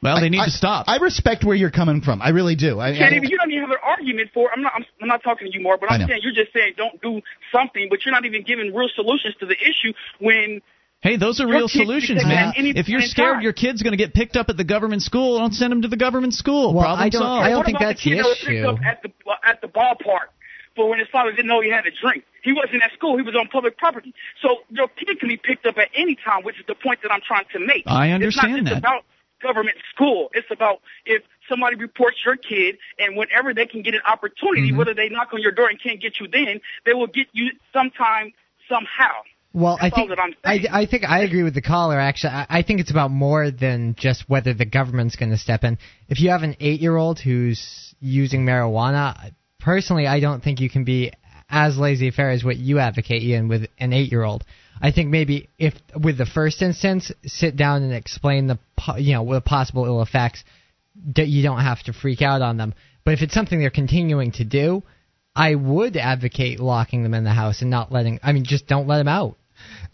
Well, 0.00 0.20
they 0.20 0.28
need 0.30 0.40
I, 0.40 0.46
to 0.46 0.50
stop. 0.50 0.86
I 0.88 0.96
respect 0.98 1.44
where 1.44 1.54
you're 1.54 1.70
coming 1.70 2.00
from. 2.02 2.20
I 2.22 2.30
really 2.30 2.56
do. 2.56 2.80
I, 2.80 2.90
You 2.90 2.98
can't 2.98 3.12
I- 3.14 3.16
even. 3.16 3.28
You 3.30 3.38
don't 3.38 3.50
even 3.50 3.62
have 3.62 3.70
an 3.70 3.82
argument 3.84 4.30
for. 4.34 4.50
I'm 4.52 4.62
not. 4.62 4.72
I'm, 4.76 4.84
I'm 5.00 5.08
not 5.08 5.22
talking 5.22 5.46
to 5.50 5.52
you 5.56 5.62
more, 5.62 5.76
but 5.76 5.90
I 5.92 5.94
I'm 5.96 6.08
saying 6.08 6.20
you're 6.22 6.34
just 6.34 6.52
saying 6.52 6.74
don't 6.76 7.00
do 7.02 7.20
something, 7.52 7.86
but 7.90 8.04
you're 8.04 8.12
not 8.14 8.24
even 8.24 8.42
giving 8.42 8.74
real 8.74 8.88
solutions 8.94 9.34
to 9.40 9.46
the 9.46 9.54
issue 9.58 9.92
when 10.18 10.60
Hey, 11.02 11.16
those 11.16 11.40
are 11.40 11.48
real 11.48 11.68
solutions, 11.68 12.22
man. 12.24 12.52
If 12.56 12.88
you're 12.88 13.00
scared 13.02 13.34
time. 13.34 13.42
your 13.42 13.52
kid's 13.52 13.82
going 13.82 13.90
to 13.92 13.96
get 13.96 14.14
picked 14.14 14.36
up 14.36 14.48
at 14.48 14.56
the 14.56 14.64
government 14.64 15.02
school, 15.02 15.38
don't 15.38 15.52
send 15.52 15.72
them 15.72 15.82
to 15.82 15.88
the 15.88 15.96
government 15.96 16.32
school. 16.32 16.72
Well, 16.74 16.84
Problem 16.84 17.00
I 17.06 17.08
don't- 17.08 17.20
solved. 17.22 17.44
I 17.44 17.50
don't 17.50 17.64
think 17.66 17.78
that's 17.80 18.02
the 18.04 18.10
the 18.10 18.16
kid 18.16 18.24
that 18.24 18.28
was 18.28 18.42
issue. 18.46 18.68
up 18.68 18.78
at 18.86 19.02
the 19.02 19.10
at 19.44 19.60
the 19.60 19.66
ballpark 19.66 20.30
for 20.76 20.88
when 20.88 21.00
his 21.00 21.08
father 21.08 21.32
didn't 21.32 21.48
know 21.48 21.60
he 21.60 21.70
had 21.70 21.86
a 21.86 21.90
drink? 22.00 22.24
He 22.42 22.52
wasn't 22.52 22.82
at 22.82 22.92
school. 22.92 23.16
He 23.16 23.22
was 23.22 23.34
on 23.34 23.48
public 23.48 23.76
property. 23.76 24.14
So 24.40 24.58
your 24.70 24.86
kid 24.88 25.18
can 25.18 25.28
be 25.28 25.36
picked 25.36 25.66
up 25.66 25.76
at 25.76 25.88
any 25.94 26.14
time, 26.14 26.44
which 26.44 26.58
is 26.60 26.66
the 26.66 26.74
point 26.76 27.00
that 27.02 27.10
I'm 27.12 27.20
trying 27.26 27.44
to 27.52 27.58
make. 27.58 27.82
I 27.86 28.10
understand 28.12 28.22
It's 28.22 28.38
understand 28.38 28.64
not 28.64 28.70
just 28.70 28.82
that. 28.82 28.88
about 28.88 29.04
government 29.42 29.76
school. 29.92 30.30
It's 30.34 30.50
about 30.52 30.80
if 31.04 31.22
somebody 31.48 31.74
reports 31.76 32.18
your 32.24 32.36
kid 32.36 32.78
and 33.00 33.16
whenever 33.16 33.52
they 33.52 33.66
can 33.66 33.82
get 33.82 33.94
an 33.94 34.02
opportunity, 34.06 34.68
Mm-hmm. 34.68 34.76
whether 34.78 34.94
they 34.94 35.08
knock 35.08 35.34
on 35.34 35.42
your 35.42 35.50
door 35.52 35.68
and 35.68 35.82
can't 35.82 36.00
get 36.00 36.20
you 36.20 36.28
then, 36.28 36.60
they 36.86 36.94
will 36.94 37.08
get 37.08 37.26
you 37.32 37.50
sometime, 37.72 38.32
somehow. 38.68 39.10
Well, 39.54 39.76
I 39.80 39.90
That's 39.90 39.96
think 39.96 40.10
I'm 40.18 40.34
I, 40.72 40.86
think 40.86 41.04
I 41.04 41.22
agree 41.24 41.42
with 41.42 41.54
the 41.54 41.60
caller. 41.60 42.00
Actually, 42.00 42.32
I, 42.32 42.46
I 42.48 42.62
think 42.62 42.80
it's 42.80 42.90
about 42.90 43.10
more 43.10 43.50
than 43.50 43.94
just 43.98 44.24
whether 44.28 44.54
the 44.54 44.64
government's 44.64 45.16
going 45.16 45.30
to 45.30 45.36
step 45.36 45.62
in. 45.64 45.78
If 46.08 46.20
you 46.20 46.30
have 46.30 46.42
an 46.42 46.56
eight-year-old 46.58 47.18
who's 47.20 47.94
using 48.00 48.46
marijuana, 48.46 49.32
personally, 49.60 50.06
I 50.06 50.20
don't 50.20 50.42
think 50.42 50.60
you 50.60 50.70
can 50.70 50.84
be 50.84 51.12
as 51.50 51.76
laissez-faire 51.76 52.30
as 52.30 52.42
what 52.42 52.56
you 52.56 52.78
advocate, 52.78 53.22
Ian, 53.22 53.48
with 53.48 53.66
an 53.78 53.92
eight-year-old. 53.92 54.44
I 54.80 54.90
think 54.90 55.10
maybe 55.10 55.50
if 55.58 55.74
with 56.02 56.16
the 56.16 56.26
first 56.26 56.62
instance, 56.62 57.12
sit 57.26 57.54
down 57.54 57.82
and 57.82 57.92
explain 57.92 58.46
the 58.46 58.58
you 58.96 59.14
know 59.14 59.34
the 59.34 59.42
possible 59.42 59.84
ill 59.84 60.00
effects. 60.00 60.42
that 61.14 61.28
You 61.28 61.42
don't 61.42 61.60
have 61.60 61.82
to 61.84 61.92
freak 61.92 62.22
out 62.22 62.40
on 62.40 62.56
them. 62.56 62.72
But 63.04 63.14
if 63.14 63.22
it's 63.22 63.34
something 63.34 63.58
they're 63.58 63.70
continuing 63.70 64.32
to 64.32 64.44
do, 64.44 64.82
I 65.36 65.54
would 65.54 65.96
advocate 65.96 66.58
locking 66.58 67.02
them 67.02 67.14
in 67.14 67.24
the 67.24 67.32
house 67.32 67.60
and 67.60 67.70
not 67.70 67.92
letting. 67.92 68.18
I 68.22 68.32
mean, 68.32 68.44
just 68.44 68.66
don't 68.66 68.86
let 68.86 68.98
them 68.98 69.08
out. 69.08 69.36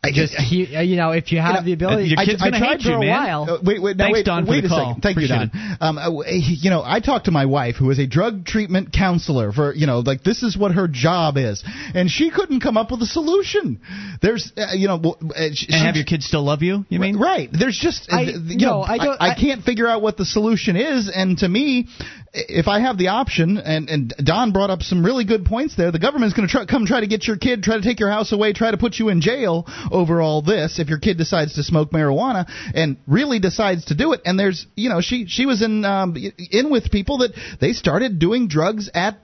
I- 0.02 0.12
just 0.12 0.34
I- 0.38 0.44
you, 0.44 0.66
you 0.66 0.96
know, 0.96 1.10
if 1.10 1.32
you 1.32 1.40
have 1.40 1.56
know, 1.56 1.60
the 1.62 1.72
ability, 1.72 2.08
your 2.10 2.24
kid's 2.24 2.40
I, 2.42 2.46
I 2.46 2.50
tried 2.50 2.62
hate 2.62 2.80
you, 2.82 2.90
for 2.92 2.96
a 2.96 3.00
man. 3.00 3.08
while. 3.10 3.50
Uh, 3.50 3.58
wait, 3.64 3.82
wait, 3.82 3.96
now 3.96 4.04
Thanks, 4.04 4.18
wait, 4.18 4.24
Don, 4.26 4.44
for 4.46 4.50
wait 4.52 4.60
the 4.60 4.66
a 4.66 4.70
call. 4.70 4.88
second. 4.90 5.02
Thank 5.02 5.16
Appreciate 5.16 5.40
you, 5.40 5.48
Don. 5.50 5.76
Um, 5.80 5.98
uh, 5.98 6.22
you 6.28 6.70
know, 6.70 6.82
I 6.84 7.00
talked 7.00 7.24
to 7.24 7.30
my 7.32 7.46
wife, 7.46 7.76
who 7.76 7.90
is 7.90 7.98
a 7.98 8.06
drug 8.06 8.44
treatment 8.44 8.92
counselor. 8.92 9.50
For 9.52 9.74
you 9.74 9.86
know, 9.86 9.98
like 10.00 10.22
this 10.22 10.42
is 10.44 10.56
what 10.56 10.72
her 10.72 10.86
job 10.88 11.36
is, 11.36 11.64
and 11.94 12.08
she 12.10 12.30
couldn't 12.30 12.60
come 12.60 12.76
up 12.76 12.90
with 12.92 13.02
a 13.02 13.06
solution. 13.06 13.80
There's, 14.22 14.52
uh, 14.56 14.68
you 14.74 14.86
know, 14.88 15.16
uh, 15.34 15.48
she, 15.52 15.66
and 15.72 15.84
have 15.86 15.96
your 15.96 16.04
kids 16.04 16.26
still 16.26 16.44
love 16.44 16.62
you? 16.62 16.84
You 16.88 17.00
mean? 17.00 17.18
Right. 17.18 17.48
There's 17.52 17.76
just 17.78 18.08
I- 18.12 18.22
uh, 18.22 18.26
you 18.46 18.58
no, 18.58 18.66
know, 18.66 18.82
I 18.82 18.98
don't- 18.98 19.20
I, 19.20 19.30
I- 19.30 19.34
can't 19.34 19.64
figure 19.64 19.88
out 19.88 20.00
what 20.00 20.16
the 20.16 20.24
solution 20.24 20.76
is, 20.76 21.10
and 21.12 21.36
to 21.38 21.48
me, 21.48 21.88
if 22.32 22.68
I 22.68 22.80
have 22.80 22.98
the 22.98 23.08
option, 23.08 23.58
and 23.58 23.88
and 23.88 24.14
Don 24.22 24.52
brought 24.52 24.70
up 24.70 24.82
some 24.82 25.04
really 25.04 25.24
good 25.24 25.44
points 25.44 25.76
there, 25.76 25.90
the 25.90 25.98
government's 25.98 26.34
going 26.34 26.46
to 26.46 26.52
try, 26.52 26.66
come 26.66 26.86
try 26.86 27.00
to 27.00 27.06
get 27.06 27.26
your 27.26 27.36
kid, 27.36 27.62
try 27.62 27.76
to 27.76 27.82
take 27.82 28.00
your 28.00 28.10
house 28.10 28.32
away, 28.32 28.52
try 28.52 28.70
to 28.70 28.76
put 28.76 28.98
you 28.98 29.08
in 29.08 29.20
jail 29.20 29.66
over 29.90 30.20
all 30.20 30.42
this 30.42 30.78
if 30.78 30.88
your 30.88 30.98
kid 30.98 31.18
decides 31.18 31.54
to 31.54 31.62
smoke 31.62 31.90
marijuana 31.90 32.46
and 32.74 32.96
really 33.06 33.38
decides 33.38 33.86
to 33.86 33.94
do 33.94 34.12
it. 34.12 34.20
And 34.24 34.38
there's, 34.38 34.66
you 34.76 34.88
know, 34.88 35.00
she 35.00 35.26
she 35.26 35.46
was 35.46 35.62
in 35.62 35.84
um, 35.84 36.16
in 36.50 36.70
with 36.70 36.90
people 36.90 37.18
that 37.18 37.32
they 37.60 37.72
started 37.72 38.18
doing 38.18 38.48
drugs 38.48 38.90
at 38.94 39.18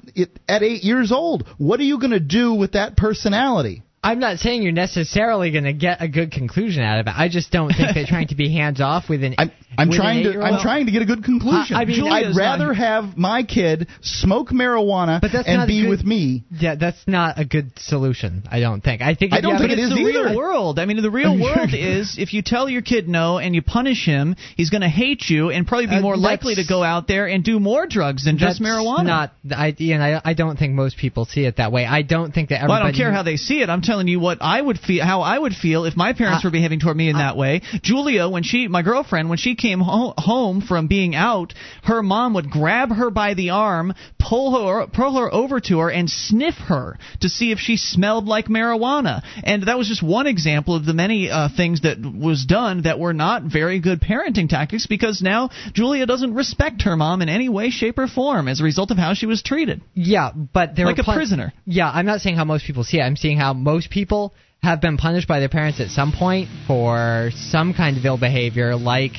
at 0.49 0.63
eight 0.63 0.83
years 0.83 1.13
old. 1.13 1.47
What 1.59 1.81
are 1.81 1.85
you 1.85 2.01
going 2.01 2.13
to 2.13 2.21
do 2.21 2.55
with 2.55 2.73
that 2.73 2.97
personality? 2.97 3.84
I'm 4.05 4.19
not 4.21 4.39
saying 4.39 4.63
you're 4.63 4.73
necessarily 4.73 5.51
going 5.51 5.65
to 5.65 5.73
get 5.73 6.01
a 6.03 6.09
good 6.09 6.31
conclusion 6.31 6.83
out 6.83 7.01
of 7.01 7.07
it. 7.07 7.15
I 7.17 7.29
just 7.29 7.51
don't 7.51 7.71
think 7.73 7.95
they're 7.95 8.07
trying 8.07 8.29
to 8.29 8.35
be 8.35 8.53
hands 8.53 8.81
off 8.81 9.09
with 9.09 9.25
an. 9.25 9.35
I'm, 9.39 9.51
I'm 9.79 9.89
with 9.89 9.97
an 9.99 10.01
trying 10.03 10.25
to. 10.25 10.41
I'm 10.43 10.61
trying 10.63 10.87
to 10.87 10.93
get 10.93 11.03
a 11.03 11.07
good 11.07 11.25
conclusion. 11.25 11.77
I- 11.77 11.83
I 11.83 11.85
mean, 11.87 11.97
Julia's 11.97 12.37
I'd 12.37 12.41
rather 12.41 12.67
not- 12.69 12.77
have 12.77 13.17
my 13.17 13.43
kid 13.43 13.89
smoke 14.03 14.51
marijuana 14.51 15.21
But 15.21 15.33
that's 15.33 15.49
and 15.49 15.67
be 15.67 15.83
good- 15.83 15.89
with 15.91 16.05
me. 16.05 16.45
Yeah, 16.51 16.75
that's 16.77 17.03
not 17.07 17.39
a 17.39 17.45
good 17.45 17.73
solution. 17.79 18.45
I 18.51 18.61
don't 18.61 18.83
think. 18.83 19.01
I 19.03 19.15
think. 19.15 19.33
I 19.33 19.41
don't 19.41 19.55
you 19.55 19.59
think 19.59 19.73
it 19.73 19.79
is 19.79 19.91
the 19.91 19.97
either. 19.97 20.25
real 20.27 20.37
world. 20.37 20.79
I 20.79 20.85
mean, 20.85 21.01
the 21.03 21.11
real 21.11 21.39
world 21.41 21.71
is 21.73 22.17
if 22.19 22.35
you 22.35 22.43
tell 22.43 22.69
your 22.69 22.83
kid 22.83 23.09
no 23.09 23.39
and 23.39 23.55
you 23.55 23.63
punish 23.63 24.05
him, 24.05 24.37
he's 24.57 24.69
going 24.71 24.83
to 24.83 24.89
hate 24.89 25.25
you 25.29 25.51
and 25.51 25.67
probably 25.67 25.87
be 25.87 25.97
Uh, 25.97 26.01
more 26.03 26.17
likely 26.17 26.55
to 26.57 26.65
go 26.69 26.83
out 26.83 27.09
there 27.09 27.27
and 27.27 27.43
do 27.43 27.59
more 27.59 27.87
drugs 27.87 28.25
than 28.27 28.37
just 28.39 28.61
marijuana. 28.61 29.05
Not 29.07 29.33
and 29.51 30.03
I, 30.03 30.21
I 30.25 30.35
don't 30.35 30.59
think 30.59 30.75
most 30.75 30.99
people 30.99 31.25
see 31.25 31.45
it 31.47 31.57
that 31.57 31.73
way. 31.73 31.87
I 31.87 32.03
don't 32.03 32.33
think 32.35 32.51
that 32.51 32.63
Well, 32.69 32.73
I 32.73 32.83
don't 32.83 32.95
care 32.95 33.13
how 33.13 33.23
they 33.23 33.37
see 33.37 33.61
it. 33.63 33.71
I'm 33.71 33.81
telling 33.81 33.94
you 34.09 34.21
what 34.21 34.39
I 34.41 34.61
would 34.61 34.79
feel, 34.79 35.05
how 35.05 35.23
I 35.23 35.39
would 35.39 35.55
feel 35.55 35.85
if 35.85 35.97
my 35.97 36.12
parents 36.12 36.45
Uh, 36.45 36.49
were 36.49 36.51
behaving 36.53 36.81
toward 36.81 36.97
me 36.97 37.09
in 37.09 37.16
that 37.19 37.37
way. 37.37 37.62
Julia, 37.83 38.29
when 38.29 38.43
she, 38.43 38.69
my 38.69 38.83
girlfriend, 38.83 39.29
when 39.29 39.39
she 39.39 39.55
came 39.55 39.81
ho- 39.81 40.15
home 40.19 40.61
from 40.61 40.87
being 40.87 41.15
out, 41.15 41.55
her 41.85 42.03
mom 42.03 42.35
would 42.35 42.51
grab 42.51 42.91
her 42.93 43.11
by 43.11 43.35
the 43.35 43.51
arm, 43.51 43.95
pull 44.19 44.65
her, 44.66 44.87
pull 44.87 45.19
her 45.19 45.33
over 45.33 45.61
to 45.61 45.79
her, 45.81 45.91
and 45.91 46.09
sniff 46.11 46.55
her 46.55 46.99
to 47.21 47.29
see 47.29 47.51
if 47.53 47.59
she 47.59 47.77
smelled 47.77 48.27
like 48.27 48.47
marijuana. 48.49 49.23
And 49.43 49.65
that 49.65 49.79
was 49.79 49.89
just 49.89 50.03
one 50.03 50.27
example 50.27 50.75
of 50.77 50.85
the 50.85 50.95
many 50.95 51.31
uh, 51.31 51.49
things 51.57 51.83
that 51.83 51.99
was 52.01 52.45
done 52.47 52.83
that 52.83 52.99
were 52.99 53.12
not 53.15 53.43
very 53.43 53.81
good 53.81 54.01
parenting 54.01 54.49
tactics 54.49 54.87
because 54.87 55.23
now 55.23 55.51
Julia 55.73 56.07
doesn't 56.07 56.35
respect 56.35 56.83
her 56.83 56.97
mom 56.97 57.23
in 57.23 57.29
any 57.29 57.49
way, 57.49 57.71
shape, 57.71 57.99
or 57.99 58.07
form 58.09 58.49
as 58.49 58.61
a 58.61 58.65
result 58.65 58.91
of 58.91 58.97
how 58.99 59.15
she 59.15 59.27
was 59.27 59.43
treated. 59.43 59.81
Yeah, 59.95 60.31
but 60.33 60.77
there 60.77 60.87
Like 60.87 60.99
a 60.99 61.05
plen- 61.05 61.16
prisoner. 61.16 61.53
Yeah, 61.66 61.91
I'm 61.91 62.07
not 62.07 62.21
saying 62.21 62.37
how 62.37 62.45
most 62.45 62.65
people 62.66 62.85
see 62.85 62.99
it. 62.99 63.03
I'm 63.03 63.16
seeing 63.16 63.37
how 63.39 63.53
most 63.53 63.84
people 63.90 64.35
have 64.62 64.81
been 64.81 64.97
punished 64.97 65.28
by 65.28 65.40
their 65.40 65.48
parents 65.48 65.81
at 65.81 65.89
some 65.89 66.12
point 66.12 66.48
for 66.66 67.31
some 67.35 67.74
kind 67.74 67.97
of 67.98 68.05
ill 68.05 68.16
behavior, 68.19 68.74
like 68.77 69.12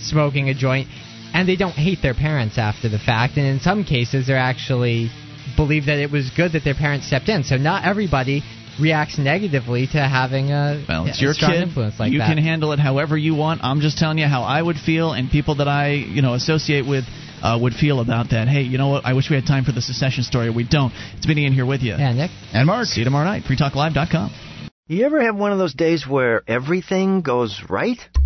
smoking 0.00 0.48
a 0.48 0.54
joint, 0.54 0.88
and 1.34 1.48
they 1.48 1.56
don't 1.56 1.72
hate 1.72 1.98
their 2.02 2.14
parents 2.14 2.58
after 2.58 2.88
the 2.88 2.98
fact. 2.98 3.36
And 3.36 3.46
in 3.46 3.60
some 3.60 3.84
cases, 3.84 4.26
they're 4.26 4.36
actually 4.36 5.10
believe 5.56 5.86
that 5.86 5.98
it 5.98 6.10
was 6.10 6.30
good 6.36 6.52
that 6.52 6.64
their 6.64 6.74
parents 6.74 7.06
stepped 7.06 7.28
in. 7.28 7.44
So 7.44 7.56
not 7.56 7.84
everybody 7.84 8.42
reacts 8.80 9.18
negatively 9.18 9.86
to 9.86 9.98
having 9.98 10.50
a, 10.50 10.84
Well, 10.88 11.06
it's 11.06 11.18
a 11.20 11.24
your 11.24 11.32
strong 11.34 11.52
kid. 11.52 11.62
influence 11.62 11.98
like 11.98 12.12
you 12.12 12.18
that. 12.18 12.28
can 12.28 12.38
handle 12.38 12.72
it 12.72 12.78
however 12.78 13.16
you 13.16 13.34
want. 13.34 13.62
I'm 13.64 13.80
just 13.80 13.96
telling 13.98 14.18
you 14.18 14.26
how 14.26 14.42
I 14.42 14.60
would 14.60 14.76
feel, 14.76 15.12
and 15.12 15.30
people 15.30 15.56
that 15.56 15.68
I, 15.68 15.92
you 15.92 16.20
know, 16.22 16.34
associate 16.34 16.86
with 16.86 17.04
uh, 17.42 17.58
would 17.60 17.74
feel 17.74 18.00
about 18.00 18.30
that. 18.30 18.48
Hey, 18.48 18.62
you 18.62 18.78
know 18.78 18.88
what? 18.88 19.04
I 19.04 19.12
wish 19.12 19.28
we 19.30 19.36
had 19.36 19.46
time 19.46 19.64
for 19.64 19.72
the 19.72 19.82
secession 19.82 20.24
story. 20.24 20.50
We 20.50 20.64
don't. 20.68 20.92
It's 21.16 21.26
Vinny 21.26 21.46
in 21.46 21.52
here 21.52 21.66
with 21.66 21.82
you. 21.82 21.92
yeah, 21.92 22.12
Nick. 22.12 22.30
And 22.52 22.66
Mark. 22.66 22.86
See 22.86 23.00
you 23.00 23.04
tomorrow 23.04 23.24
night. 23.26 23.44
FreeTalkLive.com. 23.44 24.30
You 24.88 25.04
ever 25.04 25.20
have 25.22 25.34
one 25.34 25.50
of 25.50 25.58
those 25.58 25.74
days 25.74 26.06
where 26.06 26.42
everything 26.46 27.22
goes 27.22 27.60
right? 27.68 27.98